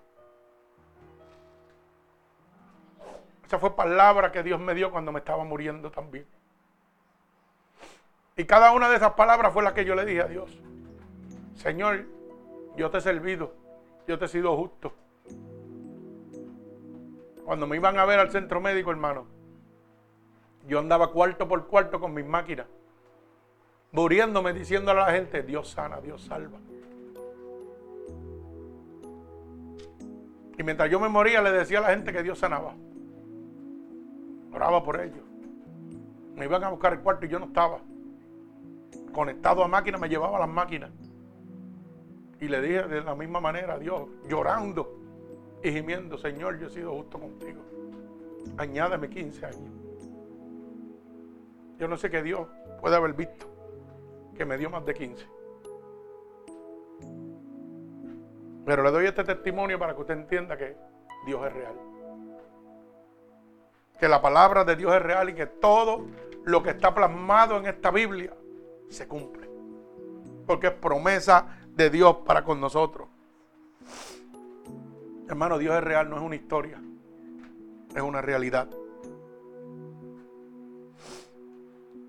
Esa 3.44 3.58
fue 3.58 3.76
palabra 3.76 4.32
que 4.32 4.42
Dios 4.42 4.58
me 4.58 4.74
dio 4.74 4.90
cuando 4.90 5.12
me 5.12 5.20
estaba 5.20 5.44
muriendo 5.44 5.90
también. 5.90 6.26
Y 8.36 8.44
cada 8.44 8.72
una 8.72 8.88
de 8.88 8.96
esas 8.96 9.12
palabras 9.12 9.52
fue 9.52 9.62
la 9.62 9.72
que 9.72 9.84
yo 9.84 9.94
le 9.94 10.04
dije 10.04 10.22
a 10.22 10.26
Dios. 10.26 10.50
Señor, 11.54 12.06
yo 12.76 12.90
te 12.90 12.98
he 12.98 13.00
servido, 13.00 13.54
yo 14.06 14.18
te 14.18 14.24
he 14.24 14.28
sido 14.28 14.56
justo. 14.56 14.92
Cuando 17.44 17.66
me 17.66 17.76
iban 17.76 17.98
a 17.98 18.04
ver 18.04 18.18
al 18.18 18.30
centro 18.32 18.60
médico, 18.60 18.90
hermano, 18.90 19.35
yo 20.66 20.78
andaba 20.78 21.12
cuarto 21.12 21.46
por 21.46 21.66
cuarto 21.66 22.00
con 22.00 22.12
mis 22.14 22.26
máquinas, 22.26 22.66
muriéndome, 23.92 24.52
diciéndole 24.52 25.00
a 25.00 25.06
la 25.06 25.12
gente, 25.12 25.42
Dios 25.42 25.68
sana, 25.70 26.00
Dios 26.00 26.22
salva. 26.22 26.58
Y 30.58 30.62
mientras 30.62 30.90
yo 30.90 30.98
me 30.98 31.08
moría, 31.08 31.42
le 31.42 31.52
decía 31.52 31.78
a 31.78 31.82
la 31.82 31.88
gente 31.88 32.12
que 32.12 32.22
Dios 32.22 32.38
sanaba. 32.38 32.74
Oraba 34.52 34.82
por 34.82 35.00
ellos. 35.00 35.22
Me 36.34 36.46
iban 36.46 36.64
a 36.64 36.70
buscar 36.70 36.94
el 36.94 37.00
cuarto 37.00 37.26
y 37.26 37.28
yo 37.28 37.38
no 37.38 37.46
estaba. 37.46 37.80
Conectado 39.12 39.62
a 39.62 39.68
máquina, 39.68 39.98
me 39.98 40.08
llevaba 40.08 40.38
las 40.38 40.48
máquinas. 40.48 40.90
Y 42.40 42.48
le 42.48 42.60
dije 42.60 42.82
de 42.84 43.02
la 43.02 43.14
misma 43.14 43.40
manera 43.40 43.74
a 43.74 43.78
Dios, 43.78 44.08
llorando 44.28 44.98
y 45.62 45.70
gimiendo, 45.70 46.18
Señor, 46.18 46.58
yo 46.58 46.66
he 46.68 46.70
sido 46.70 46.92
justo 46.94 47.18
contigo. 47.18 47.62
Añádeme 48.58 49.08
15 49.08 49.46
años. 49.46 49.75
Yo 51.78 51.88
no 51.88 51.96
sé 51.96 52.10
qué 52.10 52.22
Dios 52.22 52.46
puede 52.80 52.96
haber 52.96 53.12
visto 53.12 53.46
que 54.36 54.44
me 54.44 54.56
dio 54.58 54.70
más 54.70 54.84
de 54.84 54.94
15. 54.94 55.26
Pero 58.64 58.82
le 58.82 58.90
doy 58.90 59.06
este 59.06 59.24
testimonio 59.24 59.78
para 59.78 59.94
que 59.94 60.00
usted 60.00 60.14
entienda 60.14 60.56
que 60.56 60.76
Dios 61.24 61.46
es 61.46 61.52
real. 61.52 61.74
Que 63.98 64.08
la 64.08 64.20
palabra 64.20 64.64
de 64.64 64.76
Dios 64.76 64.94
es 64.94 65.02
real 65.02 65.30
y 65.30 65.34
que 65.34 65.46
todo 65.46 66.06
lo 66.44 66.62
que 66.62 66.70
está 66.70 66.94
plasmado 66.94 67.56
en 67.56 67.66
esta 67.66 67.90
Biblia 67.90 68.32
se 68.88 69.06
cumple. 69.06 69.48
Porque 70.46 70.68
es 70.68 70.72
promesa 70.72 71.58
de 71.68 71.90
Dios 71.90 72.16
para 72.26 72.44
con 72.44 72.60
nosotros. 72.60 73.08
Hermano, 75.28 75.58
Dios 75.58 75.74
es 75.76 75.84
real, 75.84 76.08
no 76.08 76.16
es 76.16 76.22
una 76.22 76.36
historia. 76.36 76.80
Es 77.94 78.02
una 78.02 78.20
realidad. 78.20 78.68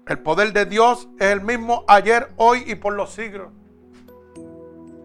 El 0.07 0.19
poder 0.19 0.53
de 0.53 0.65
Dios 0.65 1.09
es 1.19 1.33
el 1.33 1.41
mismo 1.41 1.83
ayer, 1.85 2.29
hoy 2.37 2.63
y 2.65 2.75
por 2.75 2.93
los 2.93 3.09
siglos. 3.09 3.49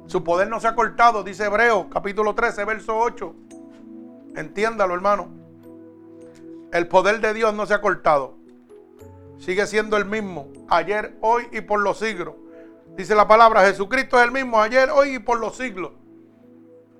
Su 0.06 0.22
poder 0.22 0.48
no 0.48 0.60
se 0.60 0.68
ha 0.68 0.76
cortado, 0.76 1.24
dice 1.24 1.46
Hebreo, 1.46 1.90
capítulo 1.90 2.36
13, 2.36 2.64
verso 2.64 2.96
8. 2.96 3.34
Entiéndalo, 4.36 4.94
hermano. 4.94 5.28
El 6.72 6.86
poder 6.86 7.20
de 7.20 7.34
Dios 7.34 7.52
no 7.52 7.66
se 7.66 7.74
ha 7.74 7.80
cortado. 7.80 8.36
Sigue 9.38 9.66
siendo 9.66 9.96
el 9.96 10.04
mismo, 10.04 10.46
ayer, 10.68 11.16
hoy 11.20 11.48
y 11.50 11.62
por 11.62 11.80
los 11.80 11.98
siglos. 11.98 12.36
Dice 12.96 13.16
la 13.16 13.26
palabra, 13.26 13.66
Jesucristo 13.66 14.20
es 14.20 14.24
el 14.24 14.30
mismo 14.30 14.62
ayer, 14.62 14.88
hoy 14.90 15.16
y 15.16 15.18
por 15.18 15.40
los 15.40 15.56
siglos. 15.56 15.90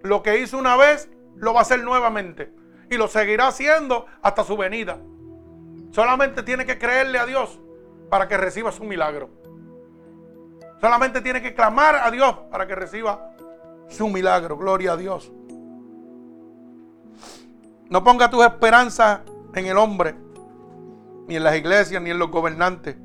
Lo 0.03 0.25
que 0.25 0.41
hizo 0.41 0.59
una 0.59 0.75
vez, 0.75 1.09
lo 1.37 1.55
va 1.55 1.61
a 1.61 1.63
hacer 1.63 1.85
nuevamente. 1.85 2.53
Y 2.91 2.97
lo 2.97 3.07
seguirá 3.07 3.47
haciendo 3.47 4.07
hasta 4.23 4.43
su 4.43 4.57
venida. 4.57 4.99
Solamente 5.93 6.43
tiene 6.43 6.67
que 6.67 6.79
creerle 6.79 7.21
a 7.21 7.27
Dios 7.27 7.61
para 8.13 8.29
que 8.29 8.37
reciba 8.37 8.71
su 8.71 8.85
milagro. 8.85 9.31
Solamente 10.83 11.23
tiene 11.23 11.41
que 11.41 11.55
clamar 11.55 11.95
a 11.95 12.11
Dios 12.11 12.37
para 12.51 12.67
que 12.67 12.75
reciba 12.75 13.31
su 13.89 14.07
milagro. 14.07 14.59
Gloria 14.59 14.93
a 14.93 14.97
Dios. 14.99 15.33
No 17.89 18.05
ponga 18.05 18.29
tus 18.29 18.45
esperanzas 18.45 19.21
en 19.55 19.65
el 19.65 19.79
hombre, 19.79 20.15
ni 21.27 21.37
en 21.37 21.43
las 21.43 21.57
iglesias, 21.57 22.03
ni 22.03 22.11
en 22.11 22.19
los 22.19 22.31
gobernantes, 22.31 22.97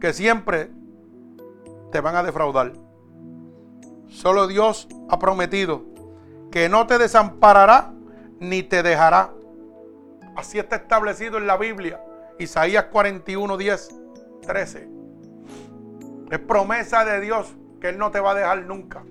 que 0.00 0.12
siempre 0.12 0.70
te 1.90 2.00
van 2.00 2.14
a 2.14 2.22
defraudar. 2.22 2.72
Solo 4.10 4.46
Dios 4.46 4.86
ha 5.08 5.18
prometido 5.18 5.82
que 6.52 6.68
no 6.68 6.86
te 6.86 6.98
desamparará 6.98 7.92
ni 8.38 8.62
te 8.62 8.84
dejará. 8.84 9.32
Así 10.36 10.60
está 10.60 10.76
establecido 10.76 11.38
en 11.38 11.48
la 11.48 11.56
Biblia. 11.56 12.00
Isaías 12.38 12.84
41, 12.84 13.56
10, 13.56 13.88
13. 14.46 14.88
Es 16.30 16.38
promesa 16.38 17.04
de 17.04 17.20
Dios 17.20 17.54
que 17.80 17.90
Él 17.90 17.98
no 17.98 18.10
te 18.10 18.20
va 18.20 18.32
a 18.32 18.34
dejar 18.34 18.64
nunca. 18.64 19.04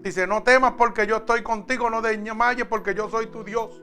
Dice, 0.00 0.26
no 0.26 0.42
temas 0.42 0.74
porque 0.78 1.06
yo 1.06 1.16
estoy 1.18 1.42
contigo, 1.42 1.90
no 1.90 2.00
desmayes 2.00 2.66
porque 2.66 2.94
yo 2.94 3.10
soy 3.10 3.26
tu 3.26 3.44
Dios. 3.44 3.82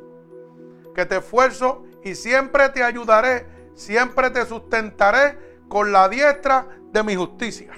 Que 0.96 1.06
te 1.06 1.18
esfuerzo 1.18 1.84
y 2.04 2.16
siempre 2.16 2.70
te 2.70 2.84
ayudaré, 2.84 3.46
siempre 3.76 4.30
te 4.30 4.46
sustentaré 4.46 5.38
con 5.68 5.92
la 5.92 6.08
diestra 6.08 6.68
de 6.92 7.04
mi 7.04 7.16
justicia. 7.16 7.74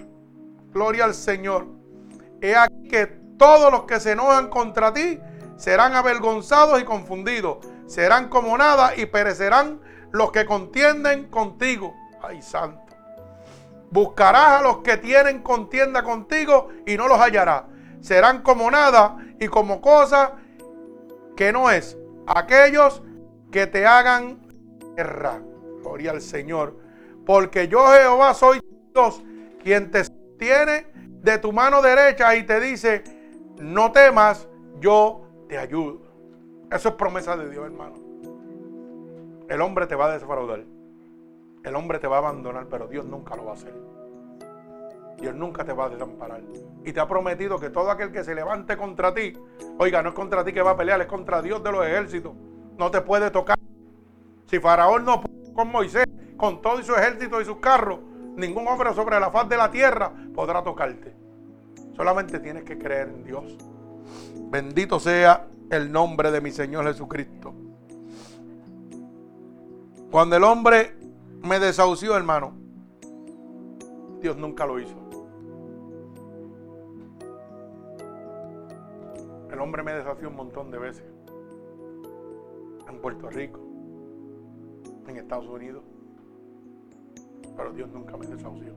Gloria 0.72 1.06
al 1.06 1.16
Señor. 1.16 1.66
He 2.42 2.56
aquí 2.56 2.88
que 2.88 3.08
todos 3.38 3.72
los 3.72 3.84
que 3.84 4.00
se 4.00 4.12
enojan 4.12 4.50
contra 4.50 4.94
ti 4.94 5.20
serán 5.58 5.96
avergonzados 5.96 6.80
y 6.80 6.86
confundidos. 6.86 7.58
Serán 7.88 8.30
como 8.30 8.58
nada 8.58 8.96
y 8.96 9.08
perecerán 9.08 9.82
los 10.18 10.32
que 10.32 10.46
contienden 10.46 11.28
contigo. 11.28 11.96
Ay, 12.22 12.42
santo. 12.42 12.96
Buscarás 13.90 14.60
a 14.60 14.62
los 14.62 14.80
que 14.80 14.98
tienen 14.98 15.42
contienda 15.42 16.04
contigo 16.04 16.70
y 16.86 16.98
no 16.98 17.08
los 17.08 17.20
hallarás. 17.20 17.64
Serán 18.02 18.42
como 18.42 18.70
nada 18.70 19.18
y 19.40 19.48
como 19.48 19.82
cosa 19.82 20.34
que 21.36 21.52
no 21.54 21.72
es. 21.72 21.98
Aquellos 22.26 23.02
que 23.52 23.68
te 23.68 23.86
hagan 23.86 24.40
guerra. 24.96 25.42
Gloria 25.82 26.12
al 26.12 26.22
Señor. 26.22 26.78
Porque 27.26 27.68
yo 27.68 27.88
Jehová 27.94 28.34
soy 28.34 28.62
Dios, 28.94 29.24
quien 29.64 29.92
te 29.92 30.04
tiene 30.38 30.88
de 30.94 31.38
tu 31.38 31.52
mano 31.52 31.82
derecha 31.82 32.36
y 32.36 32.46
te 32.46 32.60
dice, 32.60 33.04
no 33.60 33.92
temas, 33.92 34.48
yo 34.80 35.28
te 35.48 35.58
ayudo. 35.58 36.02
Eso 36.72 36.90
es 36.90 36.96
promesa 36.96 37.36
de 37.36 37.50
Dios, 37.50 37.66
hermano. 37.66 38.07
El 39.50 39.62
hombre 39.62 39.88
te 39.88 39.96
va 39.96 40.08
a 40.08 40.12
defraudar. 40.12 40.66
El 41.64 41.76
hombre 41.76 42.00
te 42.00 42.08
va 42.08 42.18
a 42.18 42.20
abandonar, 42.20 42.68
pero 42.70 42.88
Dios 42.88 43.06
nunca 43.06 43.36
lo 43.36 43.46
va 43.46 43.52
a 43.52 43.56
hacer. 43.56 43.74
Dios 45.20 45.36
nunca 45.36 45.64
te 45.64 45.74
va 45.74 45.86
a 45.86 45.90
desamparar. 45.90 46.42
Y 46.86 46.92
te 46.92 47.00
ha 47.00 47.08
prometido 47.08 47.58
que 47.58 47.70
todo 47.70 47.90
aquel 47.90 48.12
que 48.12 48.24
se 48.24 48.36
levante 48.36 48.76
contra 48.76 49.14
ti, 49.14 49.34
oiga, 49.80 50.02
no 50.04 50.10
es 50.10 50.16
contra 50.16 50.44
ti 50.44 50.52
que 50.52 50.62
va 50.62 50.72
a 50.72 50.78
pelear, 50.78 51.02
es 51.02 51.08
contra 51.08 51.42
Dios 51.42 51.64
de 51.64 51.72
los 51.72 51.86
ejércitos. 51.86 52.34
No 52.78 52.92
te 52.92 53.02
puede 53.02 53.32
tocar. 53.32 53.58
Si 54.46 54.60
Faraón 54.60 55.06
no 55.06 55.22
pudo 55.22 55.54
con 55.54 55.72
Moisés, 55.72 56.06
con 56.36 56.62
todo 56.62 56.84
su 56.84 56.94
ejército 56.94 57.42
y 57.42 57.46
sus 57.46 57.58
carros, 57.58 58.00
ningún 58.36 58.68
hombre 58.68 58.94
sobre 58.94 59.20
la 59.20 59.32
faz 59.32 59.50
de 59.50 59.58
la 59.58 59.72
tierra 59.72 60.12
podrá 60.36 60.64
tocarte. 60.64 61.16
Solamente 61.96 62.40
tienes 62.40 62.64
que 62.64 62.78
creer 62.78 63.08
en 63.08 63.24
Dios. 63.24 63.58
Bendito 64.52 65.00
sea 65.00 65.48
el 65.72 65.92
nombre 65.92 66.32
de 66.32 66.42
mi 66.42 66.52
Señor 66.52 66.86
Jesucristo. 66.86 67.67
Cuando 70.18 70.36
el 70.36 70.44
hombre 70.46 70.96
me 71.44 71.60
desahució, 71.60 72.18
hermano, 72.18 72.56
Dios 74.20 74.36
nunca 74.36 74.66
lo 74.66 74.80
hizo. 74.80 74.96
El 79.52 79.60
hombre 79.60 79.84
me 79.84 79.94
desafió 79.94 80.30
un 80.30 80.36
montón 80.36 80.72
de 80.72 80.80
veces. 80.80 81.06
en 82.90 83.00
Puerto 83.00 83.30
Rico, 83.30 83.60
en 85.08 85.18
Estados 85.18 85.48
Unidos. 85.48 85.84
Pero 87.56 87.72
Dios 87.74 87.88
nunca 87.92 88.18
me 88.18 88.26
desahució. 88.26 88.74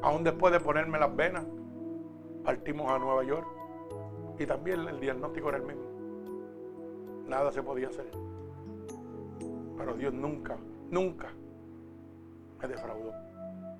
Aún 0.00 0.24
después 0.24 0.54
de 0.54 0.60
ponerme 0.60 0.98
las 0.98 1.14
venas, 1.14 1.44
partimos 2.44 2.90
a 2.90 2.98
Nueva 2.98 3.24
York 3.24 3.46
y 4.38 4.46
también 4.46 4.88
el 4.88 5.00
diagnóstico 5.00 5.50
era 5.50 5.58
el 5.58 5.64
mismo. 5.64 5.84
Nada 7.26 7.52
se 7.52 7.62
podía 7.62 7.88
hacer. 7.88 8.27
Pero 9.78 9.94
Dios 9.94 10.12
nunca, 10.12 10.56
nunca 10.90 11.28
me 12.60 12.68
defraudó. 12.68 13.12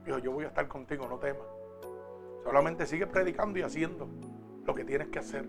Dijo, 0.04 0.18
yo 0.18 0.32
voy 0.32 0.44
a 0.44 0.48
estar 0.48 0.68
contigo, 0.68 1.06
no 1.08 1.18
temas. 1.18 1.42
Solamente 2.44 2.86
sigue 2.86 3.06
predicando 3.06 3.58
y 3.58 3.62
haciendo 3.62 4.08
lo 4.64 4.74
que 4.74 4.84
tienes 4.84 5.08
que 5.08 5.18
hacer. 5.18 5.46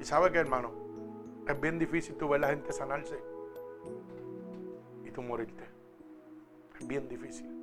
Y 0.00 0.04
sabe 0.04 0.30
que 0.30 0.38
hermano, 0.38 0.70
es 1.46 1.60
bien 1.60 1.78
difícil 1.78 2.14
tú 2.14 2.28
ver 2.28 2.40
la 2.40 2.48
gente 2.48 2.72
sanarse 2.72 3.18
y 5.04 5.10
tú 5.10 5.22
morirte. 5.22 5.64
Es 6.78 6.86
bien 6.86 7.08
difícil. 7.08 7.58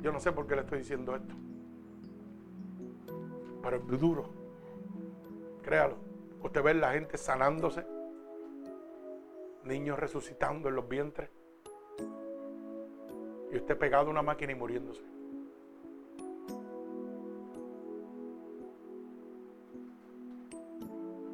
Yo 0.00 0.10
no 0.10 0.20
sé 0.20 0.32
por 0.32 0.46
qué 0.46 0.54
le 0.54 0.62
estoy 0.62 0.78
diciendo 0.78 1.14
esto. 1.14 1.34
Pero 3.62 3.76
es 3.76 4.00
duro. 4.00 4.24
Créalo. 5.62 5.96
Usted 6.42 6.62
ve 6.62 6.74
la 6.74 6.92
gente 6.92 7.16
sanándose. 7.18 7.93
Niños 9.64 9.98
resucitando 9.98 10.68
en 10.68 10.76
los 10.76 10.88
vientres. 10.88 11.30
Y 13.50 13.56
usted 13.56 13.78
pegado 13.78 14.08
a 14.08 14.10
una 14.10 14.22
máquina 14.22 14.52
y 14.52 14.54
muriéndose. 14.54 15.02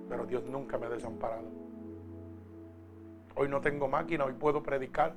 Pero 0.08 0.26
Dios 0.26 0.44
nunca 0.44 0.78
me 0.78 0.86
ha 0.86 0.90
desamparado. 0.90 1.48
Hoy 3.36 3.48
no 3.48 3.60
tengo 3.60 3.88
máquina, 3.88 4.24
hoy 4.24 4.34
puedo 4.34 4.62
predicar, 4.62 5.14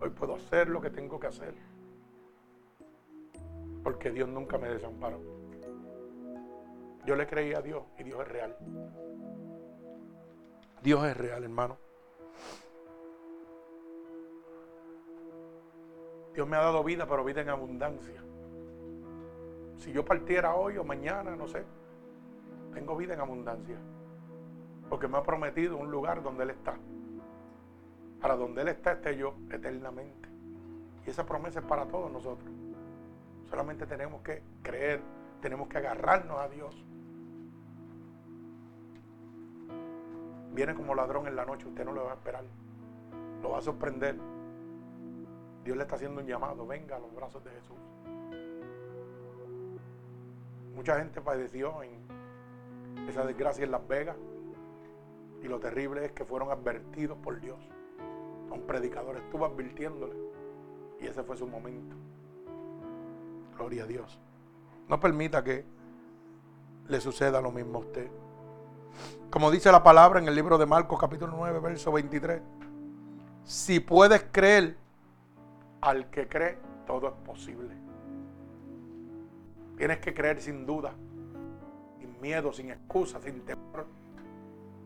hoy 0.00 0.10
puedo 0.10 0.34
hacer 0.34 0.68
lo 0.68 0.80
que 0.80 0.90
tengo 0.90 1.18
que 1.18 1.28
hacer. 1.28 1.54
Porque 3.82 4.10
Dios 4.10 4.28
nunca 4.28 4.58
me 4.58 4.68
desamparó. 4.68 5.20
Yo 7.06 7.16
le 7.16 7.26
creí 7.26 7.54
a 7.54 7.62
Dios 7.62 7.82
y 7.98 8.04
Dios 8.04 8.20
es 8.20 8.28
real. 8.28 8.56
Dios 10.82 11.04
es 11.04 11.16
real, 11.16 11.42
hermano. 11.42 11.91
Dios 16.34 16.48
me 16.48 16.56
ha 16.56 16.60
dado 16.60 16.82
vida, 16.82 17.06
pero 17.06 17.24
vida 17.24 17.42
en 17.42 17.50
abundancia. 17.50 18.22
Si 19.76 19.92
yo 19.92 20.04
partiera 20.04 20.54
hoy 20.54 20.78
o 20.78 20.84
mañana, 20.84 21.36
no 21.36 21.46
sé, 21.46 21.64
tengo 22.72 22.96
vida 22.96 23.14
en 23.14 23.20
abundancia. 23.20 23.76
Porque 24.88 25.08
me 25.08 25.18
ha 25.18 25.22
prometido 25.22 25.76
un 25.76 25.90
lugar 25.90 26.22
donde 26.22 26.44
Él 26.44 26.50
está. 26.50 26.76
Para 28.20 28.36
donde 28.36 28.62
Él 28.62 28.68
está 28.68 28.92
esté 28.92 29.16
yo 29.16 29.34
eternamente. 29.50 30.28
Y 31.06 31.10
esa 31.10 31.26
promesa 31.26 31.60
es 31.60 31.66
para 31.66 31.86
todos 31.86 32.10
nosotros. 32.10 32.50
Solamente 33.50 33.86
tenemos 33.86 34.22
que 34.22 34.42
creer, 34.62 35.00
tenemos 35.40 35.68
que 35.68 35.78
agarrarnos 35.78 36.38
a 36.38 36.48
Dios. 36.48 36.84
Viene 40.52 40.74
como 40.74 40.94
ladrón 40.94 41.26
en 41.26 41.36
la 41.36 41.44
noche, 41.44 41.66
usted 41.66 41.84
no 41.84 41.92
lo 41.92 42.04
va 42.04 42.12
a 42.12 42.14
esperar. 42.14 42.44
Lo 43.42 43.50
va 43.50 43.58
a 43.58 43.62
sorprender. 43.62 44.16
Dios 45.64 45.76
le 45.76 45.82
está 45.82 45.96
haciendo 45.96 46.20
un 46.20 46.26
llamado, 46.26 46.66
venga 46.66 46.96
a 46.96 46.98
los 46.98 47.14
brazos 47.14 47.42
de 47.44 47.50
Jesús. 47.50 47.76
Mucha 50.74 50.98
gente 50.98 51.20
padeció 51.20 51.82
en 51.82 51.90
esa 53.08 53.24
desgracia 53.24 53.64
en 53.64 53.70
Las 53.70 53.86
Vegas. 53.86 54.16
Y 55.42 55.48
lo 55.48 55.60
terrible 55.60 56.04
es 56.04 56.12
que 56.12 56.24
fueron 56.24 56.50
advertidos 56.50 57.18
por 57.18 57.40
Dios. 57.40 57.58
Un 58.50 58.62
predicador 58.66 59.16
estuvo 59.16 59.44
advirtiéndole. 59.44 60.14
Y 61.00 61.06
ese 61.06 61.22
fue 61.22 61.36
su 61.36 61.46
momento. 61.46 61.96
Gloria 63.56 63.84
a 63.84 63.86
Dios. 63.86 64.18
No 64.88 65.00
permita 65.00 65.42
que 65.42 65.64
le 66.88 67.00
suceda 67.00 67.40
lo 67.40 67.50
mismo 67.50 67.78
a 67.78 67.80
usted. 67.80 68.10
Como 69.30 69.50
dice 69.50 69.72
la 69.72 69.82
palabra 69.82 70.20
en 70.20 70.28
el 70.28 70.34
libro 70.34 70.58
de 70.58 70.66
Marcos 70.66 70.98
capítulo 70.98 71.34
9, 71.36 71.60
verso 71.60 71.92
23. 71.92 72.42
Si 73.44 73.80
puedes 73.80 74.24
creer, 74.30 74.76
al 75.82 76.08
que 76.10 76.28
cree, 76.28 76.56
todo 76.86 77.08
es 77.08 77.14
posible. 77.26 77.74
Tienes 79.76 79.98
que 79.98 80.14
creer 80.14 80.40
sin 80.40 80.64
duda, 80.64 80.94
sin 81.98 82.20
miedo, 82.20 82.52
sin 82.52 82.70
excusa, 82.70 83.20
sin 83.20 83.44
temor. 83.44 83.86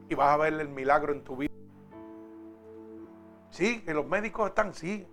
Y 0.09 0.14
vas 0.14 0.31
a 0.31 0.36
ver 0.39 0.55
el 0.55 0.68
milagro 0.68 1.12
en 1.12 1.23
tu 1.23 1.36
vida. 1.36 1.52
Sí, 3.51 3.82
que 3.82 3.93
los 3.93 4.06
médicos 4.06 4.48
están, 4.48 4.73
sí. 4.73 5.06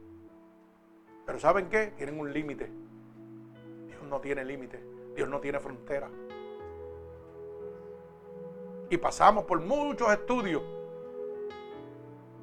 Pero 1.25 1.39
¿saben 1.39 1.69
qué? 1.69 1.93
Tienen 1.97 2.17
un 2.17 2.31
límite. 2.31 2.71
Dios 3.87 4.03
no 4.09 4.21
tiene 4.21 4.45
límite. 4.45 4.81
Dios 5.15 5.27
no 5.27 5.39
tiene 5.39 5.59
frontera. 5.59 6.09
Y 8.89 8.97
pasamos 8.97 9.43
por 9.45 9.59
muchos 9.59 10.11
estudios 10.11 10.61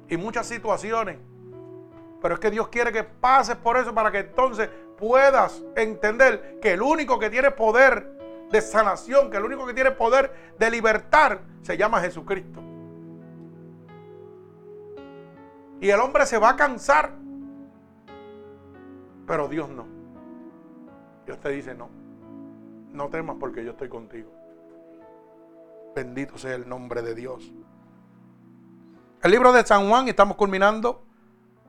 y 0.09 0.17
muchas 0.17 0.47
situaciones 0.47 1.17
pero 2.21 2.35
es 2.35 2.39
que 2.39 2.51
Dios 2.51 2.67
quiere 2.67 2.91
que 2.91 3.03
pases 3.03 3.55
por 3.55 3.77
eso 3.77 3.93
para 3.93 4.11
que 4.11 4.19
entonces 4.19 4.69
puedas 4.97 5.61
entender 5.75 6.59
que 6.61 6.73
el 6.73 6.81
único 6.81 7.17
que 7.17 7.29
tiene 7.29 7.49
poder 7.49 8.19
de 8.51 8.61
sanación, 8.61 9.31
que 9.31 9.37
el 9.37 9.45
único 9.45 9.65
que 9.65 9.73
tiene 9.73 9.91
poder 9.91 10.53
de 10.59 10.69
libertar, 10.69 11.41
se 11.63 11.75
llama 11.77 11.99
Jesucristo. 12.01 12.61
Y 15.79 15.89
el 15.89 15.99
hombre 15.99 16.27
se 16.27 16.37
va 16.37 16.49
a 16.49 16.55
cansar, 16.55 17.11
pero 19.25 19.47
Dios 19.47 19.69
no. 19.69 19.87
Dios 21.25 21.39
te 21.39 21.49
dice, 21.49 21.73
no, 21.73 21.89
no 22.91 23.09
temas 23.09 23.37
porque 23.39 23.63
yo 23.63 23.71
estoy 23.71 23.89
contigo. 23.89 24.31
Bendito 25.95 26.37
sea 26.37 26.53
el 26.53 26.69
nombre 26.69 27.01
de 27.01 27.15
Dios. 27.15 27.51
El 29.23 29.31
libro 29.31 29.51
de 29.53 29.65
San 29.65 29.89
Juan, 29.89 30.07
estamos 30.07 30.37
culminando 30.37 31.03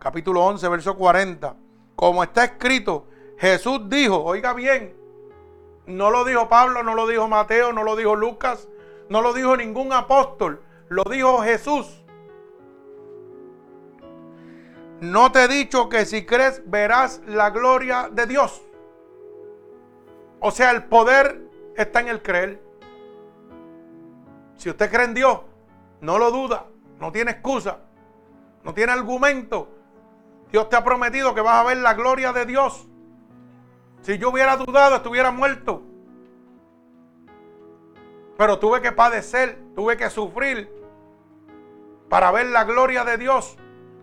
capítulo 0.03 0.45
11, 0.45 0.69
verso 0.69 0.97
40. 0.97 1.57
Como 1.95 2.25
está 2.25 2.45
escrito, 2.45 3.07
Jesús 3.39 3.89
dijo, 3.89 4.23
oiga 4.23 4.53
bien, 4.53 4.97
no 5.87 6.11
lo 6.11 6.25
dijo 6.25 6.49
Pablo, 6.49 6.83
no 6.83 6.95
lo 6.95 7.07
dijo 7.07 7.29
Mateo, 7.29 7.73
no 7.73 7.85
lo 7.85 7.95
dijo 7.95 8.17
Lucas, 8.17 8.69
no 9.09 9.23
lo 9.23 9.33
dijo 9.33 9.57
ningún 9.57 9.93
apóstol, 9.93 10.61
lo 10.89 11.05
dijo 11.05 11.43
Jesús. 11.43 12.03
No 15.01 15.31
te 15.31 15.45
he 15.45 15.49
dicho 15.49 15.89
que 15.89 16.05
si 16.05 16.27
crees 16.27 16.63
verás 16.67 17.21
la 17.27 17.51
gloria 17.51 18.09
de 18.11 18.27
Dios. 18.27 18.63
O 20.41 20.51
sea, 20.51 20.73
el 20.73 20.85
poder 20.85 21.41
está 21.77 22.01
en 22.01 22.09
el 22.09 22.23
creer. 22.23 22.61
Si 24.57 24.69
usted 24.69 24.91
cree 24.91 25.07
en 25.07 25.15
Dios, 25.15 25.41
no 26.01 26.19
lo 26.19 26.31
duda, 26.31 26.67
no 26.99 27.11
tiene 27.13 27.33
excusa, 27.33 27.79
no 28.65 28.75
tiene 28.75 28.93
argumento, 28.93 29.82
Dios 30.53 30.69
te 30.69 30.77
ha 30.77 30.85
prometido 30.85 31.35
que 31.35 31.41
vas 31.41 31.55
a 31.55 31.65
ver 31.65 31.79
la 31.79 31.95
gloria 31.95 32.35
de 32.35 32.45
Dios. 32.45 32.87
Si 34.03 34.19
yo 34.19 34.29
hubiera 34.29 34.59
dudado, 34.59 34.97
estuviera 34.97 35.31
muerto. 35.31 35.83
Pero 38.37 38.59
tuve 38.59 38.83
que 38.83 38.93
padecer, 38.93 39.59
tuve 39.75 39.97
que 39.97 40.11
sufrir 40.11 40.71
para 42.11 42.31
ver 42.31 42.49
la 42.49 42.65
gloria 42.65 43.03
de 43.03 43.17
Dios. 43.17 43.57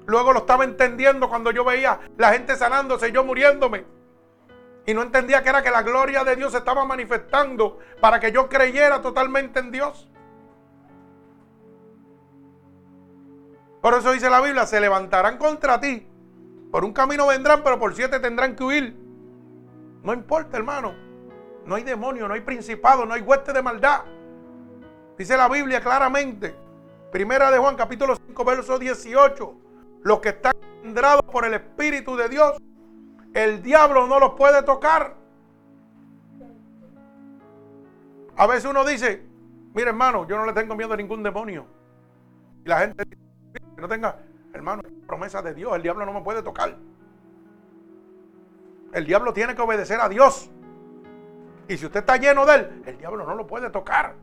Luego 0.07 0.33
lo 0.33 0.39
estaba 0.39 0.63
entendiendo 0.63 1.29
cuando 1.29 1.51
yo 1.51 1.63
veía 1.63 1.99
la 2.17 2.33
gente 2.33 2.55
sanándose 2.55 3.11
yo 3.11 3.23
muriéndome. 3.23 3.85
Y 4.87 4.95
no 4.95 5.03
entendía 5.03 5.43
que 5.43 5.49
era 5.49 5.61
que 5.61 5.69
la 5.69 5.83
gloria 5.83 6.23
de 6.23 6.35
Dios 6.35 6.53
se 6.53 6.57
estaba 6.57 6.83
manifestando 6.83 7.77
para 8.01 8.19
que 8.19 8.31
yo 8.31 8.49
creyera 8.49 9.03
totalmente 9.03 9.59
en 9.59 9.71
Dios. 9.71 10.09
Por 13.81 13.93
eso 13.93 14.11
dice 14.11 14.31
la 14.31 14.41
Biblia, 14.41 14.65
se 14.65 14.79
levantarán 14.79 15.37
contra 15.37 15.79
ti 15.79 16.08
por 16.71 16.85
un 16.85 16.93
camino 16.93 17.27
vendrán, 17.27 17.61
pero 17.63 17.79
por 17.79 17.95
siete 17.95 18.19
tendrán 18.19 18.55
que 18.55 18.63
huir. 18.63 18.95
No 20.03 20.13
importa, 20.13 20.57
hermano. 20.57 20.93
No 21.65 21.75
hay 21.75 21.83
demonio, 21.83 22.27
no 22.27 22.33
hay 22.33 22.41
principado, 22.41 23.05
no 23.05 23.13
hay 23.13 23.21
hueste 23.21 23.53
de 23.53 23.61
maldad. 23.61 24.01
Dice 25.17 25.35
la 25.35 25.49
Biblia 25.49 25.81
claramente. 25.81 26.55
Primera 27.11 27.51
de 27.51 27.57
Juan, 27.57 27.75
capítulo 27.75 28.15
5, 28.15 28.45
verso 28.45 28.79
18. 28.79 29.55
Los 30.03 30.19
que 30.19 30.29
están 30.29 30.53
engendrados 30.77 31.23
por 31.23 31.45
el 31.45 31.53
Espíritu 31.55 32.15
de 32.15 32.29
Dios, 32.29 32.57
el 33.33 33.61
diablo 33.61 34.07
no 34.07 34.19
los 34.19 34.33
puede 34.33 34.63
tocar. 34.63 35.15
A 38.37 38.47
veces 38.47 38.65
uno 38.69 38.85
dice, 38.85 39.25
mire 39.73 39.89
hermano, 39.89 40.25
yo 40.27 40.37
no 40.37 40.45
le 40.45 40.53
tengo 40.53 40.75
miedo 40.75 40.93
a 40.93 40.97
ningún 40.97 41.23
demonio. 41.23 41.65
Y 42.63 42.69
la 42.69 42.79
gente 42.79 43.03
dice, 43.03 43.65
no 43.75 43.87
tenga, 43.87 44.19
Hermano, 44.53 44.83
promesa 45.07 45.41
de 45.41 45.53
Dios. 45.53 45.75
El 45.75 45.81
diablo 45.81 46.05
no 46.05 46.13
me 46.13 46.21
puede 46.21 46.41
tocar. 46.41 46.77
El 48.93 49.05
diablo 49.05 49.33
tiene 49.33 49.55
que 49.55 49.61
obedecer 49.61 49.99
a 50.01 50.09
Dios. 50.09 50.49
Y 51.67 51.77
si 51.77 51.85
usted 51.85 51.99
está 51.99 52.17
lleno 52.17 52.45
de 52.45 52.55
él, 52.55 52.81
el 52.85 52.97
diablo 52.97 53.25
no 53.25 53.35
lo 53.35 53.45
puede 53.45 53.69
tocar. 53.69 54.15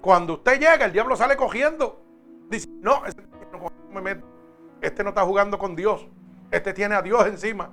Cuando 0.00 0.34
usted 0.34 0.54
llega, 0.54 0.84
el 0.84 0.92
diablo 0.92 1.16
sale 1.16 1.36
cogiendo. 1.36 2.02
Dice, 2.50 2.68
no, 2.80 3.06
este 3.06 3.22
no, 3.52 4.02
me 4.02 4.20
este 4.80 5.02
no 5.02 5.10
está 5.10 5.24
jugando 5.24 5.58
con 5.58 5.76
Dios. 5.76 6.06
Este 6.50 6.72
tiene 6.74 6.96
a 6.96 7.02
Dios 7.02 7.26
encima. 7.26 7.70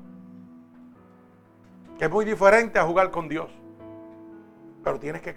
Que 1.98 2.06
es 2.06 2.12
muy 2.12 2.26
diferente 2.26 2.80
a 2.80 2.84
jugar 2.84 3.12
con 3.12 3.28
Dios. 3.28 3.50
Pero 4.84 5.00
tienes 5.00 5.22
que, 5.22 5.36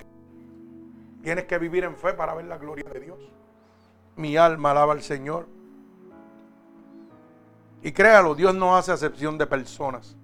tienes 1.22 1.44
que 1.44 1.58
vivir 1.58 1.84
en 1.84 1.96
fe 1.96 2.12
para 2.12 2.34
ver 2.34 2.44
la 2.44 2.58
gloria 2.58 2.88
de 2.92 3.00
Dios. 3.00 3.18
Mi 4.16 4.36
alma 4.36 4.70
alaba 4.70 4.92
al 4.92 5.02
Señor. 5.02 5.48
Y 7.84 7.92
créalo, 7.92 8.34
Dios 8.34 8.54
no 8.54 8.74
hace 8.74 8.92
acepción 8.92 9.36
de 9.36 9.46
personas. 9.46 10.16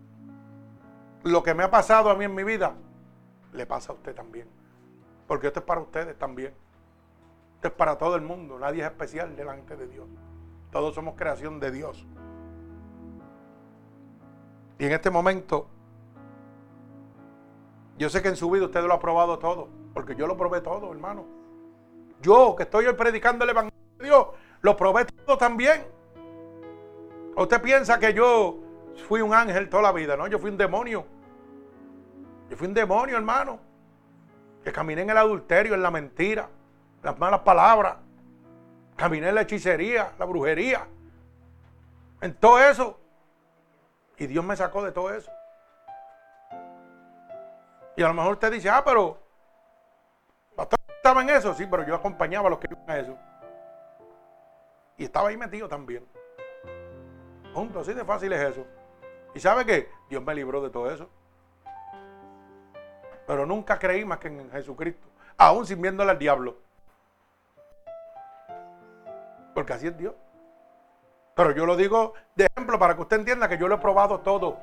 Lo 1.25 1.43
que 1.43 1.53
me 1.53 1.63
ha 1.63 1.71
pasado 1.71 2.09
a 2.09 2.15
mí 2.15 2.25
en 2.25 2.35
mi 2.35 2.43
vida, 2.43 2.75
le 3.53 3.67
pasa 3.67 3.93
a 3.93 3.97
usted 3.97 4.15
también. 4.15 4.49
Porque 5.29 5.49
esto 5.49 5.61
es 5.61 5.67
para 5.67 5.83
ustedes 5.83 6.19
también. 6.19 6.55
Esto 7.57 7.69
es 7.69 7.75
para 7.75 7.99
todo 7.99 8.17
el 8.17 8.23
mundo. 8.23 8.59
Nadie 8.59 8.81
es 8.81 8.87
especial 8.87 9.37
delante 9.37 9.77
de 9.77 9.87
Dios. 9.89 10.09
Todos 10.73 10.95
somos 10.95 11.17
creación 11.17 11.61
de 11.61 11.71
Dios. 11.71 12.07
Y 14.79 14.87
en 14.87 14.93
este 14.93 15.11
momento, 15.11 15.67
yo 17.99 18.09
sé 18.09 18.23
que 18.23 18.29
en 18.29 18.37
su 18.37 18.51
vida 18.51 18.65
usted 18.65 18.83
lo 18.83 18.95
ha 18.95 19.01
probado 19.01 19.39
todo. 19.39 19.69
Porque 19.93 20.17
yo 20.17 20.27
lo 20.27 20.35
probé 20.35 20.63
todo, 20.63 20.91
hermano. 20.91 21.27
Yo 22.23 22.57
que 22.57 22.63
estoy 22.63 22.87
hoy 22.87 22.95
predicando 22.95 23.45
el 23.45 23.51
Evangelio 23.51 23.79
de 23.99 24.05
Dios, 24.07 24.29
lo 24.63 24.75
probé 24.79 25.05
todo 25.05 25.37
también. 25.37 26.00
Usted 27.41 27.63
piensa 27.63 27.99
que 27.99 28.13
yo 28.13 28.59
fui 29.09 29.23
un 29.23 29.33
ángel 29.33 29.71
toda 29.71 29.85
la 29.85 29.93
vida, 29.93 30.15
¿no? 30.15 30.27
Yo 30.27 30.39
fui 30.39 30.51
un 30.51 30.59
demonio. 30.59 31.07
Yo 32.51 32.57
fui 32.59 32.69
un 32.69 32.75
demonio, 32.75 33.17
hermano. 33.17 33.59
Que 34.63 34.71
caminé 34.71 35.01
en 35.01 35.09
el 35.09 35.17
adulterio, 35.17 35.73
en 35.73 35.83
la 35.83 35.91
mentira, 35.91 36.51
las 37.03 37.19
malas 37.19 37.41
palabras. 37.41 37.97
Caminé 38.95 39.31
en 39.31 39.37
la 39.37 39.41
hechicería, 39.41 40.13
la 40.19 40.27
brujería. 40.27 40.87
En 42.21 42.35
todo 42.35 42.59
eso. 42.59 43.01
Y 44.19 44.27
Dios 44.27 44.45
me 44.45 44.55
sacó 44.55 44.85
de 44.85 44.93
todo 44.93 45.11
eso. 45.11 45.33
Y 47.97 48.03
a 48.03 48.09
lo 48.09 48.13
mejor 48.13 48.33
usted 48.35 48.53
dice, 48.53 48.69
ah, 48.69 48.83
pero 48.85 49.19
estaba 50.95 51.23
en 51.23 51.31
eso, 51.31 51.55
sí, 51.55 51.67
pero 51.71 51.87
yo 51.87 51.95
acompañaba 51.95 52.49
a 52.49 52.51
los 52.51 52.59
que 52.59 52.69
iban 52.71 52.91
a 52.91 52.99
eso. 52.99 53.17
Y 54.99 55.05
estaba 55.05 55.31
ahí 55.31 55.39
metido 55.39 55.69
también. 55.69 56.07
Punto, 57.55 57.81
así 57.81 57.93
de 57.93 58.05
fácil 58.05 58.33
es 58.33 58.41
eso. 58.41 58.67
¿Y 59.35 59.41
sabe 59.41 59.65
qué? 59.65 59.91
Dios 60.09 60.23
me 60.23 60.35
libró 60.35 60.63
de 60.63 60.71
todo 60.71 60.91
eso. 60.91 61.09
Pero 63.27 63.47
nunca 63.47 63.79
creí 63.79 64.05
más 64.05 64.19
que 64.19 64.29
en 64.29 64.51
Jesucristo, 64.51 65.07
aún 65.37 65.67
sin 65.67 65.81
viéndole 65.81 66.11
al 66.11 66.19
diablo. 66.19 66.57
Porque 69.55 69.73
así 69.73 69.87
es 69.87 69.97
Dios. 69.97 70.15
Pero 71.35 71.53
yo 71.53 71.65
lo 71.65 71.77
digo 71.77 72.15
de 72.35 72.47
ejemplo 72.47 72.79
para 72.79 72.95
que 72.95 73.03
usted 73.03 73.19
entienda 73.19 73.49
que 73.49 73.59
yo 73.59 73.69
lo 73.69 73.77
he 73.77 73.79
probado 73.79 74.21
todo. 74.21 74.59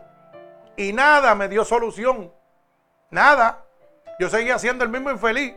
Y 0.76 0.94
nada 0.94 1.34
me 1.34 1.48
dio 1.48 1.66
solución. 1.66 2.32
Nada. 3.10 3.64
Yo 4.20 4.30
seguía 4.30 4.60
siendo 4.60 4.84
el 4.84 4.90
mismo 4.90 5.12
infeliz. 5.12 5.56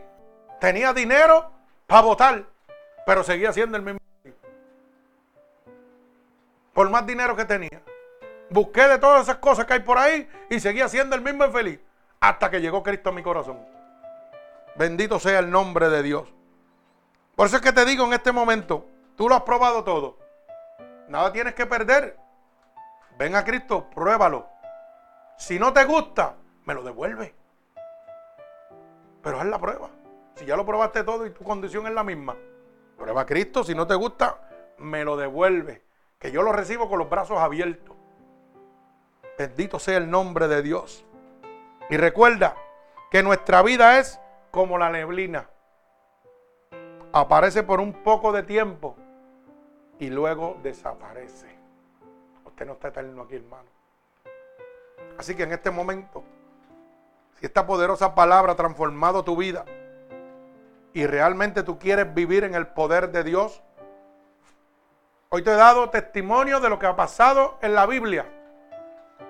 Tenía 0.59 0.93
dinero 0.93 1.51
para 1.87 2.01
votar, 2.01 2.45
pero 3.05 3.23
seguía 3.23 3.51
siendo 3.51 3.77
el 3.77 3.83
mismo 3.83 3.99
por 6.73 6.89
más 6.89 7.05
dinero 7.05 7.35
que 7.35 7.45
tenía. 7.45 7.81
Busqué 8.49 8.87
de 8.87 8.99
todas 8.99 9.23
esas 9.23 9.37
cosas 9.37 9.65
que 9.65 9.73
hay 9.73 9.79
por 9.79 9.97
ahí 9.97 10.27
y 10.49 10.59
seguía 10.59 10.87
siendo 10.89 11.15
el 11.15 11.21
mismo 11.21 11.45
infeliz 11.45 11.79
hasta 12.19 12.49
que 12.49 12.61
llegó 12.61 12.83
Cristo 12.83 13.09
a 13.09 13.13
mi 13.13 13.23
corazón. 13.23 13.59
Bendito 14.75 15.19
sea 15.19 15.39
el 15.39 15.49
nombre 15.49 15.89
de 15.89 16.03
Dios. 16.03 16.27
Por 17.35 17.47
eso 17.47 17.57
es 17.57 17.61
que 17.61 17.71
te 17.71 17.85
digo 17.85 18.05
en 18.05 18.13
este 18.13 18.31
momento, 18.31 18.85
tú 19.15 19.27
lo 19.27 19.35
has 19.35 19.41
probado 19.43 19.83
todo. 19.83 20.17
Nada 21.07 21.31
tienes 21.31 21.55
que 21.55 21.65
perder. 21.65 22.17
Ven 23.17 23.35
a 23.35 23.43
Cristo, 23.43 23.89
pruébalo. 23.93 24.47
Si 25.37 25.57
no 25.57 25.73
te 25.73 25.83
gusta, 25.85 26.35
me 26.65 26.73
lo 26.73 26.83
devuelve. 26.83 27.33
Pero 29.23 29.39
haz 29.39 29.45
la 29.45 29.59
prueba. 29.59 29.89
Si 30.35 30.45
ya 30.45 30.55
lo 30.55 30.65
probaste 30.65 31.03
todo 31.03 31.25
y 31.25 31.31
tu 31.31 31.43
condición 31.43 31.87
es 31.87 31.93
la 31.93 32.03
misma, 32.03 32.35
prueba 32.97 33.21
a 33.21 33.25
Cristo. 33.25 33.63
Si 33.63 33.75
no 33.75 33.87
te 33.87 33.95
gusta, 33.95 34.37
me 34.77 35.03
lo 35.03 35.17
devuelve 35.17 35.90
que 36.21 36.31
yo 36.31 36.43
lo 36.43 36.53
recibo 36.53 36.87
con 36.87 36.99
los 36.99 37.09
brazos 37.09 37.39
abiertos. 37.39 37.97
Bendito 39.37 39.79
sea 39.79 39.97
el 39.97 40.09
nombre 40.09 40.47
de 40.47 40.61
Dios. 40.61 41.03
Y 41.89 41.97
recuerda 41.97 42.55
que 43.09 43.23
nuestra 43.23 43.63
vida 43.63 43.97
es 43.97 44.19
como 44.51 44.77
la 44.77 44.91
neblina. 44.91 45.49
Aparece 47.11 47.63
por 47.63 47.81
un 47.81 47.91
poco 48.03 48.31
de 48.31 48.43
tiempo 48.43 48.95
y 49.97 50.11
luego 50.11 50.57
desaparece. 50.61 51.47
Usted 52.45 52.67
no 52.67 52.73
está 52.73 52.89
eterno 52.89 53.23
aquí, 53.23 53.37
hermano. 53.37 53.69
Así 55.17 55.35
que 55.35 55.43
en 55.43 55.51
este 55.51 55.71
momento, 55.71 56.23
si 57.39 57.47
esta 57.47 57.65
poderosa 57.65 58.13
palabra 58.13 58.53
ha 58.53 58.55
transformado 58.55 59.23
tu 59.23 59.35
vida 59.35 59.65
y 60.93 61.07
realmente 61.07 61.63
tú 61.63 61.79
quieres 61.79 62.13
vivir 62.13 62.43
en 62.43 62.53
el 62.53 62.67
poder 62.67 63.11
de 63.11 63.23
Dios, 63.23 63.63
Hoy 65.33 65.43
te 65.43 65.51
he 65.51 65.55
dado 65.55 65.89
testimonio 65.89 66.59
de 66.59 66.67
lo 66.67 66.77
que 66.77 66.85
ha 66.85 66.93
pasado 66.93 67.57
en 67.61 67.73
la 67.73 67.85
Biblia. 67.85 68.25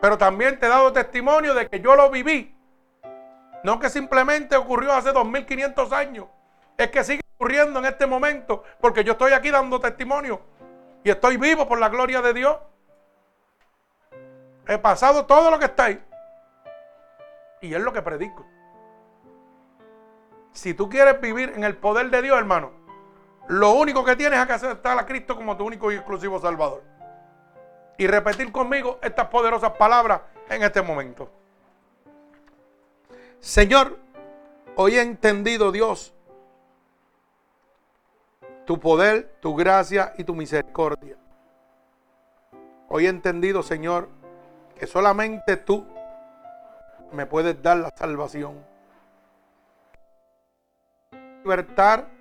Pero 0.01 0.17
también 0.17 0.59
te 0.59 0.65
he 0.65 0.69
dado 0.69 0.91
testimonio 0.91 1.53
de 1.53 1.69
que 1.69 1.79
yo 1.79 1.95
lo 1.95 2.09
viví. 2.09 2.57
No 3.63 3.77
que 3.77 3.87
simplemente 3.87 4.55
ocurrió 4.55 4.93
hace 4.93 5.11
2500 5.11 5.93
años. 5.93 6.25
Es 6.75 6.89
que 6.89 7.03
sigue 7.03 7.21
ocurriendo 7.35 7.77
en 7.77 7.85
este 7.85 8.07
momento. 8.07 8.63
Porque 8.79 9.03
yo 9.03 9.11
estoy 9.11 9.33
aquí 9.33 9.51
dando 9.51 9.79
testimonio. 9.79 10.41
Y 11.03 11.11
estoy 11.11 11.37
vivo 11.37 11.67
por 11.67 11.79
la 11.79 11.89
gloria 11.89 12.19
de 12.23 12.33
Dios. 12.33 12.57
He 14.67 14.79
pasado 14.79 15.27
todo 15.27 15.51
lo 15.51 15.59
que 15.59 15.65
está 15.65 15.83
ahí. 15.85 16.03
Y 17.61 17.75
es 17.75 17.79
lo 17.79 17.93
que 17.93 18.01
predico. 18.01 18.43
Si 20.51 20.73
tú 20.73 20.89
quieres 20.89 21.21
vivir 21.21 21.53
en 21.55 21.63
el 21.63 21.77
poder 21.77 22.09
de 22.09 22.23
Dios, 22.23 22.39
hermano, 22.39 22.80
lo 23.47 23.71
único 23.71 24.03
que 24.03 24.15
tienes 24.15 24.39
es 24.39 24.45
que 24.45 24.53
aceptar 24.53 24.97
a 24.97 25.05
Cristo 25.05 25.35
como 25.35 25.57
tu 25.57 25.65
único 25.65 25.91
y 25.91 25.95
exclusivo 25.95 26.39
Salvador. 26.39 26.83
Y 27.97 28.07
repetir 28.07 28.51
conmigo 28.51 28.99
estas 29.01 29.27
poderosas 29.27 29.71
palabras 29.71 30.21
en 30.49 30.63
este 30.63 30.81
momento. 30.81 31.29
Señor, 33.39 33.97
hoy 34.75 34.97
he 34.97 35.01
entendido, 35.01 35.71
Dios, 35.71 36.13
tu 38.65 38.79
poder, 38.79 39.35
tu 39.41 39.55
gracia 39.55 40.13
y 40.17 40.23
tu 40.23 40.35
misericordia. 40.35 41.17
Hoy 42.87 43.05
he 43.05 43.09
entendido, 43.09 43.63
Señor, 43.63 44.09
que 44.77 44.87
solamente 44.87 45.57
tú 45.57 45.85
me 47.11 47.25
puedes 47.25 47.61
dar 47.61 47.77
la 47.77 47.89
salvación. 47.95 48.63
Libertar 51.43 52.20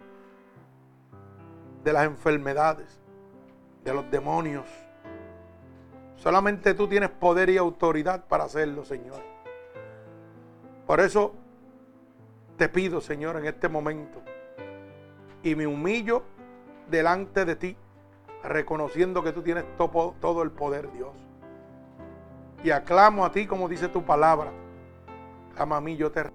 de 1.85 1.93
las 1.93 2.05
enfermedades, 2.05 3.01
de 3.85 3.95
los 3.95 4.11
demonios. 4.11 4.67
Solamente 6.17 6.75
tú 6.75 6.87
tienes 6.87 7.11
poder 7.11 7.49
y 7.49 7.57
autoridad 7.57 8.25
para 8.27 8.45
hacerlo, 8.45 8.85
Señor. 8.85 9.23
Por 10.87 11.01
eso 11.01 11.35
te 12.57 12.69
pido, 12.69 13.01
Señor, 13.01 13.37
en 13.37 13.47
este 13.47 13.69
momento, 13.69 14.21
y 15.43 15.55
me 15.55 15.67
humillo 15.67 16.23
delante 16.91 17.45
de 17.45 17.57
ti, 17.57 17.77
reconociendo 18.43 19.23
que 19.23 19.33
tú 19.33 19.43
tienes 19.43 19.65
todo, 19.77 20.43
el 20.43 20.51
poder, 20.51 20.93
Dios. 20.93 21.15
Y 22.63 22.71
aclamo 22.71 23.25
a 23.25 23.33
ti 23.33 23.47
como 23.47 23.69
dice 23.69 23.89
tu 23.89 24.05
palabra. 24.05 24.53
Clama 25.55 25.79
a 25.79 25.81
mí, 25.81 25.97
yo 25.97 26.13
te... 26.13 26.31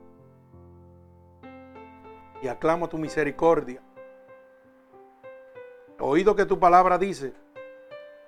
Y 2.42 2.48
aclamo 2.48 2.90
tu 2.90 2.98
misericordia 2.98 3.82
oído 6.00 6.36
que 6.36 6.46
tu 6.46 6.60
palabra 6.60 6.98
dice 6.98 7.34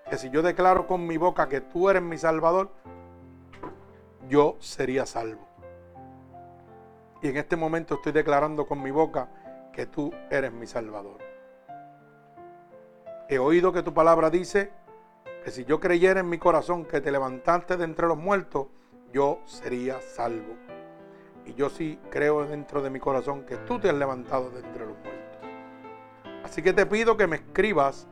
que 0.10 0.18
si 0.18 0.30
yo 0.30 0.42
declaro 0.42 0.88
con 0.88 1.06
mi 1.06 1.18
boca 1.18 1.50
que 1.50 1.62
tú 1.62 1.90
eres 1.90 2.02
mi 2.02 2.18
salvador, 2.18 2.72
yo 4.30 4.56
sería 4.60 5.06
salvo. 5.06 5.48
Y 7.22 7.30
en 7.30 7.38
este 7.38 7.56
momento 7.56 7.96
estoy 7.96 8.12
declarando 8.12 8.66
con 8.66 8.82
mi 8.82 8.92
boca 8.92 9.30
que 9.74 9.86
tú 9.86 10.14
eres 10.30 10.52
mi 10.54 10.68
salvador. 10.68 11.18
He 13.30 13.40
oído 13.40 13.74
que 13.74 13.84
tu 13.84 13.94
palabra 13.94 14.30
dice 14.30 14.72
que 15.44 15.52
si 15.52 15.66
yo 15.66 15.80
creyera 15.80 16.22
en 16.22 16.30
mi 16.30 16.38
corazón 16.38 16.86
que 16.86 17.02
te 17.02 17.12
levantaste 17.12 17.76
de 17.76 17.84
entre 17.84 18.08
los 18.08 18.18
muertos, 18.18 18.68
yo 19.12 19.40
sería 19.46 20.00
salvo. 20.02 20.56
Y 21.46 21.54
yo 21.54 21.70
sí 21.70 22.00
creo 22.10 22.46
dentro 22.46 22.82
de 22.82 22.90
mi 22.90 23.00
corazón 23.00 23.44
que 23.46 23.58
tú 23.58 23.80
te 23.80 23.90
has 23.90 23.96
levantado 23.96 24.50
de 24.52 24.60
entre 24.60 24.86
los 24.86 24.98
muertos. 24.98 25.17
Así 26.48 26.62
que 26.62 26.72
te 26.72 26.86
pido 26.86 27.18
que 27.18 27.28
me 27.28 27.36
escribas 27.36 28.08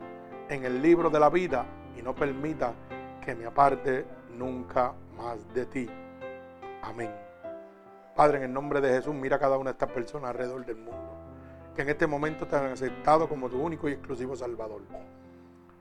en 0.50 0.66
el 0.66 0.82
libro 0.82 1.10
de 1.10 1.22
la 1.22 1.30
vida 1.30 1.66
y 1.98 2.02
no 2.02 2.14
permita 2.14 2.74
que 3.24 3.34
me 3.34 3.46
aparte 3.46 4.06
nunca 4.38 4.92
más 5.16 5.38
de 5.54 5.66
ti. 5.66 5.90
Amén. 6.82 7.10
Padre, 8.14 8.40
en 8.40 8.44
el 8.44 8.54
nombre 8.54 8.82
de 8.82 8.90
Jesús, 8.90 9.16
mira 9.16 9.38
a 9.38 9.40
cada 9.40 9.58
una 9.58 9.70
de 9.70 9.76
estas 9.76 9.90
personas 9.90 10.32
alrededor 10.32 10.66
del 10.66 10.76
mundo 10.76 11.16
que 11.78 11.84
en 11.84 11.90
este 11.90 12.08
momento 12.08 12.46
te 12.46 12.58
han 12.58 12.66
aceptado 12.66 13.30
como 13.30 13.48
tu 13.48 13.58
único 13.58 13.88
y 13.88 13.94
exclusivo 13.94 14.36
Salvador. 14.36 14.82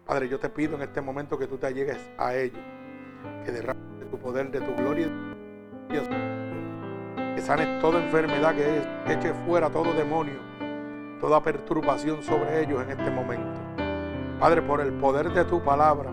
Padre, 0.07 0.29
yo 0.29 0.39
te 0.39 0.49
pido 0.49 0.77
en 0.77 0.83
este 0.83 1.01
momento 1.01 1.37
que 1.37 1.49
tú 1.49 1.57
te 1.59 1.67
allegues 1.67 1.99
a 2.19 2.37
ellos, 2.37 2.63
que 3.45 3.51
derrames 3.51 3.99
de 3.99 4.07
tu 4.07 4.17
poder, 4.17 4.49
de 4.53 4.61
tu 4.61 4.77
gloria, 4.77 5.09
que 7.35 7.43
sanes 7.43 7.81
toda 7.81 8.01
enfermedad, 8.01 8.55
que 8.55 9.13
eche 9.13 9.35
fuera 9.45 9.69
todo 9.71 9.93
demonio, 9.93 10.54
toda 11.25 11.43
perturbación 11.43 12.23
sobre 12.23 12.61
ellos 12.61 12.83
en 12.83 12.91
este 12.91 13.11
momento. 13.11 13.59
Padre, 14.39 14.61
por 14.61 14.83
el 14.83 14.93
poder 14.93 15.33
de 15.33 15.47
tu 15.47 15.59
palabra 15.63 16.11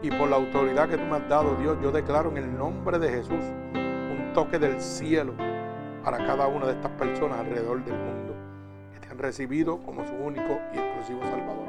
y 0.00 0.10
por 0.10 0.30
la 0.30 0.36
autoridad 0.36 0.88
que 0.88 0.96
tú 0.96 1.04
me 1.04 1.16
has 1.16 1.28
dado, 1.28 1.54
Dios, 1.56 1.76
yo 1.82 1.92
declaro 1.92 2.30
en 2.30 2.38
el 2.38 2.56
nombre 2.56 2.98
de 2.98 3.10
Jesús 3.10 3.44
un 3.74 4.30
toque 4.32 4.58
del 4.58 4.80
cielo 4.80 5.34
para 6.02 6.16
cada 6.16 6.46
una 6.46 6.64
de 6.64 6.72
estas 6.72 6.90
personas 6.92 7.40
alrededor 7.40 7.84
del 7.84 7.98
mundo 7.98 8.34
que 8.94 8.98
te 8.98 9.10
han 9.10 9.18
recibido 9.18 9.76
como 9.82 10.06
su 10.06 10.14
único 10.14 10.58
y 10.72 10.78
exclusivo 10.78 11.20
Salvador. 11.24 11.68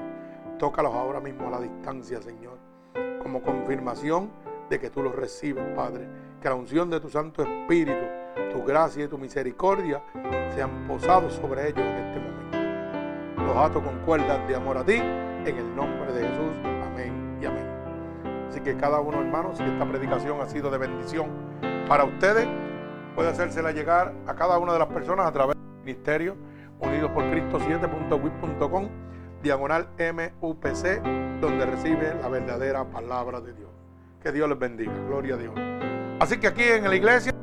Tócalos 0.59 0.93
ahora 0.93 1.19
mismo 1.19 1.49
a 1.49 1.51
la 1.51 1.59
distancia, 1.59 2.21
Señor, 2.21 2.57
como 3.21 3.41
confirmación 3.41 4.29
de 4.69 4.79
que 4.79 4.89
tú 4.89 5.03
los 5.03 5.13
recibes, 5.13 5.75
Padre. 5.75 6.07
Que 6.41 6.47
la 6.47 6.55
unción 6.55 6.89
de 6.89 7.01
tu 7.01 7.09
Santo 7.09 7.43
Espíritu, 7.43 8.05
tu 8.51 8.63
gracia 8.63 9.05
y 9.05 9.07
tu 9.07 9.17
misericordia 9.17 10.01
sean 10.55 10.87
posados 10.87 11.33
sobre 11.33 11.69
ellos 11.69 11.79
en 11.79 11.97
este 11.97 12.19
momento. 12.19 13.43
Los 13.45 13.57
ato 13.57 13.83
con 13.83 13.99
cuerdas 13.99 14.47
de 14.47 14.55
amor 14.55 14.77
a 14.77 14.83
ti, 14.83 14.95
en 14.95 15.57
el 15.57 15.75
nombre 15.75 16.11
de 16.13 16.27
Jesús. 16.27 16.55
Amén 16.63 17.37
y 17.41 17.45
amén. 17.45 17.65
Así 18.49 18.61
que 18.61 18.75
cada 18.77 18.99
uno, 18.99 19.19
hermanos, 19.21 19.57
si 19.57 19.63
esta 19.63 19.85
predicación 19.85 20.41
ha 20.41 20.47
sido 20.47 20.69
de 20.69 20.77
bendición 20.77 21.29
para 21.87 22.03
ustedes, 22.03 22.47
puede 23.15 23.29
hacérsela 23.29 23.71
llegar 23.71 24.13
a 24.27 24.35
cada 24.35 24.57
una 24.57 24.73
de 24.73 24.79
las 24.79 24.87
personas 24.87 25.27
a 25.27 25.31
través 25.31 25.55
del 25.55 25.85
ministerio 25.85 26.35
unidos 26.79 27.11
por 27.11 27.29
Cristo 27.29 27.59
7.wit.com 27.59 28.87
diagonal 29.41 29.87
MUPC, 29.97 31.01
donde 31.39 31.65
recibe 31.65 32.15
la 32.21 32.27
verdadera 32.27 32.85
palabra 32.85 33.39
de 33.41 33.53
Dios. 33.53 33.69
Que 34.21 34.31
Dios 34.31 34.49
les 34.49 34.59
bendiga. 34.59 34.93
Gloria 35.07 35.35
a 35.35 35.37
Dios. 35.37 35.53
Así 36.19 36.37
que 36.37 36.47
aquí 36.47 36.63
en 36.63 36.89
la 36.89 36.95
iglesia 36.95 37.33